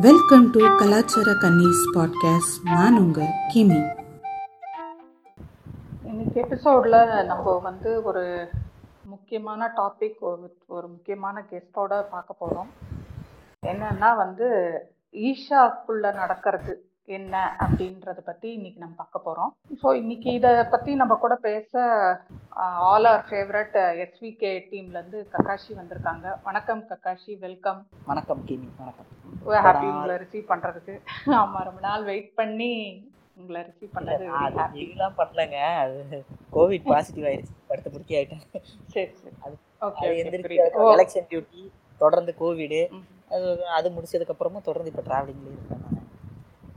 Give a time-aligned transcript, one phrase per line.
[0.00, 4.02] Welcome to கலாச்சார கன்னிஸ் podcast நான் உங்கள் கிமி.
[6.02, 8.48] இன்னைக்கு எபிசோடில் நம்ம வந்து ஒரு
[9.04, 10.18] முக்கியமான டாபிக்
[10.66, 12.70] ஒரு முக்கியமான கெஸ்டோட பார்க்க போகிறோம்
[13.66, 14.78] என்னன்னா வந்து
[15.12, 16.90] ஈஷாக்குள்ளே நடக்கிறது.
[17.08, 17.34] என்ன
[17.64, 19.50] அப்படின்றத பற்றி இன்னைக்கு நம்ம பார்க்க போகிறோம்
[19.80, 21.72] ஸோ இன்னைக்கு இதை பற்றி நம்ம கூட பேச
[22.90, 26.26] ஆல் ஆர் ஃபேவரட் எஸ்விகே டீம்லேருந்து கக்காஷி வந்திருக்காங்க.
[26.46, 27.80] வணக்கம் கக்காஷி வெல்கம்
[28.10, 29.08] வணக்கம் கிமி வணக்கம்.
[29.66, 30.94] ஹாப்பி உங்களை ரிசீவ் பண்ணுறதுக்கு
[31.40, 32.72] ஆமாம் ரொம்ப நாள் வெயிட் பண்ணி
[33.40, 34.24] உங்களை ரிசீவ் பண்ணது
[34.84, 35.58] இதெல்லாம் பண்ணலங்க.
[35.82, 36.20] அது
[36.56, 37.54] கோவிட் பாசிட்டிவ் ஆயிடுச்சு.
[37.70, 38.44] படுத்த பிடிக்க ஆயிட்டேன்.
[38.94, 39.36] சரி சரி.
[39.44, 39.56] அது
[39.88, 40.14] ஓகே
[40.94, 41.62] எலெக்ஷன் டியூட்டி
[42.00, 42.80] தொடர்ந்து கோவிடு
[43.34, 43.46] அது
[43.78, 45.82] அது முடிச்சதுக்கு அப்புறமும் தொடர்ந்து இப்போ டிராவலிங்லேயே இருக்கேன்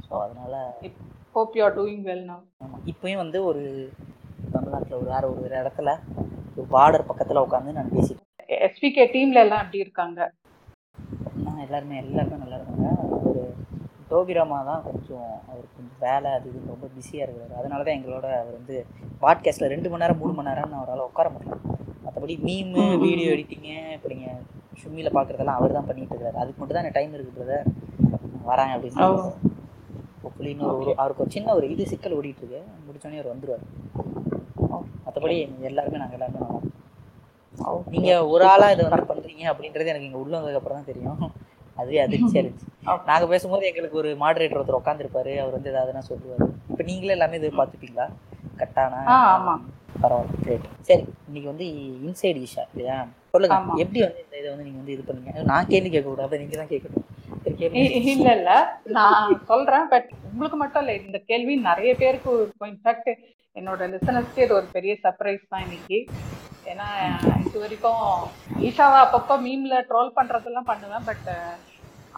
[0.07, 0.53] ஸோ அதனால
[1.35, 3.63] hope you are doing well now ஆமாம் இப்பயும் வந்து ஒரு
[4.53, 5.89] தமிழ்நாட்டில் ஒரு வேற ஒரு இடத்துல
[6.57, 8.23] ஒரு பார்டர் பக்கத்தில் உட்காந்து நான் பேசிட்டு
[8.67, 10.19] எஸ்பிகே டீம்ல எல்லாம் எப்படி இருக்காங்க?
[11.45, 12.85] நான் எல்லாருமே எல்லாருமே நல்லா இருக்காங்க.
[13.21, 13.41] ஒரு
[14.09, 17.53] டோபிராமா தான் கொஞ்சம் அவர் கொஞ்சம் வேலை அது இது ரொம்ப பிஸியாக இருக்கிறாரு.
[17.61, 18.75] அதனால தான் எங்களோட அவர் வந்து
[19.23, 21.57] பாட்காஸ்ட்டில் ரெண்டு மணி நேரம் மூணு மணி நேரம் அவரால் உட்கார முடியல.
[22.05, 24.39] மற்றபடி மீமு வீடியோ எடிட்டிங்கு இப்போ நீங்கள்
[24.81, 27.57] ஷும்மியில் பார்க்குறதெல்லாம் அவர் தான் பண்ணிட்டு இருக்காரு அதுக்கு மட்டும் தான் எனக்கு டைம் இருக்குது
[28.49, 29.55] வராங்க அப்படின்னு
[30.27, 33.65] ஹோப்ஃபுல்லி இன்னொரு ஒரு அவருக்கு ஒரு சின்ன ஒரு இது சிக்கல் ஓடிட்டு இருக்கு முடிச்சோடனே அவர் வந்துருவார்.
[35.05, 35.35] மற்றபடி
[35.69, 36.73] எல்லாருமே நாங்கள் எல்லாருமே நல்லா இருக்கோம்.
[37.93, 41.21] நீங்க ஒரு ஆளா இதை வந்து பண்றீங்க அப்படின்றது எனக்கு இங்க உள்ள வந்ததுக்கு அப்புறம் தான் தெரியும்.
[41.77, 42.67] அதுவே அதிர்ச்சியா இருந்துச்சு.
[43.09, 46.47] நாங்க பேசும்போது எங்களுக்கு ஒரு மாடரேட்டர் ஒருத்தர் உட்காந்துருப்பாரு அவர் வந்து ஏதாவதுனா சொல்லுவாரு.
[46.71, 48.07] இப்ப நீங்களே எல்லாமே இது பார்த்துப்பீங்களா?
[48.61, 49.01] கட்டானா.
[50.01, 51.65] பரவாயில்ல கிரேட் சரி இன்னைக்கு வந்து
[52.07, 52.97] இன்சைடு விஷா இல்லையா?
[53.33, 53.55] சொல்லுங்க.
[53.83, 55.43] எப்படி வந்து இந்த இதை வந்து நீங்க வந்து இது பண்ணீங்க?
[55.51, 57.05] நான் கேள்வி கேட்க கூடாது நீங்க தான் கேட்கணும்.
[57.53, 57.81] சரி,
[58.13, 58.51] இல்ல இல்ல
[58.95, 62.31] நான் சொல்றேன் பட் உங்களுக்கு மட்டும் இல்ல இந்த கேள்வி நிறைய பேருக்கு
[62.67, 63.11] இன்ஃபேக்ட்
[63.55, 65.99] என்னோட லிசனர்ஸ்க்கு இது ஒரு பெரிய சர்ப்ரைஸ் தான் இன்னைக்கு.
[66.65, 66.87] ஏன்னா
[67.45, 68.03] இது வரைக்கும்
[68.61, 71.27] ஈஷாவை அப்பப்போ மீம்ல ட்ரோல் பண்றதெல்லாம் பண்ணுவேன் பட்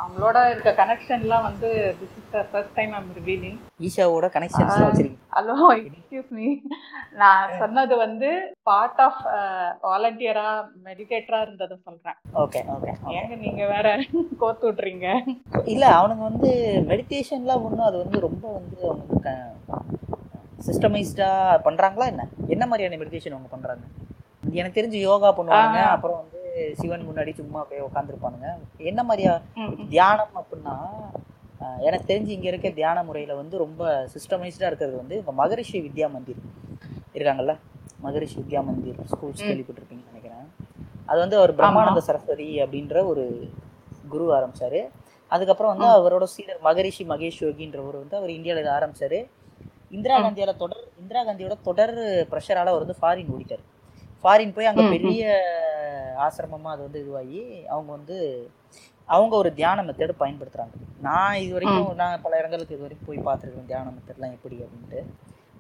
[0.02, 1.69] அவங்களோட இருக்க கனெக்ஷன்லாம் வந்து
[2.00, 5.25] this is the first time I'm revealing ஈஷாவோட connections வச்சிருக்கீங்க.
[5.38, 6.47] ஹலோ எக்ஸ்கியூஸ் மீ
[7.22, 8.30] நான் சொன்னது வந்து
[8.70, 9.21] பார்ட் ஆஃப்
[9.89, 10.48] வாலண்டியரா
[10.87, 12.17] மெடிடேட்டரா இருந்ததை சொல்றேன்.
[12.43, 13.87] ஓகே ஓகே ஏங்க நீங்க வேற
[14.43, 15.08] கோத்து விட்றீங்க
[15.73, 16.52] இல்ல அவனுங்க வந்து
[16.92, 19.36] மெடிடேஷன்லாம் ஒன்றும் அது வந்து ரொம்ப வந்து அவங்க
[20.67, 21.30] சிஸ்டமைஸ்டா
[21.67, 22.23] பண்றாங்களா என்ன?
[22.54, 23.86] என்ன மாதிரியான மெடிடேஷன் அவங்க பண்றாங்க?
[24.60, 25.77] எனக்கு தெரிஞ்சு யோகா பண்ணுவாங்க.
[25.93, 26.39] அப்புறம் வந்து
[26.80, 28.47] சிவன் முன்னாடி சும்மா அப்படியே உட்காந்துருப்பானுங்க
[28.89, 29.33] என்ன மாதிரியா.
[29.92, 30.75] தியானம் அப்படின்னா
[31.83, 33.81] எனக்கு தெரிஞ்சு இங்க இருக்க தியான முறையில வந்து ரொம்ப
[34.14, 36.42] சிஸ்டமைஸ்டா இருக்கிறது வந்து இப்போ மகரிஷி வித்யா மந்திர்
[37.15, 37.53] இருக்காங்கல்ல
[38.03, 39.42] மகரிஷி வித்யா மந்திர் ஸ்கூல்ஸ்.
[39.42, 40.45] கேள்விப்பட்டிருப்பீங்கன்னு நினைக்கிறேன்
[41.09, 43.23] அது வந்து அவர் பிரம்மானந்த சரஸ்வதி அப்படின்ற ஒரு
[44.09, 44.81] குரு ஆரம்பிச்சாரு
[45.31, 45.87] அதுக்கப்புறம் வந்து.
[45.98, 49.19] அவரோட சீடர் மகரிஷி மகேஷ் யோகின்றவர் வந்து அவர் இந்தியாவில் இதை ஆரம்பிச்சாரு
[49.92, 50.23] இந்திரா ம்.
[50.23, 51.93] காந்தியால தொடர் இந்திரா காந்தியோட தொடர்
[52.31, 53.64] ப்ரெஷரால அவர் வந்து ஃபாரின் ஓடிட்டார்
[54.23, 54.83] ஃபாரின் போய் அங்க.
[54.95, 55.23] பெரிய
[56.25, 57.41] ஆசிரமமா அது வந்து இதுவாகி
[57.73, 58.17] அவங்க வந்து
[59.09, 60.73] அவங்க ஒரு தியான மெத்தட் பயன்படுத்துறாங்க.
[61.07, 64.99] நான் இது வரைக்கும் நான் பல இடங்களுக்கு இது வரைக்கும் போய் பார்த்துருக்கேன் தியான மெத்தட்லாம் எப்படி அப்படின்ட்டு.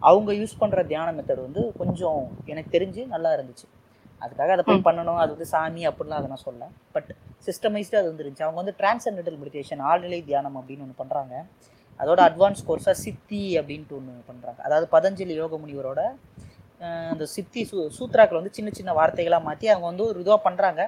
[0.01, 2.19] அவங்க யூஸ் பண்ற தியான மெத்தட் வந்து கொஞ்சம்
[2.51, 3.65] எனக்கு தெரிஞ்சு நல்லா இருந்துச்சு.
[4.21, 4.85] அதுக்காக அதை போய்.
[4.87, 6.63] பண்ணணும் அது வந்து சாமி அப்படிலாம் அதை நான் சொல்ல
[6.95, 7.09] பட்
[7.47, 11.33] சிஸ்டமைஸ்டு அது வந்து இருந்துச்சு அவங்க வந்து டிரான்சென்டல் மெடிடேஷன் ஆழ்நிலை தியானம் அப்படின்னு ஒன்று பண்றாங்க.
[11.99, 16.01] அதோட அட்வான்ஸ் கோர்ஸாக சித்தி அப்படின்ட்டு ஒன்று பண்ணுறாங்க அதாவது பதஞ்சலி யோக முனிவரோட
[17.13, 20.81] அந்த சித்தி சூ சூத்ராக்கள் வந்து சின்ன சின்ன வார்த்தைகளாக மாற்றி அவங்க வந்து ஒரு இதுவாக பண்ணுறாங்க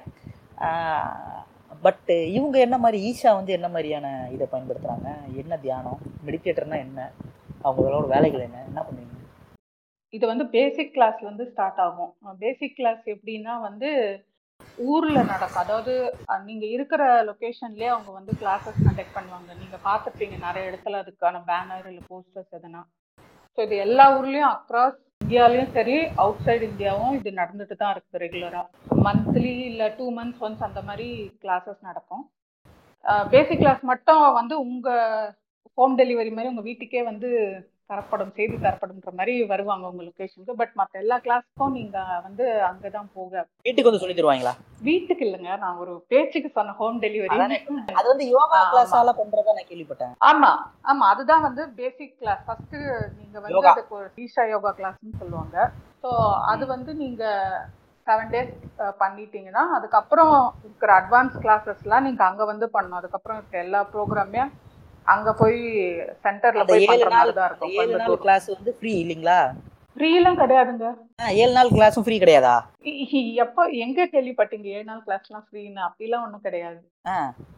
[1.84, 5.08] பட்டு இவங்க என்ன மாதிரி ஈஷா வந்து என்ன மாதிரியான இதை பயன்படுத்துகிறாங்க
[5.42, 6.02] என்ன தியானம்?
[6.26, 7.00] மெடிடேட்டர்னா என்ன?
[7.68, 8.58] அவங்களோட வேலைகள் என்ன?
[8.70, 9.18] என்ன பண்ணுவீங்க?
[10.16, 12.12] இது வந்து பேசிக் கிளாஸ்ல இருந்து ஸ்டார்ட் ஆகும்.
[12.44, 13.90] பேசிக் கிளாஸ் எப்படின்னா வந்து
[14.90, 15.62] ஊர்ல நடக்கும்.
[15.64, 15.92] அதாவது
[16.48, 19.50] நீங்கள் நீங்க இருக்கிற லொகேஷன்லயே அவங்க வந்து கிளாஸஸ் கண்டக்ட் பண்ணுவாங்க.
[19.62, 22.82] நீங்க பார்த்துருப்பீங்க நிறைய இடத்துல அதுக்கான பேனர் இல்லை போஸ்டர்ஸ் எதனா.
[23.54, 29.00] ஸோ இது எல்லா ஊர்லயும் அக்ராஸ் இந்தியாலையும் சரி அவுட் சைடு இந்தியாவும் இது நடந்துட்டு தான் இருக்குது ரெகுலராக
[29.06, 31.08] மந்த்லி இல்லை டூ மந்த்ஸ் ஒன்ஸ் அந்த மாதிரி
[31.42, 32.24] கிளாஸஸ் நடக்கும்.
[33.32, 35.28] பேசிக் கிளாஸ் மட்டும் வந்து உங்கள்
[35.78, 37.30] ஹோம் டெலிவரி மாதிரி உங்கள் வீட்டுக்கே வந்து
[37.90, 43.32] தரப்படும் செய்து தரப்படும்ன்ற மாதிரி வருவாங்க உங்க லொகேஷனுக்கு பட் மற்ற எல்லா கிளாஸ்க்கும் நீங்க வந்து அங்கதான் போக.
[43.66, 44.52] வீட்டுக்கு வந்து சொல்லி தருவாங்களா?
[44.80, 45.50] வீட்டுக்கு இல்லைங்க.
[45.56, 47.38] நான் ஒரு பேச்சுக்கு சொன்ன ஹோம் டெலிவரி.
[47.94, 48.60] அது வந்து யோகா.
[48.72, 50.14] கிளாஸால பண்றதா நான் கேள்விப்பட்டேன்.
[50.22, 50.52] ஆமா.
[50.84, 51.04] ஆமா.
[51.06, 52.76] அதுதான் வந்து பேசிக் கிளாஸ் ஃபர்ஸ்ட்
[53.18, 53.66] நீங்க வந்து.
[53.66, 55.56] அதுக்கு ஒரு ஈஷா யோகா கிளாஸ்னு சொல்லுவாங்க.
[56.04, 56.10] ஸோ
[56.46, 57.24] அது வந்து நீங்க
[58.06, 58.54] செவன் டேஸ்
[59.00, 63.00] பண்ணிட்டீங்கன்னா அதுக்கப்புறம் இருக்கிற அட்வான்ஸ் கிளாஸஸ்லாம் நீங்க அங்க வந்து பண்ணணும்.
[63.00, 64.42] அதுக்கப்புறம் இருக்க எல்லா ப்ரோக்ராமே
[65.06, 65.58] அங்க போய்
[66.24, 69.38] சென்டர்ல போய் ஏழு நாள் தான் இருக்கும் ஏழு நாள் கிளாஸ் வந்து ஃப்ரீ இல்லைங்களா?
[69.96, 70.86] ஃப்ரீலாம் கிடையாதுங்க.
[71.40, 72.54] ஏழு நாள் கிளாஸும் ஃப்ரீ கிடையாதா?
[73.44, 76.78] எப்போ எங்க கேள்விப்பட்டீங்க ஏழு நாள் கிளாஸ்லாம் ஃப்ரீன்னு அப்படிலாம் ஒண்ணும் கிடையாது.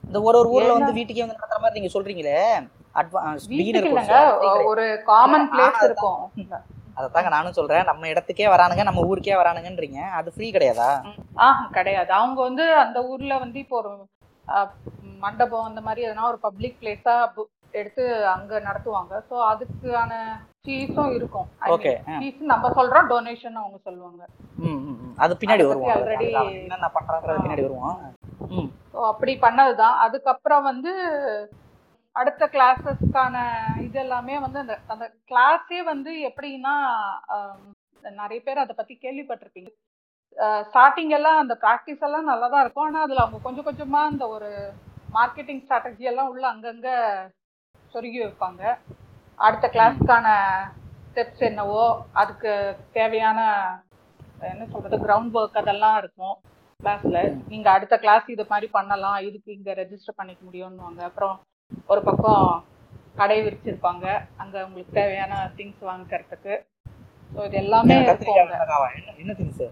[0.07, 2.39] இந்த ஒரு ஒரு ஊர்ல வந்து வீட்டுக்கே வந்து நடத்துற மாதிரி நீங்க சொல்றீங்களே?
[2.95, 3.47] அட்வான்ஸ்
[4.73, 6.21] ஒரு காமன் பிளேஸ் இருக்கும்.
[6.99, 10.01] அதைத்தாங்க நானும் சொல்றேன் நம்ம இடத்துக்கே வரானுங்க நம்ம ஊருக்கே வரானுங்கன்றீங்க.
[10.19, 10.91] அது ஃப்ரீ கிடையாதா?
[11.47, 12.11] ஆஹ் கிடையாது.
[12.13, 13.91] அவங்க வந்து அந்த ஊர்ல வந்து இப்போ ஒரு
[15.25, 17.15] மண்டபம் அந்த மாதிரி எதனா ஒரு பப்ளிக் பிளேஸா
[17.81, 19.15] எடுத்து அங்க நடத்துவாங்க.
[19.29, 20.13] ஸோ அதுக்கான
[20.65, 21.49] ஃபீஸும் இருக்கும்.
[21.75, 24.23] ஓகே ஃபீஸ் நம்ம சொல்றோம் டொனேஷன் அவங்க சொல்லுவாங்க.
[25.25, 25.91] அது பின்னாடி வருவோம்.
[25.95, 27.99] அவன் என்னென்ன பண்றாங்கிறது பின்னாடி வருவோம்.
[28.93, 29.97] ஸோ அப்படி பண்ணதுதான்.
[30.07, 30.93] அதுக்கப்புறம் வந்து
[32.17, 33.37] அடுத்த கிளாஸஸ்க்கான
[33.87, 36.75] இது எல்லாமே வந்து அந்த அந்த கிளாஸே வந்து எப்படின்னா
[38.21, 39.71] நிறைய பேர் அதை பத்தி கேள்விப்பட்டிருப்பீங்க.
[40.71, 42.87] ஸ்டார்டிங் எல்லாம் அந்த ப்ராக்டிஸ் எல்லாம் நல்லா தான் இருக்கும்.
[42.89, 44.51] ஆனா அதுல அவங்க கொஞ்சம் கொஞ்சமா அந்த ஒரு
[45.17, 46.89] மார்க்கெட்டிங் ஸ்ட்ராட்டஜி எல்லாம் உள்ள அங்கங்க
[47.93, 48.63] சொருகி வைப்பாங்க.
[49.47, 50.27] அடுத்த கிளாஸ்க்கான
[51.09, 51.85] ஸ்டெப்ஸ் என்னவோ
[52.21, 52.53] அதுக்கு
[52.99, 53.41] தேவையான
[54.53, 56.37] என்ன சொல்றது கிரவுண்ட் ஒர்க் அதெல்லாம் இருக்கும்
[56.81, 57.19] கிளாஸ்ல
[57.53, 61.01] நீங்க அடுத்த கிளாஸ் இது மாதிரி பண்ணலாம் இதுக்கு இங்க ரெஜிஸ்டர் பண்ணிக்க முடியும்னுவாங்க.
[61.11, 61.37] அப்புறம்
[61.93, 62.49] ஒரு பக்கம்
[63.21, 64.07] கடை விரிச்சிருப்பாங்க.
[64.43, 66.55] அங்க உங்களுக்கு தேவையான திங்ஸ் வாங்கிக்கிறதுக்கு
[67.35, 68.41] ஸோ இது எல்லாமே இருக்கும்.
[69.23, 69.65] என்ன திங்ஸ்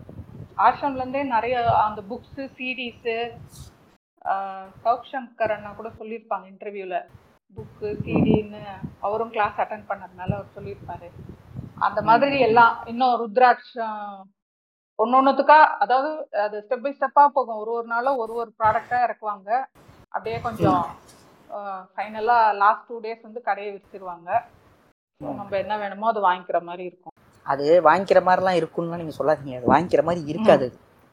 [0.56, 1.56] ஆசிரம்ல இருந்தே நிறைய
[1.86, 3.08] அந்த புக்ஸ் சீரீஸ்
[4.84, 6.98] சவுக் சங்கர் அண்ணா கூட சொல்லியிருப்பாங்க இன்டர்வியூல
[7.56, 8.60] புக்கு சிடின்னு
[9.00, 11.08] அவரும் கிளாஸ் அட்டன் பண்ணதுனால அவர் சொல்லியிருப்பாரு.
[11.78, 14.22] அந்த மாதிரி எல்லாம் இன்னும் ருத்ராட்சம்
[14.98, 16.10] ஒன்னொன்னுத்துக்கா அதாவது
[16.44, 17.60] அது ஸ்டெப் பை ஸ்டெப்பா போகும்.
[17.62, 19.50] ஒரு ஒரு நாளும் ஒரு ஒரு ப்ராடக்டா இறக்குவாங்க.
[20.08, 20.82] அப்படியே கொஞ்சம்
[21.96, 24.30] ஃபைனலா லாஸ்ட் டூ டேஸ் வந்து கடையை விரிச்சிருவாங்க.
[25.20, 27.11] So, நம்ம என்ன வேணுமோ அது வாங்கிக்கிற மாதிரி இருக்கும்.
[27.46, 29.58] அது வாங்கிக்கிற மாதிரிலாம் இருக்கும்னு நீங்க சொல்லாதீங்க.
[29.58, 30.66] அது வாங்கிக்கிற மாதிரி இருக்காது.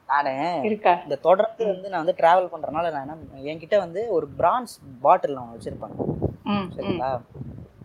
[0.08, 0.32] நானு
[0.68, 0.92] இருக்கா?
[1.04, 4.72] இந்த தொடர்ந்து வந்து நான் வந்து டிராவல் பண்றதுனால நான் என்ன என்கிட்ட வந்து ஒரு பிரான்ஸ்
[5.02, 5.94] பாட்டில் நான் வச்சிருப்பேன்
[6.46, 6.66] ம் ம்.
[6.74, 7.10] சரிங்களா?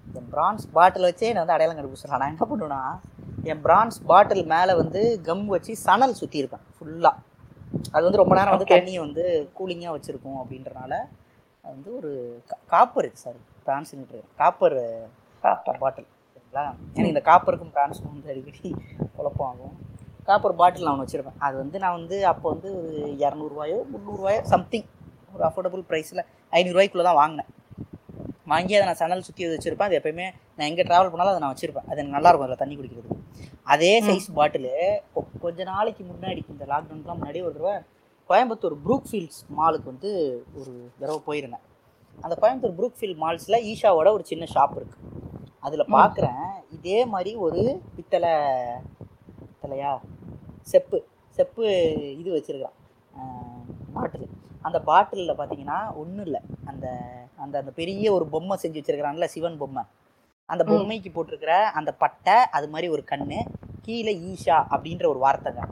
[0.08, 2.82] இந்த பிரான்ஸ் பாட்டில் வச்சே நான் வந்து அடையாளம் கண்டுபிடிச்சிடலாம் நான் என்ன பண்ணுவேன்னா
[3.46, 7.22] என் பிரான்ஸ் பாட்டில் மேலே வந்து கம் வச்சு சணல் சுற்றி இருப்பேன் ஃபுல்லாக
[7.94, 8.72] அது வந்து ரொம்ப நேரம் வந்து.
[8.74, 9.24] தண்ணியை வந்து
[9.58, 10.94] கூலிங்காக வச்சுருக்கும் அப்படின்றனால
[11.64, 12.12] அது வந்து ஒரு
[12.68, 13.94] copper sorry bronze
[14.40, 14.78] copper
[15.80, 16.10] bottle
[16.56, 18.70] சரிங்களா எனக்கு இந்த காப்பருக்கும் பிரான்ஸுக்கும் வந்து அடிக்கடி
[19.16, 19.74] குழப்பம் ஆகும்
[20.28, 21.40] காப்பர் பாட்டில் நான் ஒன்று வச்சுருப்பேன்.
[21.46, 22.92] அது வந்து நான் வந்து அப்போ வந்து ஒரு
[23.24, 24.88] இரநூறுவாயோ முந்நூறுவாயோ சம்திங்
[25.34, 26.22] ஒரு அஃபோர்டபுள் ப்ரைஸில்
[26.58, 27.50] ஐநூறுரூவாய்க்குள்ளே தான் வாங்கினேன்.
[28.52, 29.90] வாங்கி அதை நான் சணல் சுற்றி வச்சுருப்பேன்.
[29.90, 31.88] அது எப்பயுமே நான் எங்கே ட்ராவல் பண்ணாலும் அதை நான் வச்சுருப்பேன்.
[31.90, 33.22] அது எனக்கு நல்லா இருக்கும் அதில் தண்ணி குடிக்கிறதுக்கு
[33.74, 34.74] அதே சைஸ் பாட்டிலு
[35.46, 37.76] கொஞ்ச நாளைக்கு முன்னாடி இந்த லாக்டவுனுக்குலாம் முன்னாடி ஒரு தடவை
[38.30, 40.12] கோயம்புத்தூர் ப்ரூக் ஃபீல்ட்ஸ் மாலுக்கு வந்து
[40.60, 41.66] ஒரு தடவை போயிருந்தேன்.
[42.18, 45.04] அந்த கோயம்புத்தூர் ப்ரூக் ஃபீல்ட் மால்ஸில் ஈஷாவோட ஒரு சின்ன ஷாப் இருக்குது
[45.66, 46.44] அதில் பார்க்குறேன்
[46.76, 47.62] இதே மாதிரி ஒரு
[47.96, 48.34] பித்தளை
[49.50, 49.92] பித்தளையா?
[50.72, 50.98] செப்பு.
[51.38, 51.64] செப்பு
[52.22, 52.78] இது வச்சுருக்கான்
[53.96, 54.26] பாட்டில்.
[54.68, 56.42] அந்த பாட்டிலில் பார்த்தீங்கன்னா ஒன்றும் இல்லை.
[56.72, 56.86] அந்த
[57.44, 59.84] அந்த அந்த பெரிய ஒரு பொம்மை செஞ்சு வச்சிருக்கிறான்ல சிவன் பொம்மை.
[60.50, 60.64] அந்த.
[60.72, 63.40] பொம்மைக்கு போட்டிருக்கிற அந்த பட்டை அது மாதிரி ஒரு கண்ணு
[63.86, 65.64] கீழே ஈஷா அப்படின்ற ஒரு வார்த்தைங்க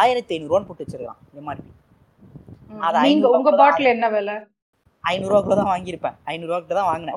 [0.00, 1.70] ஆயிரத்தி ஐநூறுரூவான்னு போட்டு வச்சிருக்கான் எம்ஆர்பி.
[2.86, 4.34] அது ஐநூறு உங்க பாட்டில் என்ன விலை?
[5.04, 6.16] ஐநூறுரூவாக்குள்ள தான் வாங்கியிருப்பேன்.
[6.32, 7.16] ஐநூறுரூவாக்கிட்ட தான் வாங்கினேன்.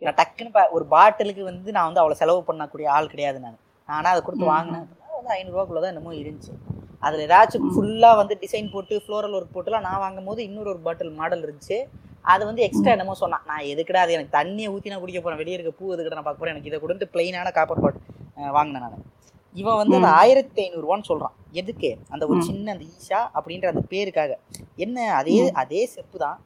[0.00, 3.58] நான் டக்குன்னு பா- ஒரு பாட்டிலுக்கு வந்து நான் வந்து அவ்வளோ செலவு பண்ணக்கூடிய ஆள் கிடையாது நான்.
[3.86, 4.88] நானா அதை கொடுத்து வாங்கினேன்.
[5.24, 6.52] வந்து ஐநூறுரூவாக்குள்ள தான் என்னமோ இருந்துச்சு.
[6.98, 11.10] அதில் ஏதாச்சும் ஃபுல்லாக வந்து டிசைன் போட்டு ஃப்ளோரல் ஒர்க் போட்டுலாம் நான் வாங்கும் போது இன்னொரு ஒரு பாட்டில்
[11.10, 11.82] மாடல் இருந்துச்சு.
[12.20, 13.42] அது வந்து எக்ஸ்ட்ரா என்னமோ சொன்னான்.
[13.46, 16.44] நான் எதுக்குடா அது எனக்கு தண்ணியை ஊற்றி நான் குடிக்க போகிறேன் வெளியே இருக்க பூ எதுக்கிட்ட நான் பார்க்க
[16.44, 17.94] போகிறேன் எனக்கு இதை கொடுத்து பிளெயினான காப்பர் பாட்
[18.34, 19.04] வாங்கினேன் நான்.
[19.52, 20.08] இவன் வந்து அந்த.
[20.08, 21.98] ஆயிரத்தி ஐநூறுரூவான்னு சொல்கிறான் எதுக்கு?
[22.08, 22.42] அந்த ஒரு.
[22.42, 24.34] சின்ன அந்த ஈஷா அப்படின்ற அந்த பேருக்காக.
[24.76, 25.14] என்ன?
[25.14, 25.50] அதே.
[25.50, 26.40] அதே செப்பு தான்.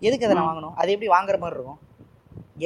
[0.00, 0.54] எதுக்கு அதை நான்.
[0.54, 0.72] வாங்கணும்?
[0.74, 1.78] அது எப்படி வாங்குற மாதிரி இருக்கும்?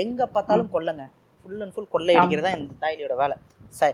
[0.02, 1.04] எங்கே பார்த்தாலும் கொள்ளைங்க
[1.42, 3.36] ஃபுல் அண்ட் ஃபுல் கொள்ளை அடிக்கிறது தான் இந்த தாயிலியோட வேலை.
[3.78, 3.88] ச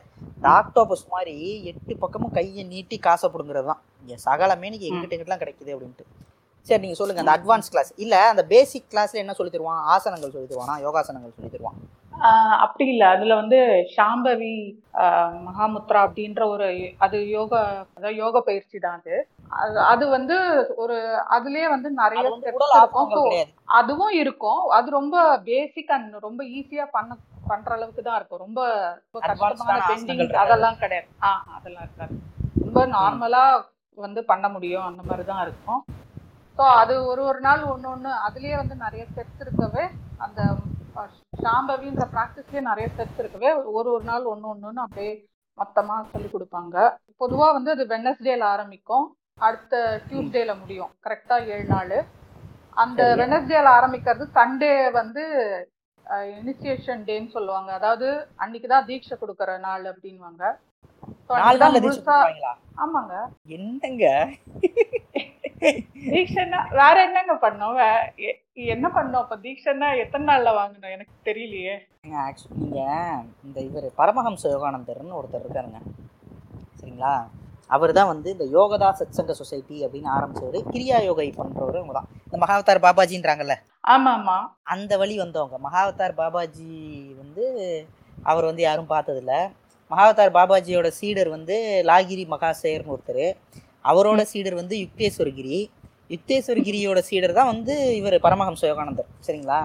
[0.46, 1.34] டாக்டோபஸ் மாதிரி
[1.70, 3.82] எட்டு பக்கமும் கையை நீட்டி காசை பிடுங்கிறது தான்.
[4.02, 6.06] இங்கே சகலமே இன்னைக்கு எங்கிட்ட எங்கிட்டலாம் கிடைக்குது அப்படின்ட்டு.
[6.68, 9.80] சரி நீங்கள் சொல்லுங்கள் அந்த அட்வான்ஸ் கிளாஸ் இல்லை அந்த பேசிக் கிளாஸில் என்ன சொல்லி தருவான்?
[9.94, 10.76] ஆசனங்கள் சொல்லி தருவானா?
[10.86, 11.78] யோகாசனங்கள் சொல்லி தருவான்?
[12.64, 13.04] அப்படி இல்ல.
[13.14, 13.58] அதுல வந்து
[13.96, 14.54] சாம்பவி
[15.48, 16.68] மகாமுத்ரா அப்படின்ற ஒரு
[17.06, 17.60] அது யோகா
[17.96, 19.16] அதாவது யோக பயிற்சி தான் அது.
[19.50, 20.36] அது- வந்து
[20.76, 20.96] ஒரு
[21.30, 22.22] அதுலயே வந்து நிறைய
[23.64, 24.68] அதுவும் இருக்கும்.
[24.68, 28.38] அது ரொம்ப பேசிக் அண்ட் ரொம்ப ஈஸியா பண்ண பண்ற அளவுக்கு தான் இருக்கும்.
[28.38, 28.60] ரொம்ப
[29.14, 29.80] ரொம்ப கஷ்டமான
[30.18, 30.44] இருக்காது.
[30.44, 31.08] அதெல்லாம் கிடையாது.
[31.22, 32.14] ஆ அதெல்லாம் இருக்காது.
[32.60, 33.44] ரொம்ப நார்மலா
[33.98, 34.84] வந்து பண்ண முடியும்.
[34.84, 35.84] அந்த மாதிரி தான் இருக்கும்.
[36.58, 39.88] ஸோ அது ஒரு ஒரு நாள் ஒன்று ஒன்று அதுலயே வந்து நிறைய ஸ்டெப்ஸ் இருக்கவே
[40.18, 40.42] அந்த
[40.96, 41.10] அஹ்,
[41.42, 45.28] சாம்பவின்ற ப்ராக்டிஸ்லயே நிறைய ஸ்டெப்ஸ் இருக்கவே ஒரு ஒரு நாள் ஒன்று ஒன்றுன்னு அப்படியே
[45.58, 46.76] மொத்தமா சொல்லி கொடுப்பாங்க.
[47.20, 49.17] பொதுவா வந்து அது வெனஸ்டேல ஆரம்பிக்கும்.
[49.46, 49.74] அடுத்த
[50.08, 50.92] டியூஸ்டேல முடியும்.
[51.06, 51.96] கரெக்டா ஏழு நாள்.
[52.82, 53.00] அந்த.
[53.22, 55.24] வெனஸ்டேல ஆரம்பிக்கிறது சண்டே வந்து
[56.40, 57.70] இனிஷியேஷன் டேன்னு சொல்லுவாங்க.
[57.78, 58.08] அதாவது
[58.42, 60.44] அன்னைக்கு தான் தீட்சை கொடுக்குற நாள் அப்படின்வாங்க
[62.84, 63.14] ஆமாங்க.
[63.56, 64.06] என்னங்க?
[66.12, 67.78] தீட்சைன்னா வேற என்னங்க பண்ணோம்?
[68.74, 69.22] என்ன பண்ணோம்?
[69.24, 71.74] அப்ப தீட்சைன்னா எத்தனை நாள்ல வாங்கணும் எனக்கு தெரியலையே.
[72.04, 75.80] நீங்கள் இந்த இவர் பரமஹம்ச யோகானந்தர்னு ஒருத்தர் இருக்காருங்க.
[76.80, 77.14] சரிங்களா?
[77.70, 82.36] அவர் தான் வந்து இந்த யோகதா சத்சங்க சொசைட்டி அப்படின்னு ஆரம்பிச்சவர் கிரியா யோகை பண்ணுறவர் அவங்க தான் இந்த
[82.42, 83.56] மகாவதார் பாபாஜின்றாங்கல்ல.
[83.94, 84.36] ஆமா ஆமா
[84.74, 85.56] அந்த வழி வந்தவங்க.
[85.66, 86.68] மகாவதார் பாபாஜி
[87.22, 87.44] வந்து
[88.30, 89.34] அவர் வந்து யாரும் பார்த்ததில்ல.
[89.90, 91.56] மகாவதார் பாபாஜியோட சீடர் வந்து
[91.90, 93.26] லாகிரி மகாசேர்னு ஒருத்தர்.
[93.84, 95.58] அவரோட சீடர் வந்து யுக்தேஸ்வரகிரி.
[96.14, 99.08] யுக்தேஸ்வரகிரியோட சீடர் தான் வந்து இவர் பரமஹம்ச யோகானந்தர்.
[99.26, 99.60] சரிங்களா?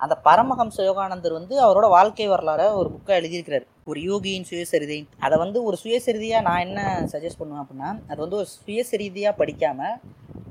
[0.00, 3.66] அந்த பரமஹம்ச யோகானந்தர் வந்து அவரோட வாழ்க்கை வரலாற ஒரு புக்கை எழுதியிருக்கிறார்.
[3.90, 4.98] ஒரு யோகியின் சுயசரிதை.
[5.24, 6.80] அதை வந்து ஒரு சுயசரிதியாக நான் என்ன
[7.12, 9.96] சஜஸ்ட் பண்ணுவேன் அப்படின்னா அது வந்து ஒரு சுயசரிதியாக படிக்காமல்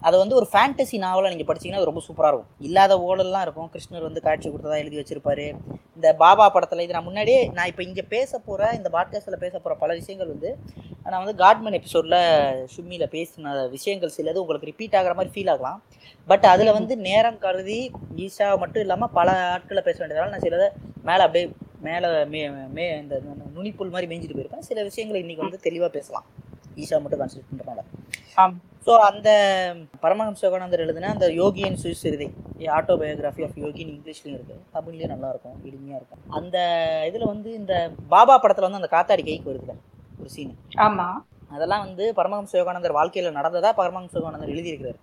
[0.07, 2.51] அதை வந்து ஒரு ஃபேண்டசி நாவலாக நீங்கள் படிச்சிங்கன்னா அது ரொம்ப சூப்பராக இருக்கும்.
[2.67, 3.69] இல்லாத ஓடல்லாம் இருக்கும்.
[3.73, 5.45] கிருஷ்ணர் வந்து காட்சி கொடுத்ததா எழுதி வச்சிருப்பாரு.
[5.97, 9.75] இந்த பாபா படத்தில் இது நான் முன்னாடியே நான் இப்போ இங்கே பேச போகிற இந்த பாட்காஸ்ட்டில் பேச போகிற
[9.83, 10.51] பல விஷயங்கள் வந்து
[11.09, 12.19] நான் வந்து காட்மன் எபிசோடில்
[12.73, 15.79] ஷும்மியில் பேசின விஷயங்கள் சிலது உங்களுக்கு ரிப்பீட் ஆகிற மாதிரி ஃபீல் ஆகலாம்.
[16.27, 17.81] பட் அதில் வந்து நேரம் கருதி
[18.25, 20.69] ஈஷா மட்டும் இல்லாமல் பல ஆட்களை பேச வேண்டியதால் நான் சிலதை
[21.09, 21.47] மேலே அப்படியே
[21.87, 22.41] மேலே மே
[22.77, 23.15] மே இந்த
[23.55, 24.65] நுனிப்புல் மாதிரி மேய்ஞ்சிட்டு போயிருப்பேன்.
[24.69, 26.25] சில விஷயங்களை இன்றைக்கி வந்து தெளிவாக பேசலாம்.
[26.81, 27.81] ஈஷா மட்டும் கான்சென்ட் பண்ணுறனால
[28.41, 28.55] ஆம்.
[28.85, 29.29] ஸோ அந்த
[30.03, 32.27] பரமஹம்ச யோகானந்தர் எழுதின அந்த யோகியின் சுயசரிதை
[32.77, 36.21] ஆட்டோபயோகிராஃபி ஆஃப் யோகின்னு இங்கிலீஷ்லையும் இருக்குது தமிழ்லேயும் நல்லா இருக்கும் எளிமையாக இருக்கும்.
[36.39, 36.57] அந்த
[37.09, 37.73] இதில் வந்து இந்த
[38.13, 39.75] பாபா படத்தில் வந்து அந்த காத்தாடி கைக்கு வருதுல
[40.21, 40.55] ஒரு சீன்
[40.87, 41.07] ஆமா.
[41.55, 44.99] அதெல்லாம் வந்து பரமஹம்ச யோகானந்தர் வாழ்க்கையில் நடந்ததா பரமஹம்ச யோகானந்தர் எழுதியிருக்கிறார்.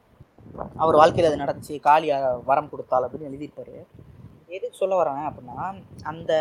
[0.82, 2.08] அவர் வாழ்க்கையில் அது நடந்துச்சு காளி
[2.50, 3.74] வரம் கொடுத்தாள் அப்படின்னு எழுதியிருப்பாரு.
[4.56, 5.56] எதுக்கு சொல்ல வரேன் அப்படின்னா
[6.10, 6.32] அந்த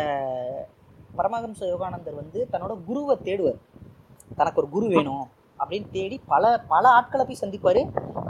[1.18, 3.58] பரமஹம்ச யோகானந்தர் வந்து தன்னோட குருவை தேடுவார்.
[4.38, 5.26] தனக்கு ஒரு குரு வேணும்
[5.58, 7.80] அப்படின்னு தேடி பல பல ஆட்களை போய் சந்திப்பார்.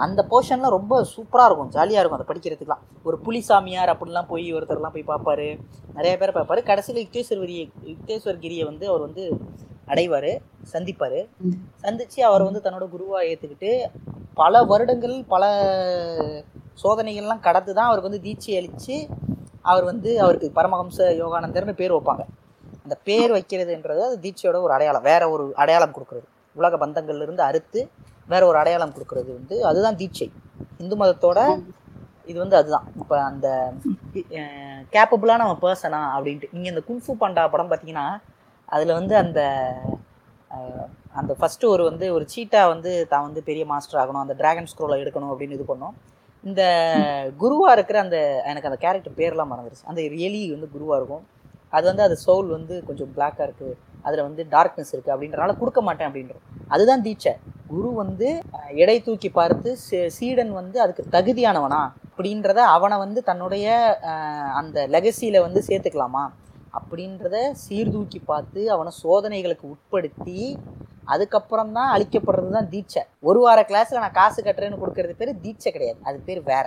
[0.04, 5.10] அந்த போர்ஷன்லாம் ரொம்ப சூப்பராக இருக்கும் ஜாலியாக இருக்கும் அதை படிக்கிறதுக்குலாம் ஒரு புலிசாமியார் அப்படிலாம் போய் ஒருத்தர்லாம் போய்
[5.12, 5.48] பார்ப்பாரு.
[5.96, 6.62] நிறைய பேர் பார்ப்பாரு.
[6.70, 9.24] கடைசியில் யுக்தேஸ்வரியை யுக்தேஸ்வர் கிரியை வந்து அவர் வந்து
[9.92, 10.30] அடைவார்
[10.72, 11.18] சந்திப்பார்.
[11.84, 13.72] சந்தித்து அவர் வந்து தன்னோட குருவாக ஏற்றுக்கிட்டு
[14.40, 15.44] பல வருடங்கள் பல
[16.82, 18.96] சோதனைகள்லாம் கடந்து தான் அவருக்கு வந்து தீட்சை அளித்து
[19.70, 22.24] அவர் வந்து அவருக்கு பரமஹம்ச யோகானந்தர்னு பேர் வைப்பாங்க.
[22.84, 25.06] அந்த பேர் வைக்கிறதுன்றது அது தீட்சையோட ஒரு அடையாளம்.
[25.10, 26.26] வேற ஒரு அடையாளம் கொடுக்குறது.
[26.56, 27.80] உலக பந்தங்கள்லேருந்து அறுத்து
[28.32, 30.28] வேற ஒரு அடையாளம் கொடுக்குறது வந்து அதுதான் தீட்சை.
[30.82, 31.40] இந்து மதத்தோட
[32.30, 32.86] இது வந்து அதுதான்.
[33.00, 33.46] இப்போ அந்த
[34.94, 36.50] கேப்பபிளான நம்ம பர்சனா அப்படின்ட்டு.
[36.54, 38.06] நீங்கள் இந்த குன்ஃபு பாண்டா படம் பார்த்தீங்கன்னா
[38.74, 39.40] அதில் வந்து அந்த
[41.20, 44.24] அந்த ஃபஸ்ட்டு ஒரு வந்து ஒரு சீட்டா வந்து தான் வந்து பெரிய மாஸ்டர் ஆகணும்.
[44.24, 45.94] அந்த டிராகன் ஸ்க்ரோலை எடுக்கணும் அப்படின்னு இது பண்ணோம்.
[46.48, 46.62] இந்த
[47.42, 48.18] குருவாக இருக்கிற அந்த
[48.50, 49.88] எனக்கு அந்த கேரக்டர் பேர்லாம் மறந்துருச்சு.
[49.90, 51.24] அந்த எலி வந்து குருவாக இருக்கும்.
[51.76, 53.76] அது வந்து அது சோல் வந்து கொஞ்சம் பிளாக்காக இருக்குது
[54.06, 56.44] அதில் வந்து டார்க்னஸ் இருக்குது அப்படின்றனால கொடுக்க மாட்டேன் அப்படின்றோம்.
[56.74, 57.32] அதுதான் தீட்சை.
[57.72, 58.28] குரு வந்து
[58.82, 59.70] எடை தூக்கி பார்த்து
[60.16, 63.66] சீடன் வந்து அதுக்கு தகுதியானவனா அப்படின்றத அவனை வந்து தன்னுடைய
[64.60, 66.24] அந்த லெகசியில் வந்து சேர்த்துக்கலாமா?
[66.78, 70.40] அப்படின்றத சீர்தூக்கி பார்த்து அவனை சோதனைகளுக்கு உட்படுத்தி
[71.14, 73.02] அதுக்கப்புறம் தான் அழிக்கப்படுறது தான் தீட்சை.
[73.28, 76.00] ஒரு வார கிளாஸ்ல நான் காசு கட்டுறேன்னு கொடுக்கறது பேர் தீட்சை கிடையாது.
[76.08, 76.66] அது பேர் வேற.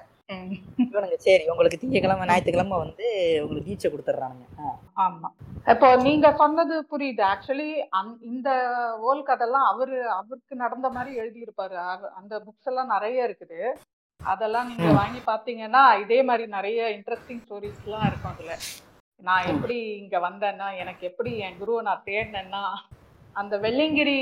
[0.84, 3.05] இவனுங்க சரி உங்களுக்கு திங்கக்கிழமை ஞாயிற்றுக்கிழமை வந்து
[3.41, 4.46] உங்களுக்கு தீட்சை கொடுத்துட்றானுங்க.
[5.05, 5.29] ஆமா.
[5.74, 7.24] இப்போ நீங்க சொன்னது புரியுது.
[7.31, 7.70] ஆக்சுவலி
[8.31, 8.50] இந்த
[9.10, 11.77] ஓல் கதெல்லாம் அவரு அவருக்கு நடந்த மாதிரி எழுதியிருப்பாரு.
[12.20, 13.60] அந்த புக்ஸ் எல்லாம் நிறைய இருக்குது.
[14.22, 14.88] அதெல்லாம் நீங்க.
[15.01, 18.55] வாங்கி பாத்தீங்கன்னா இதே மாதிரி நிறைய இன்ட்ரெஸ்டிங் ஸ்டோரிஸ் எல்லாம் இருக்கும் அதுல.
[19.27, 22.63] நான் எப்படி இங்க வந்தேன்னா எனக்கு எப்படி என் குருவை நான் தேடினேன்னா
[23.41, 24.17] அந்த வெள்ளிங்கிரி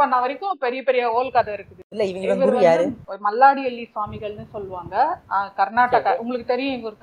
[0.00, 1.82] பண்ண வரைக்கும் பெரிய பெரிய ஓல் கதை இருக்குது.
[1.92, 2.46] இல்ல இவங்க
[3.26, 4.94] மல்லாடி அள்ளி சுவாமிகள்னு சொல்லுவாங்க.
[5.60, 6.98] கர்நாடகா உங்களுக்கு தெரியும் இவர்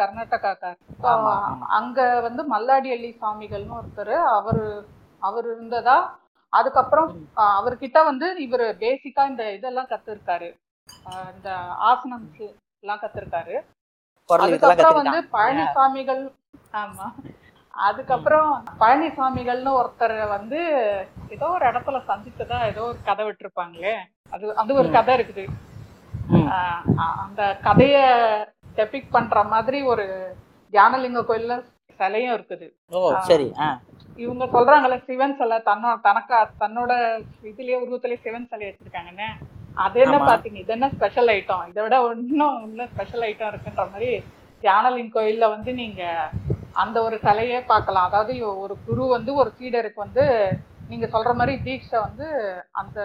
[1.14, 1.34] ஆமா.
[1.80, 4.66] அங்க வந்து மல்லாடி அள்ளி சுவாமிகள்னு ஒருத்தர் அவரு
[5.22, 5.98] அவர் இருந்ததா
[6.54, 7.10] அதுக்கப்புறம்
[7.58, 10.50] அவர்கிட்ட வந்து இவர் பேசிக்கா இந்த இதெல்லாம் கத்துருக்காரு.
[11.36, 11.50] இந்த
[11.92, 12.40] ஆசனம்ஸ்
[12.84, 13.56] எல்லாம் கத்துருக்காரு.
[14.30, 16.24] குரல் அதுக்கப்புறம் வந்து பழனிசாமிகள்
[16.82, 17.06] ஆமா.
[17.74, 18.50] அதுக்கப்புறம்
[18.82, 20.60] பழனிசாமிகள்னு ஒருத்தர் வந்து
[21.36, 23.94] ஏதோ ஒரு இடத்துல சந்திச்சதா ஏதோ ஒரு கதை விட்டுருப்பாங்களே.
[24.36, 24.90] அது அது ஒரு.
[24.98, 25.44] கதை இருக்குது.
[27.24, 27.98] அந்த கதைய
[28.80, 30.06] டெபிக் பண்ற மாதிரி ஒரு
[30.74, 31.54] தியானலிங்க கோயில்ல
[32.00, 32.68] சிலையும் இருக்குது.
[33.30, 33.48] சரி
[34.24, 36.92] இவங்க சொல்றாங்கல்ல சிவன் சிலை தன்னோட தனக்கா தன்னோட
[37.50, 39.30] இதுலயே உருவத்திலேயே சிவன் சிலை வச்சிருக்காங்கன்னு.
[39.76, 40.18] அது என்ன.
[40.30, 40.60] பாத்தீங்க?
[40.64, 44.12] இது என்ன ஸ்பெஷல் ஐட்டம் இதை விட இன்னும் இன்னும் ஸ்பெஷல் ஐட்டம் இருக்குன்ற மாதிரி
[44.64, 46.02] தியானலிங்க கோயில்ல வந்து நீங்க
[46.82, 48.08] அந்த ஒரு சிலையே பார்க்கலாம்.
[48.10, 48.34] அதாவது
[48.64, 50.26] ஒரு குரு வந்து ஒரு சீடருக்கு வந்து
[50.90, 52.28] நீங்க சொல்ற மாதிரி தீட்சை வந்து
[52.82, 53.00] அந்த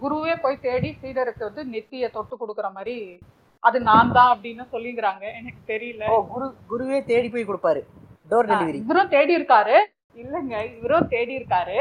[0.00, 2.96] குருவே போய் தேடி சீடருக்கு வந்து நெத்திய தொட்டு கொடுக்குற மாதிரி
[3.62, 6.02] அது நான் தான் அப்படின்னு சொல்லிக்கிறாங்க எனக்கு தெரியல.
[6.32, 7.80] குரு குருவே தேடி போய் கொடுப்பாரு.
[8.30, 9.76] டோர் டெலிவரி இவரும் தேடி இருக்காரு.
[10.22, 11.78] இல்லைங்க இவரும் தேடி இருக்காரு.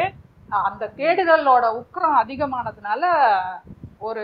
[0.67, 3.03] அந்த தேடுதலோட உக்கிரம் அதிகமானதுனால
[4.07, 4.23] ஒரு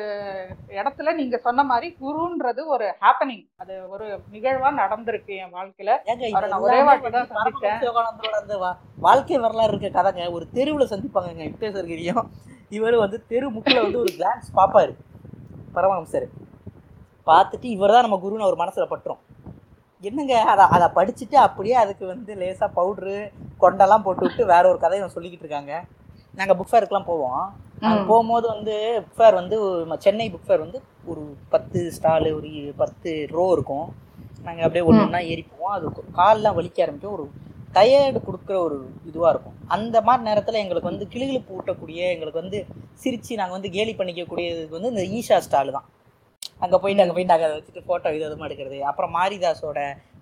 [0.78, 5.92] இடத்துல நீங்க சொன்ன மாதிரி குருன்றது ஒரு ஹாப்பனிங் அது ஒரு நிகழ்வா நடந்திருக்கு என் வாழ்க்கையில.
[6.66, 7.80] ஒரே வாட்டி தான் சந்திச்சேன்.
[9.08, 10.26] வாழ்க்கை வரலாறு இருக்க கதைங்க.
[10.32, 12.24] ஒரு தெருவுல சந்திப்பாங்கங்க யுக்தேஸ்வரகிரியும்
[12.78, 14.94] இவர் வந்து தெரு முக்கில் வந்து ஒரு கிளான்ஸ் பார்ப்பாரு.
[15.78, 16.28] பரமஹம்சர்.
[17.32, 19.22] பார்த்துட்டு இவர் தான் நம்ம குருன்னு அவர் மனசுல பட்டுரும்.
[20.10, 23.18] என்னங்க அதை அதை படிச்சுட்டு அப்படியே அதுக்கு வந்து லேசா பவுட்ரு
[23.64, 25.74] கொண்டெல்லாம் போட்டு விட்டு வேற ஒரு கதையை சொல்லிக்கிட்டு இருக்காங்க.
[26.40, 27.44] நாங்கள் புக் ஃபேருக்குலாம் போவோம்.
[28.10, 28.76] போகும்போது வந்து
[29.06, 29.56] புக் ஃபேர் வந்து
[30.06, 30.80] சென்னை புக் ஃபேர் வந்து
[31.12, 31.24] ஒரு
[31.54, 32.50] பத்து ஸ்டாலு ஒரு
[32.82, 33.88] பத்து ரோ இருக்கும்.
[34.46, 35.74] நாங்கள் அப்படியே ஒன்று ஒன்றா ஏறி போவோம்.
[35.78, 37.16] அது கால்லாம் வலிக்க ஆரம்பிக்கும்.
[37.18, 37.26] ஒரு
[37.76, 38.78] டயர்டு கொடுக்குற ஒரு
[39.10, 39.58] இதுவாக இருக்கும்.
[39.76, 42.60] அந்த மாதிரி நேரத்தில் எங்களுக்கு வந்து கிளுகிழுப்பு ஊட்டக்கூடிய எங்களுக்கு வந்து
[43.04, 45.88] சிரித்து நாங்கள் வந்து கேலி பண்ணிக்கக்கூடியதுக்கு வந்து இந்த ஈஷா ஸ்டால் தான்.
[46.64, 49.80] அங்கே போயிட்டு அங்கே போயிட்டு நாங்கள் அதை வச்சுட்டு ஃபோட்டோ இது அதுமா எடுக்கிறது அப்புறம் மாரிதாஸோட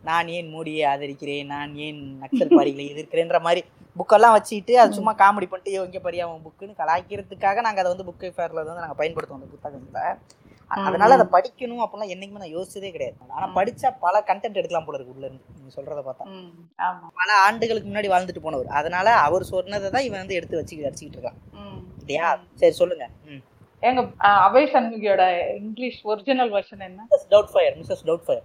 [0.09, 1.49] நான் ஏன் மோடியை ஆதரிக்கிறேன்?
[1.53, 3.61] நான் ஏன் நக்சல் பாரிகளை எதிர்க்கிறேன்ற மாதிரி
[3.95, 8.31] புக்கெல்லாம் வச்சுக்கிட்டு அது சும்மா காமெடி பண்ணிட்டு இவங்க பரியா அவன் புக்குன்னு கலாய்க்கிறதுக்காக நாங்கள் அதை வந்து புக்கு
[8.37, 13.15] ஃபேரில் வந்து நாங்கள் பயன்படுத்துவோம் அந்த புத்தகங்களை அ- அதனால அதை படிக்கணும் அப்படிலாம் என்னைக்குமே நான் யோசிச்சதே கிடையாது.
[13.29, 13.53] ஆனால்.
[13.53, 15.43] படிச்சா பல கண்டென்ட் எடுக்கலாம் போல இருக்கு உள்ள இருந்து.
[15.55, 16.25] நீங்க சொல்றத பார்த்தா.
[17.15, 18.65] பல ஆண்டுகளுக்கு முன்னாடி வாழ்ந்துட்டு போனவர்.
[18.65, 21.39] அதனால அவர் சொன்னதை தான் இவன் வந்து எடுத்து வச்சு அடிச்சுக்கிட்டு இருக்கான்.
[21.99, 22.39] இல்லையா?
[22.53, 23.09] சரி சொல்லுங்க.
[23.25, 23.41] ம்.
[23.79, 25.23] எங்க அபய் சண்முகியோட
[25.55, 27.07] இங்கிலீஷ் ஒரிஜினல் வெர்ஷன் என்ன?
[27.29, 28.43] Doubtfire Mrs Doubtfire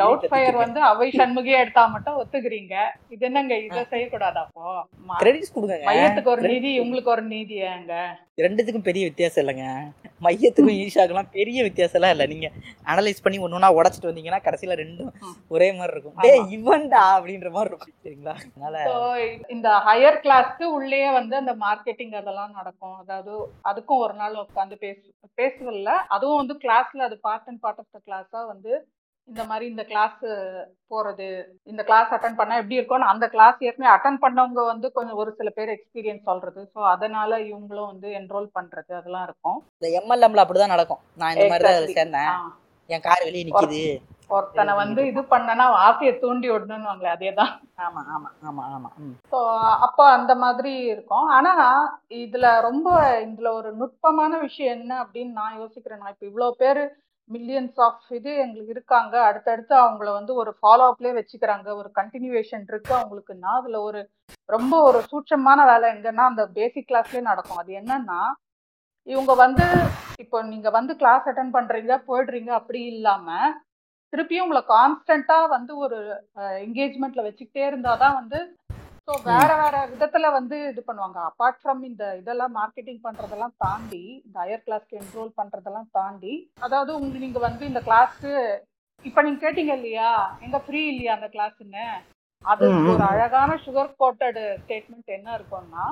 [0.00, 2.74] Doubtfire வந்து அபய் சண்முகியே எடுத்தா மட்டும் ஒத்துக்கிறீங்க.
[3.14, 4.72] இது என்னங்க இதை செய்யக்கூடாதா அப்போ?
[5.22, 5.78] கிரெடிட்ஸ் கொடுங்க.
[5.88, 7.94] மையத்துக்கு ஒரு நீதி உங்களுக்கு ஒரு நீதி ஏங்க?
[8.44, 9.66] ரெண்டுத்துக்கும் பெரிய வித்தியாசம் இல்லைங்க.
[10.26, 12.26] மையத்துக்கும் ஈஷாக்கெல்லாம் பெரிய வித்தியாசம்லாம் இல்லை.
[12.32, 12.48] நீங்க
[12.92, 15.10] அனலைஸ் பண்ணி ஒன்று ஒன்றா உடச்சிட்டு வந்தீங்கன்னா கடைசியில ரெண்டும்.
[15.54, 16.16] ஒரே மாதிரி இருக்கும்.
[16.24, 17.94] டேய் இவன்டா அப்படின்ற மாதிரி இருக்கும்.
[18.04, 18.36] சரிங்களா?
[18.46, 18.76] அதனால
[19.56, 22.96] இந்த ஹையர் கிளாஸ்க்கு உள்ளேயே வந்து அந்த மார்க்கெட்டிங் அதெல்லாம் நடக்கும்.
[23.02, 23.34] அதாவது
[23.72, 25.04] அதுக்கும் ஒரு நாள் உட்காந்து பேசு
[25.40, 28.72] பேசுவதில்ல அதுவும் வந்து கிளாஸ்ல அது part and part of the கிளாஸா வந்து
[29.28, 30.20] இந்த மாதிரி இந்த கிளாஸ்
[30.92, 31.26] போறது
[31.66, 35.50] இந்த கிளாஸ் அட்டன் பண்ணா எப்படி இருக்கும்னு அந்த கிளாஸ் ஏற்கனவே அட்டன் பண்ணவங்க வந்து கொஞ்சம் ஒரு சில
[35.50, 36.60] பேர் எக்ஸ்பீரியன்ஸ் சொல்றது.
[36.74, 39.58] ஸோ அதனால இவங்களும் வந்து என்ரோல் பண்றது அதெல்லாம் இருக்கும்.
[39.76, 41.02] இந்த எம்எல்எம்ல அப்படிதான் நடக்கும்.
[41.16, 41.96] நான் இந்த மாதிரி தான்.
[42.00, 42.34] சேர்ந்தேன்.
[42.90, 43.82] என் கார் வெளியே நிக்குது.
[44.30, 47.52] ஒருத்தனை வந்து இது பண்ணனா ஆசையை தூண்டி விடணும்னு அதேதான்.
[47.86, 48.90] ஆமா ஆமா ஆமா ஆமா.
[49.02, 49.14] ம்.
[49.32, 49.38] ஸோ
[49.86, 51.26] அப்போ அந்த மாதிரி இருக்கும்.
[51.28, 51.52] ஆனா
[52.22, 52.88] இதுல ரொம்ப
[53.26, 56.02] இதுல ஒரு நுட்பமான விஷயம் என்ன அப்படின்னு நான் யோசிக்கிறேன்.
[56.02, 56.82] நான் இப்போ இவ்வளோ பேர்
[57.34, 59.14] மில்லியன்ஸ் ஆஃப் இது எங்களுக்கு இருக்காங்க.
[59.28, 61.68] அடுத்தடுத்து அவங்கள வந்து ஒரு ஃபாலோ அப்லேயே வச்சுக்கிறாங்க.
[61.80, 62.92] ஒரு கண்டினியூவேஷன் இருக்கு.
[63.00, 64.00] அவங்களுக்குன்னா அதுல ஒரு
[64.54, 67.60] ரொம்ப ஒரு சூட்சமான வேலை எங்கன்னா அந்த பேசிக் கிளாஸ்லேயே நடக்கும்.
[67.62, 68.20] அது என்னன்னா
[69.12, 69.66] இவங்க வந்து
[70.22, 73.36] இப்போ நீங்க வந்து கிளாஸ் அட்டன் பண்றீங்க போயிடுறீங்க அப்படி இல்லாம
[74.12, 75.98] திருப்பியும் உங்களை கான்ஸ்டண்டா வந்து ஒரு
[76.64, 78.38] என்கேஜ்மெண்ட்ல வச்சுக்கிட்டே இருந்தாதான் வந்து
[79.08, 81.18] ஸோ வேற வேற விதத்துல வந்து இது பண்ணுவாங்க.
[81.28, 86.34] அப்பார்ட் ஃப்ரம் இந்த இதெல்லாம் மார்க்கெட்டிங் பண்றதெல்லாம் தாண்டி இந்த ஹையர் கிளாஸ்க்கு என்ரோல் பண்றதெல்லாம் தாண்டி
[86.66, 88.32] அதாவது உங்க நீங்க வந்து இந்த கிளாஸ்க்கு
[89.04, 90.10] இப்ப நீங்க கேட்டீங்க இல்லையா?
[90.44, 91.86] எங்க ஃப்ரீ இல்லையா அந்த கிளாஸ்ன்னு
[92.44, 93.02] அது ஒரு.
[93.10, 95.84] அழகான சுகர் கோட்டட் ஸ்டேட்மெண்ட் என்ன இருக்கும்னா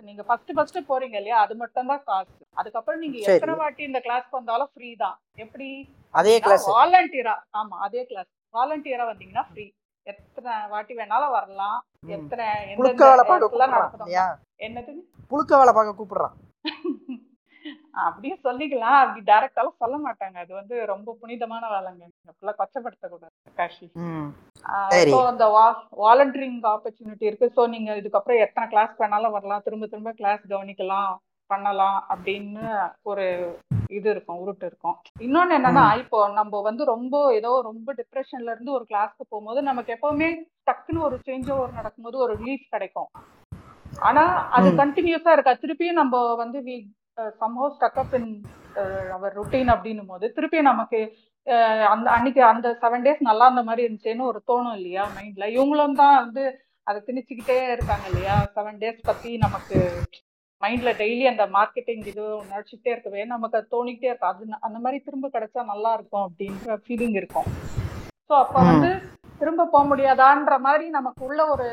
[0.00, 1.38] நீங்க ஃபர்ஸ்ட் ஃபர்ஸ்ட் போறீங்க இல்லையா?
[1.44, 2.32] அது மட்டும் தான் காசு.
[2.56, 3.18] அதுக்கப்புறம் நீங்க.
[3.28, 5.16] எத்தனை வாட்டி இந்த கிளாஸ்க்கு வந்தாலும் ஃப்ரீ தான்.
[5.44, 5.68] எப்படி?
[6.14, 9.66] அதே கிளாஸ் வாலண்டியரா ஆமா அதே கிளாஸ் வாலண்டியரா வந்தீங்கன்னா ஃப்ரீ
[10.12, 11.78] எத்தனை வாட்டி வேணாலும் வரலாம்.
[12.16, 12.46] எத்தனை
[12.80, 14.34] புழுக்க வேலை பார்க்க கூப்பிடுறான்
[14.66, 14.92] என்னது
[15.32, 16.36] புழுக்க வேலை பார்க்க கூப்பிடுறான்.
[18.06, 18.96] அப்படியே சொல்லிக்கலாம்.
[19.02, 20.36] அப்படி டைரக்டாலும் சொல்ல மாட்டாங்க.
[20.44, 22.04] அது வந்து ரொம்ப புனிதமான வேலைங்க.
[22.30, 23.86] அப்படிலாம் கொச்சப்படுத்தக்கூடாது காஷி.
[25.14, 25.46] ஸோ அந்த
[26.02, 27.48] வாலண்டியரிங் ஆப்பர்ச்சுனிட்டி இருக்கு.
[27.56, 29.64] ஸோ நீங்க இதுக்கப்புறம் எத்தனை கிளாஸ் வேணாலும் வரலாம்.
[29.66, 31.14] திரும்ப திரும்ப கிளாஸ் கவனிக்கலாம்.
[31.46, 32.64] பண்ணலாம் அப்படின்னு
[33.10, 33.24] ஒரு
[33.96, 34.96] இது இருக்கும் உருட்டு இருக்கும்.
[35.26, 40.28] இன்னொன்னு என்னன்னா இப்போ நம்ம வந்து ரொம்ப ஏதோ ரொம்ப டிப்ரெஷன்ல இருந்து ஒரு கிளாஸ்க்கு போகும்போது நமக்கு எப்பவுமே
[40.70, 43.10] டக்குன்னு ஒரு சேஞ்ச் ஓவர் நடக்கும்போது ஒரு ரிலீஃப் கிடைக்கும்.
[44.08, 44.22] ஆனா
[44.56, 44.68] அது.
[44.82, 45.54] கண்டினியூஸா இருக்கா?
[45.62, 46.76] திருப்பியும் நம்ம வந்து we
[47.42, 48.30] somehow stuck up in
[49.16, 50.98] our routine அப்படின்னும் போது திருப்பியும் நமக்கு
[51.92, 56.16] அந்த அன்னைக்கு அந்த செவன் டேஸ் நல்லா இருந்த மாதிரி இருந்துச்சுன்னு ஒரு தோணும் இல்லையா மைண்ட்ல இவங்களும் தான்
[56.24, 56.44] வந்து
[56.86, 58.34] அதை திணிச்சுக்கிட்டே இருக்காங்க இல்லையா?
[58.56, 59.78] செவன் டேஸ் பத்தி நமக்கு
[60.62, 64.32] மைண்ட்ல டெய்லி அந்த மார்க்கெட்டிங் இது நடிச்சுக்கிட்டே இருக்கவே நமக்கு அது தோணிக்கிட்டே இருக்கும்.
[64.32, 67.48] அது அந்த மாதிரி திரும்ப கிடைச்சா நல்லா இருக்கும் அப்படின்ற ஃபீலிங் இருக்கும்.
[68.30, 68.60] ஸோ அப்போ.
[68.70, 68.90] வந்து
[69.40, 71.66] திரும்ப போக முடியாதான்ற மாதிரி நமக்கு உள்ள ஒரு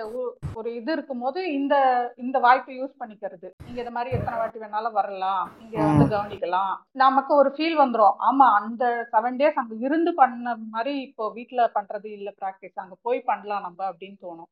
[0.56, 1.76] ஒரு இது இருக்கும்போது இந்த
[2.18, 3.48] இந்த வாய்ப்பை யூஸ் பண்ணிக்கிறது.
[3.66, 5.46] நீங்க இந்த மாதிரி எத்தனை வாட்டி வேணாலும் வரலாம்.
[5.64, 6.74] இங்க வந்து கவனிக்கலாம்.
[6.96, 8.18] நமக்கு ஒரு ஃபீல் வந்துரும்.
[8.30, 13.28] ஆமா அந்த செவன் டேஸ் அங்க இருந்து பண்ண மாதிரி இப்போ வீட்ல பண்றது இல்ல ப்ராக்டிஸ் அங்க போய்
[13.32, 14.50] பண்ணலாம் நம்ம அப்படின்னு தோணும்.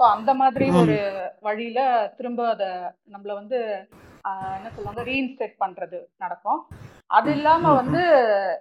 [0.00, 0.66] ஸோ அந்த மாதிரி.
[0.80, 0.96] ஒரு
[1.42, 1.80] வழியில
[2.16, 2.70] திரும்ப அதை
[3.12, 3.58] நம்மள வந்து
[4.56, 6.60] என்ன சொல்லுவாங்க ரீஇன்ஸ்டேட் பண்றது நடக்கும்.
[7.10, 7.72] அது இல்லாம.
[7.80, 8.02] வந்து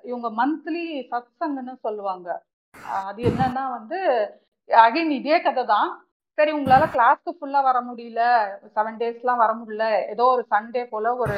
[0.04, 2.30] இவங்க மந்த்லி சத்சங்கன்னு சொல்லுவாங்க.
[2.76, 4.00] ஆஹ், அது என்னன்னா வந்து
[4.70, 5.90] அகைன் இதே கதை தான்.
[6.38, 8.22] சரி உங்களால கிளாஸ்க்கு ஃபுல்லா வர முடியல.
[8.76, 9.86] செவன் டேஸ்லாம் வர முடியல.
[10.14, 11.36] ஏதோ ஒரு சண்டே போல ஒரு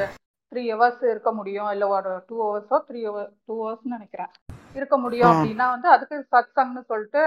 [0.52, 1.70] த்ரீ ஹவர்ஸ் இருக்க முடியும்.
[1.72, 4.32] இல்ல ஒரு டூ ஹவர்ஸோ த்ரீ ஹவர் டூ ஹவர்ஸ்னு நினைக்கிறேன்.
[4.76, 5.32] இருக்க முடியும்.
[5.32, 7.24] அப்படின்னா வந்து அதுக்கு சத்சங்னு சொல்லிட்டு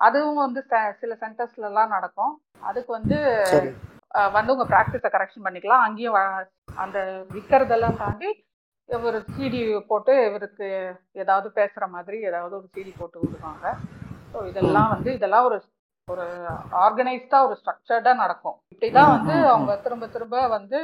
[0.00, 0.60] அதுவும் வந்து
[1.00, 2.32] சில சென்டர்ஸ்ல எல்லாம் நடக்கும்.
[2.62, 3.18] அதுக்கு வந்து
[4.32, 5.84] வந்து உங்க ப்ராக்டிஸை கரெக்ஷன் பண்ணிக்கலாம்.
[5.86, 6.18] அங்கேயும்
[6.76, 6.98] அந்த
[7.30, 8.30] விற்கிறதெல்லாம் தாண்டி
[8.88, 10.66] ஒரு சிடி போட்டு இவருக்கு
[11.14, 13.66] ஏதாவது பேசுற மாதிரி ஏதாவது ஒரு சிடி போட்டு விடுவாங்க.
[14.32, 15.58] ஸோ இதெல்லாம் வந்து இதெல்லாம் ஒரு
[16.08, 16.24] ஒரு
[16.80, 18.56] ஆர்கனைஸ்டா ஒரு ஸ்ட்ரக்சர்டா நடக்கும்.
[18.72, 19.50] இப்படிதான் வந்து ம், ம், ம்.
[19.52, 20.80] அவங்க திரும்ப திரும்ப வந்து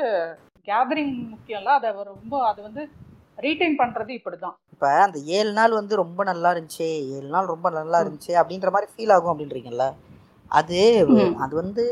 [0.68, 2.82] கேதரிங் முக்கியம் இல்ல அதை ரொம்ப அது வந்து
[3.38, 4.56] ரீடைன் பண்றது இப்படிதான்.
[4.72, 7.98] இப்போ அந்த ஏழு நாள் வந்து ரொம்ப நல்லா இருந்துச்சு ஏழு நாள் ரொம்ப நல்லா.
[8.02, 9.86] இருந்துச்சு அப்படின்ற மாதிரி ஃபீல் ஆகும் அப்படின்றீங்கல்ல?
[10.50, 10.80] அது.
[11.38, 11.84] அது வந்து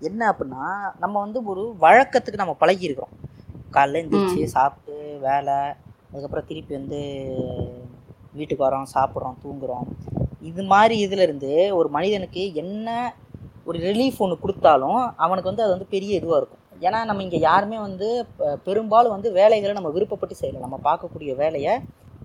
[0.00, 0.64] என்ன அப்படின்னா
[0.98, 3.16] நம்ம வந்து ஒரு வழக்கத்துக்கு நம்ம பழகி இருக்கிறோம்
[3.70, 5.58] காலைல எழுந்திரிச்சு சாப்பிட்டு வேலை
[6.10, 7.00] அதுக்கப்புறம் திருப்பி வந்து
[8.32, 9.86] வீட்டுக்கு வரோம் சாப்பிட்றோம் தூங்குறோம்.
[10.40, 13.14] இது மாதிரி இதுல இருந்து ஒரு மனிதனுக்கு என்ன
[13.64, 16.61] ஒரு ரிலீஃப் ஒன்று கொடுத்தாலும் அவனுக்கு வந்து அது வந்து பெரிய இதுவாக இருக்கும்.
[16.86, 18.08] ஏன்னா நம்ம இங்கே யாருமே வந்து
[18.66, 20.60] பெரும்பாலும் வந்து வேலைகளை நம்ம விருப்பப்பட்டு செய்யலை.
[20.66, 21.74] நம்ம பார்க்கக்கூடிய வேலையை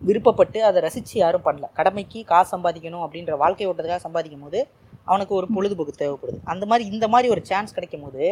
[0.08, 1.68] விருப்பப்பட்டு அதை ரசித்து யாரும் பண்ணல.
[1.80, 4.60] கடமைக்கு காசு சம்பாதிக்கணும் அப்படின்ற வாழ்க்கை ஓட்டத்துக்காக சம்பாதிக்கும் போது
[5.10, 6.40] அவனுக்கு ஒரு பொழுதுபோக்கு தேவைப்படுது.
[6.54, 8.26] அந்த மாதிரி இந்த மாதிரி ஒரு சான்ஸ் கிடைக்கும் போது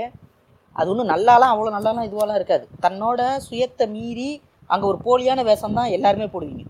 [0.79, 2.65] அது ஒன்றும் நல்லாலாம் அவ்வளோ நல்லாலாம் இதுவாலாம் இருக்காது.
[2.85, 4.29] தன்னோட சுயத்தை மீறி
[4.73, 6.63] அங்கே ஒரு போலியான வேஷம் தான் எல்லாருமே போடுவீங்க.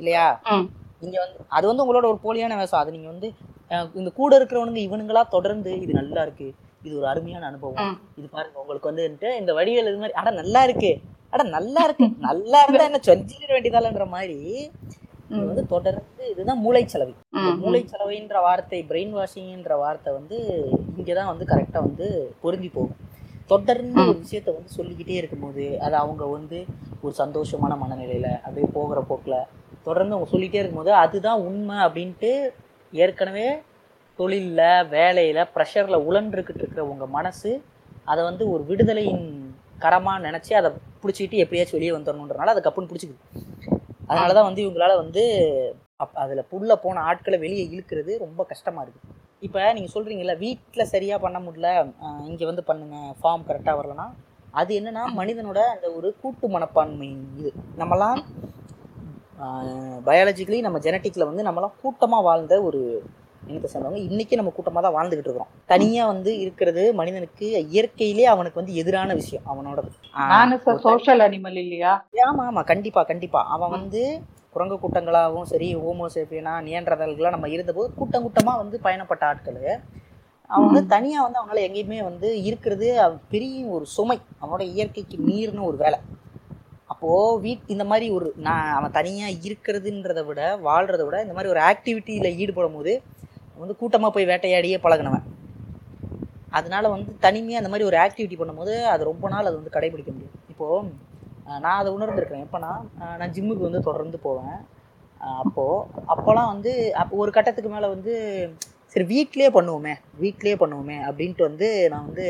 [0.00, 0.26] இல்லையா.
[1.04, 2.80] இங்கே வந்து அது வந்து உங்களோட ஒரு போலியான வேஷம்.
[2.82, 3.28] அது நீங்கள் வந்து
[4.00, 6.48] இந்த கூட இருக்கிறவனுங்க இவனுங்களா தொடர்ந்து இது நல்லா இருக்கு.
[6.80, 7.94] இது ஒரு அருமையான அனுபவம்.
[8.16, 10.92] இது பாருங்க உங்களுக்கு வந்துட்டு இந்த வடிவேல் இது மாதிரி அட நல்லா இருக்கு.
[11.30, 12.06] அட நல்லா இருக்கு.
[12.28, 14.38] நல்லா இருந்தா என்ன சொல்லிட வேண்டியதாலன்ற மாதிரி
[15.40, 17.12] வந்து தொடர்ந்து இதுதான் மூளைச்சலவை.
[17.32, 17.60] இந்த ம், ம்.
[17.62, 20.38] மூளைச்சலவைன்ற வார்த்தை பிரெயின் வாஷிங்ன்ற வார்த்தை வந்து
[20.96, 22.06] இங்கே தான் வந்து கரெக்டாக வந்து
[22.40, 22.96] பொருந்தி போகும்.
[23.46, 26.58] தொடர்ந்து ஒரு விஷயத்த வந்து சொல்லிக்கிட்டே இருக்கும்போது அது அவங்க வந்து
[27.02, 29.38] ஒரு சந்தோஷமான மனநிலையில அப்படியே போகிற போக்கில்
[29.82, 32.30] தொடர்ந்து அவங்க சொல்லிகிட்டே இருக்கும்போது அதுதான் உண்மை அப்படின்ட்டு
[32.92, 33.46] ஏற்கனவே
[34.20, 37.50] தொழிலில் வேலையில் ப்ரெஷரில் உழன்றுக்கிட்டு இருக்கிற உங்கள் மனசு
[38.10, 39.26] அதை வந்து ஒரு விடுதலையின்
[39.84, 40.68] கரமாக நினச்சி அதை
[41.02, 43.22] பிடிச்சிக்கிட்டு எப்படியாச்சும் வெளியே வந்துடணுன்றனால அதை கப்புன்னு பிடிச்சிக்குது.
[44.08, 45.22] அதனால தான் வந்து இவங்களால வந்து
[46.04, 49.06] அப் அதில் புள்ள போன ஆட்களை வெளியே இழுக்கிறது ரொம்ப கஷ்டமாக இருக்குது
[49.46, 51.68] இப்போ நீங்கள் சொல்கிறீங்கல்ல வீட்டில் சரியாக பண்ண முடியல
[52.30, 54.06] இங்கே வந்து பண்ணுங்கள் ஃபார்ம் கரெக்டாக வரலனா
[54.60, 57.08] அது என்னன்னா மனிதனோட அந்த ஒரு கூட்டு மனப்பான்மை
[57.40, 57.50] இது.
[57.78, 58.20] நம்மலாம்
[60.08, 62.80] பயாலஜிக்கலி நம்ம ஜெனட்டிக்கில் வந்து நம்மலாம் கூட்டமாக வாழ்ந்த ஒரு
[63.48, 65.52] இனத்தை சேர்ந்தவங்க இன்றைக்கி நம்ம கூட்டமாக தான் வாழ்ந்துக்கிட்டு இருக்கிறோம்.
[65.72, 69.90] தனியாக வந்து இருக்கிறது மனிதனுக்கு இயற்கையிலே அவனுக்கு வந்து எதிரான விஷயம் அவனோடது.
[70.86, 71.92] சோஷியல் அனிமல் இல்லையா?
[72.28, 74.02] ஆமாம் ஆமாம் கண்டிப்பாக கண்டிப்பாக அவன் வந்து
[74.54, 79.60] குரங்கு கூட்டங்களாகவும் சரி ஹோமோசேப்பியனா நியன்றதல்களாக நம்ம இருந்தபோது கூட்டம் கூட்டமாக வந்து பயணப்பட்ட ஆட்கள்.
[80.50, 82.86] அவன் வந்து தனியாக வந்து அவனால் எங்கேயுமே வந்து இருக்கிறது
[83.34, 84.18] பெரிய ஒரு சுமை.
[84.40, 85.98] அவனோட இயற்கைக்கு மீறின ஒரு வேலை.
[86.92, 91.60] அப்போது வீட் இந்த மாதிரி ஒரு நான் அவன் தனியாக இருக்கிறதுன்றதை விட வாழ்கிறத விட இந்த மாதிரி ஒரு
[91.68, 92.92] ஆக்டிவிட்டியில் ஈடுபடும் போது
[93.62, 95.26] வந்து கூட்டமாக போய் வேட்டையாடியே பழகினவன்.
[96.58, 100.36] அதனால் வந்து தனிமையாக அந்த மாதிரி ஒரு ஆக்டிவிட்டி பண்ணும்போது அது ரொம்ப நாள் அது வந்து கடைபிடிக்க முடியும்.
[100.52, 100.88] இப்போது
[101.64, 102.44] நான் அதை உணர்ந்துருக்கிறேன்.
[102.46, 102.72] எப்போனா
[103.20, 104.58] நான் ஜிம்முக்கு வந்து தொடர்ந்து போவேன்.
[105.44, 108.12] அப்போது அப்போலாம் வந்து அப்போ ஒரு கட்டத்துக்கு மேலே வந்து
[108.92, 112.26] சரி வீட்லேயே பண்ணுவோமே வீட்லேயே பண்ணுவோமே அப்படின்ட்டு வந்து நான் வந்து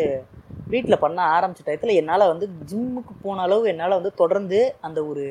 [0.71, 5.25] வீட்டில் பண்ண ஆரம்பிச்ச டயத்தில் என்னால் வந்து ஜிம்முக்கு போன அளவு என்னால் வந்து தொடர்ந்து அந்த ஒரு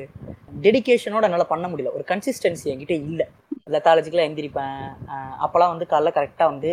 [0.62, 1.92] டெடிக்கேஷனோட என்னால் பண்ண முடியல.
[1.92, 3.26] ஒரு கன்சிஸ்டன்சி என்கிட்ட இல்லை.
[3.66, 4.80] லெத்தாலஜிக்கலாக எந்திரிப்பேன்.
[5.12, 6.72] அஹ் அப்போலாம் வந்து காலைல கரெக்டாக வந்து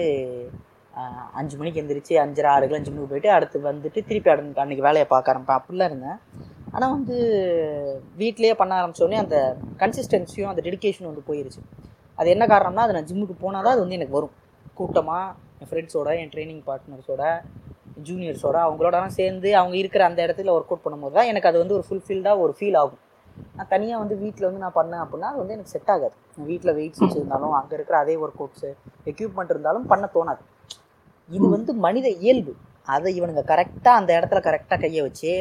[1.34, 5.32] அஞ்சு மணிக்கு எந்திரிச்சு அஞ்சரை ஆறு ஆறுக்கெலாம் ஜிம்முக்கு போயிட்டு அடுத்து வந்துட்டு திருப்பி அடன் அன்றைக்கி வேலையை பார்க்க
[5.34, 5.60] ஆரம்பிப்பேன்.
[5.60, 6.19] அப்படிலாம் இருந்தேன்.
[6.71, 7.17] ஆனால் வந்து
[8.17, 9.38] வீட்லேயே பண்ண ஆரம்பித்தோடனே அந்த
[9.77, 11.62] கன்சிஸ்டன்சியும் அந்த டெடிக்கேஷனும் வந்து போயிருச்சு.
[12.15, 14.36] அது என்ன காரணம்னா அது நான் ஜிம்முக்கு போனால் தான் அது வந்து எனக்கு வரும்.
[14.73, 17.23] கூட்டமாக என் ஃப்ரெண்ட்ஸோட என் ட்ரைனிங் பார்ட்னர்ஸோட
[18.07, 21.86] ஜூனியர்ஸோட அவங்களோடலாம் சேர்ந்து அவங்க இருக்கிற அந்த இடத்துல ஒர்க் அவுட் பண்ணும்போது தான் எனக்கு அது வந்து ஒரு
[21.88, 23.01] ஃபுல்ஃபில்டாக ஒரு ஃபீல் ஆகும்.
[23.57, 26.15] நான் தனியாக வந்து வீட்டில் வந்து நான் பண்ணேன் அப்படின்னா அது வந்து எனக்கு செட் ஆகாது.
[26.38, 28.69] நான் வீட்டில் வெயிட்ஸ் வச்சுருந்தாலும் அங்கே இருக்கிற அதே ஒர்க் அவுட்ஸு
[29.12, 30.43] எக்யூப்மெண்ட் இருந்தாலும் பண்ண தோணாது.
[31.29, 32.53] இது வந்து மனித இயல்பு.
[32.95, 35.31] அதை இவனுங்க கரெக்டாக அந்த இடத்துல கரெக்டாக கையை வச்சு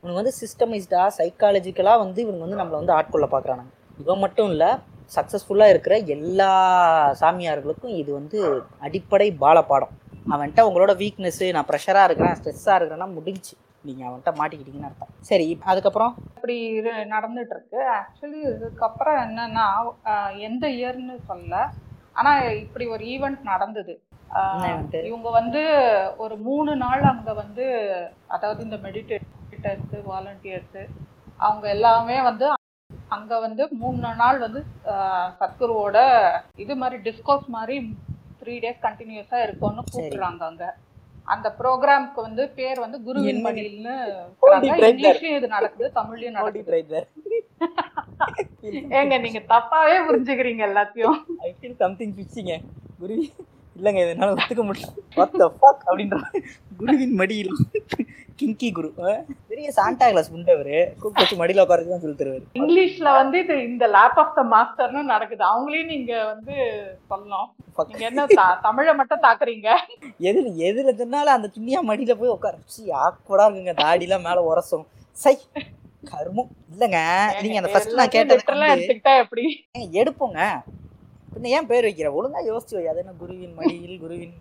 [0.00, 3.72] இவனுங்க வந்து சிஸ்டமைஸ்டாக சைக்காலஜிக்கலாக வந்து இவனுங்க வந்து நம்மளை வந்து ஆட்கொள்ள பார்க்குறானுங்க.
[4.02, 4.70] இவன் மட்டும் இல்லை
[5.16, 6.50] சக்ஸஸ்ஃபுல்லாக இருக்கிற எல்லா
[7.20, 8.38] சாமியார்களுக்கும் இது வந்து
[8.86, 9.94] அடிப்படை பாலப்பாடம்.
[10.34, 13.54] அவன்கிட்ட உங்களோட வீக்னஸ்ஸு நான் ப்ரெஷராக இருக்கிறேன் ஸ்ட்ரெஸ்ஸாக இருக்கிறேன்னா முடிஞ்சுச்சு.
[13.88, 15.12] நீங்கள் அவன்கிட்ட மாட்டிக்கிட்டீங்கன்னு அர்த்தம்.
[15.28, 16.14] சரி அதுக்கப்புறம்?
[16.36, 16.56] இப்படி
[17.14, 17.80] நடந்துட்டு இருக்கு.
[17.98, 19.66] ஆக்சுவலி இதுக்கப்புறம் என்னன்னா
[20.48, 21.62] எந்த இயர்னு சொல்ல.
[22.18, 22.30] ஆனா
[22.64, 23.94] இப்படி ஒரு ஈவெண்ட் நடந்தது?
[25.08, 25.60] இவங்க வந்து
[26.24, 27.66] ஒரு மூணு நாள் அங்க வந்து
[28.36, 30.80] அதாவது இந்த மெடிடேட்டர்ஸ் வாலண்டியர்ஸ்
[31.44, 32.46] அவங்க எல்லாமே வந்து
[33.16, 34.60] அங்க வந்து மூணு நாள் வந்து
[35.40, 35.98] சத்குருவோட
[36.64, 37.76] இது மாதிரி டிஸ்கோஸ் மாதிரி
[38.42, 39.82] த்ரீ டேஸ் கண்டினியூஸா இருக்கும்னு.
[39.94, 40.66] கூப்பிடுறாங்க அங்க
[41.34, 43.40] அந்த ப்ரோக்ராம்க்கு வந்து பேர் வந்து குருவின்?
[43.46, 43.96] மடியில்னு.
[44.68, 47.00] இங்கிலீஷ்லயும் இது நடக்குது தமிழ்லயும் நடக்குது.
[48.98, 52.54] ஏங்க நீங்க தப்பாவே புரிஞ்சுக்கிறீங்க எல்லாத்தையும் ஐ ஃபீல் சம்திங் பிச்சிங்க
[53.00, 53.16] குரு
[53.78, 54.82] இல்லைங்க இதனால ஒத்துக்க முடியல.
[55.14, 56.22] வாட் த ஃபக் அப்படின்ற
[56.76, 57.56] குருவின் மடியில்
[58.42, 58.92] கிங்கி குரு.
[59.48, 62.42] பெரிய சாண்டா கிளாஸ் புண்டவர் கூப்பிட்டு வச்சு மடியில் உட்காரச்சு தான் சொல்லி தருவார்.
[62.54, 65.44] இங்கிலீஷ்ல வந்து இது இந்த லேப் ஆஃப் த மாஸ்டர்னு நடக்குது.
[65.44, 66.52] அவங்களையும் நீங்க வந்து
[67.10, 67.46] சொல்லணும்.
[67.88, 69.76] நீங்க என்ன த- தமிழை மட்டும் தாக்குறீங்க?
[70.18, 72.56] எதில் எதில் இருந்தாலும் அந்த துணியா மடியில் போய் உட்கார.
[72.56, 73.72] வச்சு ஆக்குவடா இருக்குங்க.
[73.76, 74.84] தாடிலாம் மேலே உரசும்.
[75.12, 75.38] சை
[76.04, 76.48] கருமம்.
[76.72, 78.42] இல்லைங்க நீங்கள் அந்த ஃபர்ஸ்ட் நான் கேட்டது
[79.04, 79.68] எப்படி?
[79.74, 80.58] எடுப்போங்க.
[81.38, 82.08] பின்ன ஏன் பேர் வைக்கிற?
[82.18, 82.84] ஒழுங்கா யோசிச்சு வை.
[82.92, 84.32] அது என்ன குருவின் மடியில் குருவின்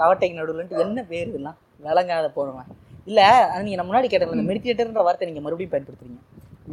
[0.00, 1.56] கவட்டைக்கு நடுவில்ன்ட்டு என்ன பேர் இதெல்லாம்?
[1.86, 2.68] விளங்காத போடுவேன்
[3.10, 3.20] இல்ல
[3.52, 6.20] அது நீங்க முன்னாடி கேட்டது இந்த மெடிடேட்டர்ன்ற வார்த்தை நீங்க மறுபடியும் பயன்படுத்துறீங்க.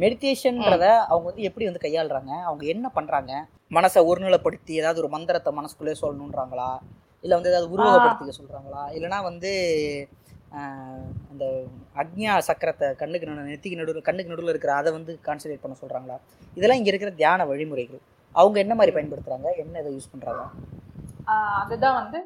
[0.02, 2.32] மெடிடேஷன்றத அவங்க வந்து எப்படி வந்து கையாளுறாங்க?
[2.48, 3.32] அவங்க என்ன பண்றாங்க?
[3.78, 6.70] மனசை ஒருநிலைப்படுத்தி ஏதாவது ஒரு மந்திரத்தை மனசுக்குள்ளே சொல்லணுன்றாங்களா
[7.24, 8.84] இல்ல வந்து ஏதாவது உருவகப்படுத்திக்க சொல்றாங்களா?
[8.96, 9.50] இல்லைன்னா வந்து
[11.32, 11.44] அந்த
[12.02, 16.16] அக்ஞா சக்கரத்தை கண்ணுக்கு நடு நெத்திக்கு நடுவில் கண்ணுக்கு நடுவில் இருக்கிற அதை வந்து கான்சன்ட்ரேட் பண்ண சொல்றாங்களா?
[16.56, 18.02] இதெல்லாம் இங்க இருக்கிற தியான வழிமுறைகள்.
[18.34, 19.48] அவங்க என்ன மாதிரி பயன்படுத்துறாங்க?
[19.62, 20.44] என்ன இதை யூஸ் பண்றாங்க?
[21.32, 22.20] ஆஹ் அதுதான் வந்து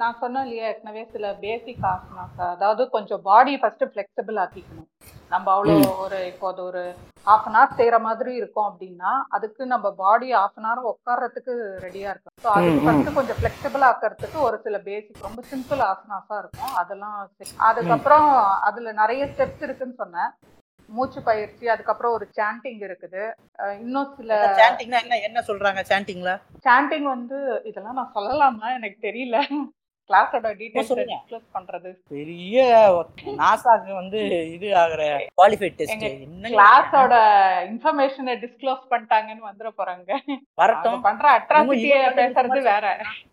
[0.00, 4.88] நான் சொன்னேன் இல்லையா ஏற்கனவே சில பேசிக் ஆசனாஸ் அதாவது கொஞ்சம் பாடி ஃபர்ஸ்ட் ஃபிளெக்சிபிள் ஆக்கிக்கணும்.
[5.32, 5.74] நம்ம அவ்வளோ
[6.04, 6.82] ஒரு இப்போ அது ஒரு
[7.26, 11.54] ஹாஃப் அன் ஹவர் செய்யற மாதிரி இருக்கும் அப்படின்னா அதுக்கு நம்ம பாடி ஹாஃப் அன் ஹவர் உட்கார்றதுக்கு
[11.86, 12.84] ரெடியா இருக்கும் ஸோ அதுக்கு.
[12.86, 16.74] ஃபர்ஸ்ட் கொஞ்சம் ஃபிளெக்சிபிள் ஆக்கிறதுக்கு ஒரு சில பேசிக் ரொம்ப சிம்பிள் ஆசனாஸா இருக்கும்.
[16.82, 17.16] அதெல்லாம்
[17.70, 18.30] அதுக்கப்புறம்
[18.68, 20.32] அதுல நிறைய ஸ்டெப்ஸ் இருக்குன்னு சொன்னேன்.
[20.88, 23.22] மூச்சு பயிற்சி அதுக்கப்புறம் ஒரு சாண்டிங் இருக்குது.
[23.80, 26.32] இன்னும் சில சாண்டிங்னா என்ன என்ன சொல்றாங்க சாண்டிங்ல
[26.66, 28.68] சாண்டிங் வந்து இதெல்லாம் நான் சொல்லலாமா?
[28.78, 29.38] எனக்கு தெரியல.
[30.10, 30.92] கிளாஸோட டீடைல்ஸ்.
[31.10, 31.90] டிஸ்க்ளோஸ் பண்றது.
[32.14, 32.64] பெரிய
[33.40, 34.20] நாசாக்கு வந்து
[34.54, 35.02] இது ஆகுற
[35.40, 37.14] குவாலிஃபைட் டெஸ்ட் என்ன கிளாஸோட
[37.70, 40.10] இன்ஃபர்மேஷனை டிஸ்க்ளோஸ் பண்ணிட்டாங்கன்னு வந்துட போறாங்க.
[40.62, 41.02] வரட்டும்.
[41.08, 42.86] பண்ற அட்ராசிட்டிய பேசுறது வேற.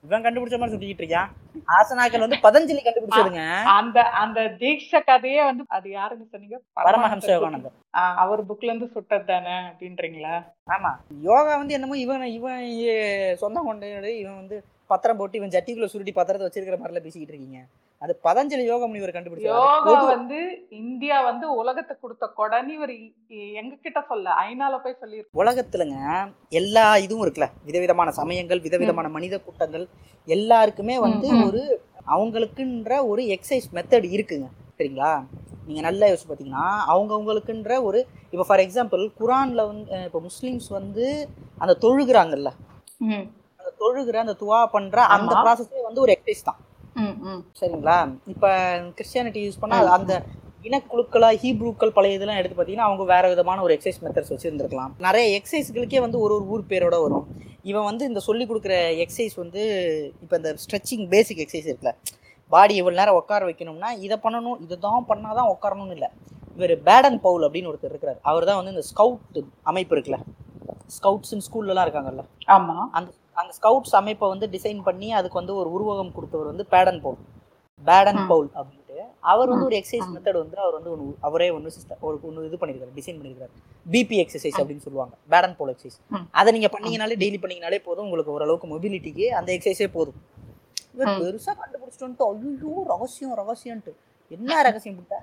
[0.07, 1.31] இவன் கண்டுபிடிச்ச மாதிரி சுத்திக்கிட்டு இருக்கான்
[1.77, 3.43] ஆசனாக்கள் வந்து பதஞ்சலி கண்டுபிடிச்சதுங்க.
[3.77, 6.57] அந்த அந்த தீட்ச கதையே வந்து அது யாருன்னு சொன்னீங்க?
[6.87, 7.75] பரமஹம்ச யோகானந்தர்
[8.23, 10.35] அவர் புக்ல இருந்து சுட்டது தானே அப்படின்றீங்களா?
[10.75, 10.91] ஆமா.
[11.29, 12.63] யோகா வந்து என்னமோ இவன் இவன்
[13.43, 13.89] சொந்தம் கொண்டு
[14.21, 14.57] இவன் வந்து
[14.91, 17.59] பத்திரம் போட்டு இவன் ஜட்டிக்குள்ள சுருட்டி பத்திரத்தை வச்சிருக்கிற மாதிரிலாம் பேசிக்கிட்டு இருக்கீங்க.
[18.01, 19.61] அது பதஞ்சலி யோக முனிவர் கண்டுபிடிச்சாரு.
[20.15, 20.39] வந்து
[20.81, 22.93] இந்தியா வந்து உலகத்துக்கு கொடுத்த கொடனி இவர்
[23.61, 25.97] எங்க கிட்ட சொல்ல ஐநால போய் சொல்லி உலகத்துலங்க
[26.59, 27.49] எல்லா இதுவும் இருக்குல்ல.
[27.69, 29.85] விதவிதமான சமயங்கள் விதவிதமான மனித கூட்டங்கள்
[30.27, 31.29] எல்லாருக்குமே வந்து.
[31.47, 31.63] ஒரு
[32.15, 34.47] அவங்களுக்குன்ற ஒரு எக்ஸசைஸ் மெத்தட் இருக்குங்க.
[34.79, 35.11] சரிங்களா?
[35.67, 37.99] நீங்க நல்லா யோசிச்சு பார்த்தீங்கன்னா அவங்கவுங்களுக்குன்ற ஒரு
[38.33, 41.05] இப்போ ஃபார் எக்ஸாம்பிள் குரான்ல வந்து இப்போ முஸ்லிம்ஸ் வந்து
[41.63, 42.51] அந்த தொழுகிறாங்கல்ல.
[43.81, 45.33] தொழுகிற அந்த துவா பண்ற அந்த.
[45.45, 46.59] ப்ராசஸே வந்து ஒரு எக்ஸசைஸ் தான்.
[46.95, 47.41] ம், ம்.
[47.59, 47.97] சரிங்களா?
[48.33, 48.49] இப்போ
[48.97, 50.13] கிறிஸ்டியானிட்டி யூஸ் பண்ணா அந்த
[50.67, 54.93] இனக்குழுக்களா ஹீப்ரூக்கள் பழைய இதெல்லாம் எடுத்து பார்த்தீங்கன்னா அவங்க வேற விதமான ஒரு எக்ஸசைஸ் மெத்தட்ஸ் வச்சிருந்துருக்கலாம்.
[54.97, 57.25] நிறைய எக்ஸசைஸ்களுக்கே வந்து ஒரு ஒரு ஊர் பேரோட வரும்.
[57.71, 59.61] இவன் வந்து இந்த சொல்லி கொடுக்குற எக்ஸசைஸ் வந்து
[60.23, 61.93] இப்போ இந்த ஸ்ட்ரெச்சிங் பேசிக் எக்ஸசைஸ் இருக்குல்ல
[62.51, 66.09] பாடி இவ்வளோ நேரம் உட்கார வைக்கணும்னா இதை பண்ணணும் இதை தான் பண்ணால் தான் உட்காரணும்னு இல்லை.
[66.57, 68.19] இவர் பேடன் பவுல் அப்படின்னு ஒருத்தர் இருக்கிறார்.
[68.29, 69.39] அவர் தான் வந்து இந்த ஸ்கவுட்
[69.71, 70.19] அமைப்பு இருக்குல்ல
[70.97, 72.23] ஸ்கவுட்ஸ்னு ஸ்கூல்லலாம் இருக்காங்கல்ல.
[72.55, 72.75] ஆமா.
[72.97, 77.21] அந்த அந்த ஸ்கவுட்ஸ் அமைப்பை வந்து டிசைன் பண்ணி அதுக்கு வந்து ஒரு உருவகம் கொடுத்தவர் வந்து பேடன் பவுல்
[77.83, 78.19] பேடன்.
[78.29, 78.97] பவுல் அப்படின்ட்டு
[79.31, 79.65] அவர் வந்து.
[79.67, 80.07] ஒரு எக்ஸசைஸ்.
[80.13, 83.53] மெத்தட் வந்து அவர் வந்து ஒன்று அவரே ஒன்று சிஸ்டம் ஒரு ஒன்று இது பண்ணியிருக்காரு டிசைன் பண்ணியிருக்காரு
[83.85, 84.57] பிபி எக்ஸசைஸ்.
[84.61, 85.97] அப்படின்னு சொல்லுவாங்க பேடன் பவுல் எக்ஸசைஸ்.
[86.39, 90.19] அதை நீங்கள் பண்ணீங்கனாலே டெய்லி பண்ணீங்கனாலே போதும் உங்களுக்கு ஓரளவுக்கு மொபிலிட்டிக்கு அந்த எக்ஸசைஸே போதும்
[90.95, 91.17] இவர் ம்.
[91.21, 93.93] பெருசாக கண்டுபிடிச்சிட்டு ஐயோ ரகசியம் ரகசியம்ட்டு
[94.31, 95.17] என்ன ரகசியம் புட்டா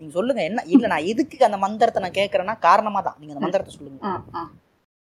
[0.00, 3.72] நீங்க சொல்லுங்க என்ன இல்ல நான் எதுக்கு அந்த மந்திரத்தை நான் கேட்கறேன்னா காரணமா தான் நீங்க அந்த மந்திரத்தை
[3.76, 4.00] சொல்லுங்க.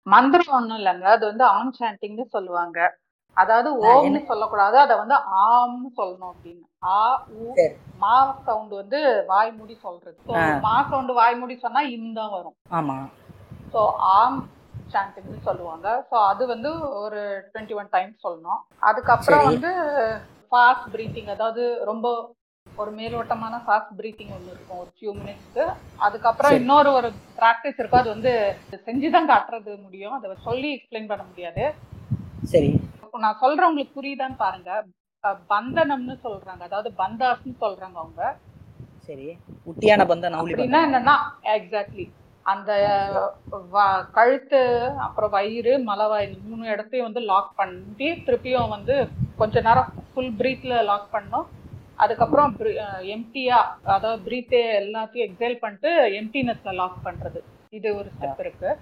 [0.07, 1.03] மந்திரம் ஒண்ணும் இல்லைங்க.
[1.03, 2.79] அது வந்து ஆம் சாண்டிங்னு சொல்லுவாங்க.
[3.37, 4.19] அதாவது ஓம்னு?
[4.25, 4.77] சொல்லக்கூடாது.
[4.77, 5.15] அதை வந்து
[5.45, 6.65] ஆம்னு சொல்லணும் அப்படின்னு.
[6.83, 6.97] ஆ
[7.37, 7.45] ஊ.
[7.97, 8.13] மா
[8.45, 10.17] சவுண்ட் வந்து வாய் மூடி சொல்றது.
[10.59, 12.55] மா சவுண்ட் வாய் மூடி சொன்னா இம் தான் வரும்.
[12.71, 12.97] ஆமா.
[13.73, 13.81] ஸோ
[14.15, 14.39] ஆம்
[14.93, 15.87] சாண்டிங்னு சொல்லுவாங்க.
[16.11, 17.21] ஸோ அது வந்து ஒரு
[17.53, 18.61] டுவெண்ட்டி ஒன் டைம்ஸ் சொல்லணும்.
[18.79, 19.45] அதுக்கப்புறம்.
[19.45, 19.71] வந்து
[20.51, 22.07] ஃபாஸ்ட் பிரீத்திங் அதாவது ரொம்ப
[22.81, 25.63] ஒரு மேலோட்டமான ஃபாஸ்ட் பிரீத்திங் ஒன்று இருக்கும் ஒரு ஃபியூ மினிட்ஸ்க்கு
[26.05, 26.55] அதுக்கப்புறம்.
[26.59, 27.09] இன்னொரு ஒரு
[27.39, 28.01] ப்ராக்டிஸ் இருக்கும்.
[28.01, 28.33] அது வந்து
[28.87, 30.15] செஞ்சு தான் காட்டுறது முடியும்.
[30.17, 31.65] அதை சொல்லி எக்ஸ்பிளைன் பண்ண முடியாது.
[32.53, 32.71] சரி.
[33.25, 34.71] நான் உங்களுக்கு புரியுதான்னு பாருங்க.
[35.53, 36.63] பந்தனம்னு சொல்றாங்க.
[36.69, 38.23] அதாவது பந்தாஸ்னு சொல்றாங்க அவங்க.
[39.07, 39.27] சரி.
[39.71, 41.15] உட்டியான பந்த நவுலி அப்படின்னா என்னன்னா
[41.57, 42.05] எக்ஸாக்ட்லி
[42.51, 42.71] அந்த
[44.17, 44.59] கழுத்து
[45.05, 48.95] அப்புறம் வயிறு மலவாய் மூணு இடத்தையும் வந்து லாக் பண்ணி திருப்பியும் வந்து
[49.37, 51.47] கொஞ்ச நேரம் ஃபுல் பிரீத்ல லாக் பண்ணோம்.
[51.95, 52.55] அதுக்கப்புறம்
[53.15, 57.39] எம்டியா அதாவது பிரீத்தே எல்லாத்தையும் எக்ஸைல் பண்ணிட்டு எம்டினஸ்ல லாக் பண்றது.
[57.69, 58.77] இது ஒரு ஸ்டெப் இருக்கு.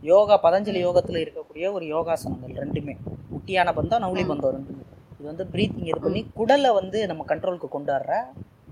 [0.00, 2.94] யோகா பதஞ்சலி யோகத்துல இருக்கக்கூடிய ஒரு யோகாசனங்கள் ரெண்டுமே.
[3.36, 4.24] உட்டியான பந்தம் நவுலி.
[4.32, 4.82] பந்தம் ரெண்டுமே.
[5.18, 8.14] இது வந்து பிரீத்திங் இது பண்ணி குடலை வந்து நம்ம கண்ட்ரோலுக்கு கொண்டு வர்ற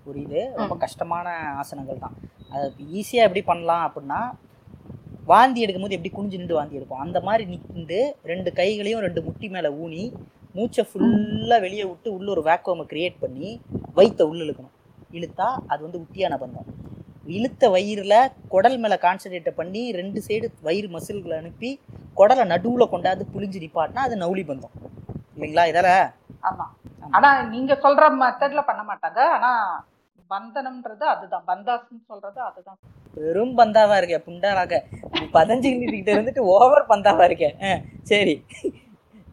[0.04, 0.50] ஒரு இது.
[0.56, 0.76] ரொம்ப.
[0.76, 1.28] கஷ்டமான
[1.62, 2.16] ஆசனங்கள் தான்.
[2.50, 4.20] அது ஈஸியாக எப்படி பண்ணலாம் அப்படின்னா
[5.24, 7.04] வாந்தி எடுக்கும்போது எப்படி குனிஞ்சு நின்று வாந்தி எடுப்போம்.
[7.06, 10.02] அந்த மாதிரி நின்று ரெண்டு கைகளையும் ரெண்டு முட்டி மேலே ஊனி
[10.54, 13.48] மூச்சை ஃபுல்லாக வெளியே விட்டு உள்ள ஒரு வேக்குவமை கிரியேட் பண்ணி
[13.96, 14.74] வயிற்ற உள்ள இழுக்கணும்.
[15.18, 16.68] இழுத்தா அது வந்து உட்டியான பந்தம்.
[17.36, 18.16] இழுத்த வயிறில்
[18.52, 21.70] குடல் மேலே கான்சன்ட்ரேட்டை பண்ணி ரெண்டு சைடு வயிறு மசில்களை அனுப்பி
[22.18, 24.74] குடலை நடுவில் கொண்டாந்து புளிஞ்சு நிப்பாட்டினா அது நவுலி பந்தம்.
[25.36, 25.90] இல்லைங்களா இதால
[26.48, 26.66] ஆமா.
[27.16, 29.20] ஆனா நீங்க சொல்ற மெத்தட்ல பண்ண மாட்டாங்க.
[29.36, 29.50] ஆனா
[30.30, 31.44] பந்தனம்ன்றது அதுதான்.
[31.50, 32.78] பந்தாஸ்ன்னு சொல்றது அதுதான்.
[33.16, 34.78] பெரும் பந்தாவா இருக்க புண்டாராக
[35.36, 37.56] பதஞ்சலி கிட்ட இருந்துட்டு ஓவர் பந்தாவா இருக்கேன்
[38.12, 38.34] சரி.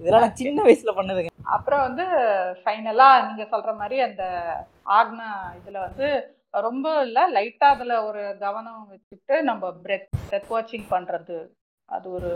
[0.01, 1.31] இதெல்லாம் நான் சின்ன வயசுல பண்ணதுங்க.
[1.55, 2.05] அப்புறம் வந்து
[2.61, 4.23] ஃபைனலா நீங்க சொல்ற மாதிரி அந்த
[4.97, 6.07] ஆக்னா இதுல வந்து
[6.65, 11.37] ரொம்ப இல்ல லைட்டா அதுல ஒரு கவனம் வச்சுட்டு நம்ம பிரெத் பிரெத் வாட்சிங் பண்றது.
[11.91, 12.29] அது ஒரு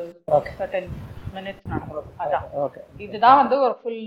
[0.59, 0.89] சர்டன்
[1.35, 2.09] மினிட்ஸ் நடக்கும்.
[2.19, 2.47] அதான்.
[2.63, 4.01] ஓகே இதுதான் வந்து ஒரு ஃபுல்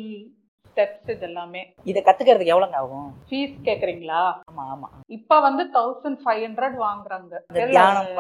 [0.66, 3.08] ஸ்டெப்ஸ் இது எல்லாமே இதை கத்துக்கிறதுக்கு எவ்வளோங்க ஆகும்?
[3.28, 4.20] ஃபீஸ் கேக்குறீங்களா?
[4.50, 4.88] ஆமா ஆமா.
[5.06, 7.32] இப்ப வந்து தௌசண்ட் ஃபைவ் ஹண்ட்ரட் வாங்குறாங்க.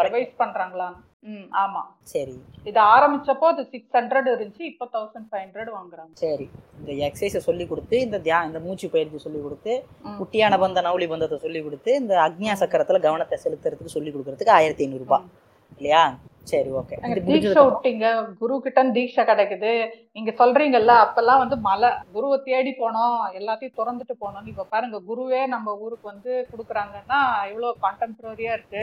[0.08, 1.46] ரிவைஸ் பண்றாங்களான்னு ம்.
[1.62, 1.80] ஆமா.
[2.12, 2.34] சரி.
[2.66, 6.12] இது ஆரம்பிச்சப்போ அது சிக்ஸ் ஹண்ட்ரட் இருந்துச்சு இப்போ தௌசண்ட் ஃபைவ் ஹண்ட்ரட் வாங்குறாங்க.
[6.20, 6.46] சரி.
[6.78, 9.74] இந்த எக்ஸசைஸை சொல்லி கொடுத்து இந்த தியா இந்த மூச்சு பயிற்சி சொல்லி கொடுத்து.
[10.20, 15.18] குட்டியான பந்த நவுலி பந்தத்தை சொல்லி கொடுத்து இந்த அக்னியா சக்கரத்துல கவனத்தை செலுத்துறதுக்கு சொல்லி கொடுக்கறதுக்கு ஆயிரத்தி ஐநூறுரூபா
[15.20, 15.30] ம்.
[15.78, 16.02] இல்லையா?
[16.46, 16.96] சரி ஓகே.
[17.26, 18.06] தீட்சை விட்டீங்க
[18.40, 19.72] குரு கிட்ட தீட்சை கிடைக்குது.
[20.12, 24.46] நீங்க சொல்றீங்கல்ல அப்பெல்லாம் வந்து மலை குருவை தேடி போனோம் எல்லாத்தையும் திறந்துட்டு போனோம்.
[24.46, 28.82] இப்ப பாருங்க குருவே நம்ம ஊருக்கு வந்து குடுக்குறாங்கன்னா எவ்வளவு கான்டெம்பரரியா இருக்கு.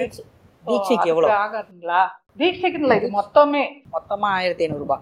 [0.66, 1.34] தீட்சைக்கு எவ்வளவு?
[1.42, 2.02] ஆகாதுங்களா?
[2.40, 3.64] தீட்சைக்கு இல்ல இது மொத்தமே.
[3.94, 4.98] மொத்தமா ஆயிரத்தி ஐநூறுரூபா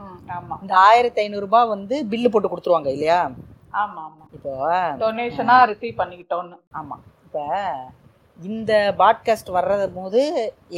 [0.00, 0.56] ம், ஆமா.
[0.62, 3.20] இந்த ஆயிரத்தி ஐநூறுரூபா வந்து பில்லு போட்டு கொடுத்துருவாங்க இல்லையா?
[3.74, 4.24] ஆமா ஆமா.
[4.36, 4.52] இப்போ
[5.00, 7.42] டொனேஷனா ரிசீவ் பண்ணிக்கிட்டோம்னு ஆமாம் இப்போ
[8.38, 10.20] இந்த பாட்காஸ்ட் வர்றது போது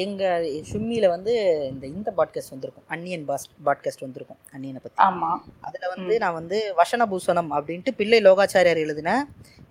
[0.03, 1.33] எங்கள் ஷும்மியில் வந்து
[1.71, 2.87] இந்த இந்த பாட்காஸ்ட் வந்திருக்கும்.
[2.89, 5.31] அன்னியன் பாஸ் பாட்காஸ்ட் வந்திருக்கும் அன்னியனை பற்றி ஆமா.
[5.61, 9.13] அதில் வந்து நான் வந்து வசனபூஷணம் அப்படின்ட்டு பிள்ளை லோகாச்சாரியார் எழுதின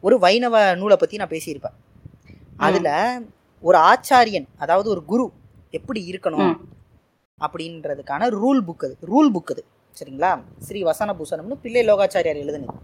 [0.03, 1.77] ஒரு வைணவ நூலை பற்றி நான் பேசியிருப்பேன்.
[2.57, 2.91] அதில்
[3.63, 5.25] ஒரு ஆச்சாரியன் அதாவது ஒரு குரு
[5.77, 6.51] எப்படி இருக்கணும்.
[7.41, 9.61] அப்படின்றதுக்கான ரூல் புக் அது ரூல் புக் அது.
[9.97, 10.31] சரிங்களா?
[10.65, 12.75] ஸ்ரீ வசனபூஷணம்னு பிள்ளை லோகாச்சாரியார் எழுதுனது.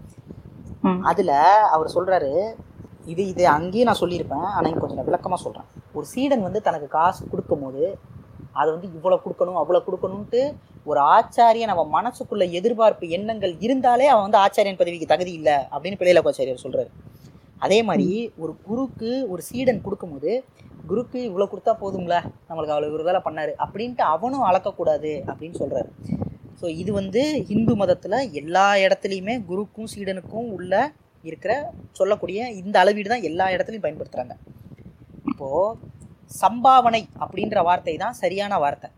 [1.11, 1.35] அதில்
[1.75, 2.31] அவர் சொல்கிறாரு
[3.13, 7.21] இது இது அங்கேயும் நான் சொல்லியிருப்பேன் ஆனால் இங்க கொஞ்சம் விளக்கமாக சொல்கிறேன் ஒரு சீடன் வந்து தனக்கு காசு
[7.31, 7.83] கொடுக்கும்போது
[8.59, 10.41] அதை வந்து இவ்வளோ கொடுக்கணும் அவ்வளோ கொடுக்கணுன்ட்டு
[10.89, 16.13] ஒரு ஆச்சாரியன் அவன் மனசுக்குள்ள எதிர்பார்ப்பு எண்ணங்கள் இருந்தாலே அவன் வந்து ஆச்சாரியன் பதவிக்கு தகுதி இல்லை அப்படின்னு பிள்ளை
[16.17, 16.91] லோகாச்சாரியார் சொல்கிறாரு
[17.61, 18.07] அதே மாதிரி
[18.43, 20.31] ஒரு குருக்கு ஒரு சீடன் கொடுக்கும்போது
[20.89, 23.53] குருக்கு இவ்வளோ கொடுத்தா போதுங்களா நம்மளுக்கு அவ்வளோ ஒரு வேலை பண்ணாரு.
[23.65, 25.89] அப்படின்ட்டு அவனும் அளக்கக்கூடாது அப்படின்னு சொல்கிறாரு
[26.59, 27.21] ஸோ இது வந்து
[27.55, 30.73] இந்து மதத்தில் எல்லா இடத்துலையுமே குருக்கும் சீடனுக்கும் உள்ள
[31.23, 31.53] இருக்கிற
[31.99, 34.35] சொல்லக்கூடிய இந்த அளவீடு தான் எல்லா இடத்துலையும் பயன்படுத்துகிறாங்க
[35.31, 35.93] இப்போது
[36.41, 38.89] சம்பாவனை அப்படின்ற வார்த்தை தான் சரியான வார்த்தை.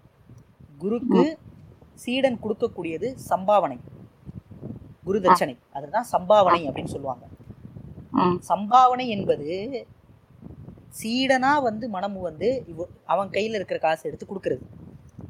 [0.82, 1.24] குருக்கு
[2.04, 3.78] சீடன் கொடுக்கக்கூடியது சம்பாவனை.
[5.08, 5.56] குரு தட்சணை.
[5.78, 7.24] அதுதான் சம்பாவனை அப்படின்னு சொல்லுவாங்க.
[8.50, 9.50] சம்பாவனை என்பது
[11.00, 12.50] சீடனா வந்து மனமு வந்து
[13.14, 14.64] அவன் கையில் இருக்கிற காசு எடுத்து கொடுக்கறது.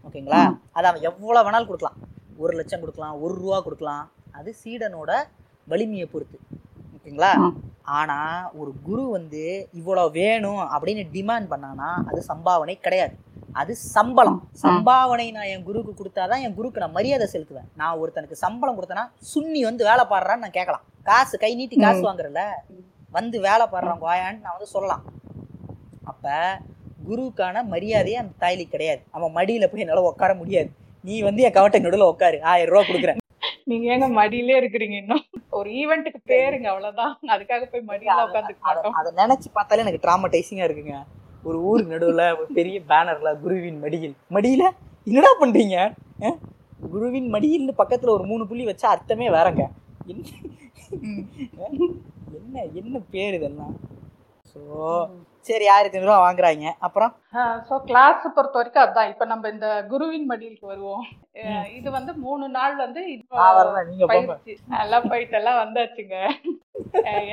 [0.08, 0.41] ஓகேங்களா?
[0.78, 1.97] அது அவன் எவ்வளோ வேணாலும் கொடுக்கலாம்.
[2.43, 4.06] ஒரு லட்சம் கொடுக்கலாம் ஒரு ரூபா கொடுக்கலாம்.
[4.39, 5.12] அது சீடனோட
[5.71, 6.38] வலிமையை பொறுத்து.
[6.95, 7.32] ஓகேங்களா.
[8.00, 8.17] ஆனா
[8.60, 9.43] ஒரு குரு வந்து
[9.80, 13.15] இவ்வளோ வேணும் அப்படின்னு டிமாண்ட் பண்ணானா அது சம்பாவனை கிடையாது.
[13.62, 14.39] அது சம்பளம்.
[14.63, 17.69] சம்பாவனை நான் என் குருக்கு கொடுத்தாதான் என் குருக்கு நான் மரியாதை செலுத்துவேன்.
[17.82, 20.84] நான் ஒருத்தனுக்கு சம்பளம் கொடுத்தேன்னா சுன்னி வந்து வேலை பாடுறான்னு நான் கேட்கலாம்.
[21.10, 22.41] காசு கை நீட்டி காசு வாங்குறல
[23.17, 25.04] வந்து வேலை பாடுறான் வாயான்னு நான் வந்து சொல்லலாம்.
[26.12, 26.34] அப்ப
[27.08, 29.02] குருவுக்கான மரியாதையே அந்த தாய்லி கிடையாது.
[29.15, 30.70] அவன் மடியில போய் என்னால உட்கார முடியாது.
[31.08, 32.38] நீ வந்து என் கவட்டை நடுவில் உட்காரு.
[32.52, 33.22] ஆயிரம் ரூபா கொடுக்குறேன்.
[33.72, 35.24] நீங்க ஏங்க மடியிலே இருக்கிறீங்க இன்னும்?
[35.58, 37.13] ஒரு ஈவெண்ட்டுக்கு பேருங்க அவ்வளவுதான்.
[37.34, 38.17] அதுக்காக போய் மடியில
[38.65, 40.96] மாட்டோம் அதை நினைச்சு பார்த்தாலே எனக்கு ட்ராமடைசிங்கா இருக்குங்க.
[41.43, 44.15] ஒரு ஊருக்கு நடுவுல ஒரு பெரிய பேனர்ல குருவின் மடியில்.
[44.36, 44.63] மடியில?
[45.10, 45.78] என்னடா பண்றீங்க?
[46.93, 49.63] குருவின் மடியில்னு பக்கத்துல ஒரு மூணு புள்ளி வச்சா அர்த்தமே வேறங்க.
[52.38, 52.63] என்ன?
[52.82, 53.76] என்ன பேர் இதெல்லாம்?
[54.52, 54.62] ஸோ
[55.48, 56.72] சரி ஆயிரத்தி ஐநூறுரூவா வாங்குறாங்க.
[56.86, 57.12] அப்புறம்?
[57.67, 59.12] ஸோ கிளாஸ் பொறுத்த வரைக்கும் அதான்.
[59.13, 61.04] இப்ப நம்ம இந்த குருவின் மடியிலுக்கு வருவோம்.
[61.78, 63.02] இது வந்து மூணு நாள் வந்து
[64.12, 64.56] பயிற்சி.
[64.84, 66.17] எல்லாம் போயிட்டு எல்லாம் வந்தாச்சுங்க.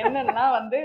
[0.03, 0.79] என்னன்னா வந்து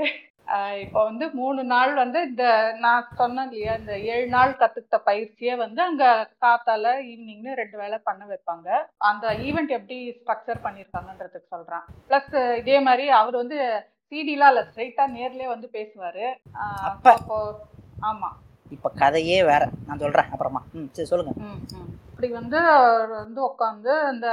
[0.80, 2.44] இப்போ வந்து மூணு நாள் வந்து இந்த
[2.78, 6.04] நான் சொன்னேன் இல்லையா இந்த ஏழு நாள் கத்துக்கிட்ட பயிற்சியை வந்து அங்க
[6.40, 8.68] காத்தால ஈவினிங்னு ரெண்டு வேளை பண்ண வைப்பாங்க.
[8.96, 11.84] அந்த ஈவெண்ட் எப்படி ஸ்ட்ரக்சர் பண்ணியிருக்காங்கன்றதுக்கு சொல்றேன்.
[12.08, 13.58] ப்ளஸ் இதே மாதிரி அவர் வந்து
[14.12, 16.26] சிடிலாம் இல்லை ஸ்ட்ரைட்டா நேர்லயே வந்து பேசுவாரு.
[16.82, 17.12] அப்ப.
[17.12, 17.38] அப்போ
[18.02, 18.30] ஆமா.
[18.70, 19.68] இப்ப கதையே வேற.
[19.86, 20.62] நான் சொல்றேன் அப்புறமா.
[20.72, 21.32] ம் சரி சொல்லுங்க.
[21.36, 21.88] ம், ம்.
[22.10, 24.28] இப்படி வந்து அவர் வந்து உட்காந்து இந்த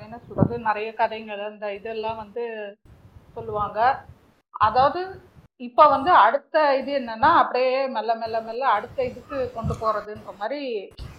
[0.00, 2.44] என்ன சொல்றது நிறைய கதைகள் இந்த இதெல்லாம் வந்து
[3.34, 3.80] சொல்லுவாங்க.
[4.60, 5.00] அதாவது
[5.66, 10.60] இப்ப வந்து அடுத்த இது என்னன்னா அப்படியே மெல்ல மெல்ல மெல்ல அடுத்த இதுக்கு கொண்டு போறதுன்ற மாதிரி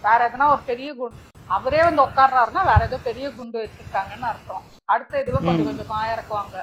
[0.06, 1.20] வேற எதுனா ஒரு பெரிய குண்டு
[1.56, 4.64] அவரே வந்து உட்கார்றாருன்னா வேற ஏதோ பெரிய குண்டு வச்சிருக்காங்கன்னு அர்த்தம்.
[4.94, 6.56] அடுத்த இதுவை கொஞ்சம் கொஞ்சமா இறக்குவாங்க.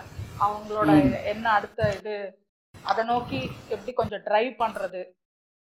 [0.45, 0.89] அவங்களோட
[1.33, 2.15] என்ன அடுத்த இது
[2.75, 3.39] அதை நோக்கி
[3.73, 5.01] எப்படி கொஞ்சம் டிரைவ் பண்றது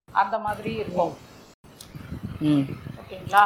[0.08, 1.14] அந்த மாதிரி இருக்கும்.
[3.00, 3.44] ஓகேங்களா?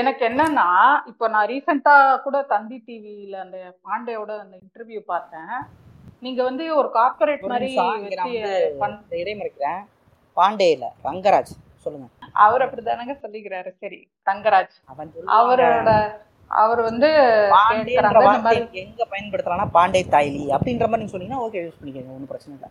[0.00, 0.68] எனக்கு என்னன்னா
[1.12, 1.94] இப்போ நான் ரீசெண்டா
[2.26, 5.54] கூட தந்தி டிவில அந்த பாண்டேயோட அந்த இன்டர்வியூ பார்த்தேன்.
[6.24, 7.68] நீங்க வந்து ஒரு கார்ப்பரேட் ஒரு மாதிரி
[9.22, 9.82] இடைமறிக்கிறேன்.
[10.38, 11.52] பாண்டே இல்ல ரங்கராஜ்
[11.84, 12.08] சொல்லுங்க.
[12.46, 13.70] அவர் அப்படிதானங்க சொல்லிக்கிறாரு.
[13.82, 15.92] சரி தங்கராஜ் அவன் அவரோட
[16.62, 17.08] அவர் வந்து
[18.82, 22.70] எங்க பயன்படுத்தலாம்னா பாண்டே தாய்லி அப்படின்ற மாதிரி நீங்க சொன்னீங்கன்னா ஓகே யூஸ் பண்ணிக்கோங்க ஒன்றும் பிரச்சனை இல்லை.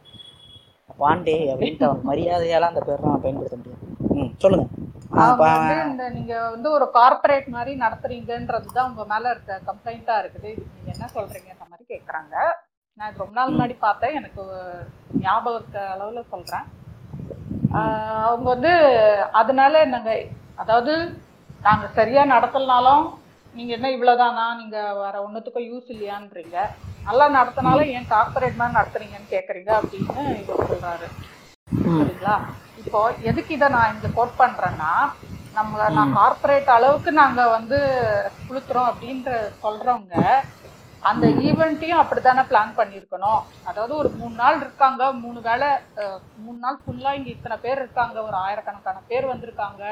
[1.02, 3.84] பாண்டே அப்படின்ட்டு அவன் மரியாதையால அந்த பேர் நான் பயன்படுத்த முடியும்.
[4.16, 4.68] ம் சொல்லுங்க.
[5.90, 10.52] இந்த நீங்க வந்து ஒரு கார்ப்பரேட் மாதிரி நடத்துறீங்கன்றது தான் உங்க மேல இருக்க கம்ப்ளைண்டா இருக்குது.
[10.74, 12.36] நீங்க என்ன சொல்றீங்கன்ற மாதிரி கேக்குறாங்க.
[13.00, 14.16] நான் இது ரொம்ப நாள் முன்னாடி பார்த்தேன்.
[14.16, 14.42] எனக்கு
[15.54, 16.66] இருக்க அளவுல சொல்றேன்.
[17.78, 18.72] ஆஹ் அவங்க வந்து
[19.32, 20.12] அதனால நாங்க
[20.56, 20.94] அதாவது
[21.62, 23.06] நாங்க சரியா நடத்தலனாலும்
[23.56, 24.46] நீங்க என்ன இவ்வளவுதானா?
[24.56, 26.58] நீங்க வேற ஒண்ணுத்துக்கும் யூஸ் இல்லையான்றீங்க.
[27.06, 31.08] நல்லா நடத்தினாலும் ஏன் கார்ப்பரேட் மாதிரி நடத்துறீங்கன்னு கேக்குறீங்க அப்படின்னு இவர் சொல்றாரு.
[31.94, 32.36] சரிங்களா?
[32.82, 34.92] இப்போ எதுக்கு இதை நான் இங்க கோட் பண்றேன்னா
[35.54, 37.78] நம்ம நான் கார்ப்பரேட் அளவுக்கு நாங்க வந்து
[38.48, 39.32] குளுத்துறோம் அப்படின்ற
[39.64, 40.16] சொல்றவங்க
[41.04, 43.42] அந்த ஈவெண்ட்டையும் அப்படித்தானே பிளான் பண்ணியிருக்கணும்?
[43.64, 48.18] அதாவது ஒரு மூணு நாள் இருக்காங்க மூணு வேளை அஹ், மூணு நாள் ஃபுல்லா இங்க இத்தனை பேர் இருக்காங்க
[48.24, 49.84] ஒரு ஆயிரக்கணக்கான பேர் வந்திருக்காங்க.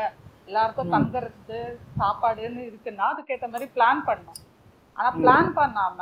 [0.47, 0.91] எல்லாருக்கும்.
[0.91, 1.60] தங்குறது
[1.97, 4.41] சாப்பாடுன்னு இருக்குன்னா அதுக்கேற்ற மாதிரி பிளான் பண்ணோம்
[4.97, 5.99] ஆனா பிளான் பண்ணாம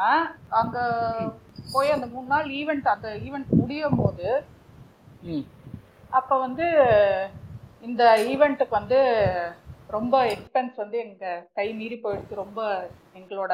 [0.60, 0.78] அங்க
[1.74, 4.28] போய் அந்த மூணு நாள் ஈவெண்ட் அந்த ஈவெண்ட் முடியும் போது
[5.28, 5.45] ம்.
[6.12, 6.68] அப்ப வந்து
[7.82, 8.99] இந்த ஈவெண்ட்டுக்கு வந்து
[9.89, 12.36] ரொம்ப எக்ஸ்பென்ஸ் வந்து எங்க கை மீறி போயிடுச்சு.
[12.36, 12.62] ரொம்ப
[13.16, 13.53] எங்களோட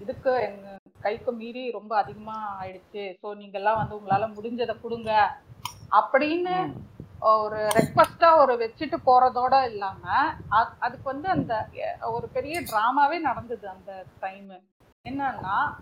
[0.00, 3.16] இதுக்கு எங்க கைக்கு மீறி ரொம்ப அதிகமா ஆயிடுச்சு.
[3.22, 5.36] ஸோ நீங்கெல்லாம் வந்து உங்களால முடிஞ்சதை கொடுங்க.
[5.92, 6.72] அப்படின்னு
[7.20, 10.10] ஒரு ரெக்வஸ்டா ஒரு வச்சுட்டு போறதோட இல்லாம
[10.78, 11.68] அதுக்கு வந்து அந்த
[12.00, 14.50] ஒரு பெரிய டிராமாவே நடந்தது அந்த டைம்
[15.08, 15.74] என்னன்னா.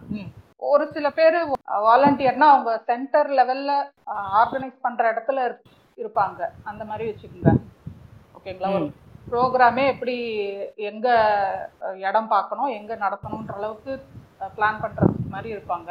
[0.56, 1.34] ஒரு சில பேர்
[1.70, 5.62] வாலண்டியர்னா அவங்க சென்டர் லெவல்ல ஆர்கனைஸ் பண்ற இடத்துல இருப்-
[5.96, 6.48] இருப்பாங்க.
[6.64, 7.56] அந்த மாதிரி வச்சுக்கோங்க.
[8.34, 8.92] ஓகேங்களா.
[9.26, 10.16] ப்ரோக்ராமே எப்படி
[10.90, 11.06] எங்க
[12.08, 13.92] இடம் பார்க்கணும் எங்க நடத்தணுன்ற அளவுக்கு
[14.56, 15.90] பிளான் பண்றது மாதிரி இருப்பாங்க.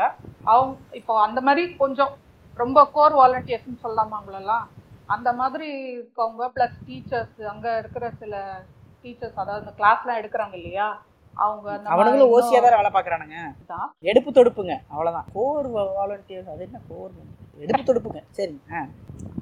[0.52, 2.14] அவங்க இப்போ அந்த மாதிரி கொஞ்சம்
[2.58, 4.66] ரொம்ப கோர் வாலண்டியர்ஸ்னு சொல்லலாமா அவங்களெல்லாம்
[5.16, 8.36] அந்த மாதிரி இருக்கவங்க ப்ளஸ் டீச்சர்ஸ் அங்க இருக்கிற சில
[9.04, 10.88] டீச்சர்ஸ் அதாவது இந்த கிளாஸ்லாம் எடுக்கிறாங்க இல்லையா?
[11.38, 12.92] அவங்க அவனுங்களும் மாதிரி ஓசியா தான் வேலை
[13.72, 13.88] தான்.
[14.04, 15.28] எடுப்பு தொடுப்புங்க அவ்வளவுதான்.
[15.34, 15.68] கோர்
[15.98, 17.12] வாலண்டியர் அது என்ன கோர்
[17.58, 18.22] எடுப்பு தொடுப்புங்க.
[18.32, 18.56] சரி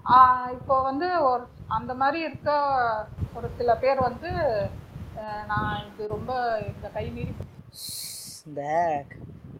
[0.07, 0.17] ஆ.
[0.51, 2.49] இப்போ வந்து ஒரு அந்த மாதிரி இருக்க
[3.35, 4.29] ஒரு சில பேர் வந்து
[5.47, 6.31] நான் இது ரொம்ப
[6.67, 7.33] இந்த கை மீறி
[8.45, 8.61] இந்த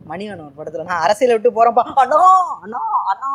[0.06, 2.22] மணிவன் ஒரு படத்துல நான் அரசியலை விட்டு போறேன்ப்பா அண்ணா
[2.62, 2.82] அண்ணா
[3.12, 3.30] அண்ணா.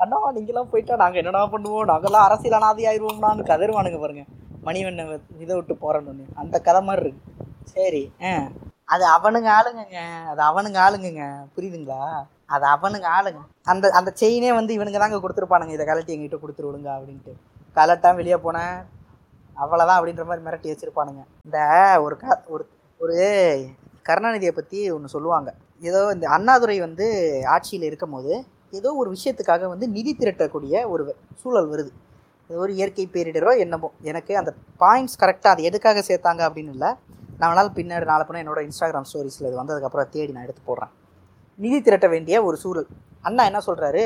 [0.00, 1.88] அண்ணா நீங்களாம் போயிட்டா நாங்க என்னடா பண்ணுவோம்?
[1.88, 4.22] நாங்கெல்லாம் அரசியல் அனாதி ஆயிடுவோம்னான்னு கதறுவானுங்க பாருங்க.
[4.64, 5.04] மணிவண்ணை
[5.38, 6.24] இதை விட்டு போறேன்னு.
[6.34, 7.22] அந்த கதை மாதிரி இருக்கு.
[7.74, 8.32] சரி ஆ.
[8.88, 9.98] அது அவனுங்க ஆளுங்கங்க.
[10.28, 11.24] அது அவனுங்க ஆளுங்கங்க.
[11.56, 12.00] புரியுதுங்களா?
[12.54, 13.40] அது அவனுங்க ஆளுங்க.
[13.72, 15.74] அந்த அந்த செயினே வந்து இவனுங்க தாங்க கொடுத்துருப்பானுங்க.
[15.76, 17.32] இதை கலட்டி எங்கிட்ட கொடுத்துருவிடுங்க அப்படின்ட்டு.
[17.78, 18.76] கலட்டான் வெளியே போனேன்
[19.56, 21.22] அவ்வளோதான் அப்படின்ற மாதிரி மிரட்டி வச்சிருப்பானுங்க.
[21.46, 21.58] இந்த
[22.04, 22.64] ஒரு க ஒரு
[23.00, 23.16] ஒரு
[24.08, 25.50] கருணாநிதியை பற்றி ஒன்று சொல்லுவாங்க.
[25.88, 27.06] ஏதோ இந்த அண்ணாதுரை வந்து
[27.54, 28.32] ஆட்சியில் இருக்கும் போது
[28.78, 31.02] ஏதோ ஒரு விஷயத்துக்காக வந்து நிதி திரட்டக்கூடிய ஒரு
[31.42, 31.90] சூழல் வருது.
[32.50, 33.88] இது ஒரு இயற்கை பேரிடரோ என்னமோ.
[34.10, 36.90] எனக்கு அந்த பாயிண்ட்ஸ் கரெக்டாக அது எதுக்காக சேர்த்தாங்க அப்படின்னு இல்லை.
[37.40, 40.92] நான் வேணாலும் பின்னாடி நாளை பண்ண என்னோட இன்ஸ்டாகிராம் ஸ்டோரிஸில் இது வந்ததுக்கப்புறம் தேடி நான் எடுத்து போடுறேன்.
[41.62, 42.88] நிதி திரட்ட வேண்டிய ஒரு சூழல்.
[43.28, 44.02] அண்ணா என்ன சொல்கிறாரு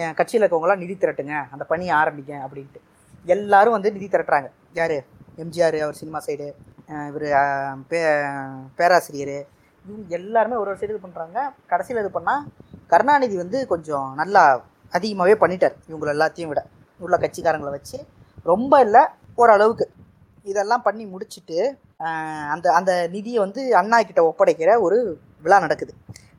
[0.00, 1.34] என் கட்சியில் இருக்கவங்களாம் நிதி திரட்டுங்க.
[1.54, 2.80] அந்த பணியை ஆரம்பிங்க அப்படின்ட்டு.
[3.34, 4.48] எல்லாரும் வந்து நிதி திரட்டுறாங்க.
[4.78, 4.96] யார்?
[5.42, 6.46] எம்ஜிஆர் அவர் சினிமா சைடு
[7.08, 7.26] இவர்
[7.90, 8.00] பே
[8.78, 9.38] பேராசிரியர்.
[9.84, 11.38] இவங்க எல்லாருமே ஒரு ஒரு சைடு இது பண்ணுறாங்க
[11.72, 12.44] கடைசியில் இது பண்ணால்
[12.92, 14.42] கருணாநிதி வந்து கொஞ்சம் நல்லா
[14.96, 15.76] அதிகமாகவே பண்ணிட்டார்.
[15.90, 16.62] இவங்களை எல்லாத்தையும் விட.
[17.04, 17.98] உள்ள கட்சிக்காரங்களை வச்சு.
[18.50, 19.02] ரொம்ப இல்லை
[19.42, 19.86] ஓரளவுக்கு.
[20.50, 21.58] இதெல்லாம் பண்ணி முடிச்சுட்டு
[22.54, 24.98] அந்த அந்த நிதியை வந்து அண்ணா கிட்ட ஒப்படைக்கிற ஒரு
[25.44, 25.92] விழா நடக்குது.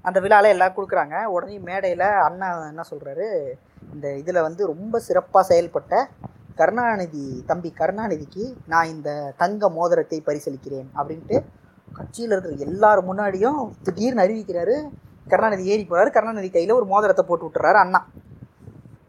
[0.08, 1.16] அந்த விழாவில் எல்லாம் கொடுக்குறாங்க.
[1.36, 3.28] உடனே மேடையில் அண்ணா என்ன சொல்கிறாரு
[3.94, 5.96] இந்த இதில் வந்து ரொம்ப சிறப்பாக செயல்பட்ட
[6.60, 8.44] கருணாநிதி தம்பி கருணாநிதிக்கு
[8.74, 9.10] நான் இந்த
[9.42, 11.38] தங்க மோதிரத்தை பரிசளிக்கிறேன் அப்படின்ட்டு
[11.98, 14.76] கட்சியில் இருக்கிற எல்லார் முன்னாடியும் திடீர்னு அறிவிக்கிறாரு.
[15.32, 18.02] கருணாநிதி ஏறி போகிறாரு கருணாநிதி கையில் ஒரு மோதிரத்தை போட்டு விட்டுறாரு அண்ணா.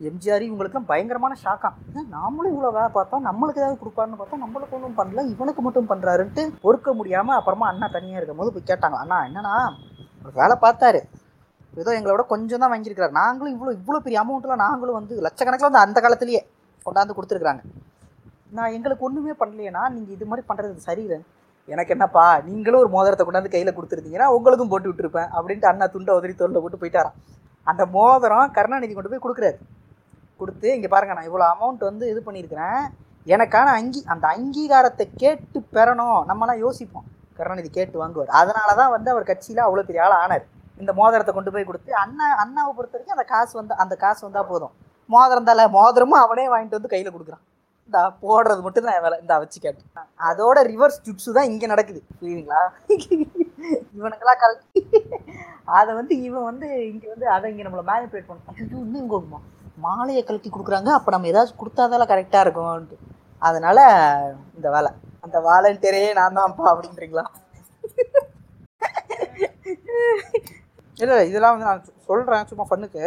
[0.08, 1.70] எம்ஜிஆர் இவங்களுக்குலாம் பயங்கரமான ஷாக்கா.
[2.16, 3.24] நாமளும் இவ்வளோ வேலை பார்த்தோம்.
[3.28, 5.24] நம்மளுக்கு ஏதாவது கொடுப்பாருன்னு பார்த்தா நம்மளுக்கு ஒன்றும் பண்ணல.
[5.34, 8.98] இவனுக்கு மட்டும் பண்ணுறாருன்ட்டு பொறுக்க முடியாமல் அப்புறமா அண்ணா தனியாக இருக்கும் போது போய் கேட்டாங்க.
[9.04, 9.54] அண்ணா என்னன்னா
[10.24, 11.00] ஒரு வேலை பார்த்தாரு.
[11.80, 13.18] ஏதோ எங்களோட கொஞ்சம் தான் வாங்கியிருக்கிறார்.
[13.22, 16.40] நாங்களும் இவ்வளோ இவ்வளோ பெரிய அமௌண்ட்லாம் நாங்களும் வந்து லட்சக்கணக்கில் வந்து அந்த காலத்துலேயே
[16.86, 17.62] கொண்டாந்து கொடுத்துருக்குறாங்க.
[18.56, 19.82] நான் எங்களுக்கு ஒன்றுமே பண்ணலையேண்ணா.
[19.96, 21.18] நீங்கள் இது மாதிரி பண்ணுறது சரியில்லை.
[21.68, 26.34] எனக்கு என்னப்பா நீங்களும் ஒரு மோதிரத்தை கொண்டாந்து கையில் கொடுத்துருந்தீங்கன்னா உங்களுக்கும் போட்டு விட்டுருப்பேன் அப்படின்ட்டு அண்ணா துண்டை உதறி
[26.38, 27.18] தோளில் போட்டு போயிட்டாரான்
[27.70, 29.58] அந்த மோதிரம் கருணாநிதி கொண்டு போய் கொடுக்குறாரு.
[30.40, 32.82] கொடுத்து இங்கே பாருங்க நான் இவ்வளோ அமௌண்ட் வந்து இது பண்ணியிருக்கிறேன்.
[33.34, 36.20] எனக்கான அங்கி அந்த அங்கீகாரத்தை கேட்டு பெறணும்.
[36.30, 37.06] நம்மலாம் யோசிப்போம்.
[37.38, 38.30] கருணாநிதி கேட்டு வாங்குவார்.
[38.40, 40.44] அதனால தான் வந்து அவர் கட்சியில் அவ்வளோ பெரிய ஆள் ஆனார்.
[40.82, 44.50] இந்த மோதிரத்தை கொண்டு போய் கொடுத்து அண்ணா அண்ணாவை பொறுத்த வரைக்கும் அந்த காசு வந்து அந்த காசு வந்தால்
[44.50, 44.74] போதும்.
[45.14, 47.44] மோதிரம் தலை மோதிரமும் அவனே வாங்கிட்டு வந்து கையில் கொடுக்குறான்.
[47.88, 49.16] இந்த போடுறது மட்டும் தான் வேலை.
[49.22, 49.82] இந்த வச்சு கேட்டு.
[50.28, 52.00] அதோட ரிவர்ஸ் ஜுட்ஸு தான் இங்கே நடக்குது.
[52.20, 52.60] புரியுதுங்களா?
[53.98, 54.58] இவனுக்கெல்லாம் கல்
[55.78, 59.40] அதை வந்து இவன் வந்து இங்கே வந்து அதை இங்கே நம்மளை மேனிப்புலேட் பண்ண இன்னும் இங்கே கொடுமா
[59.86, 60.90] மாலையை கழட்டி கொடுக்குறாங்க.
[60.98, 62.96] அப்போ நம்ம ஏதாச்சும் கொடுத்தாதால கரெக்டாக இருக்கும்ன்ட்டு.
[63.48, 63.82] அதனால்
[64.58, 64.90] இந்த வேலை.
[65.28, 67.26] அந்த வாலண்டியரே நான் தான்ப்பா அப்படின்றீங்களா?
[71.02, 73.02] இல்லை இதெல்லாம் வந்து நான் சொல்கிறேன் சும்மா ஃபண்ணுக்கு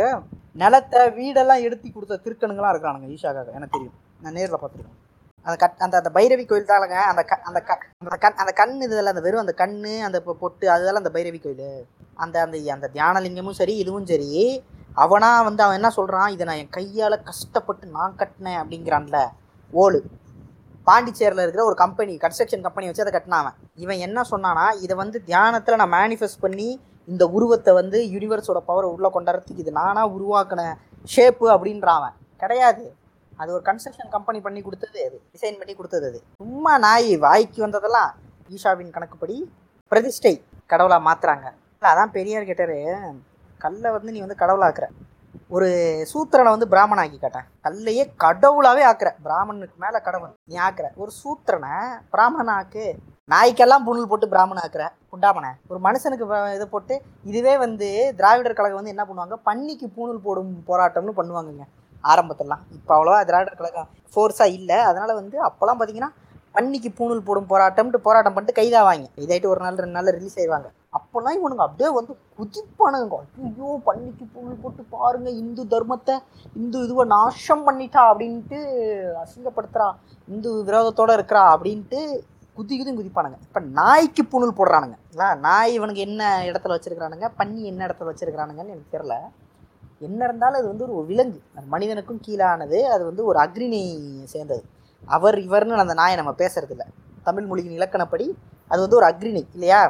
[0.62, 3.50] நிலத்தை வீடெல்லாம் எடுத்து கொடுத்த திருக்கணுங்களாம் இருக்கிறானுங்க ஈஷாக்காக.
[3.58, 3.96] எனக்கு தெரியும்.
[4.24, 4.98] நான் நேரில் பார்த்துருக்கேன்.
[5.46, 8.74] அந்த கட் அந்த அந்த பைரவி கோயில் தாங்க அந்த க அந்த க அந்த கண் அந்த கண்
[8.86, 9.76] இதெல்லாம் அந்த வெறும் அந்த கண்
[10.08, 11.70] அந்த பொட்டு அதெல்லாம் அந்த பைரவி கோயில்.
[12.24, 14.30] அந்த அந்த அந்த தியானலிங்கமும் சரி இதுவும் சரி
[15.04, 19.20] அவனா வந்து அவன் என்ன சொல்கிறான் இதை நான் என் கையால் கஷ்டப்பட்டு நான் கட்டினேன் அப்படிங்கிறான்ல
[19.74, 20.02] ஓலு.
[20.92, 25.80] பாண்டிச்சேரியில் இருக்கிற ஒரு கம்பெனி கன்ஸ்ட்ரக்ஷன் கம்பெனி வச்சு அதை கட்டினாவன் இவன் என்ன சொன்னானா இதை வந்து தியானத்தில்
[25.82, 26.70] நான் மேனிஃபெஸ்ட் பண்ணி
[27.08, 30.64] இந்த உருவத்தை வந்து யூனிவர்ஸோட பவரை உள்ளே கொண்டாடுறதுக்கு இது நானாக உருவாக்கின
[31.14, 32.18] ஷேப்பு அப்படின்றாவன் அவன்.
[32.42, 32.84] கிடையாது.
[33.42, 35.18] அது ஒரு கன்ஸ்ட்ரக்ஷன் கம்பெனி பண்ணி கொடுத்தது அது.
[35.36, 36.20] டிசைன் பண்ணி கொடுத்தது அது.
[36.42, 38.12] சும்மா நாய் வாய்க்கு வந்ததெல்லாம்
[38.56, 39.38] ஈஷாவின் கணக்குப்படி
[39.92, 40.34] பிரதிஷ்டை
[40.72, 42.78] கடவுளாக மாற்றுறாங்க இல்லை அதான் பெரியார் கேட்டார்
[43.62, 44.88] கல்லை வந்து நீ வந்து கடவுளாக்குற.
[45.56, 45.70] ஒரு
[46.10, 49.10] சூத்திரனை வந்து பிராமணன் ஆக்கி காட்டேன் கல்லையே கடவுளாகவே ஆக்குற.
[49.26, 50.32] பிராமணனுக்கு மேலே கடவுள்.
[50.50, 50.88] நீ ஆக்குற.
[51.02, 51.74] ஒரு சூத்திரனை
[52.14, 52.86] பிராமணன் ஆக்கு
[53.34, 56.26] நாய்க்கெல்லாம் புணல் போட்டு பிராமணன் ஆக்குற குண்டாமனை ஒரு மனுஷனுக்கு
[56.56, 56.96] இதை போட்டு
[57.30, 57.90] இதுவே வந்து
[58.20, 59.38] திராவிடர் கழகம் வந்து என்ன பண்ணுவாங்க?
[59.50, 61.66] பன்னிக்கு பூணூல் போடும் போராட்டம்னு பண்ணுவாங்கங்க
[62.12, 62.64] ஆரம்பத்திலலாம்.
[62.78, 64.78] இப்போ அவ்வளோவா திராவிடர் கழகம் ஃபோர்ஸாக இல்லை.
[64.90, 66.12] அதனால் வந்து அப்போல்லாம் பார்த்தீங்கன்னா
[66.58, 69.08] பன்னிக்கு பூணூல் போடும் போராட்டம்ட்டு போராட்டம் பண்ணிட்டு கைதாவாங்க.
[69.26, 70.70] இதாயிட்டு ஒரு நாள் ரெண்டு நாள் ரிலீஸ் ஆயிடுவாங்க.
[70.98, 73.18] அப்போல்லாம் இவனுங்க அப்படியே வந்து குதிப்பானுங்க.
[73.48, 76.16] ஐயோ பன்னிக்கு பூணூல் போட்டு பாருங்க இந்து தர்மத்தை
[76.62, 78.60] இந்து இதுவை நாசம் பண்ணிட்டா அப்படின்ட்டு
[79.22, 79.88] அசிங்கப்படுத்துறா
[80.34, 82.00] இந்து விரோதத்தோட இருக்கிறா அப்படின்ட்டு
[82.58, 83.38] குதி குதி குதிப்பானுங்க.
[83.48, 84.98] இப்போ நாய்க்கு புணல் போடுறானுங்க.
[85.14, 87.28] இல்லை நாய் இவனுக்கு என்ன இடத்துல வச்சுருக்கிறானுங்க?
[87.40, 89.16] பன்னி என்ன இடத்துல வச்சுருக்கிறானுங்கன்னு எனக்கு தெரில
[90.08, 91.40] என்ன இருந்தாலும் அது வந்து ஒரு விலங்கு.
[91.74, 92.78] மனிதனுக்கும் கீழானது.
[92.94, 93.82] அது வந்து ஒரு அக்ரிணி
[94.34, 94.64] சேர்ந்தது.
[95.16, 96.86] அவர் இவர்னு அந்த நாயை நம்ம பேசுறதில்ல.
[97.28, 98.26] தமிழ் மொழியின் இலக்கணப்படி
[98.72, 99.82] அது வந்து ஒரு அக்ரிணி இல்லையா?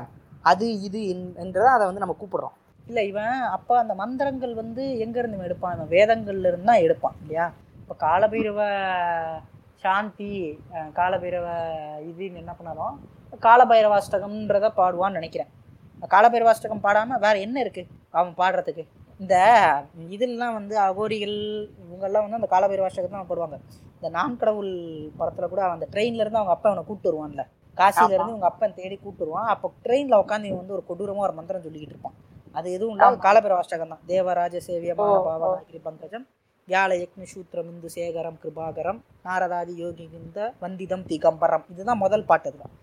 [0.44, 2.56] அது இது என்- என்றதை அதை வந்து நம்ம கூப்பிடுறோம்.
[2.88, 5.76] இல்லை இவன் அப்போ அந்த மந்திரங்கள் வந்து எங்கேருந்து இவன் எடுப்பான்?
[5.76, 7.46] இவன் வேதங்கள்ல இருந்து தான் எடுப்பான் இல்லையா?
[7.80, 8.60] இப்போ காலபைரவ
[9.76, 10.32] சாந்தி
[10.94, 11.46] காலபைரவ
[12.02, 12.96] இதுன்னு என்ன பண்ணாலும்
[13.42, 15.52] காலபைரவாஷ்டகம்ன்றத பாடுவான்னு நினைக்கிறேன்.
[16.10, 18.84] காலபைரவாஷ்டகம் பாடாமல் வேற என்ன இருக்குது அவன் பாடுறதுக்கு?
[19.20, 19.36] இந்த
[20.10, 21.38] இதெல்லாம் வந்து அகோரிகள்
[21.84, 23.58] இவங்கெல்லாம் வந்து அந்த காலபைரவாஷ்டகம் தான் பாடுவாங்க.
[23.96, 24.72] இந்த நான் கடவுள்
[25.18, 27.44] படத்தில் கூட அந்த ட்ரெயின்லேருந்து அவங்க அப்பா அவனை கூப்பிட்டு வருவான்ல.
[27.78, 31.36] காசில இருந்து உங்க அப்பன் தேடி கூப்பிட்டு வருவான் அப்போ ட்ரெயின்ல உட்காந்து இவன் வந்து ஒரு கொடூரமா ஒரு
[31.40, 32.16] மந்திரம் சொல்லிக்கிட்டு இருப்பான்.
[32.56, 33.20] அது எதுவும் இல்லை ஆமா.
[33.26, 34.02] காலபைரவாஷ்டகம் தான்.
[34.14, 34.94] தேவராஜ சேவிய.
[35.28, 36.26] பாவனாகிரி பங்கஜம்
[36.68, 41.64] வியாழ யக்னி சூத்திரம் இந்து சேகரம் கிருபாகரம் நாரதாதி யோகிகிந்த வந்திதம் திகம்பரம்.
[41.74, 42.76] இதுதான் முதல் பாட்டு இதுதான்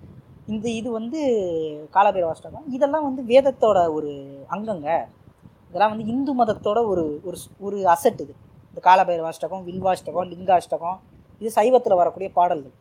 [0.53, 1.21] இந்த இது வந்து
[1.97, 4.11] காலபைரவாஷ்டகம் இதெல்லாம் வந்து வேதத்தோட ஒரு
[4.55, 4.89] அங்கங்க.
[5.69, 8.35] இதெல்லாம் வந்து இந்து மதத்தோட ஒரு ஒரு ஒரு அசட் இது.
[8.71, 10.99] இந்த காலபைரவாஷ்டகம் வில்வாஷ்டகம் லிங்காஷ்டகம்
[11.41, 12.75] இது சைவத்தில் வரக்கூடிய பாடல்கள்.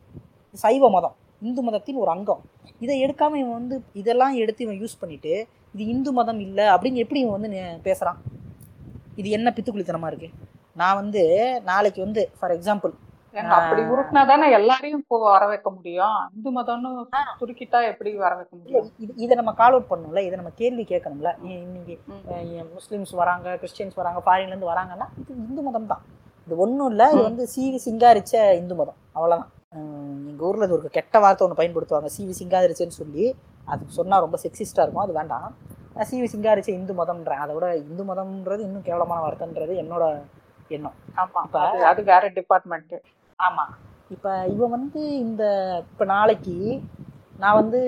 [0.48, 1.16] இது சைவ மதம்.
[1.46, 2.42] இந்து மதத்தின் ஒரு அங்கம்.
[2.84, 5.32] இதை எடுக்காம இவன் வந்து இதெல்லாம் எடுத்து இவன் யூஸ் பண்ணிட்டு
[5.74, 7.50] இது இந்து மதம் இல்லை அப்படின்னு எப்படி இவன் வந்து
[7.88, 8.18] பேசுறான்?
[9.20, 10.30] இது என்ன பித்துக்குளித்தனமா இருக்கு?
[10.80, 11.22] நான் வந்து
[11.70, 12.94] நாளைக்கு வந்து ஃபார் எக்ஸாம்பிள்
[13.56, 16.16] அப்படி உருட்டினா தானே எல்லாரையும் இப்போ வர வைக்க முடியும்?
[16.36, 16.90] இந்து மதம்னு
[17.40, 18.86] சுருக்கிட்டா எப்படி வர வைக்க முடியும்?
[19.02, 21.32] இது இதை நம்ம கால் அவுட் பண்ணணும்ல இதை நம்ம கேள்வி கேட்கணும்ல.
[21.56, 21.96] இன்னைக்கு
[22.78, 26.02] முஸ்லிம்ஸ் வராங்க கிறிஸ்டியன்ஸ் வராங்க ஃபாரின்லேருந்து வராங்கன்னா இது இந்து மதம் தான்
[26.46, 28.98] இது ஒன்றும் இல்லை இது வந்து சீவி சிங்காரிச்ச இந்து மதம்.
[29.16, 32.08] அவ்வளோதான் எங்கள் ஊரில் இது ஒரு கெட்ட வார்த்தை ஒன்று பயன்படுத்துவாங்க.
[32.18, 33.36] சீவி சிங்காரிச்சேன்னு சொல்லி.
[33.64, 34.96] அது சொன்னால் ரொம்ப செக்ஸிஸ்டாக இருக்கும்.
[34.96, 35.54] அது வேண்டாம்.
[35.94, 37.42] நான் சீவி சிங்காரிச்ச இந்து மதம்ன்றேன்.
[37.44, 40.22] அதை விட இந்து மதம்ன்றது இன்னும் கேவலமான வார்த்தைன்றது என்னோட
[40.68, 40.94] எண்ணம்.
[41.16, 41.44] ஆமா.
[41.44, 42.94] இப்ப- அது அது வேற டிபார்ட்மெண்ட்
[43.36, 43.76] ஆமாம்
[44.10, 45.42] இப்போ இவன் வந்து இந்த
[45.90, 46.80] இப்போ நாளைக்கு
[47.38, 47.80] நான் வந்து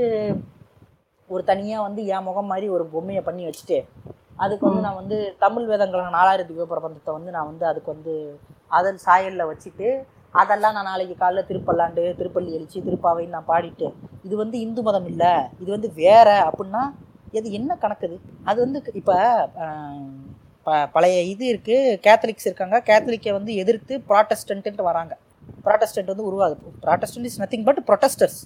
[1.28, 3.89] ஒரு தனியாக வந்து என் முகம் மாதிரி ஒரு பொம்மையை பண்ணி வச்சுட்டு
[4.37, 9.47] அதுக்கு வந்து நான் வந்து தமிழ் வேதங்களை நாலாயிரத்தி பிரபந்தத்தை வந்து நான் வந்து அதுக்கு வந்து அதன் சாயலில்
[9.47, 10.03] வச்சுட்டு
[10.35, 13.87] அதெல்லாம் நான் நாளைக்கு காலைல திருப்பல்லாண்டு திருப்பள்ளி எழுச்சி திருப்பாவைன்னு நான் பாடிட்டு
[14.26, 16.83] இது வந்து இந்து மதம் இல்லை இது வந்து வேற அப்படின்னா
[17.39, 18.16] இது என்ன கணக்குது?
[18.49, 19.16] அது வந்து இப்போ
[20.66, 25.12] ப பழைய இது இருக்குது கேத்தலிக்ஸ் இருக்காங்க கேத்தலிக்கை வந்து எதிர்த்து ப்ராட்டஸ்டன்ட்டு வராங்க.
[25.66, 26.72] ப்ராட்டஸ்டன்ட் வந்து உருவாகுது.
[26.85, 28.41] Protestant is nothing but protesters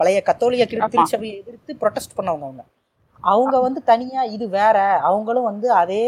[0.00, 0.88] பழைய ஆமா.
[0.94, 2.64] திருச்சபையை எதிர்த்து ப்ரொட்டஸ்ட் பண்ணவங்க அவங்க.
[3.22, 4.78] அவங்க வந்து தனியாக இது வேற
[5.08, 6.04] அவங்களும் வந்து அதே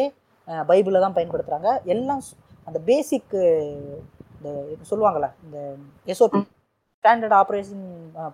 [0.68, 2.22] பைபிளை தான் பயன்படுத்துகிறாங்க எல்லாம்
[2.68, 3.34] அந்த பேசிக்
[4.40, 4.50] இந்த
[4.90, 5.58] சொல்லுவாங்கள்ல இந்த
[6.12, 6.40] எஸ்ஓபி
[6.98, 7.84] ஸ்டாண்டர்ட் ஆப்ரேஷன்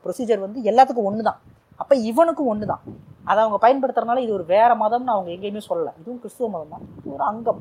[0.04, 1.40] ப்ரொசீஜர் வந்து எல்லாத்துக்கும் ஒன்று தான்
[1.82, 2.82] அப்போ இவனுக்கும் ஒன்று தான்
[3.30, 5.92] அதை அவங்க பயன்படுத்துறதுனால இது ஒரு வேற மதம்னு அவங்க எங்கேயுமே சொல்லலை.
[6.00, 7.60] இதுவும் கிறிஸ்துவ மதம் தான் ஒரு அங்கம்.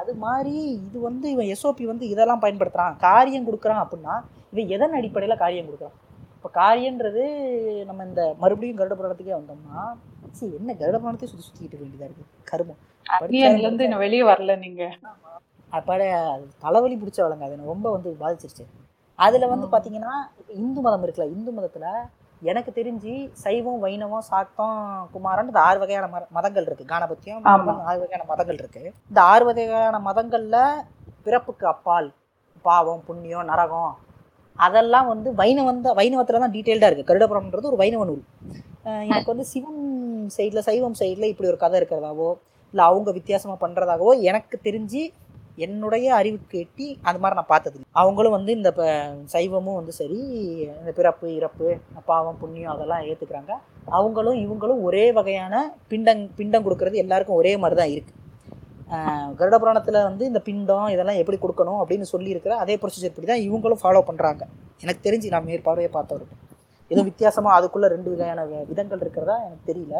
[0.00, 0.54] அது மாதிரி
[0.86, 4.14] இது வந்து இவன் எஸ்ஓபி வந்து இதெல்லாம் பயன்படுத்துகிறான் காரியம் கொடுக்குறான் அப்படின்னா
[4.52, 5.96] இவன் எதன் அடிப்படையில் காரியம் கொடுக்குறான்?
[6.36, 7.24] இப்போ காரியன்றது
[7.88, 9.82] நம்ம இந்த மறுபடியும் கருட புராணத்துக்கே வந்தோம்னா
[10.38, 12.80] சரி என்ன கருட புராணத்தையும் சுற்றி சுற்றிக்கிட்டு இருக்க வேண்டியதாக இருக்குது கருமம்.
[14.06, 14.82] வெளியே வரல நீங்க.
[15.72, 16.02] அப்பாட
[16.64, 18.64] தலைவலி பிடிச்ச வளங்க அது ரொம்ப வந்து பாதிச்சிருச்சு.
[19.18, 19.66] அதில் வந்து.
[19.72, 20.14] பார்த்தீங்கன்னா
[20.60, 21.88] இந்து மதம் இருக்குல்ல இந்து மதத்தில்
[22.50, 23.12] எனக்கு தெரிஞ்சு
[23.42, 24.78] சைவம் வைணவம் சாக்தம்
[25.14, 27.42] குமாரன் இந்த ஆறு வகையான மத மதங்கள் இருக்குது கானபத்தியம்.
[27.90, 30.62] ஆறு வகையான மதங்கள் இருக்குது இந்த ஆறு வகையான மதங்களில்
[31.26, 32.08] பிறப்புக்கு அப்பால்
[32.64, 33.92] பாவம் புண்ணியம் நரகம்
[34.58, 38.24] அதெல்லாம் வந்து வைணவம் தான் வைணவத்தில் தான் டீட்டெயில்டாக இருக்குது கருடபுரம்ன்றது ஒரு வைணவ நூல்.
[39.08, 39.80] எனக்கு வந்து சிவன்
[40.36, 42.30] சைடில் சைவம் சைடில் இப்படி ஒரு கதை இருக்கிறதாவோ
[42.74, 45.02] இல்லை அவங்க வித்தியாசமாக பண்ணுறதாகவோ எனக்கு தெரிஞ்சு
[45.58, 48.86] என்னுடைய அறிவுக்கு எட்டி அது மாதிரி நான் பார்த்தது அவங்களும் வந்து இந்த ப-
[49.32, 50.18] சைவமும் வந்து சரி
[50.72, 51.66] இந்த பிறப்பு இறப்பு
[52.06, 53.52] பாவம் புண்ணியம் அதெல்லாம் ஏற்றுக்கிறாங்க
[53.90, 55.54] அவங்களும் இவங்களும் ஒரே வகையான
[55.90, 58.20] பிண்டங் பிண்டம் கொடுக்கறது எல்லாருக்கும் ஒரே மாதிரி தான் இருக்குது
[59.38, 63.82] கருட புராணத்தில் வந்து இந்த பிண்டம் இதெல்லாம் எப்படி கொடுக்கணும் அப்படின்னு சொல்லியிருக்கிற அதே ப்ரொசீஜர் படி தான் இவங்களும்
[63.82, 64.42] ஃபாலோ பண்ணுறாங்க
[64.82, 66.36] எனக்கு தெரிஞ்சு நான் மேற்பார்வையை பார்த்தவருக்கு.
[66.90, 68.40] எதுவும் வித்தியாசமாக அதுக்குள்ளே ரெண்டு வகையான
[68.70, 69.94] விதங்கள் இருக்கிறதா எனக்கு தெரியல.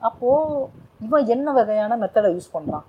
[0.00, 0.66] அப்போது
[1.00, 2.86] இவன் என்ன வகையான மெத்தடை யூஸ் பண்ணுறான்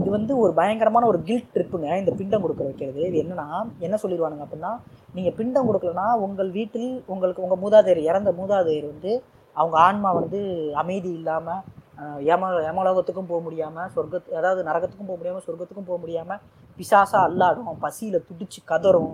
[0.00, 3.00] இது வந்து ஒரு பயங்கரமான ஒரு கில்ட் ட்ரிப்புங்க இந்த பிண்டம் கொடுக்க வைக்கிறது.
[3.10, 3.46] இது என்னன்னா
[3.86, 4.72] என்ன சொல்லிடுவானுங்க அப்படின்னா
[5.16, 9.12] நீங்கள் பிண்டம் கொடுக்கலனா உங்கள் வீட்டில் உங்களுக்கு உங்கள் மூதாதையர் இறந்த மூதாதையர் வந்து
[9.56, 10.40] அவங்க ஆன்மா வந்து
[10.82, 11.62] அமைதி இல்லாமல்
[12.02, 16.40] அஹ் யம யமலோகத்துக்கும் போக முடியாமல் சொர்க்கத்து அதாவது நரகத்துக்கும் போக முடியாமல் சொர்க்கத்துக்கும் போக முடியாமல்
[16.78, 19.12] பிசாசா அல்லாடும் பசியில் துடிச்சு கதறும்.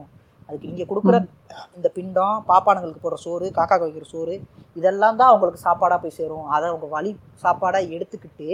[0.49, 1.17] அதுக்கு இங்கே கொடுக்குற
[1.79, 4.35] இந்த பிண்டம் பாப்பானுங்களுக்கு போடுற சோறு காக்கா வைக்கிற சோறு
[4.77, 6.47] இதெல்லாம் தான் அவங்களுக்கு சாப்பாடாக போய் சேரும்.
[6.55, 7.11] அதை அவங்க வழி
[7.45, 8.49] சாப்பாடாக எடுத்துக்கிட்டு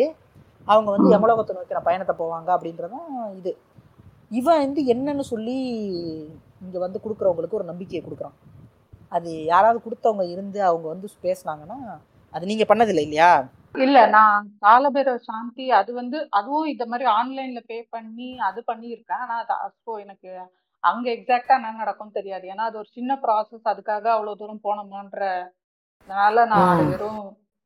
[0.66, 1.14] அவங்க வந்து ம்.
[1.14, 3.52] யமலோகத்தை நோக்கிற பயணத்தை போவாங்க அப்படின்றதான் இது.
[4.30, 5.56] இவன் வந்து என்னன்னு சொல்லி
[6.60, 8.36] இங்கே வந்து கொடுக்குறவங்களுக்கு ஒரு நம்பிக்கையை கொடுக்குறான்.
[9.12, 11.78] அது யாராவது கொடுத்தவங்க இருந்து அவங்க வந்து பேசுனாங்கன்னா
[12.34, 13.30] அது நீங்கள் பண்ணதில்லை இல்லையா?
[13.76, 19.22] இல்ல நான் காலபைரவ சாந்தி அது வந்து அதுவும் இந்த மாதிரி ஆன்லைன்ல பே பண்ணி அது பண்ணியிருக்கேன்.
[19.24, 20.30] ஆனா அது அப்போ எனக்கு
[20.82, 22.44] அங்க எக்ஸாக்டா என்ன நடக்கும்னு தெரியாது.
[22.52, 26.90] ஏன்னா அது ஒரு சின்ன ப்ராசஸ் அதுக்காக அவ்வளவு தூரம் போனோமான்றதுனால நான் அது ம்.
[26.90, 27.20] வெறும்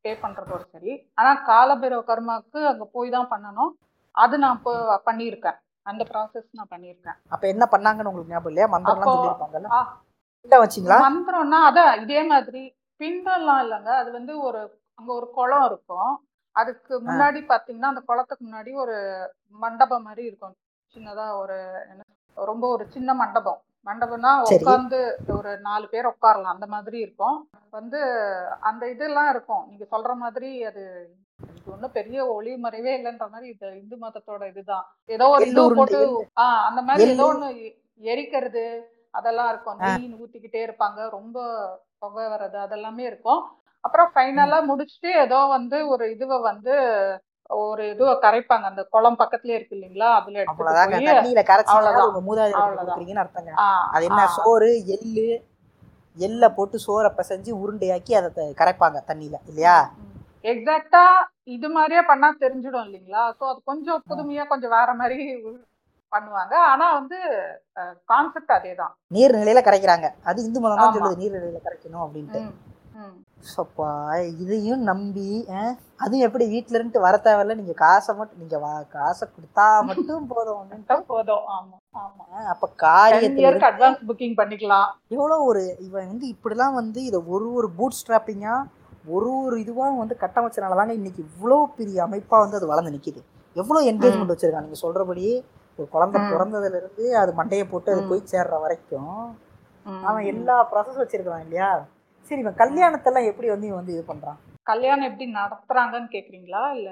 [0.08, 0.92] பே பண்றதோட சரி.
[1.18, 3.72] ஆனா காலபைரவ கர்மாக்கு அங்க போய் தான் பண்ணணும்.
[4.14, 4.72] அது நான் இப்போ
[5.08, 5.58] பண்ணியிருக்கேன்.
[5.90, 7.16] அந்த ப்ராசஸ் நான் பண்ணியிருக்கேன்.
[7.34, 8.68] அப்போ என்ன பண்ணாங்கன்னு உங்களுக்கு ஞாபகம் இல்லையா?
[8.74, 9.68] மந்திரம்லாம் சொல்லியிருப்பாங்கல்ல.
[10.42, 10.98] பிண்டம் வச்சிங்களா?
[11.08, 12.62] மந்திரம்னா அதான் இதே மாதிரி
[13.00, 13.90] பிண்டம்லாம் இல்லைங்க.
[14.02, 14.60] அது வந்து ஒரு
[14.98, 16.12] அங்க ஒரு குளம் இருக்கும்.
[16.56, 18.96] அதுக்கு முன்னாடி பாத்தீங்கன்னா அந்த குளத்துக்கு முன்னாடி ஒரு
[19.64, 20.54] மண்டபம் மாதிரி இருக்கும்.
[20.94, 21.58] சின்னதா ஒரு
[21.92, 22.02] என்ன
[22.36, 23.60] ரொம்ப ஒரு சின்ன மண்டபம்.
[23.88, 24.32] மண்டபம்னா.
[24.56, 27.38] உட்காந்து ஒரு நாலு பேர் உட்காரலாம் அந்த மாதிரி இருக்கும்.
[27.70, 28.00] வந்து
[28.60, 29.66] அந்த இதெல்லாம் இருக்கும்.
[29.68, 30.82] நீங்க சொல்ற மாதிரி அது
[31.38, 34.84] இது ஒண்ணும் பெரிய ஒளி மறைவே இல்லைன்ற மாதிரி இது இந்து மதத்தோட இதுதான்.
[35.08, 36.00] ஏதோ ஒரு இது போட்டு.
[36.40, 37.10] ஆஹ் அந்த மாதிரி.
[37.10, 37.48] ஏதோ ஒண்ணு
[38.02, 38.64] எரிக்கிறது
[39.10, 39.78] அதெல்லாம் இருக்கும்.
[39.78, 41.38] நெய் ஊத்திக்கிட்டே இருப்பாங்க ரொம்ப
[41.98, 43.40] புகை வர்றது அதெல்லாமே இருக்கும்.
[43.84, 46.74] அப்புறம் ஃபைனலா முடிச்சுட்டு ஏதோ வந்து ஒரு இதுவை வந்து
[47.50, 48.66] ஒரு இதுவை கரைப்பாங்க.
[48.70, 50.08] அந்த குளம் பக்கத்துலயே இருக்கு இல்லைங்களா?
[50.18, 50.66] அதுல போய்
[51.10, 53.22] தண்ணியில கரைச்சி அவ்வளவுதான்.
[53.22, 53.52] அர்த்தங்க.
[53.94, 54.20] அது என்ன?
[54.36, 55.28] சோறு எள்ளு
[56.16, 59.76] எள்ளை போட்டு சோறை பிசைஞ்சு உருண்டையாக்கி அதை கரைப்பாங்க தண்ணியில இல்லையா?
[60.52, 61.04] எக்ஸாக்டா
[61.54, 63.22] இது மாதிரியே பண்ணா தெரிஞ்சிடும் இல்லைங்களா?
[63.38, 65.18] சோ அது கொஞ்சம் புதுமையா கொஞ்சம் வேற மாதிரி
[66.12, 66.54] பண்ணுவாங்க.
[66.72, 67.18] ஆனா வந்து
[68.10, 68.92] கான்செப்ட் அதேதான்.
[69.16, 70.08] நீர்நிலையில கரைக்கிறாங்க.
[70.30, 70.94] அது இந்து மதம் தான்.
[70.96, 72.42] சொல்லுது நீர்நிலையில கரைக்கணும் அப்படின்ட்டு.
[73.44, 73.90] சப்பா
[74.42, 75.28] இதையும் நம்பி
[75.96, 78.58] அதுவும் எப்படி வீட்ல இருந்துட்டு வர தேவையில்ல நீங்க காசை மட்டும் நீங்க
[78.88, 81.44] காசை கொடுத்தா மட்டும் போதும் போதும்.
[81.48, 82.24] ஆமா ஆமா.
[82.44, 82.68] அப்ப
[83.18, 84.88] இருந்து அட்வான்ஸ் புக்கிங் பண்ணிக்கலாம்.
[85.08, 88.54] எவ்வளோ ஒரு இவன் வந்து இப்படிலாம் வந்து இதை ஒரு ஒரு பூட் ஸ்ட்ராப்பிங்கா
[89.08, 93.20] ஒரு ஒரு இதுவாக வந்து கட்டமைச்சனால தாங்க இன்னைக்கு இவ்வளோ பெரிய அமைப்பாக வந்து அது வளர்ந்து நிற்கிது
[93.56, 94.66] எவ்வளோ என்கேஜ்மெண்ட் வச்சிருக்காங்க.
[94.66, 95.26] நீங்கள் சொல்கிறபடி
[95.78, 96.30] ஒரு குழந்தை ம்.
[96.32, 98.02] பிறந்ததுல இருந்து அது மண்டையை போட்டு அது.
[98.02, 99.14] போய் சேர்ற வரைக்கும்
[100.02, 100.24] அவன்.
[100.24, 101.70] எல்லா ப்ராசஸ் வச்சிருக்கான் இல்லையா?
[102.28, 104.38] சரி இவன் கல்யாணத்தெல்லாம் எப்படி வந்து இவன் வந்து இது பண்ணுறான்
[104.70, 106.90] கல்யாணம் எப்படி நடத்துறாங்கன்னு கேக்குறீங்களா இல்ல?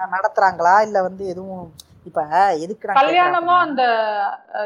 [0.00, 0.74] நடத்துறாங்களா?
[0.86, 1.64] இல்லை வந்து எதுவும்
[2.08, 2.22] இப்போ
[2.62, 3.82] எதுக்கு கல்யாணமும் அந்த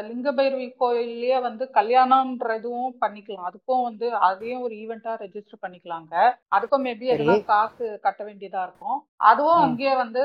[0.07, 3.47] லிங்கபைரவி கோயில்லயே வந்து கல்யாணம்ன்ற இதுவும் பண்ணிக்கலாம்.
[3.49, 6.13] அதுக்கும் வந்து அதையும் ஒரு ஈவெண்டா ரெஜிஸ்டர் பண்ணிக்கலாங்க.
[6.57, 7.11] அதுக்கும் மேபி.
[7.15, 8.97] எதுனா காசு கட்ட வேண்டியதா இருக்கும்.
[9.31, 9.61] அதுவும்.
[9.67, 10.23] அங்கேயே வந்து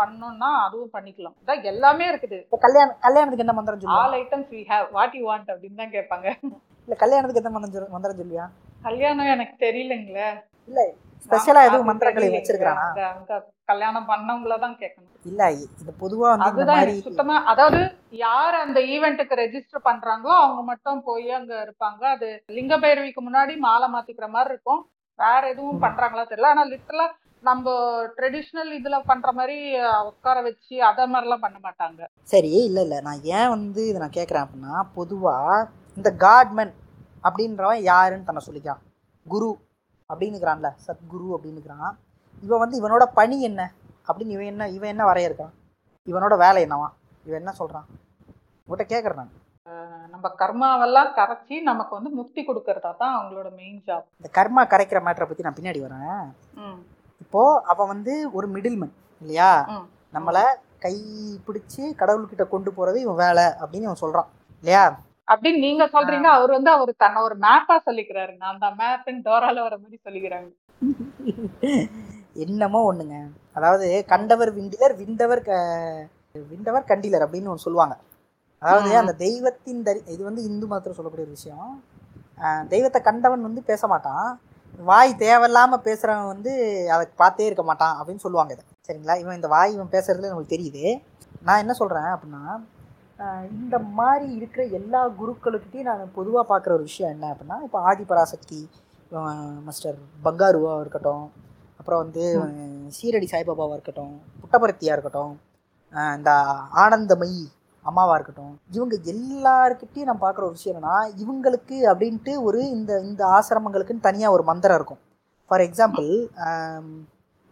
[0.00, 1.36] பண்ணோம்னா அதுவும் பண்ணிக்கலாம்.
[1.42, 2.38] அதான் எல்லாமே இருக்குது.
[2.66, 6.28] கல்யாணம் கல்யாணத்துக்கு என்ன மந்திரம் all items we have what you want அப்படின்னு தான் கேட்பாங்க.
[6.90, 8.44] இல்லை கல்யாணத்துக்கு என்ன மந்திரம் மந்திரம் சொல்லியா?
[8.86, 10.28] கல்யாணம் எனக்கு தெரியலங்களே.
[10.68, 10.86] இல்லை
[11.26, 12.28] ஸ்பெஷலாக எதுவும் மந்திரங்களை
[13.10, 13.36] அங்க
[13.70, 15.12] கல்யாணம் பண்ணவங்கள தான் கேட்கணும்.
[15.24, 17.80] இல்ல இது பொதுவா வந்து இந்த மாதிரி சுத்தமா அதாவது
[18.24, 22.02] யார் அந்த ஈவெண்ட்டுக்கு ரெஜிஸ்டர் பண்றாங்களோ அவங்க மட்டும் போய் அங்க இருப்பாங்க.
[22.16, 22.28] அது
[22.58, 24.82] லிங்க பைரவிக்கு முன்னாடி மாலை மாத்திக்கிற மாதிரி இருக்கும்.
[25.18, 25.82] வேற எதுவும்.
[25.86, 26.52] பண்றாங்களா தெரியல.
[26.54, 27.08] ஆனா லிட்டரலா
[27.44, 27.68] நம்ம
[28.16, 29.58] ட்ரெடிஷ்னல் இதுல பண்ற மாதிரி
[30.10, 32.00] உட்கார வச்சு அத மாதிரிலாம் பண்ண மாட்டாங்க.
[32.32, 32.96] சரி இல்ல இல்ல.
[33.06, 35.36] நான் ஏன் வந்து இதை நான் கேட்குறேன் அப்படின்னா பொதுவா
[35.96, 36.72] இந்த காட்மன்
[37.24, 38.82] அப்படின்றவன் யாருன்னு தன்னை சொல்லிக்கான்
[39.26, 39.50] குரு
[40.10, 41.96] அப்படின்னுக்கிறான்ல சத்குரு அப்படின்னுக்கிறான்
[42.42, 43.62] இவன் வந்து இவனோட பணி என்ன
[44.08, 45.56] அப்படின்னு இவன் என்ன இவன் என்ன வரையறுக்கிறான்
[46.06, 46.88] இவனோட வேலை என்னவா?
[47.26, 47.86] இவன் என்ன சொல்றான்?
[48.68, 49.34] உங்கள்கிட்ட கேட்குறேன் நான்.
[50.14, 55.26] நம்ம கர்மாவெல்லாம் கரைச்சி நமக்கு வந்து முக்தி கொடுக்கறதா தான் அவங்களோட மெயின் ஜாப் இந்த கர்மா கரைக்கிற மேட்டரை
[55.28, 56.24] பத்தி நான் பின்னாடி வரேன்.
[57.24, 59.50] இப்போ அவன் வந்து ஒரு மிடில்மேன் இல்லையா.
[60.16, 60.44] நம்மளை
[60.84, 60.94] கை
[61.46, 64.28] பிடிச்சி கடவுள்கிட்ட கொண்டு போறது இவன் வேலை அப்படின்னு இவன் சொல்றான்
[64.62, 64.84] இல்லையா?
[65.30, 66.28] அப்படின்னு நீங்க சொல்றீங்க.
[66.36, 68.36] அவர் வந்து அவர் தன்னை ஒரு மேப்பா சொல்லிக்கிறாரு.
[68.36, 70.50] நான் அந்த மேப்னு டோரால வர மாதிரி சொல்லிக்கிறாங்க.
[72.34, 73.16] என்னமோ ஒண்ணுங்க.
[73.52, 75.52] அதாவது கண்டவர் விண்டிலர் விண்டவர் க
[76.48, 77.96] விண்டவர் கண்டிலர் அப்படின்னு ஒன்று சொல்லுவாங்க.
[78.62, 78.96] அதாவது.
[78.96, 81.70] அந்த தெய்வத்தின் தரி இது வந்து இந்து மதத்தில் சொல்லக்கூடிய ஒரு விஷயம்.
[82.68, 84.40] தெய்வத்தை கண்டவன் வந்து பேச மாட்டான்.
[84.78, 86.52] வாய் தேவையில்லாம பேசுறவன் வந்து
[86.90, 88.64] அதை பார்த்தே இருக்க மாட்டான் அப்படின்னு சொல்லுவாங்க இதை.
[88.88, 89.18] சரிங்களா?
[89.18, 90.84] இவன் இந்த வாய் இவன் பேசுறதுல நமக்கு தெரியுது.
[91.42, 92.42] நான் என்ன சொல்றேன் அப்படின்னா
[93.58, 98.60] இந்த மாதிரி இருக்கிற எல்லா குருக்களுக்கிட்டையும் நான் பொதுவாக பார்க்குற ஒரு விஷயம் என்ன அப்படின்னா இப்போ ஆதிபராசக்தி
[99.66, 101.24] மிஸ்டர் பங்காருவாக இருக்கட்டும்
[101.78, 102.24] அப்புறம் வந்து
[102.88, 105.32] சீரடி சாய்பாபாவாக இருக்கட்டும் புட்டபர்த்தியாக இருக்கட்டும்
[106.18, 106.32] இந்த
[106.82, 107.42] ஆனந்தமயி
[107.84, 114.06] அம்மாவாக இருக்கட்டும் இவங்க எல்லாருக்கிட்டையும் நான் பார்க்குற ஒரு விஷயம் என்னன்னா இவங்களுக்கு அப்படின்ட்டு ஒரு இந்த இந்த ஆசிரமங்களுக்குன்னு
[114.08, 115.00] தனியாக ஒரு மந்திரம் இருக்கும்.
[115.50, 116.10] ஃபார் எக்ஸாம்பிள்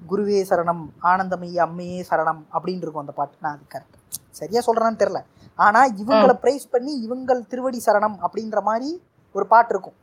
[0.01, 3.37] குருவே சரணம் ஆனந்தமயி அம்மையே சரணம் அப்படின்னு இருக்கும் அந்த பாட்டு.
[3.45, 3.97] நான் அது கரெக்ட்
[4.41, 5.21] சரியா சொல்கிறேன்னு தெரில
[5.59, 8.91] ஆனால் இவங்களை ப்ரைஸ் பண்ணி இவங்கள் திருவடி சரணம் அப்படின்ற மாதிரி
[9.35, 9.99] ஒரு பாட்டு இருக்கும்.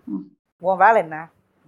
[0.62, 1.18] உன் வேலை என்ன?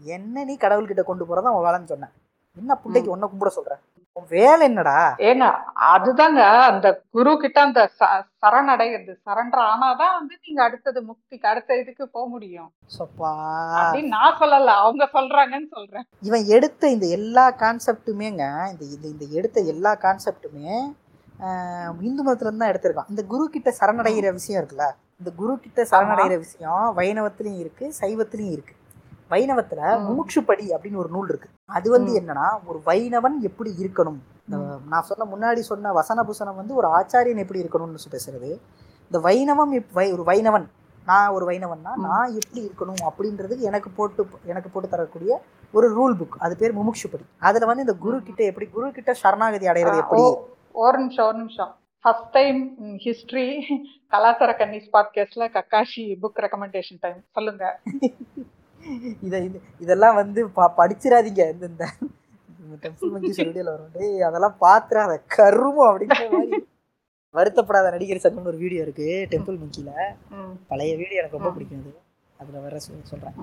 [0.01, 2.15] என்ன நீ கடவுள்கிட்ட கொண்டு போகிறதா உன் வேலைன்னு சொன்னேன்
[2.57, 3.73] என்ன பிள்ளைக்கு ஒன்றை கும்பிட சொல்ற?
[4.15, 4.95] உன் வேலை என்னடா?
[5.29, 5.47] ஏங்க
[5.93, 7.81] அதுதாங்க அந்த குரு கிட்ட அந்த
[8.43, 12.69] சரணடைகிறது சரண்டர் ஆனாதான் வந்து நீங்க அடுத்தது முக்திக்கு அடுத்த இதுக்கு போக முடியும்.
[12.97, 13.31] சப்பா.
[13.79, 16.05] அப்படின்னு நான் சொல்லல அவங்க சொல்றாங்கன்னு சொல்றேன்.
[16.21, 20.71] இவன் எடுத்த இந்த எல்லா கான்செப்ட்டுமேங்க இந்த இந்த எடுத்த எல்லா கான்செப்ட்டுமே
[22.01, 23.09] இந்து மதத்துலேருந்து தான் எடுத்திருக்கான்.
[23.09, 28.75] இந்த குரு கிட்ட சரணடைகிற விஷயம் இருக்குல்ல இந்த குரு கிட்ட சரணடைகிற விஷயம் வைணவத்துலேயும் இருக்கு சைவத்துலேயும் இருக்கு.
[29.29, 30.11] வைணவத்துல ம்.
[30.11, 31.49] முமுட்சுப்படி அப்படின்னு ஒரு நூல் இருக்கு.
[31.65, 32.21] அது வந்து.
[32.21, 34.17] என்னன்னா ஒரு வைணவன் எப்படி இருக்கணும்?
[34.49, 38.59] இந்த நான் சொன்ன முன்னாடி சொன்ன வசன புசனம் வந்து ஒரு ஆச்சாரியன் எப்படி இருக்கணும்னு பேசுறது.
[39.11, 40.69] இந்த வைணவம் வை- ஒரு வைணவன்.
[41.05, 41.95] நான் ஒரு வைணவன்னா.
[41.95, 46.35] நான் எப்படி இருக்கணும் அப்படின்றதுக்கு எனக்கு போட்டு எனக்கு போட்டு தரக்கூடிய ஒரு ரூல் புக்.
[46.37, 47.25] அது பேர் முமுட்சுப்படி.
[47.39, 50.21] அதுல வந்து இந்த குரு கிட்ட எப்படி குரு கிட்ட சரணாகதி அடைகிறது எப்படி?
[50.81, 51.71] ஒரு நிமிஷம் ஒரு நிமிஷம்.
[52.03, 52.59] ஃபர்ஸ்ட் டைம்
[53.05, 53.45] ஹிஸ்டரி
[54.07, 57.63] கலாச்சார கன்னிஸ் பாட்காஸ்ட்ல கக்காஷி புக் ரெக்கமெண்டேஷன் டைம் சொல்லுங்க.
[59.23, 61.85] இதை இது இதெல்லாம் வந்து ப படிச்சிடாதீங்க இந்த இந்த
[62.81, 63.89] டெம்பிள் மங்கி சொல்லிடியில் வரும்.
[63.93, 65.13] டேய் அதெல்லாம் பாத்துறாத.
[65.37, 66.59] கருமம் அப்படிங்கிற மாதிரி.
[67.33, 69.27] வருத்தப்படாத நடிகர் சங்கம்னு ஒரு வீடியோ இருக்கு.
[69.31, 69.91] டெம்பிள் மங்கில
[70.29, 71.51] ம், பழைய வீடியோ எனக்கு ரொம்ப.
[71.51, 71.93] பிடிக்கும் அது.
[72.37, 73.35] அதுல வர சொல் சொல்றேன்.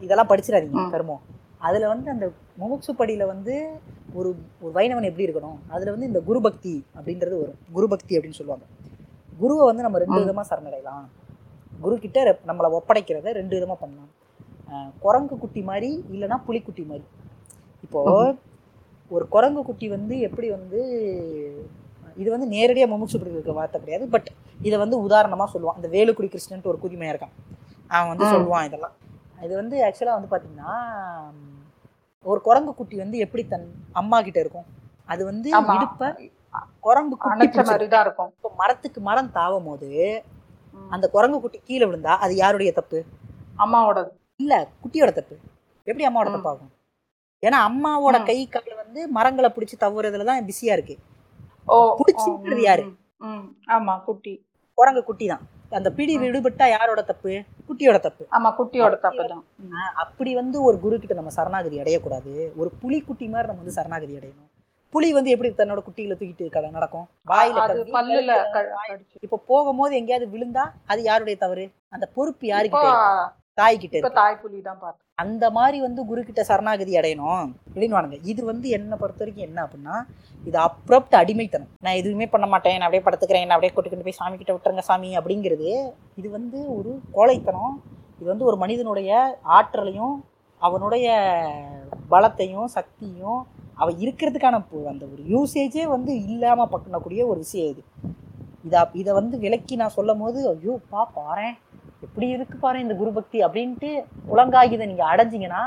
[0.00, 0.90] இதெல்லாம் படிச்சிடாதீங்க.
[0.90, 1.24] கருமம்
[1.58, 3.70] அதுல வந்து அந்த முமுட்சு படியில வந்து
[4.14, 5.56] ஒரு ஒரு வைணவன் எப்படி இருக்கணும்?
[5.68, 7.58] அதுல வந்து இந்த குரு பக்தி அப்படின்றது வரும்.
[7.72, 8.66] குரு பக்தி அப்படின்னு சொல்லுவாங்க.
[9.38, 10.24] குருவை வந்து நம்ம ரெண்டு ம்.
[10.24, 11.04] விதமா சரணடையலாம்.
[11.80, 14.08] குரு கிட்ட நம்மளை ஒப்படைக்கிறத ரெண்டு விதமா பண்ணலாம்.
[15.00, 17.04] குரங்கு குட்டி மாதிரி இல்லைன்னா புலிக்குட்டி மாதிரி.
[17.82, 18.34] இப்போ
[19.08, 20.80] ஒரு குரங்கு குட்டி வந்து எப்படி வந்து
[22.16, 24.10] இது வந்து நேரடியாக முமுட்சு இருக்க வார்த்தை கிடையாது.
[24.10, 24.28] பட்
[24.62, 25.84] இதை வந்து உதாரணமாக சொல்லுவான்.
[25.84, 27.56] இந்த வேலுக்குடி கிருஷ்ணன்ட்டு ஒரு குடிமையாக இருக்கான்.
[27.88, 28.24] அவன் வந்து.
[28.24, 28.92] சொல்லுவான் இதெல்லாம்.
[29.44, 30.72] இது வந்து ஆக்சுவலாக வந்து பார்த்தீங்கன்னா
[32.24, 34.66] ஒரு குரங்கு குட்டி வந்து எப்படி தன் அம்மா கிட்ட இருக்கும்?
[35.08, 35.48] அது வந்து.
[35.76, 36.04] இடுப்ப
[36.86, 37.46] குரங்கு குட்டி
[37.94, 38.30] தான் இருக்கும்.
[38.36, 39.90] இப்போ மரத்துக்கு மரம் தாவும் போது.
[40.94, 42.98] அந்த குரங்கு குட்டி கீழே விழுந்தா அது யாருடைய தப்பு?
[43.64, 44.10] அம்மாவோடது.
[44.40, 45.36] இல்ல குட்டியோட தப்பு.
[45.86, 46.30] எப்படி அம்மாவோட.
[46.36, 46.72] தப்பாகும்?
[47.42, 48.16] ஏன்னா அம்மாவோட.
[48.24, 50.96] கை கால் வந்து மரங்களை பிடிச்சி தவறுறதுல தான் பிஸியா இருக்கு.
[51.68, 52.84] ஓ புடிச்சு ஓ, இருக்கிறது ம், யாரு?
[53.76, 54.34] ஆமா குட்டி.
[54.78, 55.44] குரங்கு குட்டி தான்
[55.76, 56.18] அந்த பிடி.
[56.18, 57.42] விடுபட்டா யாரோட தப்பு?
[57.68, 58.26] குட்டியோட தப்பு.
[58.30, 59.44] ஆமா குட்டியோட தப்பு தான்.
[59.94, 62.50] அப்படி வந்து ஒரு குரு கிட்ட நம்ம சரணாகதி அடையக்கூடாது.
[62.56, 64.50] ஒரு புலி குட்டி மாதிரி நம்ம வந்து சரணாகதி அடையணும்.
[64.90, 67.08] புலி வந்து எப்படி தன்னோட குட்டிகளை தூக்கிட்டு கட- நடக்கும்?
[67.26, 69.00] வாயில.
[69.20, 71.70] இப்ப போகும்போது எங்கேயாவது விழுந்தா அது யாருடைய தவறு?
[71.88, 72.92] அந்த பொறுப்பு இப்போ
[73.58, 76.94] யாருக்கிட்ட இருக்கு தாய் கிட்ட இப்ப தாய் புலி தான் பார்த்தோம் அந்த மாதிரி வந்து குரு கிட்ட சரணாகதி
[77.00, 78.18] அடையணும் அப்படின்னு வானுங்க.
[78.30, 79.94] இது வந்து என்னை பொறுத்த வரைக்கும் என்ன அப்படின்னா
[80.48, 81.70] இது அப்ரப்ட் அடிமைத்தனம்.
[81.84, 82.76] நான் எதுவுமே பண்ண மாட்டேன்.
[82.78, 83.46] நான் அப்படியே படுத்துக்கிறேன்.
[83.46, 85.70] நான் அப்படியே கொட்டுக்கிட்டு போய் சாமி கிட்ட விட்டுருங்க சாமி அப்படிங்கிறது
[86.20, 87.74] இது வந்து ஒரு கோழைத்தனம்.
[88.18, 89.10] இது வந்து ஒரு மனிதனுடைய
[89.58, 90.14] ஆற்றலையும்
[90.60, 91.06] அவனுடைய
[92.12, 93.40] பலத்தையும் சக்தியும்
[93.82, 97.82] அவன் இருக்கிறதுக்கான அந்த ஒரு யூசேஜே வந்து இல்லாமல் பண்ணக்கூடிய ஒரு விஷயம் இது.
[98.68, 101.56] இதை இதை வந்து விலக்கி நான் சொல்லும் போது ஐயோ பா பாரேன்
[102.06, 103.90] எப்படி இருக்கு பாரு இந்த குரு பக்தி அப்படின்ட்டு
[104.34, 105.62] உலங்காகிதை நீங்கள் அடைஞ்சிங்கன்னா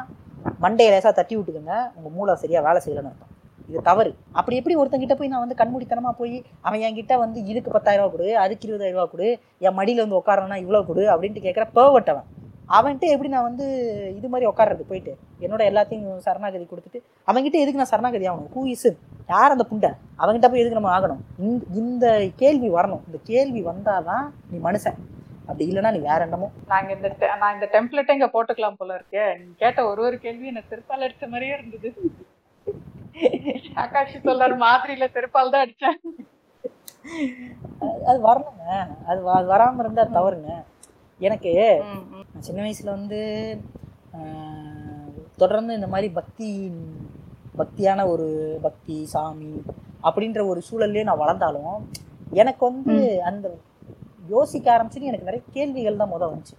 [0.63, 1.75] மண்டையை லேசாக தட்டி விட்டுக்குங்க.
[1.97, 3.33] உங்கள் மூளை சரியாக வேலை செய்யலன்னு அர்த்தம்.
[3.69, 4.11] இது தவறு.
[4.39, 6.37] அப்படி எப்படி ஒருத்தங்கிட்ட போய் நான் வந்து கண்மூடித்தனமாக போய்
[6.67, 9.27] அவன் என்கிட்ட வந்து இதுக்கு பத்தாயிரம் ரூபா கொடு அதுக்கு இருபதாயிரம் ரூபா கொடு
[9.65, 12.27] என் மடியில் வந்து உட்காரனா இவ்வளோ கொடு அப்படின்ட்டு கேட்குற பேவட்டவன்
[12.77, 13.67] அவன்கிட்ட எப்படி நான் வந்து
[14.17, 15.13] இது மாதிரி உட்காடுறது போயிட்டு
[15.43, 18.51] என்னோட எல்லாத்தையும் சரணாகதி கொடுத்துட்டு அவன்கிட்ட எதுக்கு நான் சரணாகதி ஆகணும்?
[18.55, 18.89] ஹூ இஸ்
[19.33, 19.91] யார் அந்த புண்டை?
[20.21, 21.21] அவன்கிட்ட போய் எதுக்கு நம்ம ஆகணும்?
[21.47, 22.05] இந்த இந்த
[22.41, 23.01] கேள்வி வரணும்.
[23.09, 24.99] இந்த கேள்வி வந்தால் தான் நீ மனுஷன்.
[25.49, 26.47] அப்படி இல்லைன்னா நீ வேற என்னமோ.
[26.67, 29.25] நாங்க இந்த நான் இந்த டெம்ப்ளேட்டை இங்க போட்டுக்கலாம் போல இருக்கே.
[29.37, 31.89] நீங்க கேட்ட ஒரு ஒரு கேள்வி எனக்கு திருப்பால் அடிச்ச மாதிரியே இருந்தது.
[33.75, 35.97] ஆகாஷ் சொல்லார் மாதிரியில திருப்பால் தான் அடிச்சேன்.
[38.07, 38.65] அது- வரணுங்க.
[39.05, 40.51] அது அது வராமல் இருந்தால் தவறுங்க.
[41.19, 41.51] எனக்கு
[42.39, 43.21] சின்ன வயசுல வந்து
[45.37, 46.49] தொடர்ந்து இந்த மாதிரி பக்தி
[47.57, 48.27] பக்தியான ஒரு
[48.61, 49.51] பக்தி சாமி
[50.03, 51.77] அப்படின்ற ஒரு சூழல்லே நான் வளர்ந்தாலும்
[52.31, 53.47] எனக்கு வந்து அந்த
[54.33, 56.55] யோசிக்க ஆரம்பிச்சுட்டு எனக்கு நிறைய கேள்விகள் தான் முத வந்துச்சு.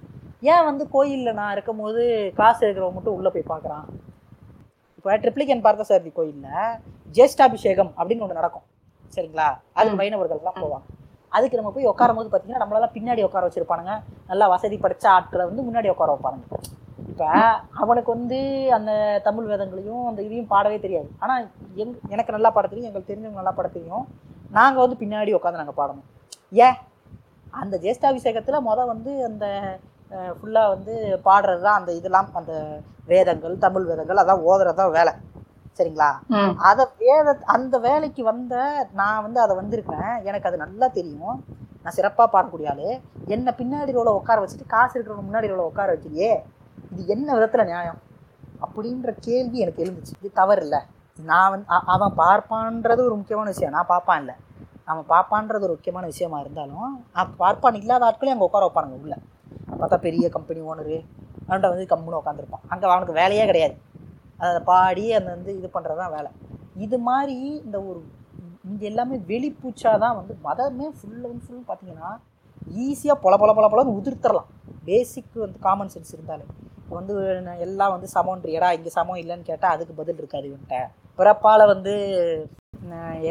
[0.53, 2.03] ஏன் வந்து கோயிலில் நான் இருக்கும்போது
[2.41, 3.87] காசு இருக்கிறவங்க மட்டும் உள்ளே போய் பார்க்குறான்?
[4.99, 6.79] இப்போ ட்ரிப்ளிகன் பார்த்தசாரதி கோயிலில்
[7.19, 8.67] ஜேஷ்டாபிஷேகம் அப்படின்னு ஒன்று நடக்கும்.
[9.15, 9.49] சரிங்களா?
[9.79, 10.01] அதுக்கு.
[10.01, 10.87] வைணவர்கள்லாம் போவாங்க.
[11.37, 13.95] அதுக்கு நம்ம போய் உட்காரும் போது பார்த்தீங்கன்னா நம்மளெல்லாம் பின்னாடி உட்கார வச்சிருப்பானுங்க.
[14.31, 16.47] நல்லா வசதி படைச்ச ஆட்களை வந்து முன்னாடி உட்கார வைப்பானுங்க.
[17.11, 17.29] இப்போ
[17.83, 18.39] அவனுக்கு வந்து
[18.77, 18.93] அந்த
[19.27, 21.09] தமிழ் வேதங்களையும் அந்த இதையும் பாடவே தெரியாது.
[21.23, 21.43] ஆனால்
[21.83, 24.05] எங் எனக்கு நல்லா பாட தெரியும் எங்களுக்கு தெரிஞ்சவங்க நல்லா பாட தெரியும்.
[24.59, 26.07] நாங்கள் வந்து பின்னாடி உட்காந்து நாங்கள் பாடணும்.
[26.67, 26.79] ஏன்?
[27.63, 29.47] அந்த ஜேஷ்டாபிஷேகத்தில் மொதல் வந்து அந்த
[30.39, 30.95] ஃபுல்லாக வந்து
[31.27, 32.53] பாடுறது தான் அந்த இதெல்லாம் அந்த
[33.13, 35.13] வேதங்கள் தமிழ் வேதங்கள் அதான் ஓதுறது தான் வேலை.
[35.79, 36.09] சரிங்களா.
[36.69, 38.55] அதை வேத அந்த வேலைக்கு வந்த
[39.01, 41.37] நான் வந்து அதை வந்திருக்கேன் எனக்கு அது நல்லா தெரியும்.
[41.83, 42.89] நான் சிறப்பாக பாடக்கூடிய ஆளு.
[43.35, 46.31] என்னை பின்னாடி ரோல உட்கார வச்சுட்டு காசு இருக்கிறவங்க முன்னாடி ரோல உட்கார வச்சியே
[46.93, 48.01] இது என்ன விதத்தில் நியாயம்?
[48.65, 50.15] அப்படின்ற கேள்வி எனக்கு எழுந்துச்சு.
[50.21, 50.81] இது தவறு இல்லை.
[51.31, 53.77] நான் வந்து அவன் பார்ப்பான்றது ஒரு முக்கியமான விஷயம்.
[53.77, 54.37] நான் பார்ப்பான் இல்லை
[54.91, 56.93] அவன் பார்ப்பான்றது ஒரு முக்கியமான விஷயமா இருந்தாலும்
[57.43, 59.19] பார்ப்பான் இல்லாத ஆட்களையும் அங்கே உட்கார வைப்பானுங்க உள்ளே.
[59.81, 60.97] பார்த்தா பெரிய கம்பெனி ஓனரு
[61.47, 63.77] அவன்கிட்ட வந்து கம்முன்னு உட்காந்துருப்பான் அங்கே அவனுக்கு வேலையே கிடையாது.
[64.45, 66.31] அதை பாடி அந்த வந்து இது பண்ணுறது தான் வேலை.
[66.87, 67.37] இது மாதிரி
[67.67, 68.01] இந்த ஒரு
[68.71, 72.11] இங்கே எல்லாமே வெளிப்பூச்சா தான் வந்து மதமே ஃபுல் அண்ட் ஃபுல் பார்த்தீங்கன்னா
[72.87, 74.51] ஈஸியாக பொல பொல பொல பொலன்னு உதிர்த்தரலாம்.
[74.89, 76.45] பேசிக் வந்து காமன் சென்ஸ் இருந்தாலே.
[76.81, 77.15] இப்போ வந்து
[77.67, 80.79] எல்லாம் வந்து சமம்ன்றியடா இங்கே சமம் இல்லைன்னு கேட்டால் அதுக்கு பதில் இருக்காது இவன்கிட்ட.
[81.19, 81.95] பிறப்பால் வந்து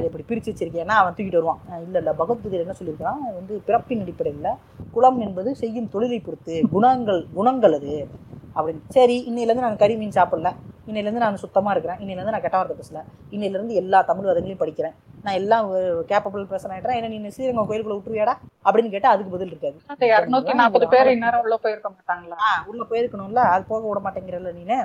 [0.08, 1.62] இப்படி பிரித்து வச்சிருக்கேன்னா அவன் தூக்கிட்டு வருவான்.
[1.84, 2.14] இல்லை இல்லை.
[2.14, 3.22] பகவத்கீதை என்ன சொல்லியிருக்கான்?
[3.38, 4.58] வந்து பிறப்பின் அடிப்படையில்
[4.92, 8.08] குலம் என்பது செய்யும் தொழிலை பொறுத்து குணங்கள் குணங்கள் அது.
[8.56, 8.82] அப்படின்னு.
[8.90, 10.52] சரி இன்னையிலேருந்து நான் கறி மீன் சாப்பிடல.
[10.88, 12.00] இன்னையிலேருந்து நான் சுத்தமாக இருக்கிறேன்.
[12.04, 13.02] இன்னையிலேருந்து நான் கெட்ட வார்த்தை பேசல.
[13.32, 14.96] இன்னையிலேருந்து எல்லா தமிழ் வேதங்களையும் படிக்கிறேன்.
[15.24, 15.66] நான் எல்லாம்
[16.12, 18.34] கேப்பபிள் பர்சன் ஆகிட்டேன் ஏன்னா நீ ஸ்ரீரங்கம் கோயிலுக்குள்ள விட்டுருவியாடா?
[18.66, 19.78] அப்படின்னு கேட்டால் அதுக்கு பதில் இருக்காது.
[20.10, 22.38] இரநூத்தி நாற்பது பேர் இந்நேரம் உள்ள போயிருக்க மாட்டாங்களா?
[22.46, 23.44] ஆ உள்ள போயிருக்கணும்ல.
[23.54, 24.80] அது போக விட மாட்டேங்கிறல்ல நீனு.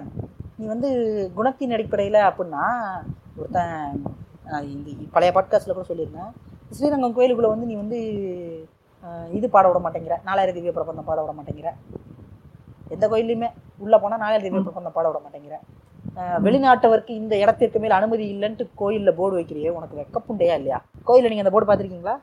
[0.56, 0.90] நீ வந்து
[1.36, 2.64] குணத்தின் அடிப்படையில் அப்படின்னா
[3.38, 4.02] ஒருத்தன்
[4.74, 6.32] இந்த பழைய பாட்காஸ்ட்டில் கூட சொல்லியிருந்தேன்.
[6.76, 7.98] ஸ்ரீரங்கம் கோயிலுக்குள்ளே வந்து நீ வந்து
[9.38, 10.16] இது பாட விட மாட்டேங்கிற.
[10.28, 11.70] நாலாயிரம் திவ்ய பிரபந்தம் பாட விட மாட்டேங்கிற.
[12.94, 13.48] எந்த கோயிலையுமே
[13.84, 15.56] உள்ளே போனால் நாலாயிரம் திவ்ய பிரபந்தம் பாட விட மாட்டேங்கிற.
[16.46, 20.78] வெளிநாட்டவருக்கு இந்த இடத்திற்கு மேல் அனுமதி இல்லைன்ட்டு கோயிலில் போர்டு வைக்கிறியே உனக்கு வெக்கப்புண்டையா இல்லையா?
[21.08, 22.16] கோயிலில் நீங்கள் அந்த போர்டு பார்த்துருக்கீங்களா?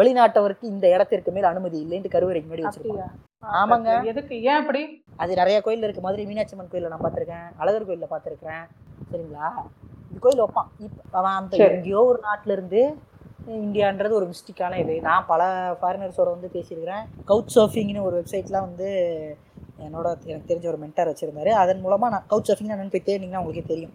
[0.00, 3.06] வெளிநாட்டவருக்கு இந்த இடத்திற்கு மேல் அனுமதி இல்லைன்ட்டு கருவறைக்கு முன்னாடி அப்படியா?
[3.60, 3.90] ஆமாங்க.
[4.10, 4.34] எதுக்கு?
[4.50, 4.82] ஏன் அப்படி?
[5.22, 6.04] அது நிறைய கோயில் இருக்கு.
[6.06, 7.48] மதுரை மீனாட்சி அம்மன் கோயிலில் நான் பார்த்துருக்கேன்.
[7.62, 8.64] அழகர் கோயிலில் பார்த்துருக்கேன்
[9.10, 9.48] சரிங்களா?
[10.22, 11.56] கோயில் வைப்பான் இப்போ அவன் அந்த.
[11.66, 12.80] எங்கேயோ ஒரு நாட்டுல இருந்து
[13.62, 14.94] இந்தியான்றது ஒரு மிஸ்டிக்கான இது.
[15.08, 15.42] நான் பல
[15.80, 17.04] ஃபாரினர்ஸோட வந்து பேசியிருக்கிறேன்.
[17.30, 18.88] கவுச் சர்ஃபிங்னு ஒரு வெப்சைட்லாம் வந்து
[19.86, 21.52] என்னோட எனக்கு தெரிஞ்ச ஒரு மென்டார் வச்சிருந்தாரு.
[21.62, 23.94] அதன் மூலமாக நான் கவுச் சர்ஃபிங் என்னன்னு போய் தேடினீங்கன்னா உங்களுக்கே தெரியும்.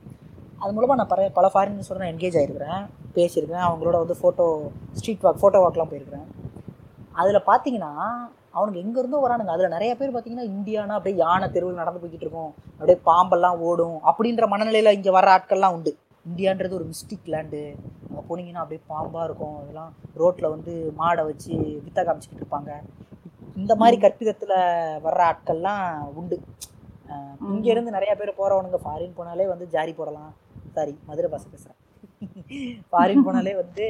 [0.64, 2.82] அது மூலமாக நான் பல பல ஃபாரினர்ஸோட நான் என்கேஜ் ஆகிருக்கிறேன்
[3.18, 3.68] பேசியிருக்கிறேன்.
[3.68, 4.46] அவங்களோட வந்து ஃபோட்டோ
[4.98, 6.28] ஸ்ட்ரீட் வாக் ஃபோட்டோ வாக்லாம் போயிருக்கிறேன்.
[7.22, 7.94] அதில் பார்த்தீங்கன்னா
[8.58, 9.56] அவனுக்கு எங்க இருந்தோ வரானுங்க.
[9.56, 12.52] அதில் நிறைய பேர் பார்த்தீங்கன்னா இந்தியானா அப்படியே யானை தெருவில் நடந்து போய்கிட்டு இருக்கும்.
[12.78, 13.98] அப்படியே பாம்பெல்லாம் ஓடும்.
[14.12, 15.94] அப்படின்ற மனநிலையில் இங்கே வர ஆட்கள்லாம் உண்டு.
[16.26, 17.62] இந்தியான்றது ஒரு மிஸ்டிக் லேண்டு
[18.08, 19.56] அங்கே போனீங்கன்னா அப்படியே பாம்பாக இருக்கும்.
[19.62, 19.92] அதெல்லாம்
[20.22, 21.54] ரோட்டில் வந்து மாடை வச்சு
[21.86, 22.72] வித்த காமிச்சிக்கிட்டு இருப்பாங்க.
[23.62, 24.56] இந்த மாதிரி கற்பிதத்தில்
[25.06, 25.86] வர்ற ஆட்கள்லாம்
[26.20, 26.38] உண்டு.
[27.52, 30.32] இங்கேருந்து நிறைய பேர் போகிறவனுங்க ஃபாரின் போனாலே வந்து ஜாரி போடலாம்.
[30.76, 31.80] சாரி மதுரை பாச பேசுகிறேன்
[32.92, 33.86] ஃபாரின் போனாலே வந்து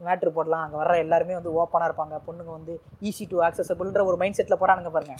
[0.00, 0.62] மேட்ரு போடலாம்.
[0.64, 2.14] அங்கே வர்ற எல்லாருமே வந்து ஓப்பனாக இருப்பாங்க.
[2.26, 2.74] பொண்ணுங்க வந்து
[3.08, 5.16] ஈஸி டு ஆக்சசபிள்ன்ற ஒரு மைண்ட் செட்டில் போகிறானுங்க பாருங்க.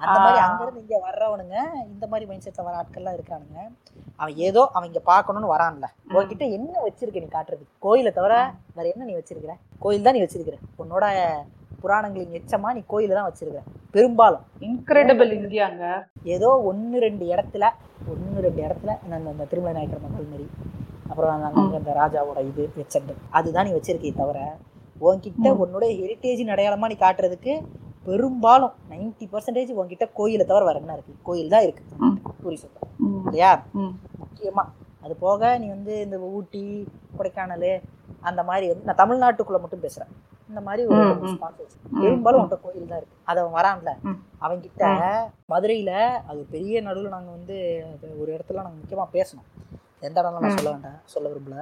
[0.00, 0.40] அந்த மாதிரி.
[0.42, 1.56] அங்கேருந்து இங்கே வர்றவனுங்க
[1.88, 3.58] இந்த மாதிரி மைண்ட் செட்டில் வர ஆட்கள்லாம் இருக்கானுங்க.
[4.18, 5.86] அவன் ஏதோ அவன் இங்கே பார்க்கணும்னு வரான்ல.
[6.14, 8.34] உன்கிட்ட என்ன வச்சிருக்க நீ காட்டுறதுக்கு கோயிலை தவிர
[8.76, 9.54] வேற என்ன நீ வச்சிருக்கிற?
[9.80, 10.58] கோயில் தான் நீ வச்சிருக்கிற.
[10.82, 11.04] உன்னோட
[11.82, 13.62] புராணங்களின் எச்சமா நீ கோயில தான் வச்சிருக்கிற.
[13.94, 14.44] பெரும்பாலும்.
[14.66, 15.84] இன்கிரெடிபிள் இந்தியாங்க
[16.34, 17.64] ஏதோ ஒன்று ரெண்டு இடத்துல
[18.12, 20.46] ஒன்று ரெண்டு இடத்துல அந்த அந்த திருமலை நாயக்கர் மக்கள் மாதிரி
[21.10, 24.38] அப்புறம் அந்த அங்க அந்த ராஜாவோட இது வச்சண்டு அதுதான் நீ வச்சிருக்கே தவிர
[25.00, 25.58] உன்கிட்ட ம்.
[25.62, 27.52] உன்னோட ஹெரிட்டேஜின் அடையாளமா நீ காட்டுறதுக்கு
[28.08, 31.14] பெரும்பாலும் நைன்டி பர்சன்டேஜ் உன்கிட்ட கோயிலை தவிர வேற என்ன இருக்கு?
[31.22, 31.82] கோயில் தான் இருக்கு.
[32.98, 33.22] ம்.
[33.24, 33.52] இல்லையா.
[34.22, 34.64] முக்கியமா.
[35.02, 36.62] அது போக நீ வந்து இந்த ஊட்டி
[37.18, 37.70] கொடைக்கானல்
[38.20, 40.10] அந்த மாதிரி வந்து நான் தமிழ்நாட்டுக்குள்ள மட்டும் பேசுறேன்.
[40.48, 41.00] இந்த மாதிரி ஒரு.
[42.00, 43.16] பெரும்பாலும் உன்கிட்ட கோயில் தான் இருக்கு.
[43.24, 43.90] அது அவன் வரான்ல.
[44.40, 44.82] அவன்கிட்ட
[45.48, 45.92] மதுரையில
[46.26, 47.56] அது பெரிய நடுவில் நாங்க வந்து
[48.18, 49.48] ஒரு இடத்துல நாங்க முக்கியமா பேசணும்.
[50.00, 50.56] எந்த இடம்லாம் நான்.
[50.56, 51.00] சொல்ல வேண்டாம்.
[51.04, 51.56] சொல்ல விரும்பல.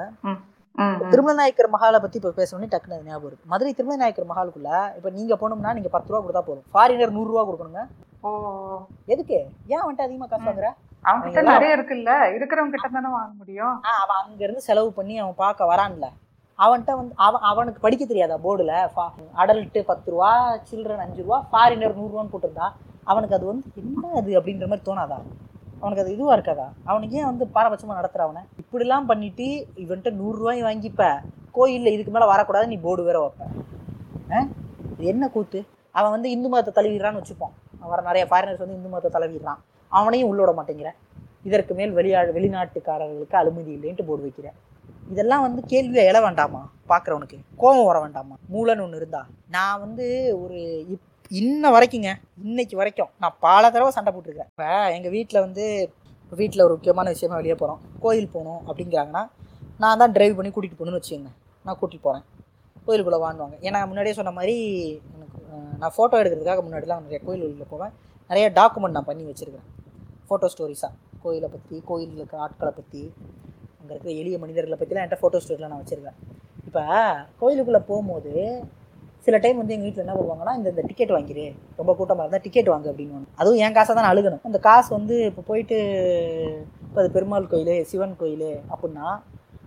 [0.78, 1.10] ம், ம்.
[1.10, 3.50] திருமலை நாயக்கர் மஹாலை பத்தி இப்போ பேசணும்னு டக்குனு ஞாபகம் இருக்கு.
[3.52, 6.66] மதுரை திருமலை நாயக்கர் மஹாலுக்குள்ள இப்போ நீங்க போனோம்னா நீங்க பத்து ரூபா கொடுத்தா போதும்.
[6.74, 7.82] ஃபாரினர் நூறு ரூபா கொடுக்கணுங்க.
[9.08, 9.38] எதுக்கு?
[9.72, 10.68] ஏன் வந்துட்டு அதிகமா காசு வாங்குற?
[11.04, 12.12] அவங்க கிட்ட எல்லாம் நிறைய இருக்குல்ல.
[12.36, 13.74] இருக்கிறவங்க கிட்ட தானே வாங்க முடியும்.
[13.94, 16.06] அவன் அங்க இருந்து செலவு பண்ணி அவன் பார்க்க வரான்ல.
[16.58, 18.74] அவன்கிட்ட வந்து அவன் அவனுக்கு படிக்க தெரியாதா போர்டுல?
[19.42, 20.30] அடல்ட்டு பத்து ரூபா
[20.70, 22.68] சில்ட்ரன் அஞ்சு ரூபா ஃபாரினர் நூறுரூவான்னு போட்டிருந்தா
[23.04, 25.18] அவனுக்கு அது வந்து என்ன அது அப்படின்ற மாதிரி தோணாதா?
[25.80, 26.68] அவனுக்கு அது இதுவாக இருக்காதா?
[26.84, 28.42] அவனுக்கு ஏன் வந்து பாரபட்சமாக நடத்துற அவனை?
[28.62, 29.42] இப்படிலாம் பண்ணிட்டு
[29.76, 31.18] இவன்கிட்ட நூறுரூவாய் வாங்கிப்ப.
[31.54, 33.62] கோயில்ல இதுக்கு மேலே வரக்கூடாது நீ போர்டு வேற வைப்ப.
[34.32, 34.46] ஆ?
[34.92, 35.64] இது என்ன கூத்து?
[35.90, 37.78] அவன் வந்து இந்து மதத்தை தழுவிடுறான்னு வச்சுப்போம்.
[37.80, 39.56] வர நிறைய ஃபாரினர்ஸ் வந்து இந்து மதத்தை தழுவிடுறான்.
[39.88, 40.90] அவனையும் உள்ளோட மாட்டேங்கிற.
[41.42, 44.46] இதற்கு மேல் வெளியா வெளிநாட்டுக்காரர்களுக்கு அனுமதி இல்லைன்ட்டு போர்டு வைக்கிற.
[45.10, 46.70] இதெல்லாம் வந்து கேள்வியை எழ வேண்டாமா?
[46.88, 47.38] பார்க்குறவனுக்கு.
[47.56, 48.34] கோபம் வர வேண்டாமா?
[48.52, 49.26] மூலன்னு ஒன்று இருந்தா.
[49.50, 51.00] நான் வந்து ஒரு இப்
[51.30, 52.10] இன்ன வரைக்குங்க
[52.44, 55.64] இன்னைக்கு வரைக்கும் நான் பல தடவை சண்டை போட்டிருக்கேன் இப்போ எங்கள் வீட்டில் வந்து
[56.32, 59.22] வீட்டில் ஒரு முக்கியமான விஷயமா வெளியே போகிறோம் கோயில் போகணும் அப்படிங்கிறாங்கன்னா
[59.82, 61.30] நான் தான் டிரைவ் பண்ணி கூட்டிகிட்டு போகணும்னு வச்சுக்கோங்க.
[61.64, 62.24] நான் கூட்டிகிட்டு போகிறேன்
[62.86, 64.54] கோயிலுக்குள்ளே வாங்குவாங்க ஏன்னா முன்னாடியே சொன்ன மாதிரி
[65.14, 65.40] எனக்கு
[65.80, 67.92] நான் ஃபோட்டோ எடுக்கிறதுக்காக முன்னாடிலாம் நிறைய கோயில்களில் போவேன்.
[68.30, 69.68] நிறைய டாக்குமெண்ட் நான் பண்ணி வச்சுருக்கிறேன்.
[70.28, 70.92] ஃபோட்டோ ஸ்டோரிஸாக
[71.24, 73.02] கோயிலை பற்றி கோயிலில் இருக்க ஆட்களை பற்றி
[73.80, 76.18] அங்கே இருக்கிற எளிய மனிதர்களை பற்றிலாம் என்கிட்ட ஃபோட்டோ ஸ்டோரிலாம் நான் வச்சுருக்கேன்
[76.68, 76.82] இப்போ
[77.40, 78.32] கோயிலுக்குள்ளே போகும்போது
[79.26, 81.44] சில டைம் வந்து எங்கள் வீட்டில் என்ன பண்ணுவாங்கன்னா இந்த இந்த டிக்கெட் வாங்கிரு
[81.78, 84.42] ரொம்ப கூட்டமாக இருந்தால் டிக்கெட் வாங்கு அப்படின்னு அதுவும் என் காசை தான் அழுகணும்.
[84.48, 85.78] அந்த காசு வந்து இப்போ போயிட்டு
[86.86, 89.06] இப்போ அது பெருமாள் கோயில் சிவன் கோயில் அப்படின்னா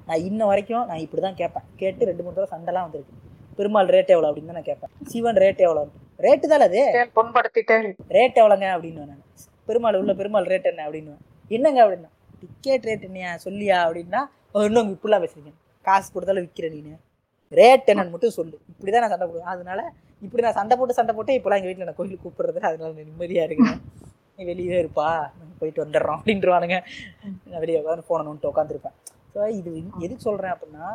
[0.07, 1.65] நான் இன்ன வரைக்கும் நான் இப்படி தான் கேட்பேன்.
[1.81, 3.15] கேட்டு ரெண்டு மூணு தடவை சண்டைலாம் வந்திருக்கு.
[3.59, 4.91] பெருமாள் ரேட் எவ்வளோ அப்படின்னு தான் நான் கேட்பேன்.
[5.11, 5.81] சிவன் ரேட் எவ்வளோ
[6.19, 6.79] ரேட்டு தான் அது?
[7.17, 7.85] புண்படுத்திட்டேன்
[8.15, 9.21] ரேட் எவ்வளோங்க அப்படின்னு நான்
[9.69, 11.13] பெருமாள் உள்ள பெருமாள் ரேட் என்ன அப்படின்னு
[11.51, 12.09] என்னங்க அப்படின்னா
[12.41, 14.21] டிக்கெட் ரேட் என்னையா சொல்லியா அப்படின்னா
[14.53, 15.51] "ஓ, இன்னும் இப்படிலாம் பேசுறீங்க.
[15.85, 16.93] காசு கொடுத்தாலும் விற்கிற நீனு.
[17.51, 18.55] ரேட் என்னன்னு மட்டும் சொல்லு.
[18.71, 19.51] இப்படி தான் நான் சண்டை போடுவேன்.
[19.53, 19.79] அதனால
[20.25, 23.79] இப்படி நான் சண்டை போட்டு சண்டை போட்டு இப்போலாம் எங்கள் வீட்டில் நான் கோயிலுக்கு கூப்பிடுறது அதனால நிம்மதியாக இருக்கிறேன்
[24.37, 25.07] நீ வெளியே இருப்பா.
[25.39, 26.77] நாங்கள் போயிட்டு வந்துடுறோம் அப்படின்றவானுங்க.
[27.51, 28.95] நான் வெளியே உட்காந்து ஃபோனை நோண்டு உட்காந்துருப்பேன்
[29.33, 29.71] ஸோ இது
[30.05, 30.87] எதுக்கு சொல்கிறேன் அப்படின்னா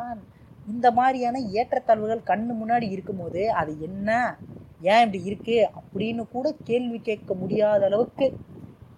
[0.73, 4.09] இந்த மாதிரியான ஏற்றத்தாழ்வுகள் கண்ணு முன்னாடி இருக்கும்போது அது என்ன
[4.91, 8.25] ஏன் இப்படி இருக்கு அப்படின்னு கூட கேள்வி கேட்க முடியாத அளவுக்கு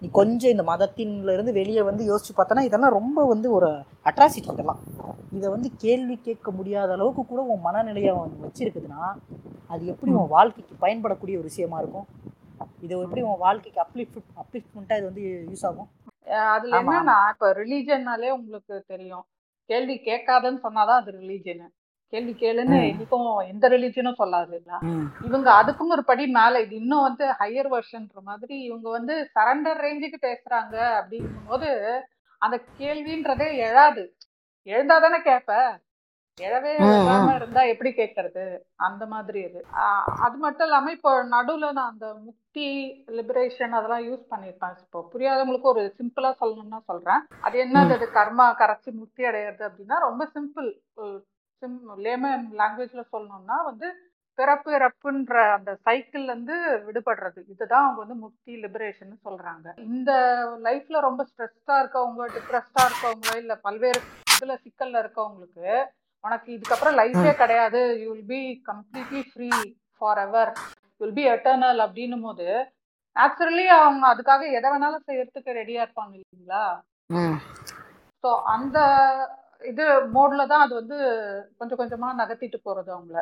[0.02, 3.70] நீ கொஞ்சம் இந்த மதத்தின்ல இருந்து வெளியே வந்து யோசிச்சு பார்த்தனா இதெல்லாம் ரொம்ப வந்து ஒரு
[4.10, 4.82] அட்ராசிட்டி இதெல்லாம்.
[5.38, 9.02] இதை வந்து கேள்வி கேட்க முடியாத அளவுக்கு கூட உன் மனநிலையை வந்து வச்சிருக்குதுன்னா
[9.74, 12.08] அது எப்படி உன் வாழ்க்கைக்கு பயன்படக்கூடிய ஒரு விஷயமா இருக்கும்?
[12.86, 15.90] இது எப்படி உன் வாழ்க்கைக்கு அப்லிஃப்ட் அப்லிஃப்ட்மெண்ட்டாக இது வந்து யூஸ் ஆகும்?
[16.54, 19.26] அதுல என்னன்னா இப்ப ரிலீஜன்னாலே உங்களுக்கு தெரியும்.
[19.70, 21.64] கேள்வி கேட்காதன்னு சொன்னாதான் அது ரிலீஜன்
[22.14, 22.86] கேள்வி கேளுன்னு ம்.
[22.90, 24.58] என்னைக்கும் எந்த ரிலீஜனும் சொல்லாது
[25.26, 30.20] இவங்க அதுக்கும் ஒரு படி மேல இது இன்னும் வந்து ஹையர் வெர்ஷன்ற மாதிரி இவங்க வந்து சரண்டர் ரேஞ்சுக்கு
[30.24, 31.70] பேசுறாங்க அப்படிங்கும் போது
[32.42, 34.06] அந்த கேள்வின்றதே எழாது.
[34.68, 35.52] எழுந்தாதானே கேட்ப
[36.38, 37.30] எழவே இல்லாம.
[37.36, 38.44] இருந்தா எப்படி கேட்கறது
[38.88, 39.60] அந்த மாதிரி இது.
[39.84, 42.68] ஆஹ் அது மட்டும் இல்லாம இப்போ நடுவுல நான் அந்த முக்தி
[43.18, 44.76] லிபரேஷன் அதெல்லாம் யூஸ் பண்ணியிருப்பேன்.
[44.84, 47.24] இப்போ புரியாதவங்களுக்கு ஒரு சிம்பிளா சொல்லணும்னா சொல்றேன்.
[47.42, 50.70] அது என்னது அது கர்மா கரைச்சி முக்தி அடையிறது அப்படின்னா ரொம்ப சிம்பிள்
[51.62, 53.88] சிம் லேமன் லாங்குவேஜ்ல சொல்லணும்னா வந்து
[54.38, 56.56] பிறப்பு இறப்புன்ற அந்த சைக்கிள்ல இருந்து
[56.88, 57.40] விடுபடுறது.
[57.54, 59.68] இதுதான் அவங்க வந்து முக்தி லிபரேஷன் சொல்றாங்க.
[59.90, 60.12] இந்த
[60.68, 64.02] லைஃப்ல ரொம்ப ஸ்ட்ரெஸ்டா இருக்கவங்க டிப்ரெஸ்டா இருக்கவங்க இல்ல பல்வேறு
[64.36, 65.70] இதுல சிக்கல்ல இருக்கவங்களுக்கு
[66.24, 67.82] உனக்கு இதுக்கப்புறம் லைஃபே கிடையாது.
[68.02, 69.50] You will be completely free
[70.26, 70.52] forever
[71.02, 72.48] will be eternal அப்படின்னும் போது
[73.16, 76.64] நேச்சுரலி அவங்க அதுக்காக எதை வேணாலும் செய்யறதுக்கு ரெடியா இருப்பாங்க இல்லைங்களா?
[78.24, 78.78] ஸோ அந்த
[79.62, 79.84] இது
[80.16, 80.98] மோட்ல தான் அது வந்து
[81.58, 83.20] கொஞ்சம் கொஞ்சமா நகர்த்திட்டு போறது அவங்கள.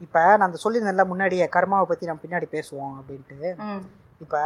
[0.00, 3.38] இப்ப நான் அந்த சொல்லியிருந்தேன்ல முன்னாடியே கர்மாவை பத்தி நம்ம பின்னாடி பேசுவோம் அப்படின்ட்டு.
[4.20, 4.36] இப்ப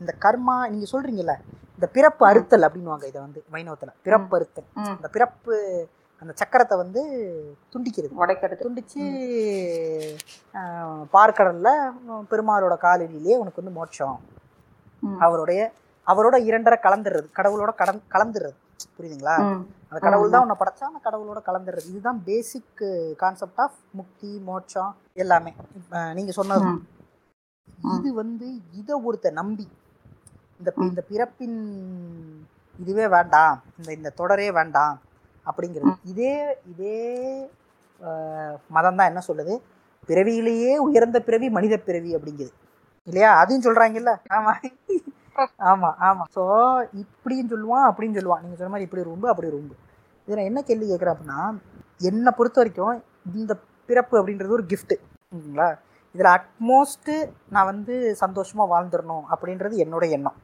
[0.00, 1.34] இந்த கர்மா நீங்க சொல்றீங்கல்ல
[1.74, 3.90] இந்த பிறப்பு அறுத்தல் அப்படின்னுவாங்க இதை வந்து வைணவத்துல.
[4.02, 4.68] பிறப்பு அறுத்தல்.
[4.74, 4.94] ம்.
[4.96, 5.54] அந்த பிறப்பு
[6.22, 7.02] அந்த சக்கரத்தை வந்து
[7.72, 8.14] துண்டிக்கிறது.
[8.22, 9.02] உடைக்கிறது துண்டிச்சு
[11.12, 11.68] பார்க்கடல்ல
[12.30, 14.16] பெருமாளோட காலடியிலேயே உனக்கு வந்து மோட்சம்.
[15.18, 15.60] அவருடைய
[16.06, 18.56] அவரோட இரண்டரை கலந்துடுறது கடவுளோட கலந் கலந்துடுறது
[18.96, 19.34] புரியுதுங்களா.
[19.90, 22.82] அந்த கடவுள் தான் உன்னை படைச்சா அந்த கடவுளோட கலந்துடுறது இதுதான் பேசிக்
[23.22, 25.52] கான்செப்ட் ஆஃப் முக்தி மோட்சம் எல்லாமே.
[26.18, 26.70] நீங்க சொன்னது.
[27.96, 28.46] இது வந்து
[28.80, 29.66] இதை ஒருத்த நம்பி.
[30.58, 31.58] இந்த இந்த பிறப்பின்
[32.78, 33.56] இதுவே வேண்டாம்.
[33.78, 34.96] இந்த இந்த தொடரே வேண்டாம்.
[35.46, 35.92] அப்படிங்கிறது.
[36.12, 36.34] இதே
[36.72, 36.98] இதே
[38.74, 39.54] மதம் தான் என்ன சொல்லுது?
[40.08, 42.52] பிறவியிலேயே உயர்ந்த பிறவி மனித பிறவி அப்படிங்குது.
[43.08, 43.30] இல்லையா?
[43.42, 44.12] அதையும் சொல்றாங்கல்ல.
[44.36, 44.52] ஆமா.
[45.70, 46.24] ஆமா ஆமா.
[46.36, 46.42] ஸோ
[47.02, 48.42] இப்படின்னு சொல்லுவான் அப்படின்னு சொல்லுவான்.
[48.44, 49.72] நீங்க சொன்ன மாதிரி இப்படி ரொம்ப அப்படி ரொம்ப.
[50.28, 51.40] இதில் என்ன கேள்வி கேட்குறேன் அப்படின்னா
[52.08, 52.96] என்னை பொறுத்த வரைக்கும்
[53.42, 53.54] இந்த
[53.88, 54.96] பிறப்பு அப்படின்றது ஒரு கிஃப்ட்டு
[55.34, 55.68] ஓகேங்களா
[56.14, 57.14] இதில் அட்மோஸ்ட்டு
[57.54, 60.36] நான் வந்து சந்தோஷமாக வாழ்ந்துடணும் அப்படின்றது என்னோட எண்ணம்.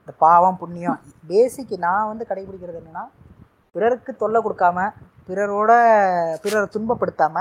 [0.00, 0.98] இந்த பாவம் புண்ணியம்
[1.30, 3.04] பேசிக் நான் வந்து கடைபிடிக்கிறது என்னென்னா
[3.74, 4.84] பிறருக்கு தொல்லை கொடுக்காம
[5.28, 5.72] பிறரோட
[6.44, 7.36] பிறரை துன்பப்படுத்தாம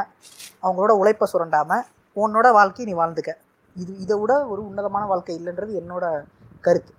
[0.63, 1.77] அவங்களோட உழைப்பை சுரண்டாம
[2.15, 3.31] உன்னோட வாழ்க்கையை நீ வாழ்ந்துக்க.
[3.75, 6.05] இது இதை விட ஒரு உன்னதமான வாழ்க்கை இல்லைன்றது என்னோட
[6.61, 6.93] கருத்து.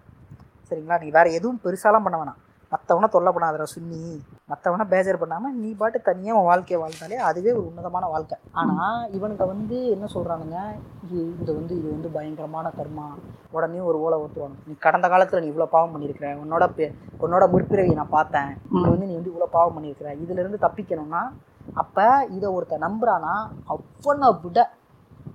[0.70, 1.00] சரிங்களா?
[1.00, 2.46] நீ வேற எதுவும் பெருசாலாம் பண்ண வேணாம்.
[2.70, 4.18] மற்றவனை தொல்லை பண்ணாதடா சுன்னி.
[4.48, 8.38] மற்றவனை பேஜர் பண்ணாமல் நீ பாட்டு தனியாக உன் வாழ்க்கையை வாழ்ந்தாலே அதுவே ஒரு உன்னதமான வாழ்க்கை.
[8.52, 10.56] ஆனால் இவனுங்க வந்து என்ன சொல்கிறானுங்க
[11.04, 13.06] இது இந்த வந்து இது வந்து பயங்கரமான கர்மா.
[13.50, 16.38] உடனே ஒரு ஓலை ஊற்றுவாங்க நீ கடந்த காலத்தில் நீ இவ்வளோ பாவம் பண்ணியிருக்கிற.
[16.46, 18.56] உன்னோட பெ- உன்னோட முற்பிறவியை நான் பார்த்தேன்.
[18.72, 20.16] இது வந்து நீ வந்து இவ்வளோ பாவம் பண்ணியிருக்கிற.
[20.16, 21.28] இதுலேருந்து தப்பிக்கணும்னா
[21.74, 23.48] அப்போ இதை ஒருத்தன் நம்புறானா?
[24.04, 24.70] அவனை விட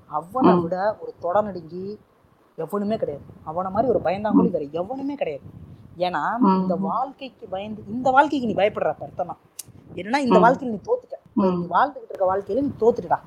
[0.08, 0.56] அவனை.
[0.56, 2.00] விட ஒரு தொடநடுங்கி
[2.58, 3.24] எவனுமே கிடையாது.
[3.44, 5.46] அவனை மாதிரி ஒரு பயந்தாங்குழி வேற எவனுமே கிடையாது.
[5.98, 6.22] ஏன்னா.
[6.62, 9.40] இந்த வாழ்க்கைக்கு பயந்து இந்த வாழ்க்கைக்கு நீ பயப்படுற அர்த்தம்
[9.96, 10.40] என்னன்னா இந்த.
[10.40, 11.16] வாழ்க்கையில் நீ தோத்துட்ட.
[11.36, 13.20] நீ வாழ்ந்துகிட்டு இருக்க வாழ்க்கையில நீ தோத்துட்டா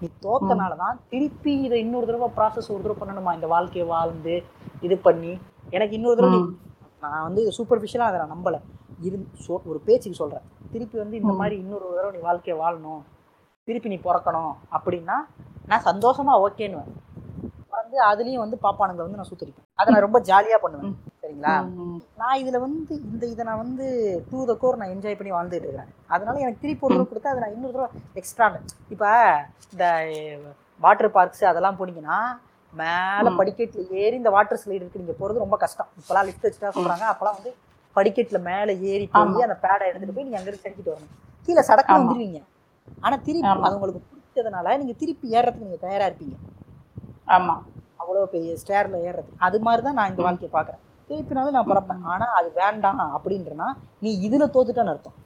[0.00, 3.34] நீ தோத்தனால தான் திருப்பி இதை இன்னொரு தடவை ப்ராசஸ் ஒரு தடவை பண்ணணுமா?
[3.34, 4.34] இந்த வாழ்க்கையை வாழ்ந்து
[4.80, 5.32] இது பண்ணி
[5.70, 6.40] எனக்கு இன்னொரு தடவை.
[7.02, 8.60] நான் வந்து சூப்பர்ஃபிஷியலாக அதை நான் நம்பலை.
[9.00, 9.16] இரு
[9.46, 11.32] சொ ஒரு பேச்சுக்கு சொல்கிறேன் திருப்பி வந்து இந்த.
[11.32, 13.02] மாதிரி இன்னொரு தடவை நீ வாழ்க்கையை வாழணும்.
[13.68, 15.16] திருப்பி நீ பிறக்கணும் அப்படின்னா
[15.66, 16.80] நான் சந்தோஷமா ஓகேன்னு
[17.90, 20.92] வந்து அதுலேயும் வந்து பாப்பானுங்களை வந்து நான் சுத்தரிப்பேன் அதை நான் ரொம்ப ஜாலியாக பண்ணுவேன்.
[21.22, 21.54] சரிங்களா.
[22.20, 23.86] நான் இதில் வந்து இந்த இதை நான் வந்து
[24.30, 25.90] டூ த கோர் நான் என்ஜாய் பண்ணி வாழ்ந்துட்டு இருக்கிறேன்.
[26.14, 27.88] அதனால எனக்கு திருப்பி ஒரு கொடுத்தா அதை நான் இன்னொரு தடவை
[28.20, 28.46] எக்ஸ்ட்ரா
[28.94, 29.10] இப்போ
[29.72, 29.86] இந்த
[30.84, 32.18] வாட்டர் பார்க்ஸ் அதெல்லாம் போனீங்கன்னா
[32.72, 33.30] மேலே.
[33.40, 35.02] படிக்கட்டில் ஏறி இந்த வாட்டர் ஸ்லைடு இருக்கு.
[35.02, 35.90] நீங்கள் போகிறது ரொம்ப கஷ்டம்.
[36.00, 37.52] இப்போலாம் லிஃப்ட் வச்சுட்டா சொல்கிறாங்க அப்போலாம் வந்து
[37.96, 39.46] படிக்கட்டில் மேலே ஏறி போய்.
[39.48, 41.12] அந்த பேடை எடுத்துகிட்டு போய் நீங்கள் அங்கிருந்து சறுக்கிட்டு வரணும்.
[41.46, 42.00] கீழே சடக்கு ஆமா.
[42.02, 42.40] வந்துடுவீங்க
[43.04, 43.64] ஆனால் திருப்பி.
[43.66, 46.36] அது உங்களுக்கு பிடிச்சதுனால நீங்கள் திருப்பி ஏறுறதுக்கு நீங்கள் தயாராக இருப்பீங்க.
[47.36, 47.54] ஆமா.
[48.00, 50.82] அவ்வளோ பெரிய ஸ்டேரில் ஏறுறது அது மாதிரி தான் நான் இந்த வாழ்க்கையை பார்க்குறேன்.
[51.10, 52.02] திருப்பினாலும் நான் பிறப்பேன்.
[52.12, 53.68] ஆனால் அது வேண்டாம் அப்படின்றனா
[54.04, 55.16] நீ இதில் தோத்துட்டான்னு அர்த்தம்.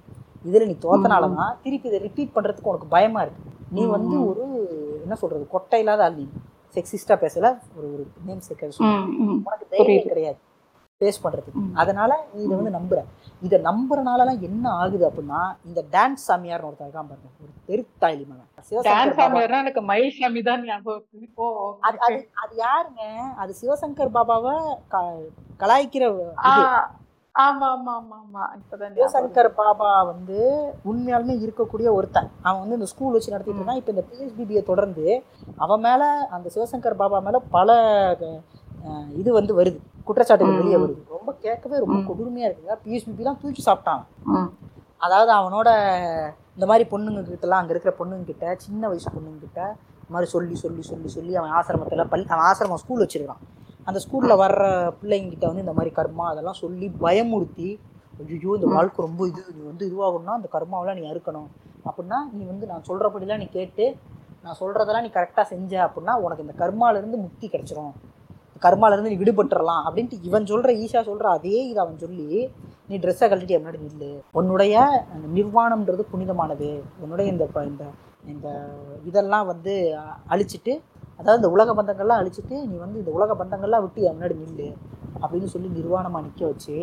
[0.49, 3.43] இதில் நீ தோத்தனால தான் திருப்பி இதை ரிப்பீட் பண்ணுறதுக்கு உனக்கு பயமா இருக்கு.
[3.77, 4.16] நீ வந்து.
[4.31, 4.45] ஒரு
[5.05, 6.25] என்ன சொல்றது கொட்டை இல்லாத நீ.
[6.77, 7.47] செக்ஸிஸ்டாக பேசல
[7.77, 8.87] ஒரு ஒரு நேம் சேர்க்க.
[9.47, 10.11] உனக்கு தைரியம்.
[10.12, 10.39] கிடையாது.
[11.01, 11.74] ஃபேஸ் பண்ணுறதுக்கு.
[11.74, 13.05] அதனால இதை வந்து நம்புற.
[13.42, 17.28] இதை நம்புறனாலலாம் என்ன ஆகுது அப்படின்னா இந்த டான்ஸ் சாமியார்னு ஒருத்தர் இருக்கான் பாருங்க.
[17.40, 18.47] ஒரு பெருத்தாயிலி மகன்.
[19.51, 20.64] எனக்கு மயில் சாமி தான்
[21.80, 23.34] அது அது அது யாருங்க?
[23.36, 25.20] அது சிவசங்கர் பாபாவை க-
[25.59, 26.20] கலாய்க்கிற.
[28.95, 32.30] சிவசங்கர் பாபா வந்து உண்மையாலுமே இருக்கக்கூடிய ஒருத்தன்.
[32.42, 33.76] அவன் வந்து இந்த ஸ்கூல் வச்சு நடத்திட்டு இருக்கான்.
[33.76, 35.24] இப்போ இந்த பிஎஸ்பிபியை தொடர்ந்து
[35.57, 38.16] அவன் மேல அந்த சிவசங்கர் பாபா மேல பல
[39.14, 40.59] இது வந்து வருது குற்றச்சாட்டுகள்.
[40.61, 42.07] வெளியே வருது ரொம்ப கேட்கவே ரொம்ப ம்.
[42.11, 44.03] கொடுமையா இருக்குங்க பிஎஸ்பிபிலாம் தூக்கி சாப்பிட்டான்.
[45.01, 45.68] அதாவது அவனோட
[46.57, 49.61] இந்த மாதிரி பொண்ணுங்க கிட்டலாம் அங்கே இருக்கிற பொண்ணுங்க கிட்ட சின்ன வயசு பொண்ணுங்க கிட்ட
[49.97, 53.43] இந்த மாதிரி சொல்லி சொல்லி சொல்லி சொல்லி அவன் ஆசிரமத்தில் பள்ளி அவன் ஆசிரமம் ஸ்கூல் வச்சிருக்கான்
[53.87, 54.64] அந்த ஸ்கூலில் வர்ற
[55.01, 57.68] பிள்ளைங்க கிட்ட வந்து இந்த மாதிரி கர்மா அதெல்லாம் சொல்லி பயமுறுத்தி
[58.24, 58.66] ஐயோ இந்த.
[58.74, 61.49] வாழ்க்கை ரொம்ப இது நீ வந்து இதுவாகணும்னா அந்த கர்மாவெல்லாம் நீ அறுக்கணும்
[61.87, 63.87] அப்படின்னா நீ வந்து நான் சொல்கிறபடிலாம் நீ கேட்டு
[64.45, 67.93] நான் சொல்கிறதெல்லாம் நீ கரெக்டாக செஞ்ச அப்படின்னா உனக்கு இந்த கர்மாலேருந்து முக்தி கிடைச்சிரும்
[68.63, 72.27] கர்மாலேருந்து நீ விடுபட்டுறலாம் அப்படின்ட்டு இவன் சொல்கிற ஈஷா சொல்கிற அதே இதை அவன் சொல்லி
[72.89, 74.11] நீ ட்ரெஸ்ஸை கழட்டிட்டு முன்னாடி நில்லு.
[74.33, 74.75] உன்னுடைய
[75.15, 76.71] அந்த நிர்வாணம்ன்றது புனிதமானது.
[77.01, 77.85] உன்னுடைய இந்த இந்த
[78.33, 78.49] இந்த
[79.05, 79.73] இதெல்லாம் வந்து
[80.29, 80.73] அழிச்சிட்டு
[81.19, 84.69] அதாவது இந்த உலக பந்தங்கள்லாம் அழிச்சிட்டு நீ வந்து இந்த உலக பந்தங்கள்லாம் விட்டு என் முன்னாடி நில்லு
[85.23, 86.77] அப்படின்னு சொல்லி நிர்வாணமாக நிற்க வச்சு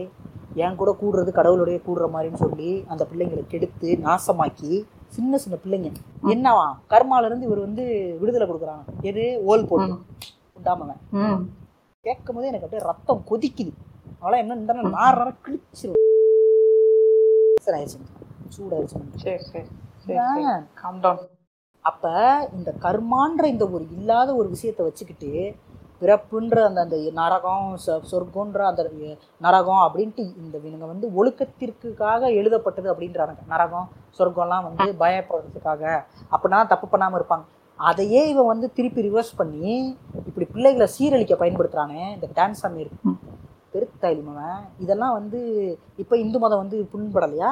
[0.55, 4.71] என் கூட கூடுறது கடவுளுடைய கூடுற மாதிரின்னு சொல்லி அந்த பிள்ளைங்களை கெடுத்து நாசமாக்கி
[5.07, 5.89] சின்ன சின்ன பிள்ளைங்க.
[6.33, 6.67] என்னவா?
[6.89, 7.83] கர்மால இருந்து இவர் வந்து
[8.21, 9.25] விடுதலை கொடுக்குறாங்க எது?
[9.45, 9.95] ஓல் போட்டு.
[10.59, 11.01] உண்டாமவன்.
[12.05, 13.71] கேட்கும் போது எனக்கு அப்படியே ரத்தம் கொதிக்குது.
[14.21, 15.89] அவளாம் என்ன இந்த நார் ஆயிடுச்சு
[18.55, 19.61] சூடாயிருச்சு
[21.85, 22.05] அப்ப
[22.57, 25.29] இந்த கர்மான்ற இந்த ஒரு இல்லாத ஒரு விஷயத்தை வச்சுக்கிட்டு
[26.01, 28.83] பிறப்புன்ற அந்த அந்த நரகம் சொ- சொர்க்கம்ன்ற அந்த
[29.41, 33.87] நரகம் அப்படின்ட்டு இந்த இவங்க வந்து ஒழுக்கத்திற்காக எழுதப்பட்டது அப்படின்றாங்க நரகம்
[34.17, 35.83] சொர்க்கம்லாம் வந்து பயப்படுறதுக்காக
[36.31, 37.45] அப்படின்னா தப்பு பண்ணாம இருப்பாங்க.
[37.79, 39.75] அதையே இவன் வந்து திருப்பி ரிவர்ஸ் பண்ணி
[40.21, 43.15] இப்படி பிள்ளைகளை சீரழிக்க பயன்படுத்துறானே இந்த டான்ஸ் அமீர் ம்.
[43.71, 45.39] பெருத்தாயிலிமவன் இதெல்லாம் வந்து
[45.99, 47.51] இப்போ இந்து மதம் வந்து புண்படலையா?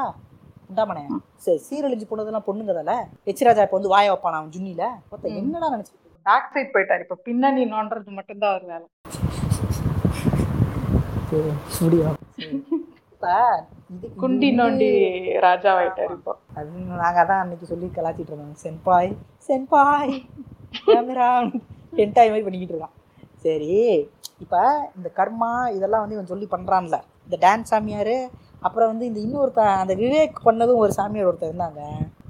[0.68, 1.04] உண்டாமனே
[1.46, 2.98] சரி சீரழிஞ்சு போனதெல்லாம் பொண்ணுங்க தானே
[3.32, 5.40] எச்ராஜா இப்போ வந்து வாய வைப்பான் அவன் ஜுன்னில மொத்தம் ம்.
[5.42, 6.20] என்னடா நினைச்சிட்டு இருக்க?
[6.26, 7.02] பேக் சைட் போயிட்டாரு.
[7.06, 8.86] இப்ப பின்னணி நோண்டுறது மட்டும்தான் அவர் வேலை.
[11.32, 11.50] சரி
[11.80, 12.20] முடியும்.
[13.14, 13.34] இப்ப
[13.88, 14.92] இது இது குண்டி நோண்டி
[15.46, 16.36] ராஜாவாயிட்டாரு இப்போ.
[16.56, 16.70] அது
[17.02, 18.56] நாங்க அதான் அன்னைக்கு சொல்லி கலாச்சிட்டு இருந்தோம்.
[18.66, 19.12] சென்பாய்
[19.50, 20.16] சென்பாய்
[20.88, 21.32] கேமரா
[21.94, 22.96] டென்டாய் மாதிரி பண்ணிக்கிட்டு இருக்கான்.
[23.44, 23.74] சரி
[24.44, 24.62] இப்போ
[24.98, 28.16] இந்த கர்மா இதெல்லாம் வந்து இவன் சொல்லி பண்ணுறான்ல இந்த டான்ஸ் சாமியார்
[28.68, 31.82] அப்புறம் வந்து இந்த இன்னொருத்த அந்த விவேக் பண்ணதும் ஒரு சாமியார் ஒருத்தர் இருந்தாங்க.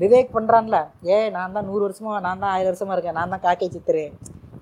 [0.01, 0.77] விவேக் பண்ணுறான்ல
[1.11, 4.03] ஏ நான் தான் நூறு வருஷமா நான் தான் ஆயிரம் வருஷமா இருக்கேன் நான் தான் காக்கை சித்திரு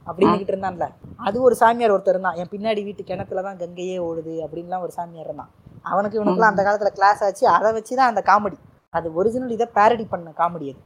[0.09, 0.85] அப்படின்னுக்கிட்டு இருந்தான்ல.
[1.27, 2.37] அது ஒரு சாமியார் ஒருத்தர் இருந்தான்.
[2.41, 5.51] என் பின்னாடி வீட்டு கிணத்துல தான் கங்கையே ஓடுது அப்படின்லாம் ஒரு சாமியார் இருந்தான்.
[5.91, 7.45] அவனுக்கு இவனுக்குலாம் அந்த காலத்தில் கிளாஸ் ஆச்சு.
[7.57, 8.57] அதை வச்சு தான் அந்த காமெடி.
[8.97, 10.81] அது ஒரிஜினல் இதை பேரடி பண்ண காமெடி அது.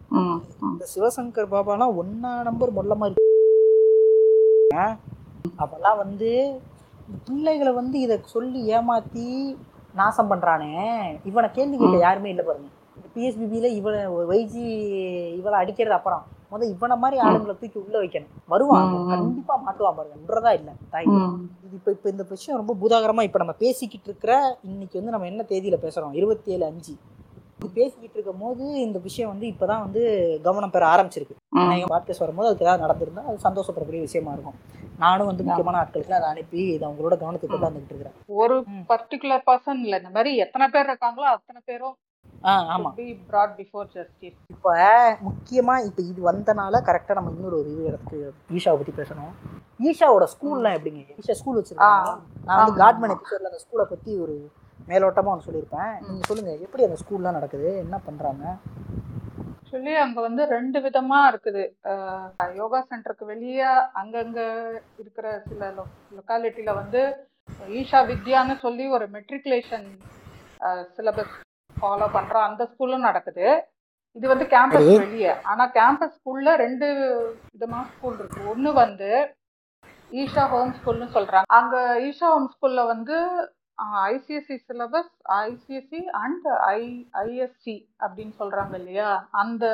[0.74, 3.28] இந்த சிவசங்கர் பாபாலாம் ஒன்னா நம்பர் மொல்லமா இருக்கு.
[5.58, 6.62] அப்பெல்லாம் வந்து
[7.26, 9.56] பிள்ளைகளை வந்து இதை சொல்லி ஏமாத்தி
[9.94, 10.72] நாசம் பண்றானே.
[11.24, 12.68] இவனை கேள்வி கேட்க யாருமே இல்லை பாருங்க.
[13.16, 14.66] பிஎஸ்பிபியில இவனை வைஜி
[15.36, 16.24] இவளை அடிக்கிறது அப்புறம்.
[16.52, 18.30] முத இவனை மாதிரி ஆளுங்களை தூக்கி உள்ள வைக்கணும்.
[18.48, 19.08] வருவான்.
[19.10, 20.16] கண்டிப்பா மாட்டுவான் பாருங்க.
[20.28, 20.74] விடுறதா இல்லை.
[20.90, 21.06] தாய்.
[21.64, 25.44] இது இப்போ இப்போ இந்த விஷயம் ரொம்ப பூதாகரமாக இப்போ நம்ம பேசிக்கிட்டு இருக்கிற இன்னைக்கு வந்து நம்ம என்ன
[25.44, 26.96] தேதியில் பேசுகிறோம் இருபத்தி ஏழு அஞ்சு.
[27.60, 30.02] இது பேசிக்கிட்டு இருக்கும் போது இந்த விஷயம் வந்து இப்போ தான் வந்து
[30.44, 31.36] கவனம் பெற ஆரம்பிச்சிருக்கு.
[31.50, 31.72] ம்.
[31.72, 34.56] எங்கள் பாட்காஸ்ட் வரும்போது அதுக்கு ஏதாவது நடந்திருந்தா அது சந்தோஷப்படக்கூடிய விஷயமா இருக்கும்.
[35.04, 38.16] நானும் வந்து முக்கியமான ஆட்களுக்கு அதை அனுப்பி இதை அவங்களோட கவனத்துக்கு கொண்டு வந்துட்டு இருக்கிறேன்.
[38.44, 38.56] ஒரு.
[38.92, 41.98] பர்டிகுலர் பர்சன் இல்ல இந்த மாதிரி எத்தனை பேர் இருக்காங்களோ அத்தனை பேரும்
[44.54, 44.72] இப்போ
[45.28, 48.20] முக்கியமாக இப்போ இது வந்தனால கரெக்டாக நம்ம இன்னொரு ஒரு இது இடத்துக்கு
[48.58, 49.34] ஈஷாவை பற்றி பேசணும்.
[49.90, 51.04] ஈஷாவோட ஸ்கூல்லாம் எப்படிங்க?
[51.22, 52.16] ஈஷா ஸ்கூல் வச்சிருக்காங்க
[52.48, 53.14] நான் வந்து காட்மேன்.
[53.16, 54.36] எபிசோட்ல அந்த ஸ்கூலை பற்றி ஒரு
[54.90, 55.92] மேலோட்டமாக ஒன்று சொல்லியிருப்பேன்.
[56.08, 57.70] நீங்கள் சொல்லுங்கள் எப்படி அந்த ஸ்கூல்லாம் நடக்குது?
[57.86, 58.46] என்ன பண்ணுறாங்க
[59.72, 61.62] ஆக்சுவலி அங்க வந்து ரெண்டு விதமா இருக்குது.
[62.62, 63.68] யோகா சென்டருக்கு வெளியே
[64.00, 64.40] அங்கங்க
[65.02, 65.70] இருக்கிற சில
[66.16, 67.02] லொக்காலிட்டியில வந்து
[67.78, 69.88] ஈஷா வித்யான்னு சொல்லி ஒரு மெட்ரிகுலேஷன்
[70.96, 71.38] சிலபஸ்
[71.78, 73.48] ஃபாலோ பண்ற அந்த ஸ்கூலும் நடக்குது.
[74.18, 74.92] இது வந்து கேம்பஸ்.
[75.06, 75.36] வெளியே.
[75.52, 76.90] ஆனா கேம்பஸ் ஸ்கூல்ல ரெண்டு
[77.54, 78.44] விதமா ஸ்கூல் இருக்கு.
[78.54, 79.12] ஒன்னு வந்து
[80.24, 81.52] ஈஷா ஹோம் ஸ்கூல்னு சொல்றாங்க.
[81.60, 81.78] அங்க
[82.10, 83.18] ஈஷா ஹோம் ஸ்கூல்ல வந்து
[84.08, 85.12] ICSE syllabus
[85.42, 86.82] ICSE and I
[87.24, 89.10] ISC அப்படின்னு சொல்றாங்க இல்லையா?
[89.42, 89.66] அந்த.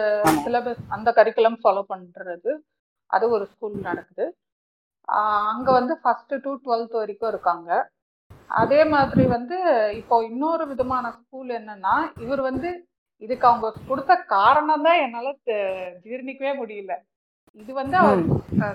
[0.46, 2.54] சிலபஸ் அந்த கரிக்குலம் ஃபாலோ பண்றது
[3.10, 4.26] அது ஒரு ஸ்கூல் நடக்குது.
[5.52, 7.70] அங்க வந்து ஃபர்ஸ்ட் டு டுவெல்த் வரைக்கும் இருக்காங்க.
[8.62, 9.58] அதே மாதிரி வந்து
[10.00, 11.96] இப்போ இன்னொரு விதமான ஸ்கூல் என்னன்னா
[12.26, 12.70] இவர் வந்து
[13.22, 15.28] இதுக்கு அவங்க கொடுத்த காரணம் தான் என்னால
[16.06, 16.94] ஜீரணிக்கவே முடியல.
[17.62, 18.20] இது வந்து அவர்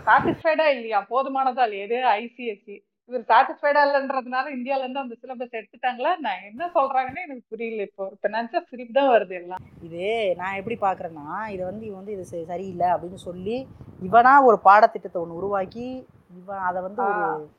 [0.08, 1.00] சாட்டிஸ்ஃபைடா இல்லையா?
[1.12, 1.84] போதுமானதா இல்லையா?
[1.88, 2.76] எது ஐசிஎஸ்சி
[3.12, 6.16] இவர் சாட்டிஸ்ஃபைடா இல்லைன்றதுனால இந்தியால இருந்து அந்த சிலபஸ் எடுத்துட்டாங்களா?
[6.18, 8.08] நான் என்ன சொல்றாங்கன்னு எனக்கு புரியல இப்போ.
[8.10, 9.58] இப்ப நினைச்சா சிரிப்பு தான் வருது எல்லாம்.
[9.82, 13.68] இது நான் எப்படி பார்க்குறேன்னா இதை வந்து இவன் வந்து இது சரி- சரியில்லை அப்படின்னு சொல்லி
[14.10, 16.06] இவனா ஒரு பாடத்திட்டத்தை ஒன்று உருவாக்கி
[16.42, 17.50] இவன் அதை வந்து ஒரு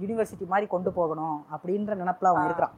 [0.00, 2.44] யூனிவர்சிட்டி மாதிரி கொண்டு போகணும் அப்படின்ற நினப்புல அவன்.
[2.44, 2.72] இருக்கிறான்.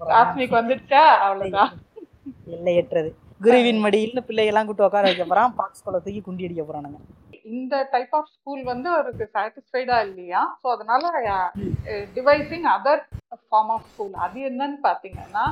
[0.00, 1.70] காஸ்மிக் வந்துடுச்சா அவ்வளவுதான்.
[2.56, 3.10] எல்லையற்றது.
[3.40, 5.52] குருவின் மடியில் பிள்ளைகள்லாம் கூட்டு உட்கார வைக்க போறான்.
[5.60, 7.00] பாக்ஸ் கொலை தூக்கி குண்டி அடிக்க போறானுங்க.
[7.56, 10.42] இந்த டைப் ஆஃப் ஸ்கூல் வந்து அவருக்கு சாட்டிஸ்ஃபைடா இல்லையா?
[10.60, 11.04] ஸோ அதனால
[12.16, 13.02] devising other
[13.50, 15.44] form of school அது என்னன்னு பாத்தீங்கன்னா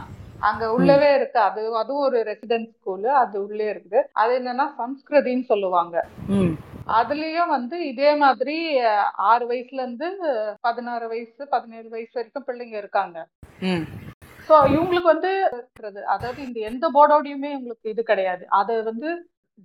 [0.48, 4.00] அங்க உள்ளவே இருக்கு அது அதுவும் ஒரு ரெசிடென்ட் ஸ்கூலு அது உள்ளே இருக்குது.
[4.20, 5.96] அது என்னன்னா சம்ஸ்கிருதின்னு சொல்லுவாங்க.
[6.98, 8.56] அதுலயும் வந்து இதே மாதிரி
[9.30, 10.08] ஆறு வயசுல இருந்து
[10.66, 13.18] பதினாறு வயசு பதினேழு வயசு வரைக்கும் பிள்ளைங்க இருக்காங்க.
[13.70, 13.84] ம்.
[14.48, 15.30] ஸோ இவங்களுக்கு வந்து
[16.14, 18.44] அதாவது இந்த எந்த போர்டோடையுமே இவங்களுக்கு இது கிடையாது.
[18.58, 19.08] அது வந்து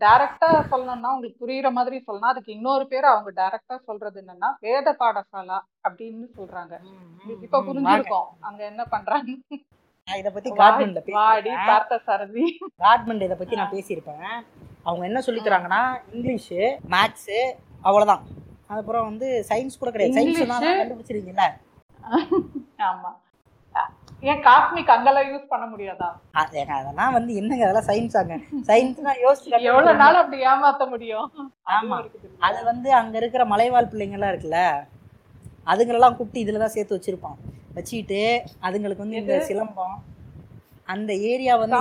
[0.02, 2.32] டைரக்டா சொல்லணும்னா உங்களுக்கு புரியுற மாதிரி சொல்லணும்.
[2.32, 5.58] அதுக்கு இன்னொரு பேர் அவங்க டைரக்டா சொல்றது என்னன்னா வேத பாடசாலா
[5.88, 6.74] அப்படின்னு சொல்றாங்க.
[7.46, 8.28] இப்ப புரிஞ்சிருக்கோம்.
[8.50, 9.32] அங்க என்ன பண்றாங்க?
[10.08, 12.46] இதை பத்தி வாடி கார்மெண்ட்ல வாடி பார்த்த சாரதி.
[12.84, 14.26] கார்மெண்ட் இதை பத்தி நான் பேசியிருப்பேன்.
[14.88, 15.84] அவங்க என்ன சொல்லி தராங்கன்னா
[16.16, 16.62] இங்கிலீஷு
[16.94, 17.40] மேத்ஸு
[17.88, 18.24] அவ்வளவுதான்.
[18.70, 20.18] அதுக்கப்புறம் வந்து சயின்ஸ் கூட கிடையாது.
[20.20, 20.42] சயின்ஸ்
[20.82, 21.46] கண்டுபிடிச்சிருக்கீங்கல்ல
[22.90, 23.12] ஆமா.
[24.24, 26.08] ஏன் காஸ்மிக் அங்கெல்லாம் யூஸ் பண்ண முடியாதா?
[26.34, 28.36] அது- அதெல்லாம் வந்து என்னங்க அதெல்லாம் சயின்ஸ் ஆங்க.
[28.68, 29.98] சயின்ஸ்னா யோசிச்சு எவ்வளவு.
[29.98, 31.32] நாள் அப்படி ஏமாத்த முடியும்?
[31.66, 31.98] ஆமா.
[32.40, 34.60] அது வந்து அங்க இருக்கிற மலைவாழ் பிள்ளைங்கலாம் இருக்குல்ல
[35.66, 37.38] அதுங்களெல்லாம் கூப்பிட்டு இதுல தான் சேர்த்து வச்சிருப்பான்.
[37.74, 38.22] வச்சுக்கிட்டு
[38.62, 39.96] அதுங்களுக்கு வந்து இந்த சிலம்பம்
[40.86, 41.78] அந்த ஏரியா வந்து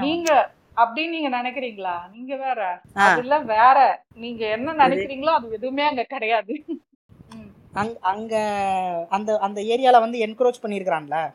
[0.00, 2.10] நீங்க அப்படின்னு நீங்க நினைக்கிறீங்களா?
[2.12, 2.80] நீங்க வேற.
[2.94, 4.02] அதுல வேற.
[4.14, 6.64] நீங்க என்ன நினைக்கிறீங்களோ அது எதுவுமே அங்க கிடையாது.
[8.00, 8.36] அங்க
[9.08, 11.34] அந்த அந்த ஏரியால வந்து என்க்ரோச் பண்ணியிருக்கிறான்ல.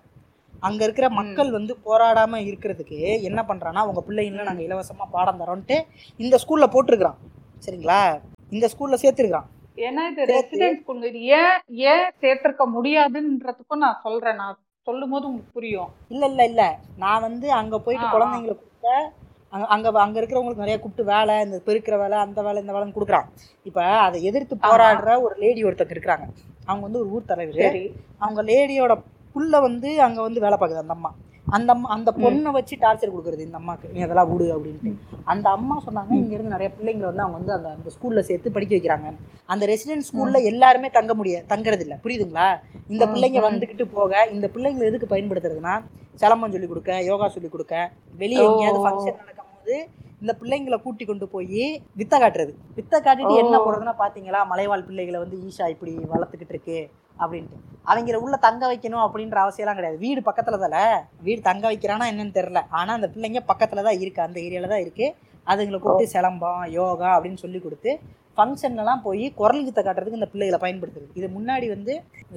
[0.62, 5.78] அங்க இருக்கிற மக்கள் வந்து போராடாம இருக்கிறதுக்கு என்ன பண்றான்னா உங்க பிள்ளைங்கள நாங்க இலவசமா பாடம் தரோன்ட்டு
[6.18, 7.18] இந்த ஸ்கூல்ல போட்டிருக்கிறான்.
[7.66, 8.20] சரிங்களா?
[8.50, 9.48] இந்த ஸ்கூல்ல சேர்த்திருக்கிறான்.
[9.78, 14.36] ஏன்னா இது ரெசிடென்ட் ஸ்கூல் இது ஏன் ஏன் சேர்த்திருக்க முடியாதுன்றதுக்கும் நான் சொல்றேன்.
[14.36, 14.58] நான்
[14.88, 15.90] சொல்லும் போது உங்களுக்கு புரியும்.
[16.10, 16.80] இல்ல இல்ல இல்ல.
[16.98, 18.14] நான் வந்து அங்க போயிட்டு ஆ, ஆ.
[18.14, 19.12] குழந்தைங்களை கூப்பிட்ட
[19.50, 23.28] அங்க அங்க அங்க இருக்கிறவங்களுக்கு நிறைய கூப்பிட்டு வேலை இந்த பெருக்கிற வேலை அந்த வேலை இந்த வேலைன்னு கொடுக்குறான்.
[23.64, 26.26] இப்ப அதை எதிர்த்து போராடுற ஒரு லேடி ஒருத்தங்க இருக்கிறாங்க.
[26.66, 27.82] அவங்க வந்து ஒரு ஊர் தலைவர்.
[28.18, 28.94] அவங்க லேடியோட
[29.36, 31.12] புள்ள வந்து அங்க வந்து வேலை பார்க்குது அந்த அம்மா.
[31.48, 33.88] அந்த அம்மா அந்த பொண்ணை வச்சு டார்ச்சர் கொடுக்குறது இந்த அம்மாக்கு.
[33.94, 34.92] நீ அதெல்லாம் விடு அப்படின்ட்டு.
[35.26, 38.74] அந்த அம்மா சொன்னாங்க இங்க இருந்து நிறைய பிள்ளைங்களை வந்து அவங்க வந்து அந்த அந்த ஸ்கூல்ல சேர்த்து படிக்க
[38.76, 39.10] வைக்கிறாங்க.
[39.50, 42.48] அந்த ரெசிடென்ட் ஸ்கூல்ல எல்லாருமே தங்க முடியாது தங்குறது இல்ல புரியுதுங்களா?
[42.90, 43.48] இந்த பிள்ளைங்க ம்.
[43.50, 45.76] வந்துகிட்டு போக இந்த பிள்ளைங்களை எதுக்கு பயன்படுத்துறதுன்னா
[46.22, 47.76] சிலம்பம் சொல்லி கொடுக்க யோகா சொல்லி கொடுக்க
[48.20, 48.46] வெளியே.
[48.48, 49.76] எங்கேயாவது ஃபங்க்ஷன் நடக்கும்போது
[50.22, 51.64] இந்த பிள்ளைங்களை கூட்டி கொண்டு போய்
[52.00, 52.52] வித்தை காட்டுறது.
[52.78, 53.56] வித்தை காட்டிட்டு என்ன.
[53.66, 56.78] போடுறதுன்னா பாத்தீங்களா மலைவாழ் பிள்ளைகளை வந்து ஈஷா இப்படி வளர்த்துக்கிட்டு இருக்கு
[57.22, 57.58] அப்படின்ட்டு.
[57.92, 59.98] அவங்கள உள்ள தங்க வைக்கணும் அப்படின்ற அவசியம்லாம் கிடையாது.
[60.06, 60.84] வீடு பக்கத்துல தானே?
[61.28, 62.62] வீடு தங்க வைக்கிறானா என்னன்னு தெரியல.
[62.80, 64.22] ஆனா அந்த பிள்ளைங்க பக்கத்துல தான் இருக்கு.
[64.28, 65.08] அந்த ஏரியால தான் இருக்கு.
[65.52, 67.92] அதுங்களை கூப்பிட்டு சிலம்பம் யோகா அப்படின்னு சொல்லி கொடுத்து
[68.38, 71.10] ஃபங்க்ஷன்லலாம் போய் குரல் வித்தை காட்டுறதுக்கு இந்த பிள்ளைகளை பயன்படுத்துறது.
[71.20, 71.94] இது முன்னாடி வந்து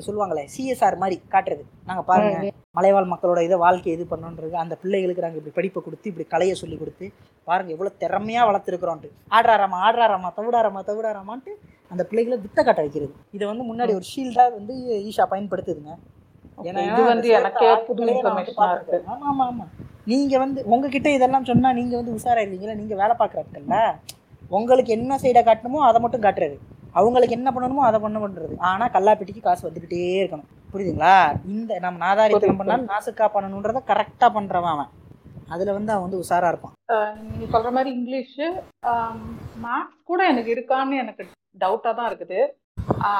[0.06, 1.64] சொல்லுவாங்களே சிஎஸ்ஆர் மாதிரி காட்டுறது.
[1.88, 6.26] நாங்க பாருங்க மலைவாழ் மக்களோட இதை வாழ்க்கை இது பண்ணணுன்றது அந்த பிள்ளைகளுக்கு நாங்கள் இப்படி படிப்பை கொடுத்து இப்படி
[6.32, 7.06] கலையை சொல்லி கொடுத்து
[7.48, 9.10] பாருங்க எவ்வளோ திறமையாக வளர்த்துருக்குறோன்ட்டு.
[9.36, 11.52] ஆடுறாராமா ஆடுறாராமா தவிடாராமா தவிடாராமான்ட்டு
[11.90, 13.12] அந்த பிள்ளைகளை வித்த காட்ட வைக்கிறது.
[13.36, 14.74] இதை வந்து முன்னாடி ஒரு ஷீல்டாக வந்து
[15.08, 15.94] ஈஷா பயன்படுத்துதுங்க.
[16.68, 18.90] ஏன்னா இது வந்து எனக்கே புது ஆட்களையே நான் வந்து information ஆ இருக்கு.
[18.90, 19.06] பார்த்திருக்கேன்.
[19.12, 19.64] ஆமா ஆமா ஆமா.
[20.10, 23.78] நீங்க வந்து உங்ககிட்ட இதெல்லாம் சொன்னா நீங்க வந்து உஷாராயிருவீங்களா நீங்க வேலை பார்க்குறாங்கல்ல
[24.58, 26.56] உங்களுக்கு என்ன சைடை காட்டணுமோ அதை மட்டும் காட்டுறது.
[26.98, 30.50] அவங்களுக்கு என்ன பண்ணணுமோ அதை பண்ண பண்றது ஆனா கல்லாப்பெட்டிக்கு காசு வந்துகிட்டே இருக்கணும்.
[30.72, 31.16] புரியுதுங்களா?
[31.52, 34.92] இந்த நம்ம நாதாரித்தனம் புரியுது, பண்ணாலும் நாசுக்கா பண்ணணுன்றத கரெக்டா பண்றவன் அவன்.
[35.54, 36.74] அதுல வந்து அவன் வந்து உஷாரா இருப்பான்.
[37.24, 38.38] நீங்க சொல்ற மாதிரி இங்கிலீஷ்
[39.64, 41.24] மேத்ஸ் கூட எனக்கு இருக்கான்னு எனக்கு
[41.64, 42.40] டவுட்டா தான் இருக்குது.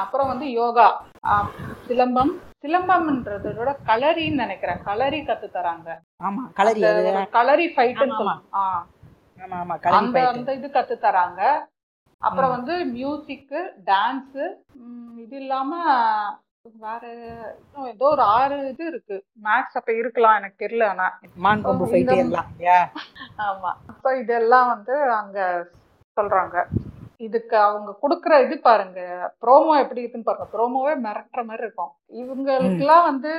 [0.01, 0.87] அப்புறம் வந்து யோகா.
[1.89, 2.33] சிலம்பம்.
[2.63, 4.79] சிலம்பம்ன்றதை விட கலரின்னு நினைக்கிறேன்.
[4.89, 5.89] கலரி கத்து தராங்க.
[6.27, 6.81] ஆமா கலரி
[7.37, 8.43] கலரி ஃபைட்டுன்னு சொல்லலாம்
[9.97, 11.41] அந்த அந்த இது கத்து தராங்க.
[12.21, 14.45] அப்புறம் வந்து மியூசிக்கு டான்ஸு
[15.17, 15.71] இது இல்லாம
[16.83, 17.03] வேற
[17.87, 19.17] ஏதோ ஒரு ஆறு இது இருக்கு.
[19.43, 21.07] மேக்ஸ் அப்ப இருக்கலாம் எனக்கு தெரியல ஆனா.
[21.35, 21.85] மான் கொம்பு
[22.25, 22.49] எல்லாம்
[23.47, 23.71] ஆமா.
[24.03, 25.39] ஸோ இதெல்லாம் வந்து அங்க
[26.17, 26.57] சொல்றாங்க.
[27.19, 28.99] இதுக்கு அவங்க கொடுக்குற இது பாருங்க.
[29.43, 30.47] ப்ரோமோ எப்படி இருக்குன்னு பாருங்க.
[30.55, 31.93] ப்ரோமோவே மிரட்டுற மாதிரி இருக்கும்.
[32.13, 33.31] இவங்களுக்குலாம் வந்து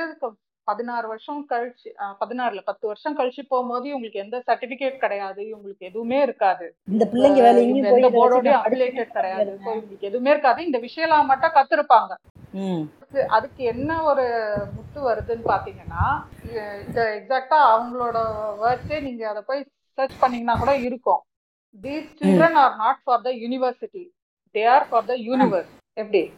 [0.67, 1.89] பதினாறு வருஷம் கழிச்சு
[2.19, 6.75] பதினாறுல பத்து வருஷம் கழிச்சு போகும்போது இவங்களுக்கு எந்த சர்டிபிகேட் கிடையாது இவங்களுக்கு எதுவுமே இருக்காது.
[6.91, 9.59] இந்த பிள்ளைங்க வேலை எந்த போர்டோடய அபிலேட்டட் கிடையாது.
[9.65, 10.65] இவங்களுக்கு எதுவுமே இருக்காது.
[10.65, 12.15] இந்த விஷயம்லாம் மட்டும் கத்துருப்பாங்க.
[13.13, 16.21] அதுக்கு- என்ன ஒரு முத்து வருதுன்னு பாத்தீங்கன்னா
[16.95, 18.17] எக்ஸாக்டா அவங்களோட
[18.61, 21.21] வேர்ட்ஸே நீங்க அதை போய் சர்ச் பண்ணீங்கன்னா கூட இருக்கும்.
[21.81, 24.07] These children are not for the university
[24.53, 26.31] they are for the universe எப்படி?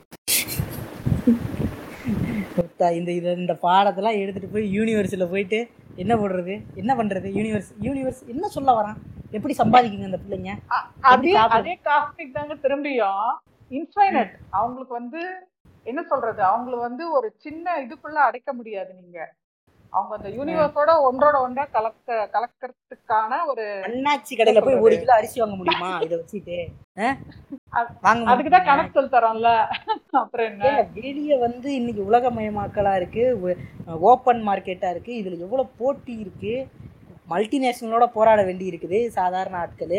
[2.87, 6.61] இந்த இது இந்த பாடத்தெல்லாம் எடுத்துட்டு போய் யூனிவர்ஸில் போயிட்டு என்ன போடுறது?
[6.75, 7.27] என்ன பண்றது?
[7.37, 8.97] யூனிவர்ஸ் யூனிவர்ஸ் என்ன சொல்ல வரான்?
[9.31, 10.51] எப்படி சம்பாதிக்குங்க அந்த பிள்ளைங்க?
[11.01, 11.33] அதே?
[11.33, 13.39] அதே காஸ்டிக் தாங்க திரும்பியும்.
[13.71, 15.47] இன்ஃபைனட் அவங்களுக்கு வந்து
[15.83, 16.43] என்ன சொல்றது?
[16.43, 19.35] அவங்கள வந்து ஒரு சின்ன இதுக்குள்ள அடைக்க முடியாது நீங்க.
[19.93, 25.55] அவங்க அந்த யூனிவர்ஸோட ஒன்றோட ஒன்றா கலக்க கலக்கிறதுக்கான ஒரு அண்ணாச்சி கடையில போய் ஒரு கிலோ அரிசி வாங்க
[25.59, 25.89] முடியுமா?
[26.05, 26.57] இதை வச்சுட்டு
[28.05, 28.67] வாங்க அதுக்குதான்?
[28.69, 29.49] கணக்கு சொல்லி தரோம்ல.
[30.21, 30.71] அப்புறம் என்ன?
[30.99, 33.23] வெளிய வந்து இன்னைக்கு உலகமயமாக்கலா இருக்கு.
[34.11, 35.13] ஓப்பன் மார்க்கெட்டா இருக்கு.
[35.21, 36.53] இதுல எவ்வளவு போட்டி இருக்கு?
[37.33, 39.97] மல்டிநேஷனலோட போராட வேண்டி இருக்குது சாதாரண ஆட்கள்.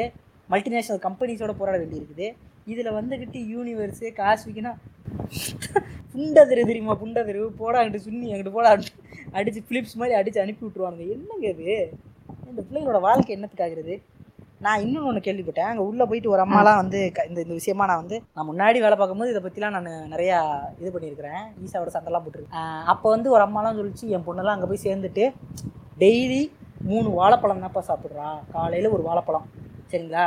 [0.55, 2.29] மல்டிநேஷனல் கம்பெனிஸோட போராட வேண்டி இருக்குது
[2.73, 4.73] இதுல வந்துகிட்டு யூனிவர்ஸு காஸ்விக்குன்னா
[6.13, 7.43] புண்டதிரு தெரியுமா புண்டதிரு?
[7.61, 8.71] போடா அங்கிட்டு சுண்ணி அங்கிட்டு போடா
[9.39, 11.05] அடிச்சு பிலிப்ஸ் மாதிரி அடிச்சு அனுப்பி விட்டுருவானுங்க.
[11.17, 11.75] என்னங்க இது?
[12.51, 13.97] இந்த பிள்ளைங்களோட வாழ்க்கை என்னத்துக்காகிறது
[14.65, 15.69] நான் இன்னொன்று ஒன்று கேள்விப்பட்டேன்.
[15.71, 16.99] அங்கே உள்ளே போயிட்டு ஒரு அம்மாலாம் வந்து
[17.29, 20.39] இந்த இந்த விஷயமா நான் வந்து நான் முன்னாடி வேலை பார்க்கும்போது இதை பற்றிலாம் நான் நிறையா
[20.81, 21.45] இது பண்ணியிருக்கிறேன்.
[21.67, 22.83] ஈசாவோட சண்டைலாம் போட்டிருக்கேன்.
[22.93, 25.25] அப்போ வந்து ஒரு அம்மாலாம் சொல்லிச்சு என் பொண்ணெல்லாம் அங்கே போய் சேர்ந்துட்டு
[26.03, 26.43] டெய்லி
[26.91, 28.29] மூணு வாழைப்பழம் தான்ப்பா சாப்பிட்றா.
[28.57, 29.47] காலையில் ஒரு வாழைப்பழம்.
[29.93, 30.27] சரிங்களா.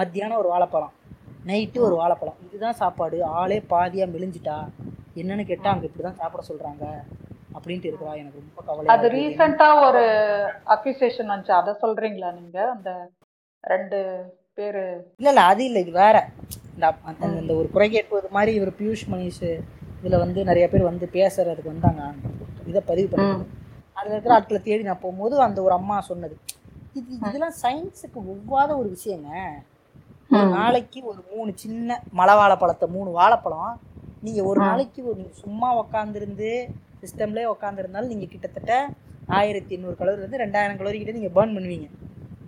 [0.00, 0.92] மத்தியானம் ஒரு வாழைப்பழம்.
[1.46, 2.34] நைட்டு ஒரு வாழைப்பழம்.
[2.48, 3.24] இதுதான் சாப்பாடு.
[3.24, 4.68] ஆளே பாதியாக மெலிஞ்சிட்டா
[5.14, 6.84] என்னன்னு கேட்டால் அங்கே இப்படி தான் சாப்பிட சொல்கிறாங்க
[7.56, 8.14] அப்படின்ட்டு இருக்கிறா.
[8.16, 10.00] எனக்கு ரொம்ப கவலை அது ரீசெண்டா ஒரு
[10.66, 11.50] அக்யூசேஷன் வந்துச்சு.
[11.50, 12.70] அத சொல்றீங்களா நீங்க?
[12.70, 13.10] அந்த
[13.60, 14.22] ரெண்டு
[14.54, 14.80] பேரு.
[14.90, 15.82] இல்லை இல்லை அது இல்லை.
[15.82, 16.28] இது வேற.
[16.74, 19.60] இந்த அப்- அந்த இந்த ஒரு குறை கேட்பது மாதிரி இவர் பியூஷ் மணிஷ்
[20.00, 22.12] இதில் வந்து நிறைய பேர் வந்து பேசுறதுக்கு வந்தாங்க.
[22.66, 23.42] இதை பதிவு பண்ணி
[23.92, 26.36] அதில் இருக்கிற ஆட்களை தேடி நான் போகும்போது அந்த ஒரு அம்மா சொன்னது.
[26.92, 29.28] இது இதெல்லாம் சயின்ஸுக்கு ஒவ்வாத ஒரு விஷயங்க.
[30.38, 33.72] ஒரு நாளைக்கு ஒரு மூணு சின்ன மலை வாழைப்பழத்தை மூணு வாழைப்பழம்.
[34.26, 34.60] நீங்கள் ஒரு.
[34.66, 36.50] நாளைக்கு ஒரு சும்மா உக்காந்துருந்து
[37.02, 38.72] சிஸ்டம்லேயே உக்காந்துருந்தாலும் நீங்கள் கிட்டத்தட்ட
[39.38, 41.88] ஆயிரத்தி எண்ணூறு கலோரி வந்து ரெண்டாயிரம் கலோரி கிட்ட நீங்கள் பேர்ன் பண்ணுவீங்க.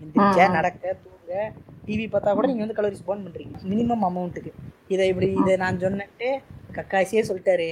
[0.03, 0.55] எந்திரிக்க ம்.
[0.59, 1.33] நடக்க தூங்க
[1.87, 4.53] டிவி பார்த்தா கூட நீங்கள் வந்து கலோரிஸ் பேர்ன் பண்ணுறீங்க மினிமம் அமௌண்ட்டுக்கு
[4.95, 6.29] இதை இப்படி இதை நான் சொன்னட்டு
[6.77, 7.69] கக்காசியே சொல்லிட்டாரு.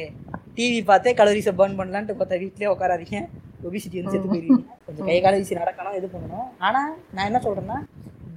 [0.56, 3.20] டிவி பார்த்தே கலோரிஸை பேர்ன் பண்ணலான்ட்டு பார்த்தா வீட்லயே உட்காராதீங்க
[3.66, 4.64] ஒபிசிட்டி வந்து செத்து போயிருவீங்க.
[4.86, 6.48] கொஞ்சம் கை கால வீசி நடக்கணும் இது பண்ணணும்.
[6.66, 7.78] ஆனால் நான் என்ன சொல்கிறேன்னா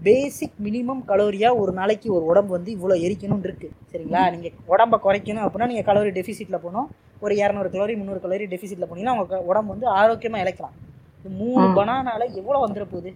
[0.04, 3.72] பேசிக் மினிமம் கலோரியாக ஒரு நாளைக்கு ஒரு உடம்பு வந்து இவ்வளோ எரிக்கணும்னு இருக்கு.
[3.92, 4.32] சரிங்களா?
[4.34, 6.90] நீங்கள் உடம்ப குறைக்கணும் அப்படின்னா நீங்கள் கலோரி டெஃபிசிட்டில் போகணும்
[7.20, 10.76] ஒரு இரநூறு கலோரி முந்நூறு கலோரி டெஃபிசிட்டில் போனீங்கன்னா உங்க உடம்பு வந்து ஆரோக்கியமாக இழைக்கலாம்.
[11.18, 11.66] இந்த மூணு.
[11.80, 13.16] பனானால எவ்வளோ வந்துட போகுது?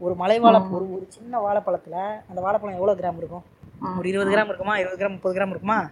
[0.00, 0.60] ஒரு மலை வாழை.
[0.60, 3.44] ஒரு ஒரு சின்ன வாழைப்பழத்தில் அந்த வாழைப்பழம் எவ்வளோ கிராம் இருக்கும்?
[3.98, 4.78] ஒரு இருபது கிராம் இருக்குமா?
[4.78, 5.90] இருபது கிராம் முப்பது கிராம் இருக்குமா?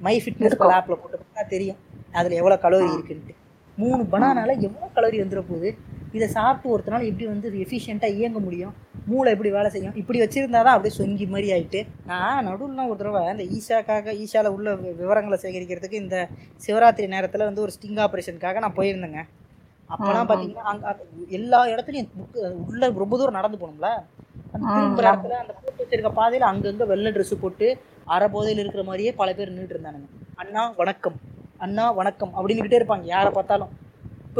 [0.00, 0.56] My fitness.
[0.78, 1.78] ஆப்பில் போட்டு பார்த்தா தெரியும்.
[2.12, 3.34] அதில் எவ்வளோ கலோரி இருக்குன்ட்டு.
[3.76, 5.76] மூணு பனானால எவ்வளோ கலோரி வந்துட போகுது?
[6.16, 8.74] இதை சாப்பிட்டு ஒருத்தனால எப்படி வந்து எஃபிஷியண்ட்டாக இயங்க முடியும்?
[9.10, 9.96] மூளை எப்படி வேலை செய்யும்?
[10.00, 11.80] இப்படி வச்சிருந்தா தான் அப்படியே சொங்கி மாதிரி ஆயிட்டு.
[12.10, 16.16] நான் நடுவில் ஒரு தடவை இந்த ஈஷாக்காக ஈஷாவில் உள்ள விவரங்களை சேகரிக்கிறதுக்கு இந்த
[16.64, 19.22] சிவராத்திரி நேரத்தில் வந்து ஒரு ஸ்டிங் ஆப்ரேஷனுக்காக நான் போயிருந்தேங்க.
[19.94, 20.90] அப்போலாம் பார்த்தீங்கன்னா அங்கே
[21.38, 22.40] எல்லா இடத்துலையும் புக்கு
[22.70, 23.90] உள்ள ரொம்ப தூரம் நடந்து போகணும்ல?
[24.54, 25.06] அந்த திரும்புற.
[25.10, 27.66] இடத்துல அந்த போட்டு வச்சிருக்க பாதையில் அங்கங்கே வெள்ளை ட்ரெஸ் போட்டு
[28.14, 30.08] அரை போதையில் இருக்கிற மாதிரியே பல பேர் நின்றுட்டு இருந்தானுங்க.
[30.42, 31.16] அண்ணா வணக்கம்.
[31.66, 32.32] அண்ணா வணக்கம்.
[32.36, 33.06] அப்படின்னுக்கிட்டே இருப்பாங்க.
[33.14, 33.72] யாரை பார்த்தாலும்.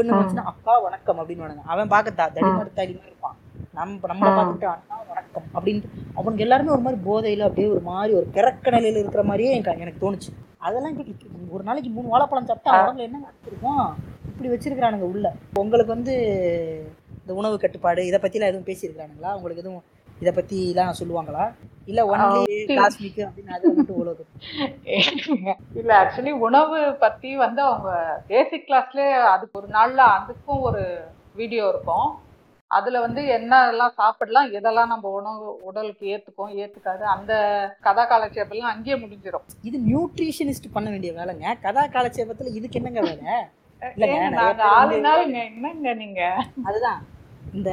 [0.03, 0.21] பெண்ணு.
[0.21, 3.37] வச்சுன்னா அக்கா வணக்கம் அப்படின்னு அவன் பார்க்க த- தடிமாடு தடிமா இருப்பான்.
[3.73, 4.23] நம்ம நம்மளை ம்.
[4.23, 5.85] பார்த்துக்கிட்டு அண்ணா வணக்கம் அப்படின்ட்டு.
[6.15, 10.13] அவனுக்கு எல்லாருமே ஒரு மாதிரி போதையில் அப்படியே ஒரு மாதிரி ஒரு கிறக்க நிலையில இருக்கிற மாதிரியே எனக்கு எனக்கு
[10.13, 10.35] தோணுச்சு.
[10.59, 11.05] அதெல்லாம்
[11.51, 12.89] ஒரு நாளைக்கு மூணு வாழைப்பழம் சாப்பிட்டா.
[12.89, 13.95] உடம்புல என்ன இருக்கும்
[14.27, 15.35] இப்படி வச்சிருக்கிறானுங்க உள்ள.
[15.55, 16.15] உங்களுக்கு வந்து
[17.21, 19.35] இந்த உணவு கட்டுப்பாடு இதை பற்றிலாம் எதுவும் பேசியிருக்கிறானுங்களா?
[19.35, 19.83] உங்களுக்கு எதுவும்
[20.21, 21.45] இதை பற்றிலாம் சொல்லுவாங்களா?
[21.91, 22.41] இல்லை ஒன்லி
[22.71, 24.31] காஸ்மிக் அப்படின்னு அதை மட்டும் உலகம்
[25.81, 27.91] இல்ல ஆக்சுவலி உணவு பத்தி வந்து அவங்க
[28.31, 30.83] பேசிக் கிளாஸ்லயே அதுக்கு ஒரு நாள்ல அதுக்கும் ஒரு
[31.35, 32.09] வீடியோ இருக்கும்.
[32.71, 37.33] அதுல வந்து என்னெல்லாம் சாப்பிடலாம் எதெல்லாம் நம்ம உணவு உடலுக்கு ஏத்துக்கும் ஏத்துக்காது அந்த
[37.87, 41.47] கதா காலட்சேபெல்லாம் அங்கேயே முடிஞ்சிடும் இது நியூட்ரிஷனிஸ்ட் பண்ண வேண்டிய வேலைங்க.
[41.65, 43.31] கதா காலட்சேபத்தில் இதுக்கு என்னங்க வேலை?
[43.83, 44.19] இல்லைங்க,
[45.49, 46.23] என்னங்க நீங்க?
[46.69, 47.01] அதுதான்.
[47.55, 47.71] இந்த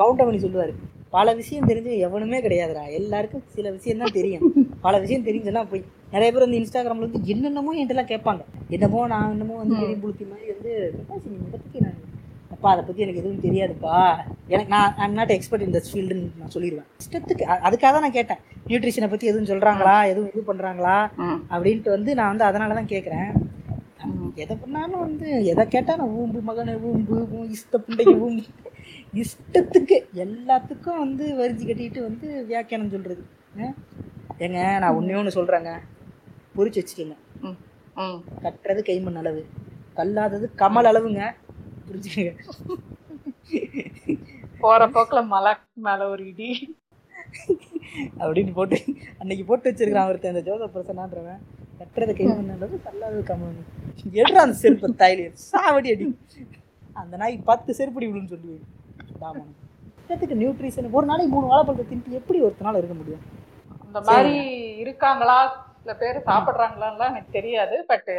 [0.00, 0.72] கவுண்டமணி சொல்லுவார்
[1.14, 2.82] பல விஷயம் தெரிஞ்சு எவனுமே கிடையாதுடா.
[2.98, 4.42] எல்லாருக்கும் சில விஷயம் தான் தெரியும்.
[4.84, 5.82] பல விஷயம் தெரிஞ்சுன்னா போய்
[6.12, 8.42] நிறைய பேர் வந்து இன்ஸ்டாகிராம்ல வந்து என்னென்னமோ என்கிட்டலாம் கேட்பாங்க.
[8.76, 9.80] என்னமோ நான் என்னமோ வந்து ம்.
[9.82, 10.72] பெரிய புளுத்தி மாதிரி வந்து
[11.54, 11.98] பற்றி நான்
[12.54, 13.96] அப்பா அதை பற்றி எனக்கு எதுவும் தெரியாதுப்பா.
[14.48, 16.88] எனக்கு நான் I'm not expert in this ஃபீல்டுன்னு நான் சொல்லிடுவேன்.
[17.02, 18.40] இஷ்டத்துக்கு அதுக்காக தான் நான் கேட்டேன்.
[18.68, 20.96] நியூட்ரிஷனை பற்றி எதுவும் சொல்கிறாங்களா எதுவும் இது பண்ணுறாங்களா
[21.54, 23.30] அப்படின்ட்டு வந்து நான் வந்து அதனால தான் கேட்குறேன்.
[24.36, 27.16] எதை பண்ணாலும் வந்து எதை கேட்டாலும் ஊம்பு மகனை ஊம்பு
[27.50, 28.44] இஷ்ட பிள்ளைக்கு ஊம்பு.
[29.14, 33.22] இஷ்டத்துக்கு எல்லாத்துக்கும் வந்து வரிஞ்சு கட்டிட்டு வந்து வியாக்கியானம் சொல்கிறது
[34.38, 35.72] ஏங்க நான் ஒன்றே ஒன்று சொல்கிறேங்க
[36.56, 37.16] புரிச்சு வச்சுக்கோங்க
[37.96, 38.20] ம்.
[38.42, 39.42] கட்டுறது கைமண் அளவு.
[39.94, 41.22] கல்லாதது கமல் அளவுங்க.
[41.86, 42.32] புரிஞ்சுக்கங்க.
[44.60, 46.48] போற போக்குல மலை மேல ஒரு இடி.
[48.20, 48.76] அப்படின்னு போட்டு
[49.18, 51.40] அன்னைக்கு போட்டு வச்சிருக்கான் ஒருத்தன் அந்த ஜோத பிரசனான்றவன்
[51.80, 52.24] கட்டுறது
[52.54, 53.58] அளவு கல்லாதது கமல்
[54.20, 56.06] எடுறா அந்த செருப்பு தாயிலே சாவடி அடி.
[57.00, 58.54] அந்த நாய் பத்து செருப்படி விழுன்னு சொல்லி
[59.22, 59.56] தாமனம்
[60.42, 63.24] நியூட்ரிஷன் ஒரு நாளைக்கு மூணு வாழைப்பழத்தை தின்ட்டு எப்படி ஒருத்தனால இருக்க முடியும்?
[63.84, 64.34] அந்த மாதிரி
[64.84, 65.36] இருக்காங்களா?
[65.82, 67.76] சில பேர் சாப்பிடுறாங்களான்லாம் எனக்கு தெரியாது.
[67.90, 68.10] பட்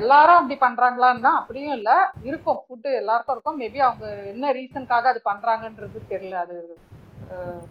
[0.00, 1.90] எல்லாரும் அப்படி பண்றாங்களான்னு தான் அப்படியும் இல்ல.
[2.28, 2.60] இருக்கும்.
[2.64, 3.58] ஃபுட்டு எல்லாருக்கும் இருக்கும்.
[3.62, 6.36] மேபி அவங்க என்ன ரீசனுக்காக அது பண்றாங்கன்றது தெரியல.
[6.46, 6.56] அது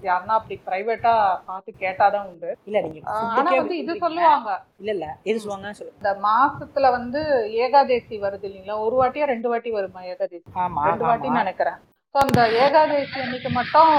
[0.04, 1.14] யாருன்னா அப்படி பிரைவேட்டா
[1.48, 2.50] பார்த்து கேட்டாதான் உண்டு.
[2.66, 3.02] இல்ல நீங்க
[3.34, 3.96] ஆனா வந்து இது.
[3.98, 4.52] சொல்லுவாங்க.
[4.80, 7.22] இல்ல இல்ல எது சொல்லுவாங்க சொல்லுங்க இந்த மாசத்துல வந்து
[7.66, 8.80] ஏகாதேசி வருது இல்லைங்களா?
[8.80, 10.48] ஒரு வாட்டியா ரெண்டு வாட்டி வருமா ஏகாதேசி?
[10.66, 11.80] ஆமா ரெண்டு வாட்டி நினைக்கிறேன்.
[12.16, 13.94] ஸோ அந்த ஏகாதேசி அன்னைக்கு மட்டும்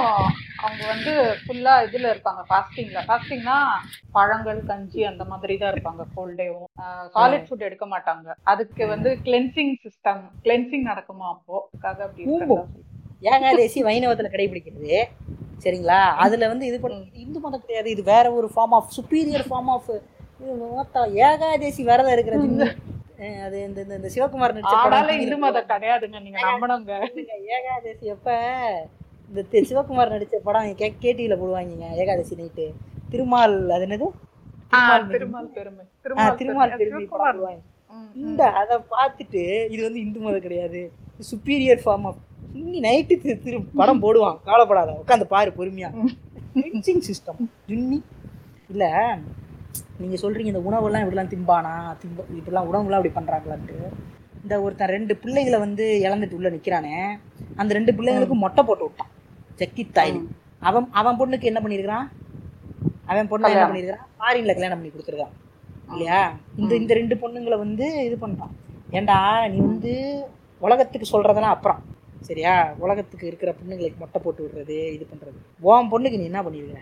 [0.59, 1.13] அவங்க வந்து
[1.43, 3.57] ஃபுல்லா இதுல இருப்பாங்க ஃபாஸ்டிங்ல ஃபாஸ்டிங்னா
[4.13, 6.71] பழங்கள் கஞ்சி அந்த மாதிரி தான் இருப்பாங்க ஃபுல் டேவும்
[7.17, 8.29] சாலிட் ஃபுட் எடுக்க மாட்டாங்க.
[8.45, 11.57] அதுக்கு வந்து கிளென்சிங் சிஸ்டம் கிளென்சிங் நடக்குமா அப்போ?
[11.67, 12.25] அதுக்காக அப்படி.
[13.31, 14.99] ஏகாதேசி வைணவத்துல கடைபிடிக்கிறது.
[15.63, 16.13] சரிங்களா?
[16.15, 17.91] அதுல வந்து இது பண்ண இந்து மதம் கிடையாது.
[17.91, 19.91] இது வேற ஒரு form of superior form of
[21.15, 22.75] Ekadashi விரதம் இருக்கிறது.
[23.45, 26.23] அது இந்த இந்த- சிவகுமார் நடிச்ச இந்து மதம் கிடையாதுங்க.
[26.23, 27.09] நீங்க நம்பணுங்க.
[27.47, 28.89] ஏகாதசி அப்ப
[29.29, 32.73] இந்த சிவகுமார் நடிச்ச படம் கே கேடிவில போடுவாங்க ஏகாதசி நைட்டு.
[33.11, 34.11] திருமால் அது என்னது?
[34.71, 35.85] திருமால் திருமால் பெருமை.
[36.37, 37.59] திருமால் பெருமை.
[38.15, 40.93] இந்த அதை பார்த்துட்டு இது வந்து இந்து மதம் கிடையாது.
[41.31, 42.17] சுப்பீரியர் ஃபார்ம் ஆஃப்
[42.55, 44.39] இன்னி நைட்டு திரு திரு படம் போடுவான்.
[44.45, 45.03] கவலைப்படாத.
[45.07, 45.91] உட்காந்து பாரு பொறுமையா.
[46.55, 48.03] கிளென்சிங் சிஸ்டம் ஜுன்னி
[48.69, 49.19] இல்ல
[49.99, 51.73] நீங்க சொல்றீங்க இந்த உணவெல்லாம் இப்படிலாம் திம்பானா
[52.03, 53.77] திம்ப இப்படிலாம் உணவுலாம் இப்படி பண்றாங்களான்ட்டு.
[54.43, 57.19] இந்த ஒருத்தன் ரெண்டு பிள்ளைகளை வந்து இழந்துட்டு உள்ள நிக்கிறானே.
[57.57, 59.11] அந்த ரெண்டு பிள்ளைங்களுக்கும் மொட்டை போட்டு விட்டான்.
[59.57, 60.21] ஜக்கி தாய்.
[60.61, 62.09] அவன் அவன் பொண்ணுக்கு என்ன பண்ணியிருக்கிறான்?
[63.07, 63.69] அவன் பொண்ணு என்ன.
[63.69, 64.07] பண்ணியிருக்கிறான்?
[64.19, 65.35] ஃபாரின்ல கல்யாணம் பண்ணி கொடுத்துருக்கான்.
[65.91, 66.37] இல்லையா?
[66.57, 68.55] இந்த இந்த ரெண்டு பொண்ணுங்களை வந்து இது பண்றான்.
[68.91, 70.25] ஏன்டா நீ வந்து
[70.59, 71.97] உலகத்துக்கு சொல்றதெல்லாம் அப்புறம்.
[72.21, 72.75] சரியா?
[72.79, 75.39] உலகத்துக்கு இருக்கிற பொண்ணுங்களுக்கு மொட்டை போட்டு விடுறது இது பண்றது.
[75.61, 76.79] உன் பொண்ணுக்கு நீ என்ன பண்ணிருக்க?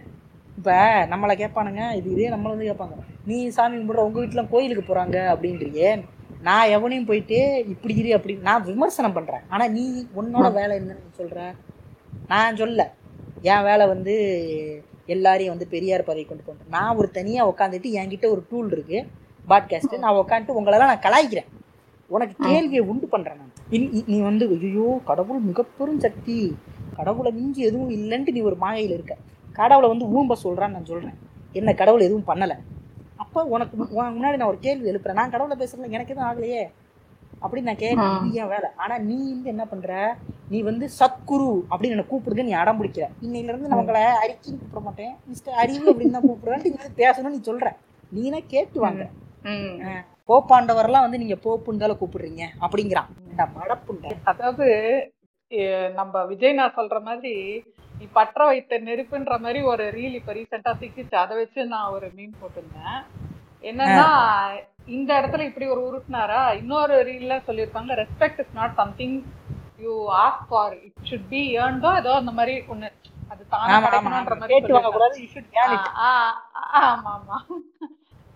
[0.57, 0.73] இப்ப
[1.07, 2.95] நம்மளை கேட்பானுங்க இது இதே நம்மள வந்து கேட்பாங்க.
[3.25, 6.05] நீ சாமி கும்பிடுற உங்க வீட்டுல கோயிலுக்கு போறாங்க அப்படின்றியே
[6.43, 9.41] நான் எவனையும் போயிட்டு இப்படி இரு அப்படி நான் விமர்சனம் பண்றேன்.
[9.49, 11.55] ஆனா நீ உன்னோட வேலை என்னன்னு சொல்ற?
[12.29, 12.95] நான் சொல்ல.
[13.43, 14.15] என் வேலை வந்து
[15.07, 19.07] எல்லாரையும் வந்து பெரியார் பதவி கொண்டு போகிறேன் நான் ஒரு தனியாக உட்காந்துட்டு என்கிட்ட ஒரு டூல் இருக்கு
[19.49, 21.51] பாட்காஸ்ட் நான் உட்காந்துட்டு உங்களெல்லாம் நான் கலாய்க்கிறேன்.
[22.07, 23.56] உனக்கு கேள்வியை உண்டு பண்றேன் நான்.
[23.71, 26.57] இன்- நீ வந்து ஐயோ கடவுள் மிகப்பெரும் சக்தி.
[26.97, 29.17] கடவுளை மிஞ்சி எதுவும் இல்லைன்ட்டு நீ ஒரு மாயையில் இருக்க.
[29.53, 31.15] கடவுளை வந்து ஊம்ப சொல்றான்னு நான் சொல்றேன்.
[31.53, 32.57] என்ன கடவுள் எதுவும் பண்ணலை.
[33.17, 35.13] அப்போ உனக்கு முன்னாடி நான் ஒரு கேள்வி எழுப்புறேன்.
[35.13, 36.73] நான் கடவுளை பேசுறேன் எனக்கு எதுவும் ஆகலையே?
[37.43, 38.71] அப்படின்னு நான் கேட்கறேன் இது என் வேலை?
[38.77, 40.17] ஆனா நீ வந்து என்ன பண்ற?
[40.51, 43.03] நீ வந்து சத்குரு அப்படின்னு என்ன கூப்பிடுங்க நீ அடம் பிடிக்கிற.
[43.23, 45.15] இன்னையில இருந்து நான் உங்களை அறிக்கைன்னு கூப்பிட மாட்டேன்.
[45.27, 47.71] மிஸ்டர் அறிவு அப்படின்னு தான் கூப்பிடுறேன் நீ பேசணும்னு நீ சொல்ற.
[48.11, 49.09] நீனா கேட்டு வாங்க.
[50.29, 50.29] ம்.
[50.29, 53.11] போப்பாண்டவரெல்லாம் வந்து நீங்க தானே கூப்பிடுறீங்க அப்படிங்கிறான்.
[53.27, 54.07] இந்த மடப்புண்ட.
[54.25, 54.67] அதாவது
[55.95, 57.35] நம்ம விஜய் நான் சொல்ற மாதிரி
[57.99, 61.15] நீ பற்ற வைத்த நெருப்புன்ற மாதிரி ஒரு ரீல் இப்ப ரீசெண்டா சிக்கிச்சு.
[61.17, 62.99] அதை வச்சு நான் ஒரு மீன் போட்டிருந்தேன்.
[63.65, 64.09] என்னன்னா
[64.89, 66.41] இந்த இடத்துல இப்படி ஒரு உருட்டினாரா?
[66.59, 69.17] இன்னொரு ரீல்ல சொல்லியிருப்பாங்க respect is not something
[69.79, 72.91] you ask for it should be ஏர்ன்டோ ஏதோ அந்த மாதிரி ஒண்ணு.
[73.31, 74.55] அது தானே கிடைக்கணுன்ற மாதிரி
[76.83, 77.39] ஆமா ஆமா.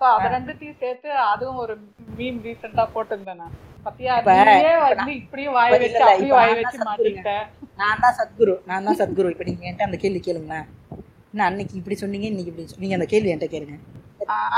[0.01, 1.75] So, அத ரெண்டுத்தையும் சேர்த்து அதுவும் ஒரு
[2.19, 3.55] மீம் ரீசெண்டா போட்டிருந்தேன் நான்.
[3.87, 4.13] பத்தியா?
[4.97, 6.79] வந்து இப்படியும் வாய் வச்சு அப்படியும் வாய் நான் வச்சு
[7.81, 8.55] நான் தான் சத்குரு.
[8.71, 9.31] நான் தான் சத்குரு.
[9.35, 10.67] இப்போ நீங்க என்கிட்ட அந்த கேள்வி கேளுங்களேன்.
[11.33, 13.77] என்ன அன்னைக்கு இப்படி சொன்னீங்க இன்னைக்கு இப்படி நீங்க அந்த கேள்வி என்கிட்ட கேளுங்க.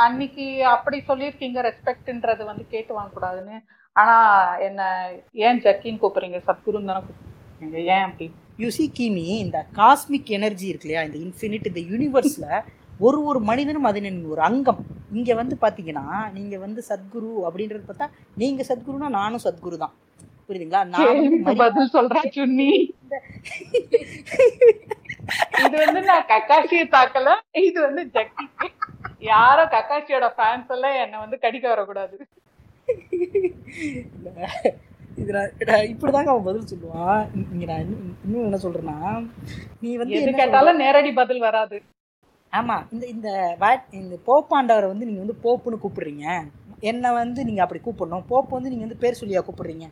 [0.04, 0.44] அன்னைக்கு
[0.74, 3.56] அப்படி சொல்லியிருக்கீங்க ரெஸ்பெக்ட்ன்றது வந்து கேட்டு வாங்க கூடாதுன்னு
[3.96, 4.16] ஆனா
[4.68, 4.82] என்ன
[5.46, 6.38] ஏன் ஜக்கின்னு கூப்பிடுறீங்க?
[6.48, 7.78] சத்குருன்னு தானே கூப்பிடுறீங்க.
[7.94, 8.28] ஏன் அப்படி?
[8.62, 11.04] யூ சி கீமி இந்த காஸ்மிக் எனர்ஜி இருக்கு இல்லையா?
[11.08, 12.46] இந்த இன்ஃபினிட் இந்த யூனிவர்ஸ்ல
[13.02, 14.86] ஒரு ஒரு மனிதனும் அதனின் ஒரு அங்கம்.
[15.12, 18.06] இங்க வந்து பாத்தீங்கன்னா நீங்க வந்து சத்குரு அப்படின்றது பார்த்தா
[18.36, 19.94] நீங்க சத்குருனா நானும் சத்குரு தான்.
[20.48, 20.84] புரியுதுங்களா?
[20.84, 22.70] நான் வந்து கேள்விக்கு மரி- பதில் சொல்றேன் சுன்னி.
[25.66, 27.58] இது வந்து நான் கக்காசியை தாக்கல.
[27.58, 28.66] இது வந்து ஜக்கி.
[29.18, 32.26] யாரோ கக்காசியோட ஃபேன்ஸ் எல்லாம் என்ன வந்து கடிக்க வரக்கூடாது.
[35.16, 37.26] இது நான் நான் இப்படிதாங்க அவன் பதில் சொல்லுவான்.
[37.52, 39.26] இங்க நான் இன்னும் என்ன சொல்றேன்னா
[39.80, 40.32] நீ வந்து?
[40.32, 41.82] கேட்டாலும் நேரடி பதில் வராது.
[42.52, 42.92] ஆமா.
[42.92, 46.24] இந்த இந்த வாட் இந்த போப்பாண்டவரை வந்து நீங்க வந்து போப்புன்னு கூப்பிடுறீங்க.
[46.80, 48.24] என்னை வந்து நீங்க அப்படி கூப்பிடணும்.
[48.28, 49.86] போப்பு வந்து நீங்க வந்து பேர் சொல்லியா கூப்பிடுறீங்க?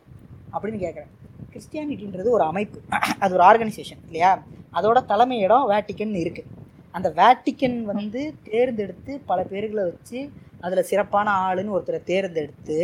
[0.53, 1.11] அப்படின்னு கேட்குறேன்.
[1.51, 2.81] கிறிஸ்டியானிட்டின்றது ஒரு அமைப்பு.
[3.19, 4.31] அது ஒரு ஆர்கனைசேஷன் இல்லையா?
[4.73, 6.43] அதோட தலைமை இடம் வேட்டிக்கன் இருக்கு.
[6.91, 10.29] அந்த வேட்டிக்கன் வந்து தேர்ந்தெடுத்து பல பேர்களை வச்சு
[10.61, 12.79] அதில் சிறப்பான ஆளுன்னு ஒருத்தரை தேர்ந்தெடுத்து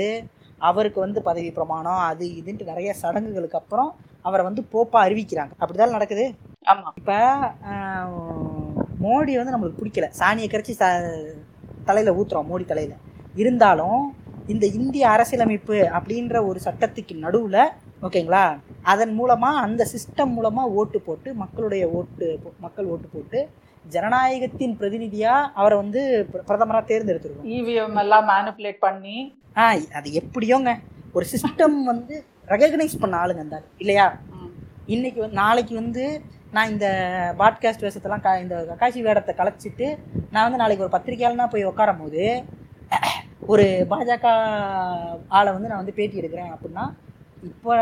[0.62, 5.54] அவருக்கு வந்து பதவி பிரமாணம் அது இதுன்ட்டு நிறைய சடங்குகளுக்கு அப்புறம் அவரை வந்து போப்பா அறிவிக்கிறாங்க.
[5.60, 6.26] அப்படிதான் நடக்குது?
[6.66, 6.90] ஆமா.
[6.96, 7.18] இப்போ
[9.08, 10.08] மோடி வந்து நம்மளுக்கு பிடிக்கல.
[10.20, 10.86] சாணியை கரைச்சி ச
[11.90, 12.96] தலையில் ஊத்துறோம் மோடி தலையில்.
[13.42, 14.02] இருந்தாலும்
[14.54, 17.62] இந்த இந்திய அரசியலமைப்பு அப்படின்ற ஒரு சட்டத்துக்கு நடுவில்
[18.08, 18.44] ஓகேங்களா
[18.92, 22.28] அதன் மூலமாக அந்த சிஸ்டம் மூலமாக ஓட்டு போட்டு மக்களுடைய ஓட்டு
[22.66, 23.40] மக்கள் ஓட்டு போட்டு
[23.96, 26.02] ஜனநாயகத்தின் பிரதிநிதியாக அவரை வந்து
[26.50, 27.50] பிரதமராக தேர்ந்தெடுத்துருக்கோம்.
[27.58, 29.18] இவிஎம் எல்லாம் மேனிப்புலேட் பண்ணி.
[29.60, 29.66] ஆ
[30.00, 30.72] அது எப்படியோங்க?
[31.18, 32.16] ஒரு சிஸ்டம் வந்து
[32.54, 34.08] ரெகக்னைஸ் பண்ண ஆளுங்க ஆளு, இல்லையா?
[34.96, 36.04] இன்னைக்கு வந்து நாளைக்கு வந்து
[36.56, 36.88] நான் இந்த
[37.40, 39.88] பாட்காஸ்ட் வேஷத்தெல்லாம் க இந்த கக்காசி வேடத்தை கலைச்சிட்டு
[40.34, 42.24] நான் வந்து நாளைக்கு ஒரு பத்திரிக்கையாளனா போய் உட்காரும் போது
[43.54, 44.28] ஒரு பாஜக
[45.38, 46.86] ஆளை வந்து நான் வந்து பேட்டி எடுக்கிறேன் அப்படின்னா
[47.50, 47.74] இப்போ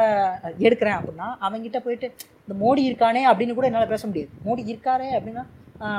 [0.68, 2.08] எடுக்கிறேன் அப்படின்னா அவங்ககிட்ட போயிட்டு
[2.46, 4.32] இந்த மோடி இருக்கானே அப்படின்னு கூட என்னால் பேச முடியாது.
[4.46, 5.44] மோடி இருக்காரே அப்படின்னா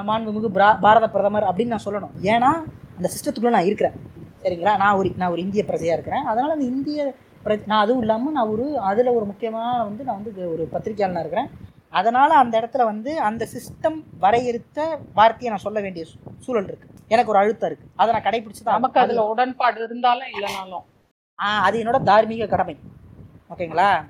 [0.09, 2.15] மாண்புமிகு பிரா பாரத பிரதமர் அப்படின்னு நான் சொல்லணும்.
[2.33, 2.51] ஏன்னா
[2.99, 3.97] அந்த சிஸ்டத்துக்குள்ளே நான் இருக்கிறேன்.
[4.43, 4.75] சரிங்களா?
[4.83, 6.25] நான் ஒரு நான் ஒரு இந்திய பிரஜையாக இருக்கிறேன்.
[6.25, 7.15] அதனால் அந்த இந்திய
[7.47, 11.51] பிரஜ நான் அதுவும் இல்லாமல் நான் ஒரு அதில் ஒரு முக்கியமான வந்து நான் வந்து ஒரு பத்திரிகையாளனாக இருக்கிறேன்.
[11.97, 16.05] அதனால் அந்த இடத்துல வந்து அந்த சிஸ்டம் வரையறுத்த வார்த்தையை நான் சொல்ல வேண்டிய
[16.39, 20.85] சூழல் இருக்குது எனக்கு ஒரு அழுத்தம் இருக்குது அதை நான் கடைபிடிச்சு தான் நமக்கு அதுல உடன்பாடு இருந்தாலும் இல்லைனாலும்.
[21.43, 22.77] ஆ அது என்னோட தார்மீக கடமை.
[23.51, 24.05] ஓகேங்களா?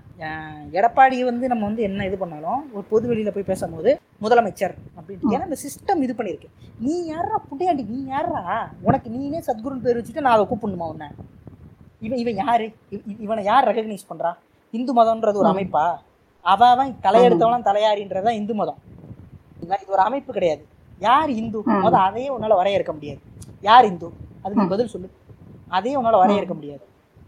[0.72, 5.30] எடப்பாடி வந்து நம்ம வந்து என்ன இது பண்ணாலும் ஒரு பொது வெளியில போய் பேசும்போது முதலமைச்சர் அப்படின்ட்டு.
[5.30, 6.48] ஏன்னா இந்த சிஸ்டம் இது பண்ணியிருக்கு.
[6.78, 11.08] நீ யாரா புண்டையாண்டி நீ யாரா உனக்கு நீனே சத்குருன்னு பேர் வச்சுட்டு நான் அதை கூப்பிடணுமா உன்னை?
[12.00, 12.72] இவன் இவன் யாரு?
[12.90, 14.32] இவ- இவ- இவனை யார் ரெகக்னைஸ் பண்றா?
[14.70, 15.48] இந்து மதம்ன்றது ஒரு.
[15.48, 15.96] அமைப்பா?
[16.46, 18.78] அவன் தலையெடுத்தவன் தலையாரின்றது தான் இந்து மதம்.
[19.60, 20.62] இது இது ஒரு அமைப்பு கிடையாது.
[20.98, 21.58] யார் இந்து?
[21.58, 21.80] ம்.
[21.84, 23.20] முத அதையே உன்னால வரையறுக்க முடியாது.
[23.60, 24.06] யார் இந்து?
[24.42, 24.68] அதுக்கு.
[24.68, 25.08] பதில் சொல்லு.
[25.68, 26.84] அதையே உன்னால வரையறுக்க முடியாது.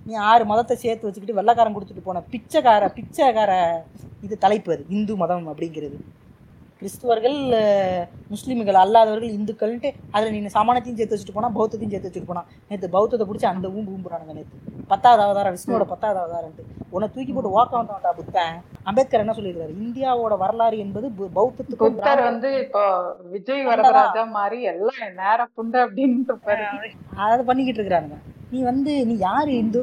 [0.06, 3.52] நீ ஆறு மதத்தை சேர்த்து வச்சுக்கிட்டு வெள்ளைக்காரன் கொடுத்துட்டு போன பிச்சைக்கார பிச்சைக்கார
[4.20, 4.84] இது தலைப்பு அது.
[4.88, 5.98] இந்து மதம் அப்படிங்கிறது.
[6.80, 7.36] கிறிஸ்துவர்கள்
[8.28, 13.26] முஸ்லிம்கள் அல்லாதவர்கள் இந்துக்கள்ன்ட்டு அதில் நீ சமானத்தையும் சேர்த்து வச்சுட்டு போனா பௌத்தத்தையும் சேர்த்து வச்சுட்டு போனா நேற்று பௌத்தத்தை
[13.28, 18.10] பிடிச்சி அந்த ஊம்பு ஊம்புறானுங்க நேற்று பத்தாவது அவதாரம் விஷ்ணுவோட பத்தாவது அவதாரம்ட்டு உன்னை தூக்கி போட்டு வாக்க வந்தான்டா
[18.16, 18.54] புத்தன்.
[18.82, 19.72] அம்பேத்கர் என்ன சொல்லியிருக்காரு?
[19.78, 22.82] இந்தியாவோட வரலாறு என்பது பு- பௌத்தத்துக்கும் புத்தர் வந்து இப்போ
[23.30, 26.64] விஜய் வரதராஜா மாதிரி எல்லாம் நேர புண்டை இருப்பாரு
[27.24, 28.18] அதை பண்ணிக்கிட்டு இருக்கிறானுங்க.
[28.50, 29.82] நீ வந்து நீ யார் இந்து?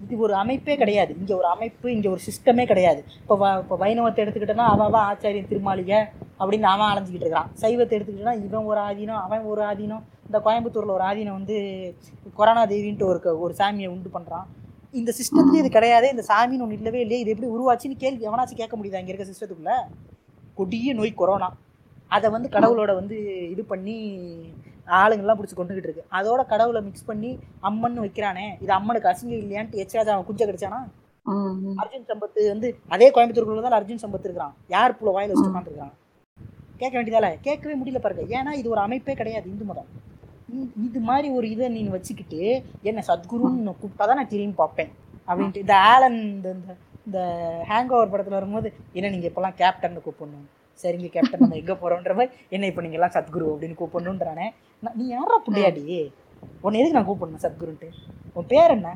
[0.00, 1.12] இது ஒரு அமைப்பே கிடையாது.
[1.18, 3.00] இங்கே ஒரு அமைப்பு இங்கே ஒரு சிஸ்டமே கிடையாது.
[3.20, 6.00] இப்போ வ இப்போ வைணவத்தை எடுத்துக்கிட்டோன்னா அவன் அவன் ஆச்சாரியன் திருமாளிகை
[6.40, 10.04] அப்படின்னு அவன் அலைஞ்சிக்கிட்டு இருக்கான் சைவத்தை எடுத்துக்கிட்டோன்னா இவன் ஒரு ஆதீனம் அவன் ஒரு ஆதீனம்.
[10.26, 11.56] இந்த கோயம்புத்தூரில் ஒரு ஆதீனம் வந்து
[12.34, 14.46] கொரோனா தேவின்ட்டு ஒரு க- ஒரு சாமியை உண்டு பண்ணுறான்
[14.94, 18.76] இந்த சிஸ்டத்துலேயே இது கிடையாது இந்த சாமின்னு ஒன்று இல்லவே இல்லையே இது எப்படி உருவாச்சுன்னு கேள்வி எவனாச்சும் கேட்க
[18.76, 19.76] முடியுதா இங்கே இருக்க சிஸ்டத்துக்குள்ளே
[20.54, 21.48] கொடிய நோய் கொரோனா.
[22.10, 23.16] அதை வந்து கடவுளோட வந்து
[23.50, 23.96] இது பண்ணி
[24.86, 26.04] ஆளுங்கள்லாம் பிடிச்சி கொண்டுகிட்டு இருக்கு.
[26.12, 30.80] அதோட கடவுளை மிக்ஸ் பண்ணி அம்மன் வைக்கிறானே இது அம்மனுக்கு அசிங்கம் இல்லையான்ட்டு எச்சாஜா அவன் குஞ்ச கிடைச்சானா.
[31.76, 34.54] அர்ஜுன் சம்பத்து வந்து அதே கோயம்புத்தூருக்குள்ள தான் அர்ஜுன் சம்பத் இருக்கிறான்.
[34.68, 35.94] யார் புள்ள வாயில வச்சுட்டு உட்காந்துருக்கான்
[36.76, 38.42] கேட்க வேண்டியதால கேட்கவே முடியல பாருங்க.
[38.42, 40.04] ஏன்னா இது ஒரு அமைப்பே கிடையாது இந்து மதம்.
[40.84, 44.90] இது மாதிரி ஒரு இதை நீங்க வச்சுக்கிட்டு என்ன சத்குருன்னு கூப்பிட்டா தான் நான் திரும்பி பார்ப்பேன்.
[45.28, 46.54] அப்படின்ட்டு இந்த ஆலன் இந்த
[47.06, 50.46] இந்த- ஹேங் ஓவர் படத்துல வரும்போது என்ன நீங்க இப்பெல்லாம் கேப்டன் கூப்பிடணும்.
[50.78, 54.46] சரிங்க கேப்டன் நம்ம எங்க போறோன்ற மாதிரி என்ன இப்போ நீங்க எல்லாம் சத்குரு அப்படின்னு கூப்பிடணுன்றானே
[54.82, 55.84] நான், நீ யாரா புண்டையாடி
[56.64, 57.88] உன்னை எதுக்கு நான் கூப்பிடணும் சத்குருன்ட்டு?
[58.36, 58.88] உன் பேர் என்ன?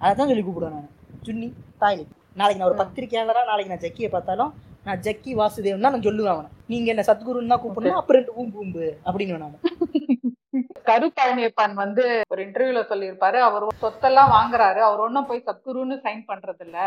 [0.00, 0.90] அதை தான் சொல்லி கூப்பிடுவேன் நான்.
[1.26, 1.48] சுன்னி
[1.82, 2.04] தாய்லி.
[2.36, 4.52] நாளைக்கு நான் ஒரு பத்திரிக்கையாளரா நாளைக்கு நான் ஜக்கியை பார்த்தாலும்
[4.86, 6.50] நான் ஜக்கி வாசுதேவன் தான் நான் சொல்லுவேன் அவனை.
[6.72, 8.86] நீங்க என்ன சத்குருன்னு தான் கூப்பிடணும் அப்புறம் ரெண்டு ஊம்பு ஊம்பு.
[9.06, 9.58] அப்படின்னு நான்.
[10.84, 13.38] கரு பழனியப்பன் வந்து ஒரு இன்டர்வியூல சொல்லியிருப்பாரு.
[13.38, 14.78] அவர் சொத்தெல்லாம் வாங்குறாரு.
[14.78, 16.78] அவர் ஒன்னும் போய் சத்குருன்னு சைன் பண்றது இல்ல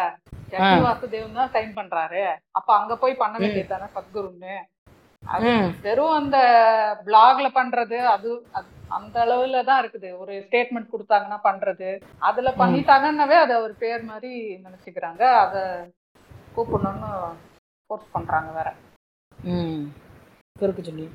[0.52, 2.24] ஜக்கி வாசுதேவன் தான் சைன் பண்றாரு.
[2.52, 4.56] அப்ப அங்க போய் பண்ண வேண்டியது தானே சத்குருன்னு?
[5.24, 5.52] அது
[5.82, 6.38] வெறும் அந்த
[7.06, 8.30] பிளாக்ல பண்றது அது
[8.88, 10.10] அந்த அளவுல தான் இருக்குது.
[10.18, 11.90] ஒரு ஸ்டேட்மெண்ட் கொடுத்தாங்கன்னா பண்றது.
[12.20, 15.24] அதுல பண்ணிட்டாங்கன்னாவே அது அவர் பேர் மாதிரி நினைச்சுக்கிறாங்க.
[15.44, 15.56] அத
[16.56, 17.12] கூப்பிடணும்னு
[17.90, 18.70] ஃபோர்ஸ் பண்றாங்க வேற.
[19.44, 19.84] ம்.
[20.56, 21.08] சொல்லி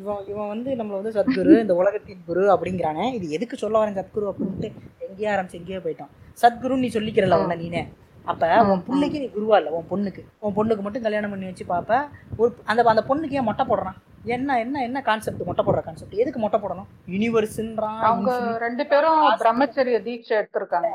[0.00, 3.04] இவன் இவன் வந்து நம்மளை வந்து சத்குரு இந்த உலகத்தின் குரு அப்படிங்கிறானே.
[3.18, 4.68] இது எதுக்கு சொல்ல வரேன் சத்குரு அப்படின்ட்டு
[5.06, 6.12] எங்கேயோ ஆரம்பிச்சு எங்கேயோ போயிட்டான்.
[6.42, 7.82] சத்குருன்னு நீ சொல்லிக்கிறல உன்ன நீனே.
[8.30, 10.22] அப்ப உன் பிள்ளைக்கு நீ குருவா இல்ல உன் பொண்ணுக்கு.
[10.44, 12.00] உன் பொண்ணுக்கு மட்டும் கல்யாணம் பண்ணி வச்சு பாப்ப
[12.40, 13.98] ஒரு அந்த அந்த பொண்ணுக்கு ஏன் மொட்டை போடுறான்?
[14.36, 16.88] என்ன என்ன என்ன கான்செப்ட் மொட்டை போடுற கான்செப்ட் எதுக்கு மொட்டை போடணும்?
[17.12, 18.32] யூனிவர்ஸ்ன்றான் அவங்க
[18.64, 20.90] ரெண்டு பேரும் பிரம்மச்சரிய தீட்சை எடுத்திருக்காங்க.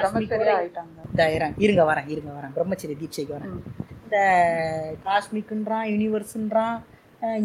[0.00, 1.50] பிரம்மச்சரியா ஆயிட்டாங்க.
[1.64, 2.54] இருங்க வரேன் இருங்க வரேன்.
[2.56, 3.54] பிரம்மச்சரிய தீட்சைக்கு வரேன்.
[4.04, 4.18] இந்த
[5.06, 6.76] காஸ்மிக்குன்றான் யூனிவர்ஸுன்றான்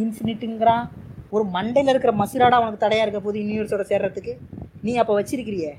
[0.03, 0.85] இன்ஃபினிட்டுங்கிறான்.
[1.35, 4.33] ஒரு மண்டையில் இருக்கிற மசிராடா உனக்கு தடையாக இருக்க போது யூனிவர்ஸோட சேர்றதுக்கு?
[4.85, 5.71] நீ அப்போ வச்சிருக்கிறியே?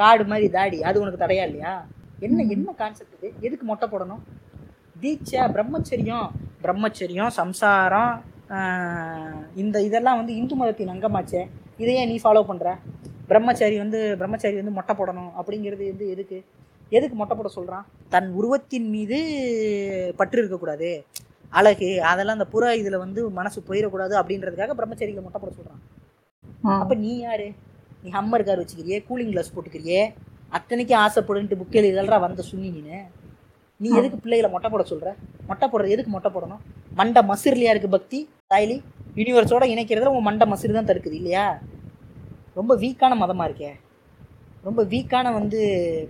[0.00, 1.74] காடு மாதிரி தாடி அது உனக்கு தடையா இல்லையா?
[2.26, 3.28] என்ன என்ன கான்செப்ட் இது?
[3.46, 4.22] எதுக்கு மொட்டை போடணும்?
[5.02, 6.28] தீட்சை பிரம்மச்சரியம்.
[6.64, 8.12] பிரம்மச்சரியம் சம்சாரம்
[9.62, 11.42] இந்த இதெல்லாம் வந்து இந்து மதத்தின் அங்கமாச்சே.
[11.82, 12.68] இதையே நீ ஃபாலோ பண்ணுற
[13.30, 16.38] பிரம்மச்சாரி வந்து பிரம்மச்சாரி வந்து மொட்டை போடணும் அப்படிங்கிறது வந்து எதுக்கு?
[16.96, 19.18] எதுக்கு மொட்டை போட சொல்கிறான் தன் உருவத்தின் மீது
[20.18, 20.90] பற்று இருக்கக்கூடாது.
[21.58, 25.82] அழகு அதெல்லாம் அந்த புற இதுல வந்து மனசு போயிடக்கூடாது அப்படின்றதுக்காக பிரம்மச்சாரிகளை மொட்டை போட சொல்றான்.
[26.82, 27.48] அப்ப நீ யாரு?
[28.02, 30.02] நீ ஹம்மர் கார் வச்சுக்கிறியே கூலிங் கிளாஸ் போட்டுக்கிறியே
[30.56, 32.98] அத்தனைக்கும் ஆசைப்படுன்ட்டு புக் எழுதல்றா வந்த சுண்ணி நீனு.
[33.80, 35.08] நீ எதுக்கு பிள்ளைகளை மொட்டை போட சொல்ற?
[35.48, 36.62] மொட்டை போடுறது எதுக்கு மொட்டை போடணும்?
[36.98, 38.18] மண்டை மசிர்லையா இருக்கு பக்தி?
[38.52, 38.76] தாய்லி
[39.18, 41.44] யூனிவர்ஸோட இணைக்கிறதுல உன் மண்டை மசிறு தான் தடுக்குது இல்லையா?
[42.58, 43.72] ரொம்ப வீக்கான மதமா இருக்கே.
[44.68, 45.58] ரொம்ப வீக்கான வந்து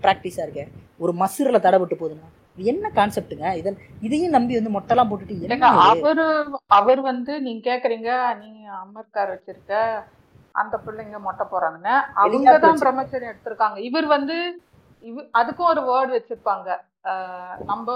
[0.05, 0.65] ப்ராக்டிஸாக இருக்கே.
[1.03, 2.29] ஒரு மசிரில் தடைபட்டு போகுதுன்னா.
[2.45, 5.59] இது என்ன கான்செப்ட்டுங்க இதன் இதையும் நம்பி வந்து மொட்டைலாம் போட்டுட்டு?
[5.89, 6.27] அவரு
[6.79, 8.11] அவர் வந்து நீங்க கேக்குறீங்க
[8.43, 8.51] நீ
[8.83, 9.75] அமர்கார் வச்சிருக்க
[10.61, 12.83] அந்த பிள்ளைங்க மொட்டை போறாங்கன்னு அவங்க தான்.
[12.85, 13.79] பிரம்மச்சரியம் எடுத்திருக்காங்க.
[13.89, 14.37] இவர் வந்து
[15.05, 16.69] இவ அதுக்கும் ஒரு வேர்டு வச்சிருப்பாங்க.
[17.71, 17.89] நம்ம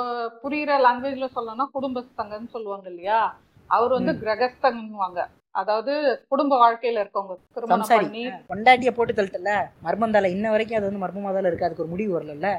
[0.43, 3.21] புரியுற லாங்குவேஜ்ல சொல்லணும்னா குடும்பஸ்தங்கன்னு சொல்லுவாங்க இல்லையா?
[3.71, 5.21] அவர் வந்து கிரகஸ்தங்கன்னுவாங்க.
[5.61, 5.93] அதாவது
[6.33, 7.35] குடும்ப வாழ்க்கையில இருக்கவங்க.
[7.57, 9.53] திருமணம் பண்ணி பொண்டாட்டியை போட்டு தள்ளிட்டல
[9.87, 11.67] மர்மந்தால இன்ன வரைக்கும் அது வந்து மர்மமாக தான் இருக்கு.
[11.69, 12.51] அதுக்கு ஒரு முடிவு வரல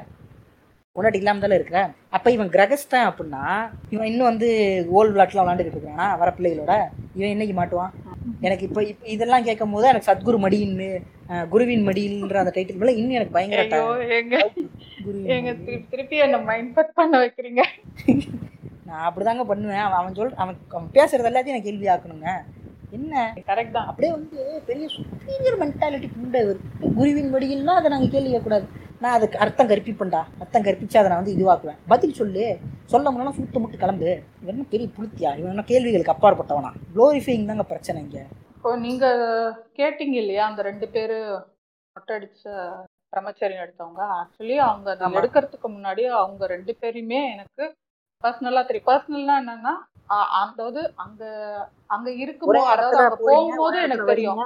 [0.96, 1.78] பொண்டாட்டி இல்லாம தானே இருக்கிற
[2.16, 3.44] அப்ப இவன் கிரகஸ்தான் அப்படின்னா
[3.92, 4.48] இவன் இன்னும் வந்து
[4.96, 6.74] ஓல்டு விளாட்லாம் விளாண்டுக்கிட்டு இருக்கிறானா வர பிள்ளைகளோட?
[7.16, 7.92] இவன் என்னைக்கு மாட்டுவான்?
[8.40, 10.88] எனக்கு இப்போ இப்போ இதெல்லாம் கேட்கும் போது எனக்கு சத்குரு மடின்னு
[11.52, 13.62] குருவின் மடியில்ன்ற அந்த டைட்டில் மேல இன்னும் எனக்கு பயங்கர.
[15.92, 17.62] திருப்பி என்ன மைண்ட் பண்ண வைக்கிறீங்க?
[18.88, 19.84] நான் அப்படிதாங்க பண்ணுவேன்.
[19.98, 22.30] அவன் சொல் அவன் அவன் பேசுறது எல்லாத்தையும் நான் கேள்வி ஆக்கணுங்க.
[22.92, 23.34] என்ன?
[23.46, 23.86] கரெக்ட் தான்.
[23.86, 28.66] அப்படியே வந்து பெரிய சுப்பீரியர் மென்டாலிட்டி புண்டை இருக்கு குருவின் மடியில்னா அதை நாங்கள் கேள்வி கேட்கக்கூடாது.
[29.00, 30.20] நான் அதுக்கு அர்த்தம் கற்பிப்பேன்டா.
[30.38, 31.78] அர்த்தம் கற்பிச்சு அதை நான் வந்து இதுவாக்குவேன்.
[31.88, 32.44] பதில் சொல்லு.
[32.84, 34.10] சொல்ல முடியலாம் சுத்த முட்டு கிளம்பு.
[34.42, 35.30] இவன் பெரிய புளுத்தியா?
[35.38, 36.70] இவன் என்ன கேள்விகளுக்கு அப்பாற்பட்டவனா?
[36.94, 38.22] க்ளோரிஃபைங் தாங்க பிரச்சனை இங்கே.
[38.56, 39.06] இப்போ நீங்க
[39.76, 40.46] கேட்டீங்க இல்லையா?
[40.46, 41.16] அந்த ரெண்டு பேரு
[41.96, 42.44] மொட்டை அடிச்ச
[43.12, 44.02] பிரம்மச்சரி எடுத்தவங்க.
[44.20, 45.16] ஆக்சுவலி அவங்க ஆமா.
[45.20, 47.64] எடுக்கிறதுக்கு முன்னாடி அவங்க ரெண்டு பேருமே எனக்கு
[48.24, 48.90] பர்சனலா தெரியும்.
[48.90, 49.74] பர்சனல்னா என்னன்னா
[50.42, 51.22] அதாவது அங்க
[51.86, 54.40] அங்க இருக்கும்போது அதாவது அங்க போகும்போது எனக்கு தெரியும்.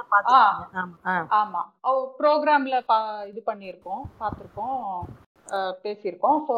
[1.39, 1.61] ஆமா,
[2.19, 2.77] ப்ரோக்ராம்ல
[3.27, 4.77] இது பண்ணியிருக்கோம் பார்த்துருக்கோம்
[5.83, 6.39] பேசியிருக்கோம்.
[6.47, 6.55] ஸோ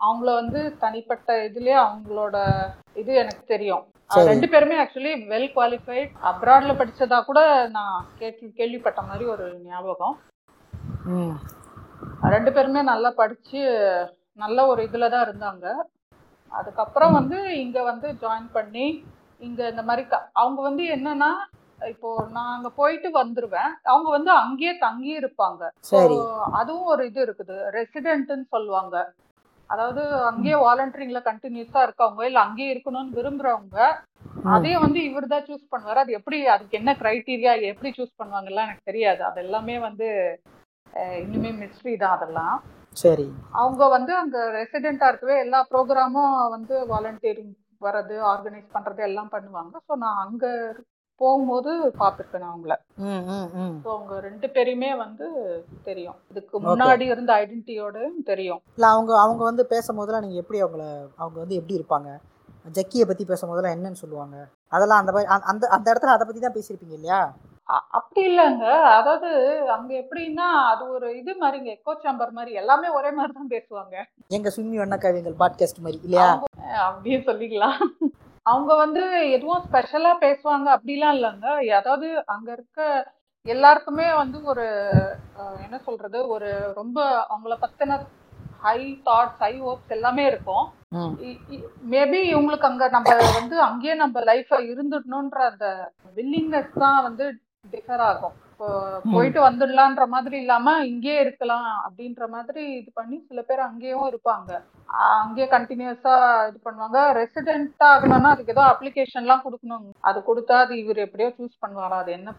[0.00, 2.36] அவங்கள வந்து தனிப்பட்ட இதுலயே அவங்களோட
[2.94, 3.82] இது எனக்கு தெரியும்.
[4.30, 7.40] ரெண்டு பேருமே ஆக்சுவலி வெல் குவாலிஃபைட் அப்ராட்ல படிச்சதா கூட
[7.76, 10.16] நான் கேள்வி கேள்விப்பட்ட மாதிரி ஒரு ஞாபகம்.
[11.14, 11.36] ம்.
[12.34, 13.60] ரெண்டு பேருமே நல்லா படிச்சு
[14.38, 15.66] நல்ல ஒரு இதுல தான் இருந்தாங்க.
[16.58, 18.86] அதுக்கப்புறம் வந்து இங்க வந்து ஜாயின் பண்ணி
[19.46, 20.04] இங்க இந்த மாதிரி
[20.42, 21.32] அவங்க வந்து என்னன்னா
[21.92, 23.72] இப்போ நான் அங்க போயிட்டு வந்துருவேன்.
[23.92, 25.62] அவங்க வந்து அங்கேயே தங்கி இருப்பாங்க.
[26.60, 27.56] அதுவும் ஒரு இது இருக்குது.
[27.78, 28.96] ரெசிடென்ட்னு சொல்லுவாங்க.
[29.70, 33.78] அதாவது அங்கேயே வாலண்டரிங்ல கண்டினியூஸா இருக்கவங்க இல்ல அங்கேயே இருக்கணும்னு விரும்புறவங்க
[34.54, 35.98] அதையும் வந்து இவர் தான் சூஸ் பண்ணுவாரு.
[36.04, 39.22] அது எப்படி அதுக்கு என்ன கிரைட்டீரியா எப்படி சூஸ் பண்ணுவாங்கலாம் எனக்கு தெரியாது.
[39.30, 40.08] அது எல்லாமே வந்து
[41.24, 42.56] இன்னுமே மிஸ்ட்ரி தான் அதெல்லாம்.
[42.96, 43.32] சரி.
[43.52, 49.72] அவங்க வந்து அங்க ரெசிடென்ட்டா இருக்கவே எல்லா ப்ரோக்ராமும் வந்து வாலண்டியரிங் வர்றது ஆர்கனைஸ் பண்றது எல்லாம் பண்ணுவாங்க.
[49.88, 50.46] ஸோ நான் அங்க
[51.20, 52.74] போகும்போது பார்த்துருக்கேன் நான் அவங்கள.
[53.84, 55.26] ஸோ அவங்க ரெண்டு பேரையுமே வந்து
[55.84, 56.14] தெரியும்.
[56.30, 58.60] இதுக்கு முன்னாடி இருந்த ஐடென்டிட்டியோட தெரியும்.
[58.76, 60.84] இல்லை அவங்க அவங்க வந்து பேசும்போதெல்லாம் நீங்கள் எப்படி அவங்கள
[61.16, 62.10] அவங்க வந்து எப்படி இருப்பாங்க?
[62.72, 64.36] ஜக்கியை பற்றி பேசும்போதெல்லாம் என்னன்னு சொல்லுவாங்க?
[64.68, 67.20] அதெல்லாம் அந்த மாதிரி அந்த- அந்த இடத்துல அதை பற்றி தான் பேசியிருப்பீங்க இல்லையா?
[67.98, 68.66] அப்படி இல்லைங்க.
[68.98, 69.30] அதாவது
[69.74, 72.52] அங்க எப்படின்னா அது ஒரு இது மாதிரிங்க எக்கோ சாம்பர் மாதிரி.
[72.62, 73.94] எல்லாமே ஒரே மாதிரி தான் பேசுவாங்க.
[74.36, 74.98] எங்கள் சும்மி வண்ண
[75.42, 76.28] பாட்காஸ்ட் மாதிரி இல்லையா?
[76.88, 77.80] அப்படியே சொல்லிக்கலாம்.
[78.52, 79.02] அவங்க வந்து
[79.36, 81.48] எதுவும் ஸ்பெஷலா பேசுவாங்க அப்படிலாம் இல்லைங்க.
[81.80, 82.80] அதாவது அங்க இருக்க
[83.46, 84.64] எல்லாருக்குமே வந்து ஒரு
[85.64, 86.50] என்ன சொல்றது ஒரு
[86.80, 86.98] ரொம்ப
[87.32, 87.98] அவங்கள பத்தின
[88.64, 90.66] ஹை தாட்ஸ் ஹை ஹோப்ஸ் எல்லாமே இருக்கும்.
[91.92, 95.66] மேபி இவங்களுக்கு அங்க நம்ம வந்து அங்கேயே நம்ம லைஃப்ல இருந்துடணும்ன்ற அந்த
[96.18, 97.26] வில்லிங்னஸ் தான் வந்து
[97.64, 98.36] டிஃபர் ஆகும்.
[99.12, 104.50] போயிட்டு வந்துடலான்ற மாதிரி இல்லாம இங்கேயே இருக்கலாம் அப்படின்ற மாதிரி இது பண்ணி சில பேர் அங்கேயும் இருப்பாங்க.
[105.20, 106.14] அங்கேயே கண்டினியூஸா
[106.50, 106.98] இது பண்ணுவாங்க.
[107.20, 109.86] ரெசிடென்ட் ஆகணும்னா அதுக்கு ஏதோ அப்ளிகேஷன்லாம் கொடுக்கணும்.
[110.10, 111.98] அது கொடுத்தா அது இவர் எப்படியோ சூஸ் பண்ணுவாரா?
[112.04, 112.34] அது என்ன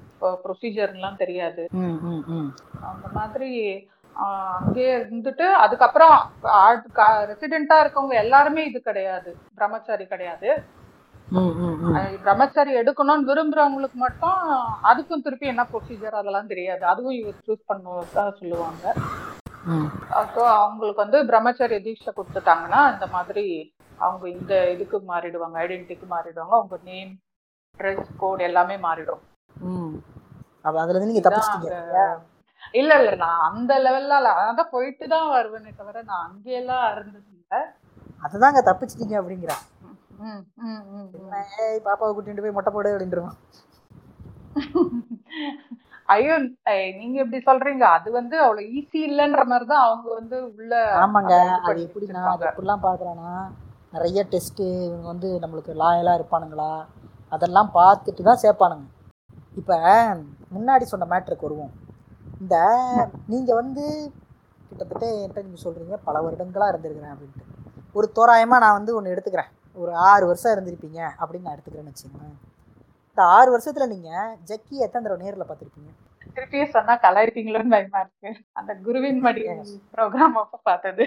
[0.45, 1.65] ப்ரொசீஜர்லாம் தெரியாது.
[1.83, 2.49] ம் ம் ம்.
[2.91, 3.51] அந்த மாதிரி
[4.15, 6.17] அங்கேயே இருந்துட்டு அதுக்கப்புறம்
[7.31, 9.29] ரெசிடென்ட்டா இருக்கவங்க எல்லாருமே இது கிடையாது.
[9.59, 10.49] பிரம்மச்சாரி கிடையாது.
[12.23, 14.39] பிரம்மச்சாரி எடுக்கணும்னு விரும்புறவங்களுக்கு மட்டும்
[14.89, 16.83] அதுக்கும் திருப்பி என்ன ப்ரொசீஜர் அதெல்லாம் தெரியாது.
[16.91, 18.83] அதுவும் இவர் சூஸ் பண்ணுவதா சொல்லுவாங்க.
[19.67, 19.89] ம்
[20.33, 23.45] ஸோ அவங்களுக்கு வந்து பிரம்மச்சரிய தீட்சை கொடுத்துட்டாங்கன்னா இந்த மாதிரி
[23.97, 26.53] அவங்க இந்த இதுக்கு மாறிடுவாங்க ஐடென்டிட்டிக்கு மாறிடுவாங்க.
[26.59, 27.11] அவங்க நேம்
[27.79, 29.23] ட்ரெஸ் கோட் எல்லாமே மாறிடும்.
[32.73, 34.29] இல்ல இல்ல நான் அந்த லெவல்ல இல்ல.
[34.41, 37.55] அதான் போயிட்டு தான் வருவேனே தவிர நான் அங்கேயெல்லாம் இருந்தது இல்ல
[38.25, 39.57] அதுதாங்க தப்பிச்சிட்டீங்க அப்படிங்கிறா.
[39.57, 39.69] ம், ம், ம், ம்.
[39.69, 39.72] ஏய்
[41.87, 43.37] பாப்பாவை கூட்டிட்டு போய் மொட்டை போடு அப்படின்றவான்
[46.13, 46.33] ஐயோ
[46.99, 47.83] நீங்க எப்படி சொல்றீங்க.
[47.97, 50.73] அது வந்து அவ்வளவு ஈஸி இல்லைன்ற மாதிரி தான் அவங்க வந்து உள்ள
[51.03, 51.35] ஆமாங்க.
[51.67, 52.33] அதை வச்சிருப்பாங்க.
[52.33, 53.31] அது எப்படிலாம் பார்க்குறான்னா
[53.95, 56.71] நிறைய டெஸ்ட்டு இவங்க வந்து நம்மளுக்கு லாயலாக இருப்பானுங்களா?
[57.35, 58.85] அதெல்லாம் பார்த்துட்டு தான் சேர்ப்பானுங்க.
[59.61, 59.77] இப்போ
[60.55, 61.73] முன்னாடி சொன்ன மேட்ருக்கு வருவோம்.
[62.41, 62.55] இந்த
[63.33, 63.83] நீங்கள் வந்து
[64.69, 67.49] கிட்டத்தட்ட என்கிட்ட நீங்கள் சொல்கிறீங்க பல வருடங்களாக இருந்திருக்கிறேன் அப்படின்ட்டு.
[67.97, 69.51] ஒரு தோராயமாக நான் வந்து ஒன்று எடுத்துக்கிறேன்.
[69.81, 72.39] ஒரு ஆறு வருஷம் இருந்திருப்பீங்க அப்படின்னு நான் எடுத்துக்கிறேன்னு வச்சுக்கோங்களேன்.
[73.11, 75.91] இந்த ஆறு வருஷத்தில் நீங்கள் ஜக்கி எத்தனை தடவை நேரில் பார்த்துருப்பீங்க?
[76.35, 78.29] திருப்பியும் சொன்னா கலாய்ப்பீங்களோன்னு பயமா இருக்கு.
[78.59, 79.43] அந்த குருவின் மடி
[79.95, 81.05] ப்ரோக்ராம் அப்ப பார்த்தது.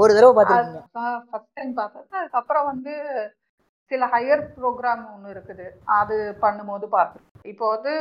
[0.00, 0.82] ஒரு தடவை பார்த்துருக்கீங்க
[1.30, 2.06] ஃபர்ஸ்ட் டைம் பார்த்தது.
[2.20, 2.94] அதுக்கப்புறம் வந்து
[3.90, 5.66] சில ஹையர் ப்ரோக்ராம் ஒன்று இருக்குது.
[5.98, 7.92] அது பண்ணும்போது பார்த்தேன் இப்போ வந்து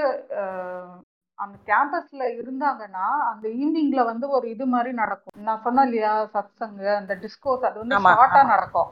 [1.39, 5.35] அந்த கேம்பஸ்ல இருந்தாங்கன்னா அந்த ஈவினிங்ல வந்து ஒரு இது மாதிரி நடக்கும்.
[5.47, 8.43] நான் சொன்னேன் இல்லையா சத்சங்கு அந்த டிஸ்கோஸ் அது வந்து ஷார்ட்டா.
[8.53, 8.91] நடக்கும்.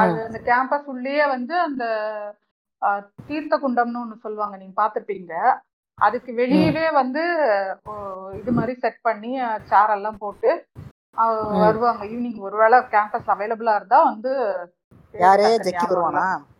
[0.00, 1.84] அது அந்த கேம்பஸ் உள்ளேயே வந்து அந்த
[3.28, 4.56] தீர்த்த குண்டம்னு ஒன்று சொல்லுவாங்க.
[4.56, 5.34] நீங்க பார்த்திருப்பீங்க.
[5.98, 7.22] அதுக்கு வெளியவே வந்து
[8.40, 9.30] இது மாதிரி செட் பண்ணி
[9.70, 10.50] சேர் எல்லாம் போட்டு.
[11.62, 12.02] வருவாங்க.
[12.12, 14.32] ஈவினிங் ஒருவேளை கேம்பஸ் அவைலபிளா இருந்தா வந்து
[15.14, 16.26] யாரு டக்குனு ஜக்கி ஞாபகம் வருவானா?
[16.30, 16.52] இல்ல.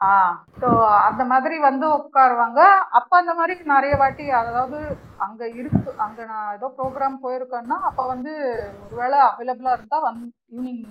[0.00, 0.12] ஆ
[0.60, 0.68] ஸோ
[1.06, 2.60] அந்த மாதிரி வந்து உட்காருவாங்க.
[2.98, 4.78] அப்ப அந்த மாதிரி நிறைய வாட்டி அதாவது
[5.26, 8.32] அங்க இருக்கு அங்க நான் ஏதோ ப்ரோக்ராம் போயிருக்கேன்னா அப்ப வந்து
[8.84, 10.82] ஒருவேளை அவைலபிளா இருந்தா வந்து ஈவினிங்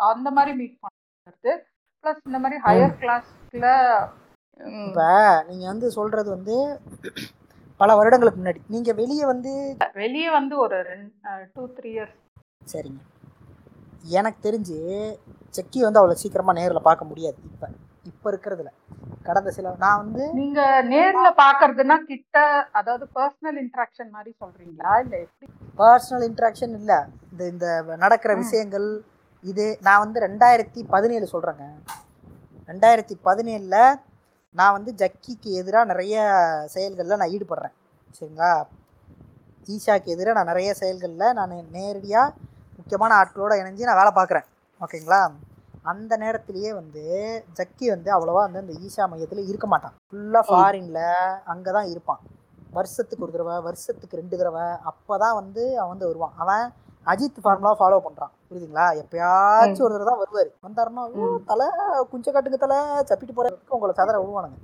[0.00, 0.76] அந்த மாதிரி மீட்
[1.28, 1.52] பண்ணுறது
[2.04, 3.66] ப்ளஸ் இந்த மாதிரி ஹையர் கிளாஸ்ல
[4.84, 5.08] இப்போ
[5.48, 6.54] நீங்கள் வந்து சொல்கிறது வந்து
[7.80, 8.60] பல வருடங்களுக்கு முன்னாடி.
[8.74, 9.50] நீங்கள் வெளியே வந்து
[10.02, 10.78] வெளியே வந்து ஒரு
[11.54, 12.16] டூ த்ரீ இயர்ஸ்
[12.72, 13.00] சரிங்க.
[14.18, 14.78] எனக்கு தெரிஞ்சு
[15.56, 17.66] செக்கி வந்து அவ்வளோ சீக்கிரமாக நேரில் பார்க்க முடியாது இப்போ.
[18.10, 18.70] இப்போ இருக்கிறதுல.
[19.28, 20.60] கடந்த சில நான் வந்து நீங்க
[20.92, 22.36] நேர்ல பாக்குறதுன்னா கிட்ட
[22.80, 24.92] அதாவது பர்சனல் இன்ட்ராக்ஷன் மாதிரி சொல்றீங்களா?
[25.04, 25.46] இல்ல எப்படி?
[25.80, 26.98] பர்சனல் இன்ட்ராக்ஷன் இல்லை.
[27.32, 27.66] இந்த இந்த
[28.04, 28.34] நடக்கிற.
[28.42, 28.88] விஷயங்கள்
[29.44, 31.64] இது நான் வந்து ரெண்டாயிரத்தி பதினேழு சொல்கிறேங்க
[32.68, 33.98] ரெண்டாயிரத்தி பதினேழில்
[34.54, 36.16] நான் வந்து ஜக்கிக்கு எதிராக நிறைய
[36.74, 37.74] செயல்களில் நான் ஈடுபடுறேன்.
[38.14, 38.52] சரிங்களா?
[39.68, 42.34] ஈஷாக்கு எதிராக நான் நிறைய செயல்களில் நான் நேரடியாக
[42.78, 44.46] முக்கியமான ஆட்களோட இணைஞ்சு நான் வேலை பார்க்குறேன்.
[44.80, 45.20] ஓகேங்களா?
[45.84, 47.02] அந்த நேரத்திலேயே வந்து
[47.58, 49.94] ஜக்கி வந்து அவ்வளோவா வந்து அந்த ஈஷா மையத்தில் இருக்க மாட்டான்.
[50.08, 51.04] ஃபுல்லாக ஃபாரினில்
[51.52, 52.20] அங்கே தான் இருப்பான்.
[52.72, 56.34] வருஷத்துக்கு ஒரு தடவை வருஷத்துக்கு ரெண்டு தடவை அப்போ தான் வந்து அவன் வந்து வருவான்.
[56.42, 56.64] அவன்
[57.06, 58.86] அஜித் ஃபார்முலா ஃபாலோ பண்ணுறான் புரியுதுங்களா?
[59.00, 60.50] எப்பயாச்சும் ஒரு தடவை தான் வருவார்.
[60.66, 61.20] வந்தாருன்னா "ஓ,
[61.50, 61.66] தலை
[62.12, 62.78] குஞ்ச காட்டுங்க தலை
[63.10, 64.58] சப்பிட்டு போகிறதுக்கு உங்களை சதற விடுவானுங்க.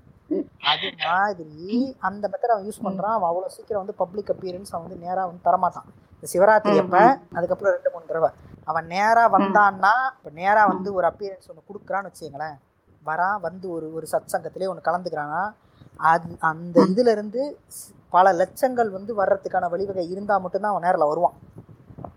[0.71, 1.79] அது மாதிரி
[2.09, 5.47] அந்த மெத்தட் அவன் யூஸ் பண்ணுறான் அவன் அவ்வளோ சீக்கிரம் வந்து பப்ளிக் அப்பியரன்ஸ் அவன் வந்து நேராக வந்து
[5.49, 5.89] தரமாட்டான்.
[6.15, 7.03] இந்த சிவராத்திரி அப்போ
[7.37, 8.31] அதுக்கப்புறம் ரெண்டு மூணு தடவை.
[8.67, 12.57] அவன் நேராக வந்தான்னா இப்போ நேராக வந்து ஒரு அப்பியரன்ஸ் ஒன்று கொடுக்குறான்னு வச்சுங்களேன்
[13.03, 15.43] வரான் வந்து ஒரு ஒரு சத் சங்கத்திலே ஒன்று கலந்துக்கிறான்னா
[16.07, 17.43] அது அந்த இதுல இருந்து
[18.13, 21.37] பல லட்சங்கள் வந்து வர்றதுக்கான வழிவகை இருந்தால் மட்டும்தான் அவன் நேரில் வருவான்.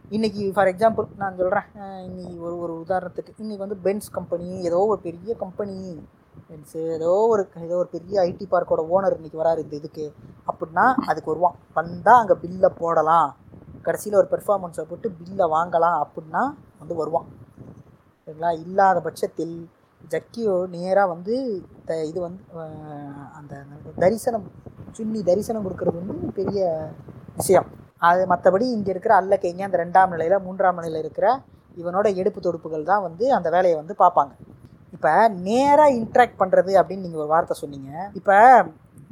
[0.10, 1.64] இன்றைக்கி ஃபார் எக்ஸாம்பிள் நான் சொல்கிறேன்
[2.04, 6.08] இன்னைக்கு ஒரு ஒரு உதாரணத்துக்கு இன்றைக்கி வந்து பென்ஸ் கம்பெனி ஏதோ ஒரு பெரிய கம்பெனி
[6.50, 10.14] பென்ஸு ஏதோ ஒரு ஏதோ ஒரு பெரிய ஐடி பார்க்கோட ஓனர் இன்றைக்கி வராரு இந்த இதுக்கு.
[10.48, 11.56] அப்படின்னா அதுக்கு வருவான்.
[11.74, 13.36] வந்தால் அங்கே பில்லை போடலாம்.
[13.82, 16.04] கடைசியில் ஒரு பெர்ஃபார்மன்ஸை போட்டு பில்லை வாங்கலாம்.
[16.04, 17.26] அப்படின்னா வந்து வருவான்.
[18.26, 18.60] சரிங்களா?
[18.60, 19.70] இல்லாத பட்சத்தில்
[20.10, 22.44] ஜக்கியோ நேராக வந்து த- இது வந்து
[23.34, 23.66] அந்த
[23.96, 24.52] தரிசனம்
[24.92, 26.90] சுன்னி தரிசனம் கொடுக்கறது வந்து பெரிய
[27.36, 27.86] விஷயம்.
[28.02, 31.28] அது மற்றபடி இங்கே இருக்கிற அல்ல கைங்க அந்த ரெண்டாம் நிலையில் மூன்றாம் நிலையில் இருக்கிற
[31.82, 34.34] இவனோட எடுப்பு தொடுப்புகள் தான் வந்து அந்த வேலையை வந்து பார்ப்பாங்க.
[34.96, 35.12] இப்போ
[35.48, 37.90] நேராக இன்ட்ராக்ட் பண்ணுறது அப்படின்னு நீங்கள் ஒரு வார்த்தை சொன்னீங்க.
[38.20, 38.38] இப்போ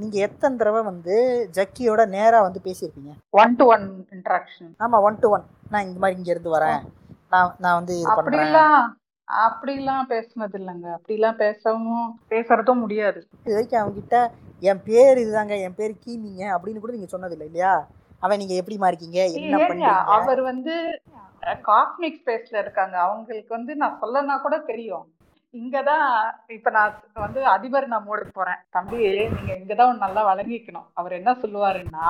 [0.02, 1.16] நீங்கள் எத்தனை தடவை வந்து
[1.58, 3.12] ஜக்கியோட நேராக வந்து பேசியிருப்பீங்க?
[3.42, 3.86] ஒன் டு ஒன்
[4.16, 6.82] இன்ட்ராக்ஷன் ஆமாம் ஒன் டு ஒன் நான் இந்த மாதிரி இங்கேருந்து வரேன்.
[7.34, 8.56] நான் நான் வந்து இது பண்ணுறேன்
[9.28, 10.88] அப்படிலாம் பேசுனது இல்லைங்க.
[10.98, 13.20] அப்படிலாம் பேசவும் பேசுறதும் முடியாது.
[13.46, 14.18] இது வரைக்கும் அவன்கிட்ட
[14.70, 17.74] என் பேர் இதுதாங்க என் பேர் கீமிங்க அப்படின்னு கூட நீங்கள் சொன்னதில்லை இல்லையா?
[18.26, 20.76] அவன் நீங்கள் எப்படிமா இருக்கீங்க என்ன அவர் வந்து
[21.70, 22.96] காஸ்மிக் ஸ்பேஸ்ல இருக்காங்க.
[23.08, 25.06] அவங்களுக்கு வந்து நான் சொல்லனா கூட தெரியும்.
[25.54, 26.08] இங்கதான்
[26.56, 26.96] இப்ப நான்
[27.26, 28.62] வந்து அதிபர் நான் மோடுக்கு போறேன்.
[28.76, 28.98] தம்பி
[29.36, 30.88] நீங்க இங்கதான் நல்லா வழங்கிக்கணும்.
[31.00, 32.10] அவர் என்ன சொல்லுவாருன்னா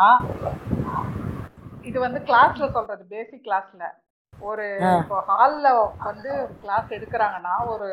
[1.89, 3.83] இது வந்து கிளாஸ்ல சொல்றது பேசிக் கிளாஸ்ல
[4.33, 4.65] ஒரு.
[5.01, 5.67] இப்போ ஹால்ல
[6.07, 6.31] வந்து
[6.63, 7.89] கிளாஸ் எடுக்கிறாங்கன்னா ஒரு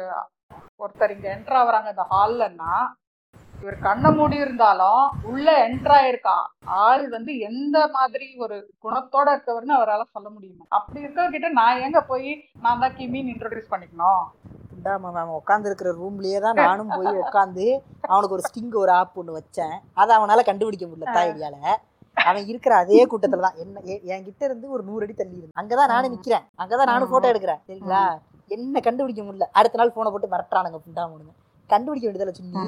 [0.83, 2.73] ஒருத்தர் இங்க என்டர் ஆகுறாங்க இந்த ஹால்லன்னா
[3.63, 6.37] இவர் கண்ணை மூடி இருந்தாலும் உள்ள என்டர் ஆயிருக்கா?
[6.85, 10.65] ஆள் வந்து எந்த மாதிரி ஒரு குணத்தோட இருக்கவர்னு அவரால சொல்ல முடியுமா?
[10.77, 12.31] அப்படி இருக்கவர்கிட்ட நான் எங்க போய்
[12.65, 14.23] நான் தான் கிமின்னு இன்ட்ரோடியூஸ் பண்ணிக்கணும்.
[15.11, 17.67] அவன் உட்காந்து இருக்கிற ரூம்லயே தான் நானும் போய் உட்காந்து
[18.13, 19.77] அவனுக்கு ஒரு ஸ்டிங் ஒரு ஆப் ஒன்று வச்சேன்.
[20.01, 21.59] அதை அவனால கண்டுபிடிக்க முடியல தாயடியால.
[22.17, 23.61] அவன் இருக்கிற அதே கூட்டத்துல தான்.
[23.65, 23.85] என்ன
[24.15, 26.45] என்கிட்ட இருந்து ஒரு நூறு அடி தள்ளி இருந்து அங்கதான் நானும் நிக்கிறேன்.
[26.63, 27.61] அங்கதான் நானும் போட்டோ எடுக்கிறேன்.
[27.69, 28.03] சரிங்களா?
[28.57, 29.49] என்ன கண்டுபிடிக்க முடியல.
[29.61, 30.81] அடுத்த நாள் போனை போட்டு மிரட்டுறானுங்க.
[30.87, 31.33] புண்டாமனுங்க
[31.71, 32.65] கண்டுபிடிக்க வேண்டியதில்ல சுண்ணி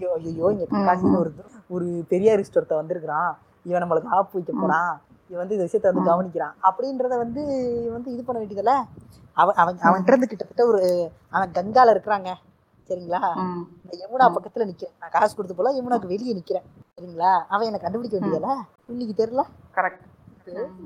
[0.00, 1.30] ஐயோ ஐயோ இங்க காசின்னு ஒரு
[1.68, 3.38] ஒரு பெரியாரிஸ்ட் ஒருத்தன் வந்திருக்கிறான்.
[3.62, 5.00] இவன் நம்மளுக்கு ஆப் வைக்க போறான்.
[5.28, 6.54] இவன் வந்து இந்த விஷயத்த வந்து கவனிக்கிறான்.
[6.68, 7.42] அப்படின்றத வந்து
[7.80, 8.74] இவன் வந்து இது பண்ண வேண்டியதில்ல.
[9.32, 12.30] அவன் அவன் அவன்கிட்ட இருந்து கிட்டத்தட்ட ஒரு அவன் கங்கால இருக்கிறாங்க.
[12.88, 13.20] சரிங்களா?
[13.82, 14.94] இந்த யமுனா பக்கத்துல நிக்கிறேன்.
[14.98, 16.66] நான் காசு கொடுத்து போல யமுனாக்கு வெளியே நிக்கிறேன்.
[16.96, 17.32] சரிங்களா?
[17.48, 18.54] அவன் என்னை கண்டுபிடிக்க வேண்டியதில்ல.
[18.86, 19.44] இன்னைக்கு தெரியல.
[19.74, 20.06] கரெக்ட்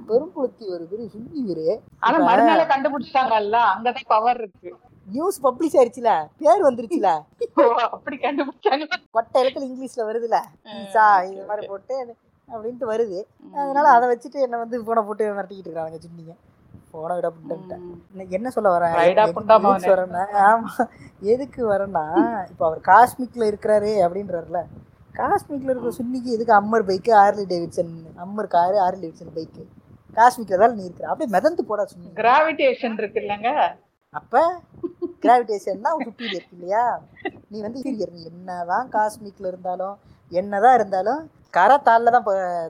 [0.09, 1.09] பெரும்புளுத்தி ஒரு பெரிய
[1.55, 1.65] ஒரு
[1.99, 4.70] ஆனா மறுநாளே கண்டுபிடிச்சிட்டாங்கல்ல அங்கதான் பவர் இருக்கு.
[5.06, 6.10] நியூஸ் பப்ளிஷ் ஆயிருச்சுல?
[6.39, 7.09] பேர் வந்துருச்சுல?
[7.89, 8.85] அப்படி கண்டுபிடிச்சாங்க.
[9.14, 10.39] கொட்ட இடத்துல இங்கிலீஷ்ல வருதுல?
[10.74, 11.97] ஈசா இது மாதிரி போட்டு
[12.48, 13.18] அப்படின்ட்டு வருது.
[13.56, 16.35] அதனால அதை வச்சுட்டு என்ன வந்து போனை போட்டு மிரட்டிக்கிட்டு இருக்காங்க சுண்ணிங்க
[16.90, 17.85] போனை விட புண்டன்ட்டேன்.
[18.31, 18.93] என்ன- சொல்ல வரேன்
[19.93, 20.72] வரேன்னா ஆமா.
[21.32, 22.05] எதுக்கு வரேன்னா
[22.51, 24.60] இப்போ அவர் காஸ்மிக்ல இருக்கிறாரு அப்படின்றாருல.
[25.14, 27.93] காஸ்மிக்ல இருக்கிற சுன்னிக்கு எதுக்கு Hummer bike Harley Davidson
[28.24, 29.64] Hummer car Harley Davidson bike
[30.16, 31.06] காஸ்மிக்ல தான் நீ இருக்கிற.
[31.09, 32.09] அப்படியே மிதந்து போடா சுன்னி.
[32.16, 33.51] கிராவிடேஷன் இருக்கு இல்லைங்க
[34.15, 34.35] அப்ப
[35.23, 36.82] கிராவிடேஷன் தான் சுப்பீரியர் இல்லையா?
[37.51, 38.09] நீ வந்து inferior.
[38.15, 39.95] நீ என்னதான் காஸ்மிக்ல இருந்தாலும்
[40.32, 41.20] என்னதான் இருந்தாலும்
[41.55, 42.27] கரை தாளில் தான்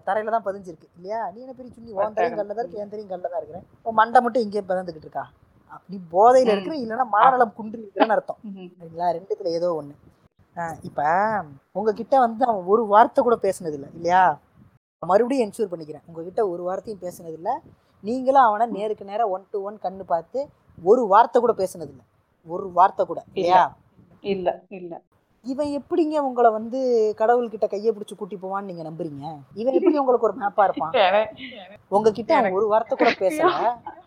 [0.07, 1.21] தரையில தான் பதிஞ்சிருக்கு இல்லையா?
[1.33, 4.21] நீ என்ன பெரிய சுண்ணி உன் தலையும் கல்ல தான் இருக்கு என் கல்ல தான் இருக்கிறேன் உன் மண்டை
[4.25, 5.25] மட்டும் இங்கே பதிந்துக்கிட்டு இருக்கா?
[5.73, 8.41] அப்படி போதையில இருக்கிற இல்லைன்னா மனநலம் குன்றி இருக்கிறேன்னு அர்த்தம்.
[8.49, 8.69] ம்.
[8.73, 9.09] சரிங்களா?
[9.19, 9.71] ரெண்டுத்துல ஏதோ
[10.57, 11.01] ஆஹ் இப்ப
[11.79, 14.21] உங்ககிட்ட வந்து அவன் ஒரு வார்த்தை கூட பேசுனது இல்லை இல்லையா?
[15.03, 16.05] மறுபடியும் என்ஷூர் பண்ணிக்கிறேன்.
[16.09, 17.55] உங்ககிட்ட ஒரு வார்த்தையும் பேசுனது இல்லை.
[18.05, 20.39] நீங்களும் அவனை நேருக்கு நேரா ஒன் டு ஒன் கண்ணு பார்த்து
[20.79, 22.05] ஒரு வார்த்தை கூட பேசுனது இல்லை
[22.47, 23.65] ஒரு வார்த்தை கூட இல்லையா?
[24.33, 24.49] இல்ல
[24.79, 24.93] இல்ல.
[25.45, 26.79] இவன் எப்படிங்க உங்களை வந்து
[27.19, 29.25] கடவுள்கிட்ட கையை பிடிச்சி கூட்டி போவான்னு நீங்க நம்புறீங்க?
[29.61, 30.95] இவன் எப்படி உங்களுக்கு ஒரு மேப்பா இருப்பான்?
[31.95, 33.51] உங்ககிட்ட ஒரு வார்த்தை கூட பேசல.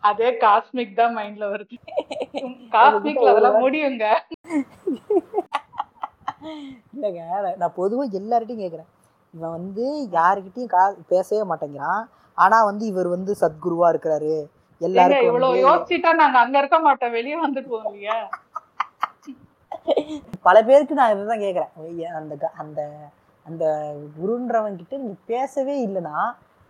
[0.10, 1.77] அதே காஸ்மிக் தான் மைண்ட்ல வருது.
[2.76, 4.06] காஸ்மிக்ல அதெல்லாம் முடியுங்க.
[6.95, 7.23] இல்லைங்க
[7.61, 8.91] நான் பொதுவாக எல்லார்கிட்டையும் கேட்குறேன்
[9.34, 9.85] இவன் வந்து
[10.18, 10.84] யாருக்கிட்டையும் கா
[11.14, 12.03] பேசவே மாட்டேங்கிறான்.
[12.38, 14.35] ஆனா வந்து இவர் வந்து சத்குருவா இருக்கிறாரு.
[14.81, 18.17] ஏங்க எல்லாருக்கும் இவ்வளவு யோசிச்சுட்டா நாங்க அங்க இருக்க மாட்டோம் வெளியே வந்துட்டுவோம் இல்லையா?
[20.41, 21.71] பல பேருக்கு நான் இதுதான் கேட்குறேன்
[22.19, 22.81] அந்த அந்த
[23.45, 23.65] அந்த
[24.17, 26.15] குருன்றவன் கிட்ட நீங்க பேசவே இல்லைன்னா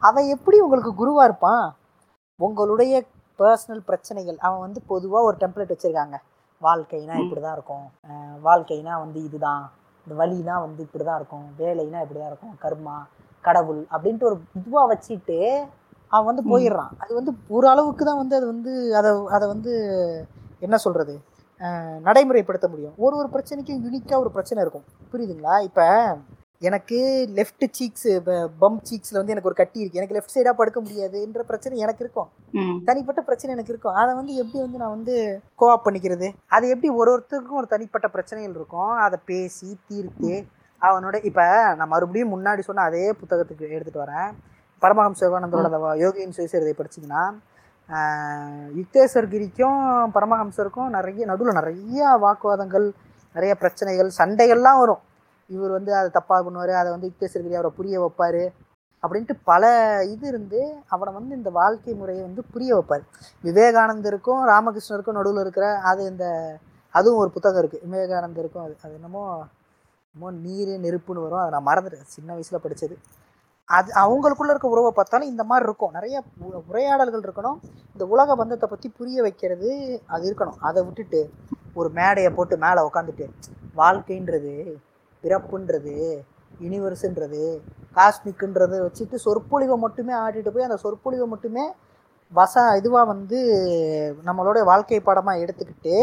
[0.02, 1.66] அவன் எப்படி உங்களுக்கு குருவா இருப்பான்?
[2.40, 2.96] உங்களுடைய
[3.40, 6.18] பர்சனல் பிரச்சனைகள் அவன் வந்து பொதுவா ஒரு டெம்ப்ளேட் வச்சிருக்காங்க.
[6.62, 7.16] வாழ்க்கைனா.
[7.24, 7.86] இப்படிதான் இருக்கும்.
[8.44, 9.64] வாழ்க்கைனா வந்து இதுதான்.
[10.08, 11.46] இந்த வழினா வந்து இப்படிதான் இருக்கும்.
[11.60, 12.56] வேலைனா இப்படிதான் இருக்கும்.
[12.64, 12.96] கர்மா
[13.44, 15.38] கடவுள் அப்படின்ட்டு ஒரு இதுவா வச்சுட்டு
[16.08, 16.58] அவன் வந்து.
[16.58, 16.90] போயிடுறான்.
[16.98, 19.74] அது வந்து ஒரு அளவுக்கு தான் வந்து அது வந்து அதை அதை வந்து
[20.60, 21.20] என்ன சொல்றது?
[21.60, 22.94] அஹ் நடைமுறைப்படுத்த முடியும்.
[22.98, 24.84] ஒரு ஒரு பிரச்சனைக்கும் யூனிக்காக ஒரு பிரச்சனை இருக்கும்.
[25.12, 25.62] புரியுதுங்களா?
[25.62, 26.18] இப்போ
[26.60, 28.08] எனக்கு லெஃப்ட் சீக்ஸ்
[28.62, 30.00] பம் சீக்ஸில் வந்து எனக்கு ஒரு கட்டி இருக்கு.
[30.00, 32.30] எனக்கு லெஃப்ட் சைடாக படுக்க முடியாதுன்ற பிரச்சனை எனக்கு இருக்கும்.
[32.86, 33.94] தனிப்பட்ட பிரச்சனை எனக்கு இருக்கும்.
[33.94, 36.34] அதை வந்து எப்படி வந்து நான் வந்து கோஆப் பண்ணிக்கிறது?
[36.48, 38.90] அது எப்படி ஒரு ஒருத்தருக்கும் ஒரு தனிப்பட்ட பிரச்சனைகள் இருக்கும்?
[38.90, 40.46] அதை பேசி தீர்த்து
[40.82, 44.32] அவனோட இப்போ நான் மறுபடியும் முன்னாடி சொன்ன அதே புத்தகத்துக்கு எடுத்துகிட்டு வரேன்.
[44.82, 45.70] பரமஹம்ச யோகானந்தரோட
[46.04, 47.24] யோகியின் சுயசரிதை படிச்சிங்கன்னா
[47.90, 49.82] ஆஹ் யுக்தேஸ்வர் கிரிக்கும்
[50.16, 52.88] பரமஹம்சருக்கும் நிறைய நடுவில் நிறைய வாக்குவாதங்கள்
[53.36, 55.02] நிறைய பிரச்சனைகள் சண்டைகள்லாம் வரும்.
[55.50, 58.42] இவர் வந்து அதை தப்பாக பண்ணுவார் அதை வந்து யுக்தேஸ்வர் கிரி அவரை புரிய வைப்பார்
[59.04, 59.64] அப்படின்ட்டு பல
[60.14, 60.60] இது இருந்து
[60.94, 63.04] அவனை வந்து இந்த வாழ்க்கை முறையை வந்து புரிய வைப்பார்.
[63.44, 66.26] விவேகானந்தருக்கும் ராமகிருஷ்ணருக்கும் நடுவில் இருக்கிற அது இந்த
[66.96, 69.24] அதுவும் ஒரு புத்தகம் இருக்குது விவேகானந்தருக்கும் அது அது என்னமோ
[70.16, 71.42] என்னமோ நீர் நெருப்புன்னு வரும்.
[71.44, 72.08] அதை நான் மறந்துட்டேன்.
[72.16, 72.96] சின்ன வயசில் படித்தது
[73.70, 75.96] அது அவங்களுக்குள்ள இருக்க உறவை பார்த்தாலும் இந்த மாதிரி இருக்கும்.
[75.98, 76.18] நிறைய
[76.70, 77.58] உரையாடல்கள் இருக்கணும்.
[77.94, 79.70] இந்த உலக பந்தத்தை பற்றி புரிய வைக்கிறது
[80.16, 80.60] அது இருக்கணும்.
[80.68, 81.22] அதை விட்டுட்டு
[81.80, 83.26] ஒரு மேடையை போட்டு மேலே உக்காந்துட்டு
[83.82, 84.54] வாழ்க்கைன்றது
[85.24, 85.96] பிறப்புன்றது
[86.64, 87.44] யூனிவர்ஸுன்றது
[87.98, 91.66] காஸ்மிக்ன்றது வச்சுட்டு சொற்பொழிவை மட்டுமே ஆடிட்டு போய் அந்த சொற்பொழிவை மட்டுமே
[92.32, 93.40] வச இதுவாக வந்து
[94.26, 95.96] நம்மளோட வாழ்க்கை பாடமாக எடுத்துக்கிட்டு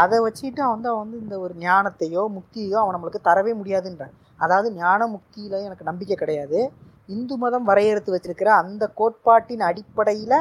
[0.00, 4.14] அதை வச்சுட்டு அவன் வந்து அவன் வந்து இந்த ஒரு ஞானத்தையோ முக்தியோ அவன் நம்மளுக்கு தரவே முடியாதுன்றான்.
[4.44, 6.58] அதாவது ஞான முக்தியில் எனக்கு நம்பிக்கை கிடையாது.
[7.14, 10.36] இந்து மதம் வரையறுத்து வச்சிருக்கிற அந்த கோட்பாட்டின் அடிப்படையில்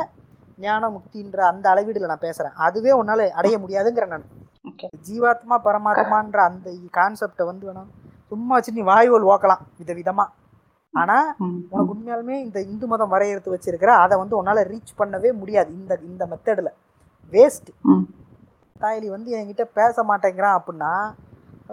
[0.66, 4.28] ஞான முக்தின்ற அந்த அளவீடுல நான் பேசுகிறேன் அதுவே உன்னால் அடைய முடியாதுங்கிற நான்.
[5.08, 7.90] ஜீவாத்மா பரமாத்மான்ற அந்த கான்செப்டை வந்து வேணும்
[8.32, 10.26] சும்மா வச்சு நீ வாயுவல் ஓக்கலாம் விதவிதமா.
[10.94, 11.28] ஆனால்
[11.72, 16.26] உனக்கு உண்மையாலுமே இந்த இந்து மதம் வரையறுத்து வச்சிருக்கிற அதை வந்து உன்னால் ரீச் பண்ணவே முடியாது இந்த இந்த
[16.32, 16.72] மெத்தடில்
[17.34, 17.70] வேஸ்ட்.
[18.82, 20.94] தாயலி வந்து என்கிட்ட பேச மாட்டேங்கிறான் அப்படின்னா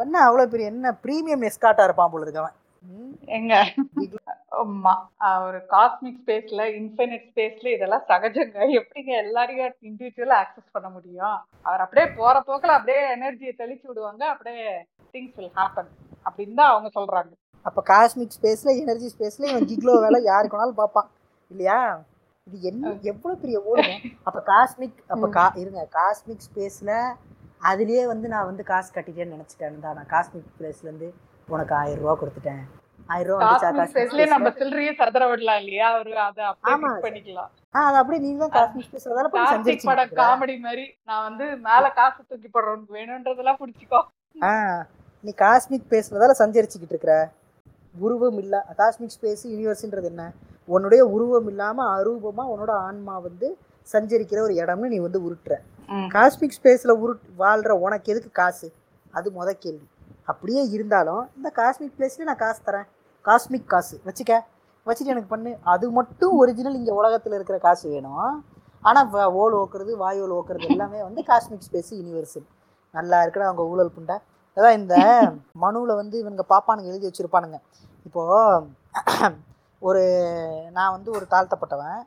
[0.05, 2.57] என்ன அவ்வளோ பெரிய என்ன ப்ரீமியம் எஸ்காட்டாக இருப்பான் போல இருக்கவன்.
[3.37, 3.55] எங்க?
[4.63, 4.93] ஆமா
[5.47, 8.59] ஒரு காஸ்மிக் ஸ்பேஸ்ல இன்ஃபினிட் ஸ்பேஸ்ல இதெல்லாம் சகஜங்க.
[8.81, 11.37] எப்படிங்க எல்லாரையும் இண்டிவிஜுவலா ஆக்சஸ் பண்ண முடியும்?
[11.69, 14.23] அவர் அப்படியே போற போக்குல அப்படியே எனர்ஜியை தெளிச்சு விடுவாங்க.
[14.35, 14.67] அப்படியே
[15.15, 15.91] திங்ஸ் வில் ஹேப்பன்
[16.29, 17.33] அப்படின்னு தான் அவங்க சொல்றாங்க.
[17.69, 21.09] அப்போ காஸ்மிக் ஸ்பேஸில் எனர்ஜி ஸ்பேஸில் இவன் கிக்லோ வேலை யாருக்கு வேணாலும் பார்ப்பான்.
[21.51, 21.81] இல்லையா?
[22.47, 23.95] இது என்ன எவ்வளோ பெரிய ஓடுங்க.
[24.29, 25.81] அப்போ காஸ்மிக் அப்போ கா இருங்க.
[25.97, 26.93] காஸ்மிக் ஸ்பேஸில்
[27.71, 29.79] அதுலேயே வந்து நான் வந்து காசு கட்டிட்டேன்னு நினச்சிட்டேன்.
[29.87, 31.09] தான் நான் காஸ்மிக் ஸ்பேஸ்லேருந்து
[31.49, 32.63] உனக்கு ஆயிரம் ரூபா கொடுத்துட்டேன்.
[33.15, 33.73] ஆயிரம் ரூபா
[34.35, 35.87] நம்ம சில்லறையே சதுர விடலாம் இல்லையா?
[35.95, 36.91] அவரு அதை அப்படியே ஆமா.
[36.95, 37.51] fix பண்ணிக்கலாம்.
[37.89, 38.93] அது அப்படியே நீ தான் காஸ்மிக்
[39.29, 44.03] பட செஞ்சிருச்சு காமெடி மாதிரி நான் வந்து மேல காசு தூக்கி போடுறவனுக்கு வேணும்ன்றதெல்லாம் புடிச்சுக்கோ.
[44.49, 44.53] ஆ
[45.25, 47.15] நீ காஸ்மிக் ஸ்பேஸில் தானே சஞ்சரிச்சுக்கிட்டு இருக்கிற?
[47.95, 48.57] உருவம் இல்ல.
[48.81, 50.25] காஸ்மிக் ஸ்பேஸ் யூனிவர்ஸ்ன்றது என்ன?
[50.69, 53.49] உன்னுடைய உருவம் இல்லாமல் அரூபமாக உன்னோட ஆன்மா வந்து
[53.93, 55.55] சஞ்சரிக்கிற ஒரு இடம்னு நீ வந்து உருட்டுற.
[56.15, 57.13] காஸ்மிக் ஸ்பேஸில் உரு
[57.43, 58.69] வாழ்கிற உனக்கு எதுக்கு காசு?
[59.15, 59.87] அது முத கேள்வி.
[60.31, 62.87] அப்படியே இருந்தாலும் இந்த காஸ்மிக் பிளேஸில் நான் காசு தரேன்.
[63.25, 63.95] காஸ்மிக் காசு.
[64.09, 64.35] வச்சுக்க.
[64.87, 65.53] வச்சுட்டு எனக்கு பண்ணு.
[65.75, 68.27] அது மட்டும் ஒரிஜினல் இங்கே உலகத்தில் இருக்கிற காசு வேணும்.
[68.83, 69.09] ஆனால்
[69.43, 72.47] ஓல் ஓக்குறது வாயோல் ஓக்குறது எல்லாமே வந்து காஸ்மிக் ஸ்பேஸ் யூனிவர்சல்
[72.95, 74.17] நல்லா இருக்குடா அவங்க ஊழல் புண்டை.
[74.57, 74.95] அதான் இந்த
[75.65, 77.59] மனுவில் வந்து இவனுங்க பாப்பானுங்க எழுதி வச்சுருப்பானுங்க.
[78.07, 79.35] இப்போது
[79.83, 80.03] ஒரு
[80.77, 81.99] நான் வந்து ஒரு தாழ்த்தப்பட்டவன்.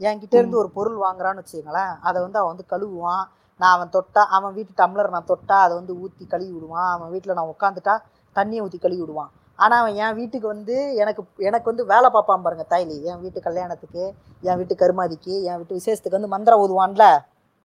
[0.00, 1.92] என்கிட்ட இருந்து ஒரு பொருள் வாங்குறான்னு வச்சுக்கோங்களேன்.
[2.08, 3.24] அதை வந்து அவன் வந்து கழுவுவான்.
[3.60, 6.90] நான் அவன் தொட்டா அவன் வீட்டு டம்ளர் நான் தொட்டா அதை வந்து ஊற்றி கழுவி விடுவான்.
[6.94, 7.94] அவன் வீட்டில் நான் உட்காந்துட்டா
[8.36, 9.30] தண்ணியை ஊற்றி கழுவி விடுவான்.
[9.58, 12.96] ஆனால் அவன் என் வீட்டுக்கு வந்து எனக்கு எனக்கு வந்து வேலை பார்ப்பான் பாருங்க தாய்லி.
[13.10, 14.02] என் வீட்டு கல்யாணத்துக்கு
[14.48, 17.06] என் வீட்டு கருமாதிக்கு என் வீட்டு விசேஷத்துக்கு வந்து மந்திரம் ஓதுவான்ல.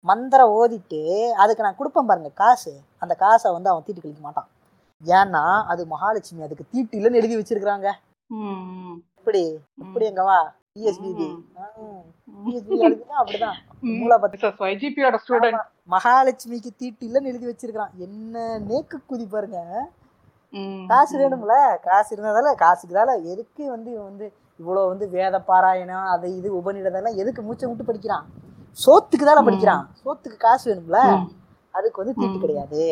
[0.04, 1.02] மந்திரம் ஓதிட்டு
[1.42, 2.72] அதுக்கு நான் கொடுப்பேன் பாருங்க காசு.
[3.04, 4.48] அந்த காசை வந்து அவன் தீட்டு கழிக்க மாட்டான்.
[5.02, 7.88] ஏன்னா அது மகாலட்சுமி அதுக்கு தீட்டு இல்லைன்னு எழுதி வச்சிருக்கிறாங்க.
[9.18, 9.42] எப்படி
[9.82, 10.38] எப்படி எங்கவா
[10.74, 11.26] பிஎஸ்பிபி
[12.44, 12.76] பிஎஸ்பிபி
[15.94, 17.92] மகாலட்சுமிக்கு தீட்டு இல்லைன்னு எழுதி வச்சிருக்கிறான்.
[18.06, 19.60] என்ன நேக்கு குதி பாருங்க.
[20.90, 21.54] காசு வேணும்ல?
[21.86, 24.26] காசு இருந்ததால காசுக்குதால எதுக்கு வந்து இவன் வந்து
[24.60, 28.24] இவ்வளோ வந்து வேத பாராயணம் அது இது உபநிடதெல்லாம் எதுக்கு மூச்சை விட்டு படிக்கிறான்?
[28.84, 29.82] சோத்துக்கு தானே படிக்கிறான்.
[30.04, 31.00] சோத்துக்கு காசு வேணும்ல?
[31.74, 32.38] அதுக்கு வந்து தீட்டு.
[32.38, 32.84] கிடையாது.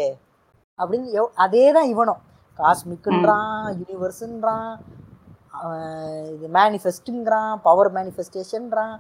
[0.78, 2.23] அப்படின்னு அதே தான் இவனும்.
[2.59, 4.70] காஸ்மிக்குன்றான் யூனிவர்ஸுன்றான்
[6.34, 8.96] இது மேனிஃபெஸ்ட்டுங்கிறான் பவர் மேனிஃபெஸ்டேஷன்றான்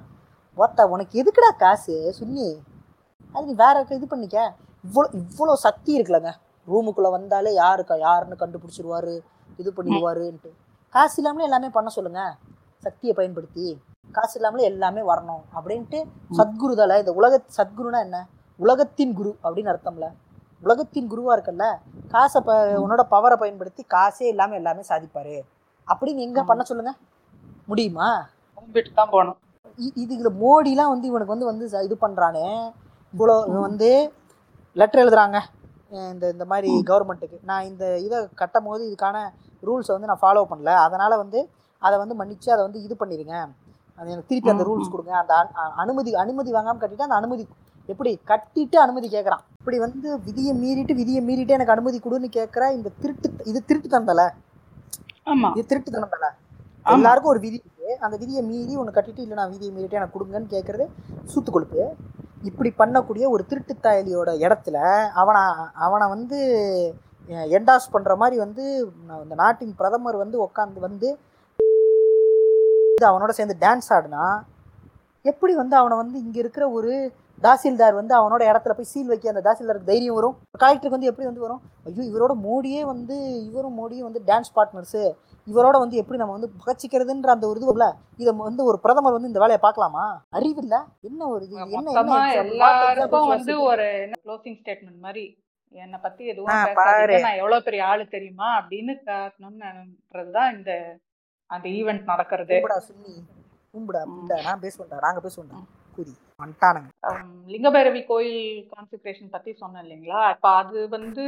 [0.56, 1.94] ஒத்த உனக்கு எதுக்குடா காசு?
[2.18, 2.46] சுன்னி
[3.34, 4.38] அது நீ வேற இது பண்ணிக்க?
[4.84, 6.30] இவ்வளோ இவ்வளோ சக்தி இருக்குல்லங்க.
[6.68, 9.14] ரூமுக்குள்ளே வந்தாலே யாருக்கா யாருன்னு கண்டுபிடிச்சிருவாரு
[9.60, 10.50] இது பண்ணிடுவாருன்ட்டு.
[10.94, 12.22] காசு இல்லாமலே எல்லாமே பண்ண சொல்லுங்க.
[12.86, 13.66] சக்தியை பயன்படுத்தி
[14.16, 15.98] காசு இல்லாமலே எல்லாமே வரணும் அப்படின்ட்டு
[16.38, 18.18] சத்குருதால இந்த உலக சத்குருனா என்ன?
[18.60, 20.06] உலகத்தின் குரு அப்படின்னு அர்த்தம்ல.
[20.66, 21.66] உலகத்தின் குருவாக இருக்கல்ல.
[22.14, 22.52] காசை ப
[22.84, 25.36] உன்னோட பவரை பயன்படுத்தி காசே இல்லாமல் எல்லாமே சாதிப்பாரு.
[25.88, 26.92] அப்படின்னு எங்க பண்ண சொல்லுங்க?
[27.66, 28.28] முடியுமா?
[28.54, 29.36] கும்பிட்டு தான் போகணும்.
[29.78, 32.44] இ- இதுல மோடிலாம் வந்து இவனுக்கு வந்து வந்து இது பண்றானே.
[33.14, 34.12] இவ்வளோ வந்து
[34.76, 35.38] லெட்டர் எழுதுறாங்க.
[35.90, 39.16] இந்த இந்த மாதிரி கவர்மெண்ட்டுக்கு நான் இந்த இதை கட்டும் போது இதுக்கான
[39.62, 40.74] ரூல்ஸை வந்து நான் ஃபாலோ பண்ணல.
[40.76, 41.48] அதனால வந்து
[41.82, 43.34] அதை வந்து மன்னிச்சு அதை வந்து இது பண்ணிடுங்க
[43.98, 45.16] அது எனக்கு திருப்பி அந்த ரூல்ஸ் கொடுங்க.
[45.16, 45.34] அந்த
[45.76, 47.44] அனுமதி அனுமதி வாங்காமல் கட்டிட்டு அந்த அனுமதி
[47.88, 48.20] எப்படி?
[48.26, 53.34] கட்டிட்டு அனுமதி கேட்குறான் இப்படி வந்து விதியை மீறிட்டு விதியை மீறிட்டு எனக்கு அனுமதி கொடுன்னு கேட்குற இந்த திருட்டு
[53.44, 54.22] இது திருட்டு தந்தல
[55.26, 55.48] ஆமா.
[55.52, 56.26] இது திருட்டு தந்தல
[56.86, 56.94] ஆமா.
[56.94, 57.72] எல்லாருக்கும் ஒரு விதி இருக்கு.
[58.04, 60.84] அந்த விதியை மீறி ஒன்று கட்டிட்டு இல்லை நான் விதியை மீறிட்டு எனக்கு கொடுங்கன்னு கேட்குறது
[61.30, 61.82] சூத்து கொழுப்பு
[62.44, 64.78] இப்படி பண்ணக்கூடிய ஒரு திருட்டுத்தாயலியோட இடத்துல
[65.20, 65.42] அவனை
[65.86, 66.38] அவனை வந்து
[67.50, 68.64] என்டாஸ் பண்ணுற மாதிரி வந்து
[69.22, 71.08] இந்த நாட்டின் பிரதமர் வந்து உட்காந்து வந்து
[73.06, 74.26] அவனோட சேர்ந்து டான்ஸ் ஆடினா
[75.24, 76.92] எப்படி வந்து அவனை வந்து இங்கே இருக்கிற ஒரு
[77.42, 80.34] தாசில்தார் வந்து அவனோட இடத்துல போய் சீல் வைக்க அந்த தாசில்தாருக்கு தைரியம் வரும்.
[80.62, 81.60] கலெக்டருக்கு வந்து எப்படி வந்து வரும்?
[81.86, 83.16] ஐயோ இவரோட மோடியே வந்து
[83.48, 85.02] இவரும் மோடியும் வந்து டான்ஸ் பார்ட்னர்ஸு
[85.46, 87.86] இவரோட வந்து எப்படி நம்ம வந்து பகச்சிக்கிறதுன்ற அந்த ஒரு இது இல்ல
[88.22, 90.04] இதை வந்து ஒரு பிரதமர் வந்து இந்த வேலையை பார்க்கலாமா?
[90.38, 90.76] அறிவில்ல?
[91.08, 91.56] என்ன ஒரு இது?
[91.78, 93.54] என்ன எல்லாருக்கும் வந்து.
[93.70, 93.86] ஒரு
[94.24, 95.24] க்ளோசிங் ஸ்டேட்மெண்ட் மாதிரி
[95.74, 96.50] என்னை பத்தி எதுவும்.
[97.26, 98.48] நான் எவ்வளவு பெரிய ஆளு தெரியுமா?
[98.60, 100.72] அப்படின்னு காட்டணும்ன்றதுதான் இந்த
[101.50, 102.54] அந்த ஈவெண்ட் நடக்கிறது.
[102.54, 103.14] கும்பிடா சுன்னி
[103.74, 105.60] கும்பிடா புண்டா நான் பேசுவேன்டா நாங்க பேசுவோம்டா
[105.96, 106.90] கூதி வந்துட்டானுங்க
[107.52, 108.40] லிங்கபைரவி கோயில்
[108.72, 110.22] கான்சென்ட்ரேஷன் பத்தி சொன்னேன் இல்லைங்களா?
[110.34, 111.24] இப்ப அது வந்து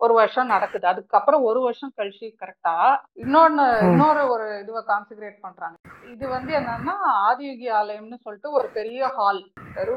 [0.00, 0.84] ஒரு வருஷம் நடக்குது.
[0.90, 2.74] அதுக்கப்புறம் ஒரு வருஷம் கழிச்சு கரெக்டா
[3.22, 5.76] இன்னொன்னு இன்னொரு ஒரு இதுவை கான்சென்ட்ரேட் பண்றாங்க.
[6.12, 6.94] இது வந்து என்னன்னா
[7.28, 9.42] ஆதியோகி ஆலயம்னு சொல்லிட்டு ஒரு பெரிய ஹால்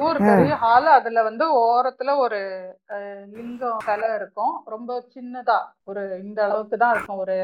[0.08, 2.40] ஒரு பெரிய ஹால் அதுல வந்து ஓரத்துல ஒரு
[3.38, 4.54] லிங்கம் சிலை இருக்கும்.
[4.74, 5.60] ரொம்ப சின்னதா
[5.92, 7.22] ஒரு இந்த அளவுக்கு தான் இருக்கும்.
[7.26, 7.38] ஒரு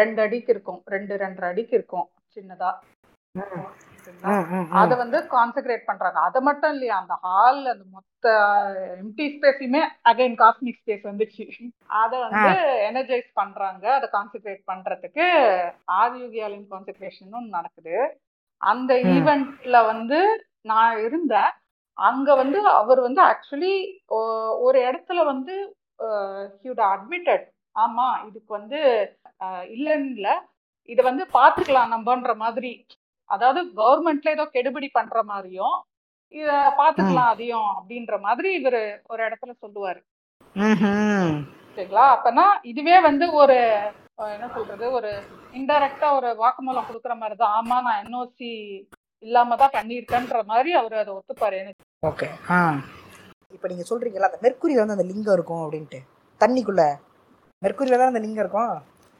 [0.00, 0.80] ரெண்டு அடிக்கு இருக்கும்.
[0.96, 2.08] ரெண்டு ரெண்டரை அடிக்கு இருக்கும்.
[2.36, 2.72] சின்னதா.
[4.08, 4.34] சரிங்களா?
[4.80, 6.18] அத வந்து கான்சென்ட்ரேட் பண்றாங்க.
[6.28, 8.26] அது மட்டும் இல்லையா அந்த ஹால் அந்த மொத்த
[9.02, 11.44] எம்டி ஸ்பேஸுமே அகைன் காஸ்மிக் ஸ்பேஸ் வந்துச்சு.
[12.00, 12.50] அத வந்து
[12.88, 13.84] எனர்ஜைஸ் பண்றாங்க.
[13.98, 15.26] அதை கான்சென்ட்ரேட் பண்றதுக்கு
[16.00, 17.96] ஆதியோகி ஆலயம் கான்சென்ட்ரேஷனும் நடக்குது.
[18.60, 20.20] அந்த ஈவெண்ட்ல வந்து
[20.70, 21.52] நான் இருந்தேன்.
[21.98, 23.74] அங்க வந்து அவர் வந்து ஆக்சுவலி
[24.66, 25.54] ஒரு இடத்துல வந்து
[26.62, 28.78] ஹியூட் அட்மிட்டட் ஆமா இதுக்கு வந்து
[29.74, 30.28] இல்லைன்னு இல்ல.
[30.88, 32.70] இதை வந்து பாத்துக்கலாம் நம்மன்ற மாதிரி
[33.30, 35.76] அதாவது கவர்மெண்ட்ல ஏதோ கெடுபிடி பண்ற மாதிரியும்
[36.34, 40.00] இத பாத்துக்கலாம் அதையும் அப்படின்ற மாதிரி இவரு ஒரு இடத்துல சொல்லுவாரு.
[41.76, 42.04] சரிங்களா?
[42.14, 43.56] அப்பனா இதுவே வந்து ஒரு
[44.34, 45.10] என்ன சொல்றது ஒரு
[45.54, 48.50] இன்டைரக்டா ஒரு வாக்குமூலம் கொடுக்குற மாதிரி தான் ஆமா நான் என்ஓசி
[49.22, 51.82] இல்லாம தான் பண்ணியிருக்கேன்ற மாதிரி அவர் அதை ஒத்துப்பாரு எனக்கு.
[52.02, 52.26] ஓகே.
[52.50, 52.58] ஆ.
[53.52, 56.00] இப்போ நீங்க சொல்றீங்கல்ல அந்த மெர்க்குரியில வந்து அந்த லிங்கம் இருக்கும் அப்படின்ட்டு.
[56.40, 56.82] தண்ணிக்குள்ள.
[57.62, 58.74] மெர்க்குரியில தான் அந்த லிங்கம் இருக்கும்.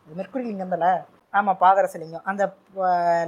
[0.07, 0.93] மெர்க்குரி லிங்கம் தானே?
[1.35, 2.43] ஆமாம் பாதரச லிங்கம் அந்த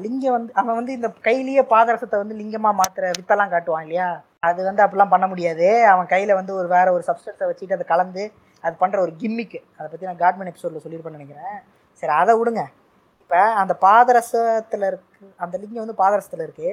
[0.04, 4.06] லிங்கம் வந்து அவன் வந்து இந்த கையிலேயே பாதரசத்தை வந்து லிங்கமாக மாத்துற வித்தெல்லாம் காட்டுவான் இல்லையா?
[4.48, 5.66] அது வந்து அப்படிலாம் பண்ண முடியாது.
[5.92, 8.22] அவன் கையில் வந்து ஒரு வேற ஒரு சப்ஸ்டன்ஸை வச்சுட்டு அதை கலந்து
[8.66, 11.58] அது பண்ணுற ஒரு கிம்மிக்கு அதை பற்றி நான் காட்மன் எபிசோடில் சொல்லியிருப்பேன்னு நினைக்கிறேன்.
[12.02, 12.62] சரி அதை விடுங்க.
[13.22, 16.72] இப்போ அந்த பாதரசத்தில் இருக்கு அந்த லிங்கம் வந்து பாதரசத்தில் இருக்குது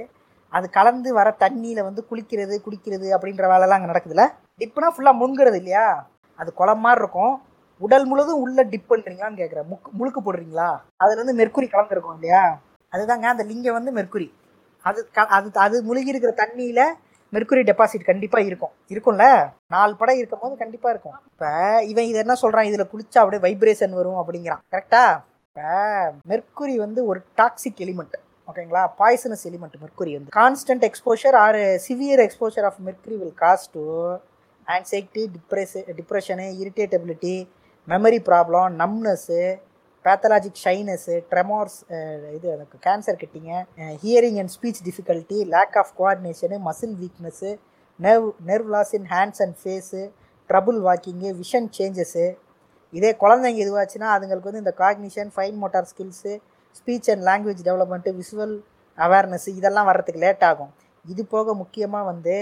[0.57, 4.25] அது கலந்து வர தண்ணியில் வந்து குளிக்கிறது குடிக்கிறது அப்படின்ற வேலைலாம் அங்கே நடக்குதுல்ல?
[4.61, 5.85] டிப்புனா ஃபுல்லாக முங்குறது இல்லையா?
[6.39, 7.33] அது குளம் மாதிரி இருக்கும்.
[7.79, 10.77] உடல் முழுதும் உள்ள டிப் பண்ணுறீங்களான்னு கேட்குறேன் முக்கு முழுக்கு போடுறீங்களா?
[10.95, 12.59] அதுல இருந்து மெர்க்குரி கலந்துருக்கும் இல்லையா?
[12.91, 14.31] அதுதாங்க அந்த லிங்கம் வந்து மெர்க்குரி
[14.81, 16.81] அது க- அது அது முழுகி இருக்கிற தண்ணியில
[17.33, 18.69] மெர்க்குரி டெபாசிட் கண்டிப்பா இருக்கும்.
[18.89, 19.49] இருக்கும்ல?
[19.67, 21.13] நாலு படம் இருக்கும் போது கண்டிப்பா இருக்கும்.
[21.31, 21.45] இப்ப
[21.83, 22.69] இவன் இதை என்ன சொல்றான்?
[22.69, 24.59] இதுல குளிச்சா அப்படியே வைப்ரேஷன் வரும் அப்படிங்கிறான்.
[24.71, 25.63] கரெக்டா இப்ப
[26.29, 28.15] மெர்க்குரி வந்து ஒரு டாக்ஸிக் எலிமெண்ட்
[28.47, 30.31] ஓகேங்களா பாய்சனஸ் எலிமெண்ட் மெர்க்குரி வந்து.
[30.35, 34.13] Constant exposure or severe exposure of mercury will cause to
[34.67, 37.47] anxiety depress depression irritability
[37.91, 39.41] memory problem numbness
[40.05, 41.77] pathologic shyness tremors
[42.38, 43.51] இது எனக்கு cancer கிட்டிங்க.
[44.01, 47.51] Hearing and speech difficulty lack of coordination muscle weakness
[47.99, 50.01] nerve nerve loss in hands and face
[50.49, 52.27] trouble walking vision changes
[52.93, 56.34] இதே குழந்தைங்க இதுவாச்சுன்னா அதுங்களுக்கு வந்து இந்த cognition fine motor skills
[56.81, 58.55] speech and language development visual
[58.97, 60.72] awareness இதெல்லாம் வர்றதுக்கு late ஆகும்.
[61.05, 62.35] இது போக முக்கியமாக வந்து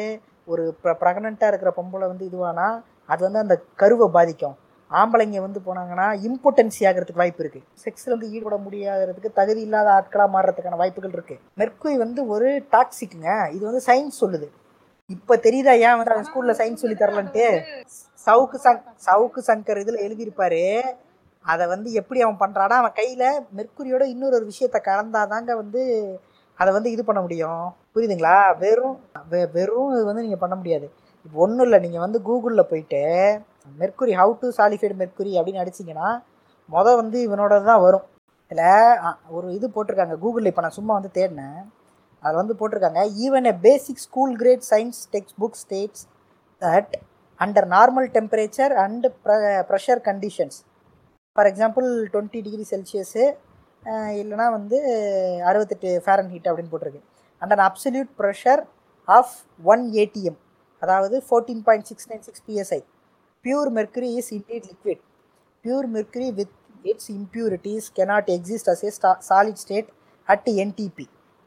[0.51, 0.63] ஒரு
[1.01, 2.67] ப்ரெக்னெண்ட்டாக இருக்கிற பொம்பளை வந்து இதுவானா
[3.13, 4.55] அது வந்து அந்த கருவை பாதிக்கும்.
[4.91, 7.61] ஆம்பளைங்க வந்து போனாங்கன்னா இம்பார்ட்டன்சி ஆகிறதுக்கு வாய்ப்பு இருக்கு.
[7.85, 11.39] செக்ஸில் வந்து ஈடுபட முடியாததுக்கு தகுதி இல்லாத ஆட்களாக மாறுறதுக்கான வாய்ப்புகள் இருக்கு.
[11.57, 14.49] மெர்க்குரி வந்து ஒரு டாக்ஸிக்குங்க இது வந்து சயின்ஸ் சொல்லுது.
[15.07, 17.61] இப்போ தெரியுதா ஏன் வந்து அவன் ஸ்கூலில் சயின்ஸ் சொல்லி தரலன்ட்டு?
[18.25, 20.81] சவுக்கு சங் சவுக்கு சங்கர் இதில் எழுதியிருப்பாரு.
[21.41, 26.19] அதை வந்து எப்படி அவன் பண்ணுறானா அவன் கையில் மெர்க்குரியோட இன்னொரு ஒரு விஷயத்த கலந்தாதாங்க வந்து
[26.55, 27.75] அதை வந்து இது பண்ண முடியும்.
[27.95, 28.57] புரியுதுங்களா?
[28.57, 28.99] வெறும்
[29.29, 30.91] வெ- வெறும் இது வந்து நீங்கள் பண்ண முடியாது.
[31.25, 31.79] இப்போ ஒன்றும் இல்லை.
[31.79, 33.39] நீங்கள் வந்து கூகுளில் போயிட்டு
[33.81, 36.09] mercury how to solidify mercury அப்படின்னு அடிச்சிங்கன்னா
[36.69, 38.05] மொதல் வந்து இவனோட தான் வரும்.
[38.51, 39.01] இதில்
[39.35, 41.59] ஒரு இது போட்டிருக்காங்க கூகுளில் இப்போ நான் சும்மா வந்து தேடினேன்.
[42.23, 46.03] அதில் வந்து போட்டிருக்காங்க even a basic school grade science text book states
[46.61, 46.93] that
[47.39, 49.05] under normal temperature and
[49.69, 50.57] pressure conditions
[51.35, 53.25] for example twenty degree celsius
[54.21, 54.77] இல்லைனா வந்து
[55.49, 57.01] அறுபத்தெட்டு ஃபேரன் ஹீட் அப்படின்னு போட்டிருக்கு.
[57.41, 58.61] Under absolute pressure
[59.07, 59.33] of
[59.73, 60.39] one ATM
[60.81, 62.79] அதாவது fourteen point six nine six PSI
[63.45, 65.01] pure mercury is indeed liquid
[65.65, 66.53] pure mercury with
[66.85, 69.87] its impurities cannot exist as a sta- solid state
[70.27, 70.97] at NTP.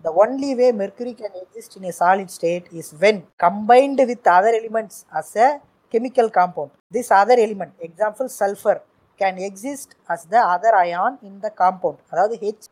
[0.05, 4.53] The only way mercury can exist in a solid state is when combined with other
[4.53, 5.49] elements as a
[5.95, 6.71] chemical compound.
[6.93, 8.77] This other element, example sulfur,
[9.21, 11.99] can exist as the other ion in the compound.
[12.13, 12.65] அதாவது H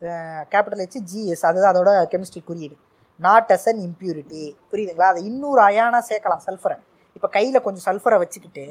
[0.51, 2.77] capital H GS அதுதான் அதோட chemistry குறியீடு
[3.19, 6.77] not as an impurity புரியுதுங்களா அதை இன்னொரு அயானா சேர்க்கலாம் சல்ஃபரை
[7.15, 8.65] இப்போ கையில் கொஞ்சம் சல்ஃபரை வச்சுக்கிட்டு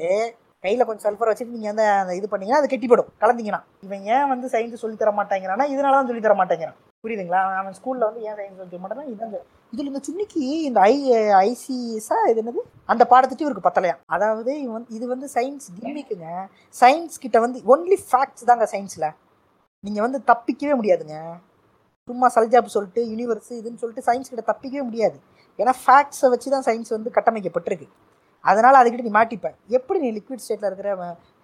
[0.67, 3.11] கையில் கொஞ்சம் சல்ஃபர் வச்சுட்டு நீங்கள் வந்து அந்த இது பண்ணீங்கன்னா அது கெட்டிப்படும்.
[3.21, 3.61] கலந்தீங்கன்னா.
[3.85, 6.77] இவன் ஏன் வந்து சயின்ஸ் சொல்லி தர மாட்டேங்கிறான்னா இதனால தான் சொல்லி தர மாட்டேங்கிறான்.
[7.03, 7.41] புரியுதுங்களா?
[7.59, 9.33] அவன் ஸ்கூலில் வந்து ஏன் சயின்ஸ் சொல்லி தர மாட்டேன்னா இதான்
[9.73, 10.93] இதில் இந்த சுன்னிக்கு இந்த ஐ
[11.41, 12.61] ஐசிஎஸ்ஸா இது என்னது?
[12.91, 13.95] அந்த பாடத்திட்டு இவருக்கு பத்தலையா?
[14.15, 16.27] அதாவது இவன் இது வந்து சயின்ஸ் கிம்மிக்குங்க
[16.81, 19.07] சயின்ஸ் கிட்ட வந்து ஒன்லி ஃபேக்ட்ஸ் தாங்க சயின்ஸில்
[19.83, 21.17] நீங்கள் வந்து தப்பிக்கவே முடியாதுங்க.
[22.09, 25.17] சும்மா சல்ஜாப் சொல்லிட்டு யூனிவர்ஸ் இதுன்னு சொல்லிட்டு சயின்ஸ் கிட்ட தப்பிக்கவே முடியாது.
[25.61, 27.87] ஏன்னா ஃபேக்ட்ஸை வச்சு தான் சயின்ஸ் வந்து கட்டமைக்கப்பட்டிருக்கு.
[28.47, 29.55] அதனால் அதுக்கிட்ட நீ மாட்டிப்ப.
[29.67, 30.95] எப்படி நீ லிக்விட் ஸ்டேட்டில் இருக்கிற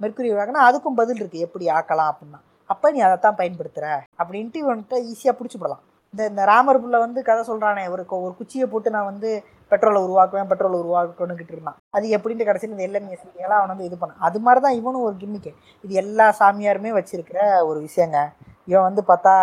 [0.01, 2.39] மெர்க்குரி ஆகினா அதுக்கும் பதில் இருக்குது எப்படி ஆக்கலாம் அப்படின்னா.
[2.65, 5.81] அப்போ நீ அதை தான் பயன்படுத்துகிற அப்படின்ட்டு இவன்கிட்ட ஈஸியாக பிடிச்சி போடலாம்.
[6.09, 9.99] இந்த இந்த ராமர் புள்ள வந்து கதை சொல்கிறானே ஒரு கொ- ஒரு குச்சியை போட்டு நான் வந்து பெட்ரோலை
[10.01, 11.75] உருவாக்குவேன் பெட்ரோலை உருவாக்கணுங்கிட்டு இருந்தான்.
[11.89, 14.19] அது எப்படின்ட்டு கடைசியில் இந்த எல்லாம் எல்லாம் அவன் வந்து இது பண்ணான்.
[14.19, 18.31] அது மாதிரி தான் இவனும் ஒரு கிம்மிக்கு இது எல்லா சாமியாருமே வச்சிருக்கிற ஒரு விஷயங்க.
[18.65, 19.35] இவன் வந்து பார்த்தா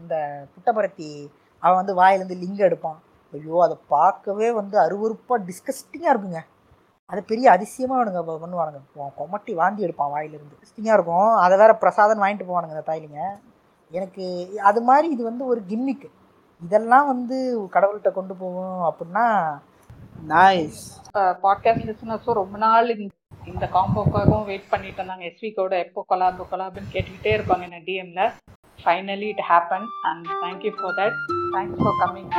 [0.00, 3.02] இந்த புட்டபரத்தி அவன் வந்து வாயிலேருந்து லிங்கம் எடுப்பான்.
[3.32, 6.38] ஐயோ அதை பார்க்கவே வந்து அருவருப்பாக டிஸ்கஸ்டிங்காக இருக்குங்க.
[7.12, 8.80] அது பெரிய அதிசயமாக அவனுங்க பண்ணுவானுங்க.
[9.18, 10.56] கொமட்டி வாந்தி எடுப்பான் வாயிலிருந்து.
[10.62, 11.32] டிஸ்டிங்காக இருக்கும்.
[11.34, 13.20] அதை வேற பிரசாதம் வாங்கிட்டு போவானுங்க இந்த தாய்லிங்க.
[13.92, 14.24] எனக்கு
[14.62, 16.08] அது மாதிரி இது வந்து ஒரு கிம்மிக்கு
[16.62, 17.36] இதெல்லாம் வந்து
[17.72, 19.26] கடவுள்கிட்ட கொண்டு போகும் அப்படின்னா
[20.28, 20.80] நைஸ்
[21.42, 23.14] பாட்காஸ்ட் லிசனர்ஸும் ரொம்ப நாள் இந்த-
[23.44, 25.30] இந்த காம்போக்காகவும் வெயிட் பண்ணிட்டு இருந்தாங்க.
[25.30, 28.32] எஸ்விக்கோட எப்போ கொலாபு கொலாபுன்னு கேட்டுக்கிட்டே இருப்பாங்க என்ன டிஎம்ல
[28.84, 31.18] finally it happen and thank you for that
[31.52, 32.30] thanks for coming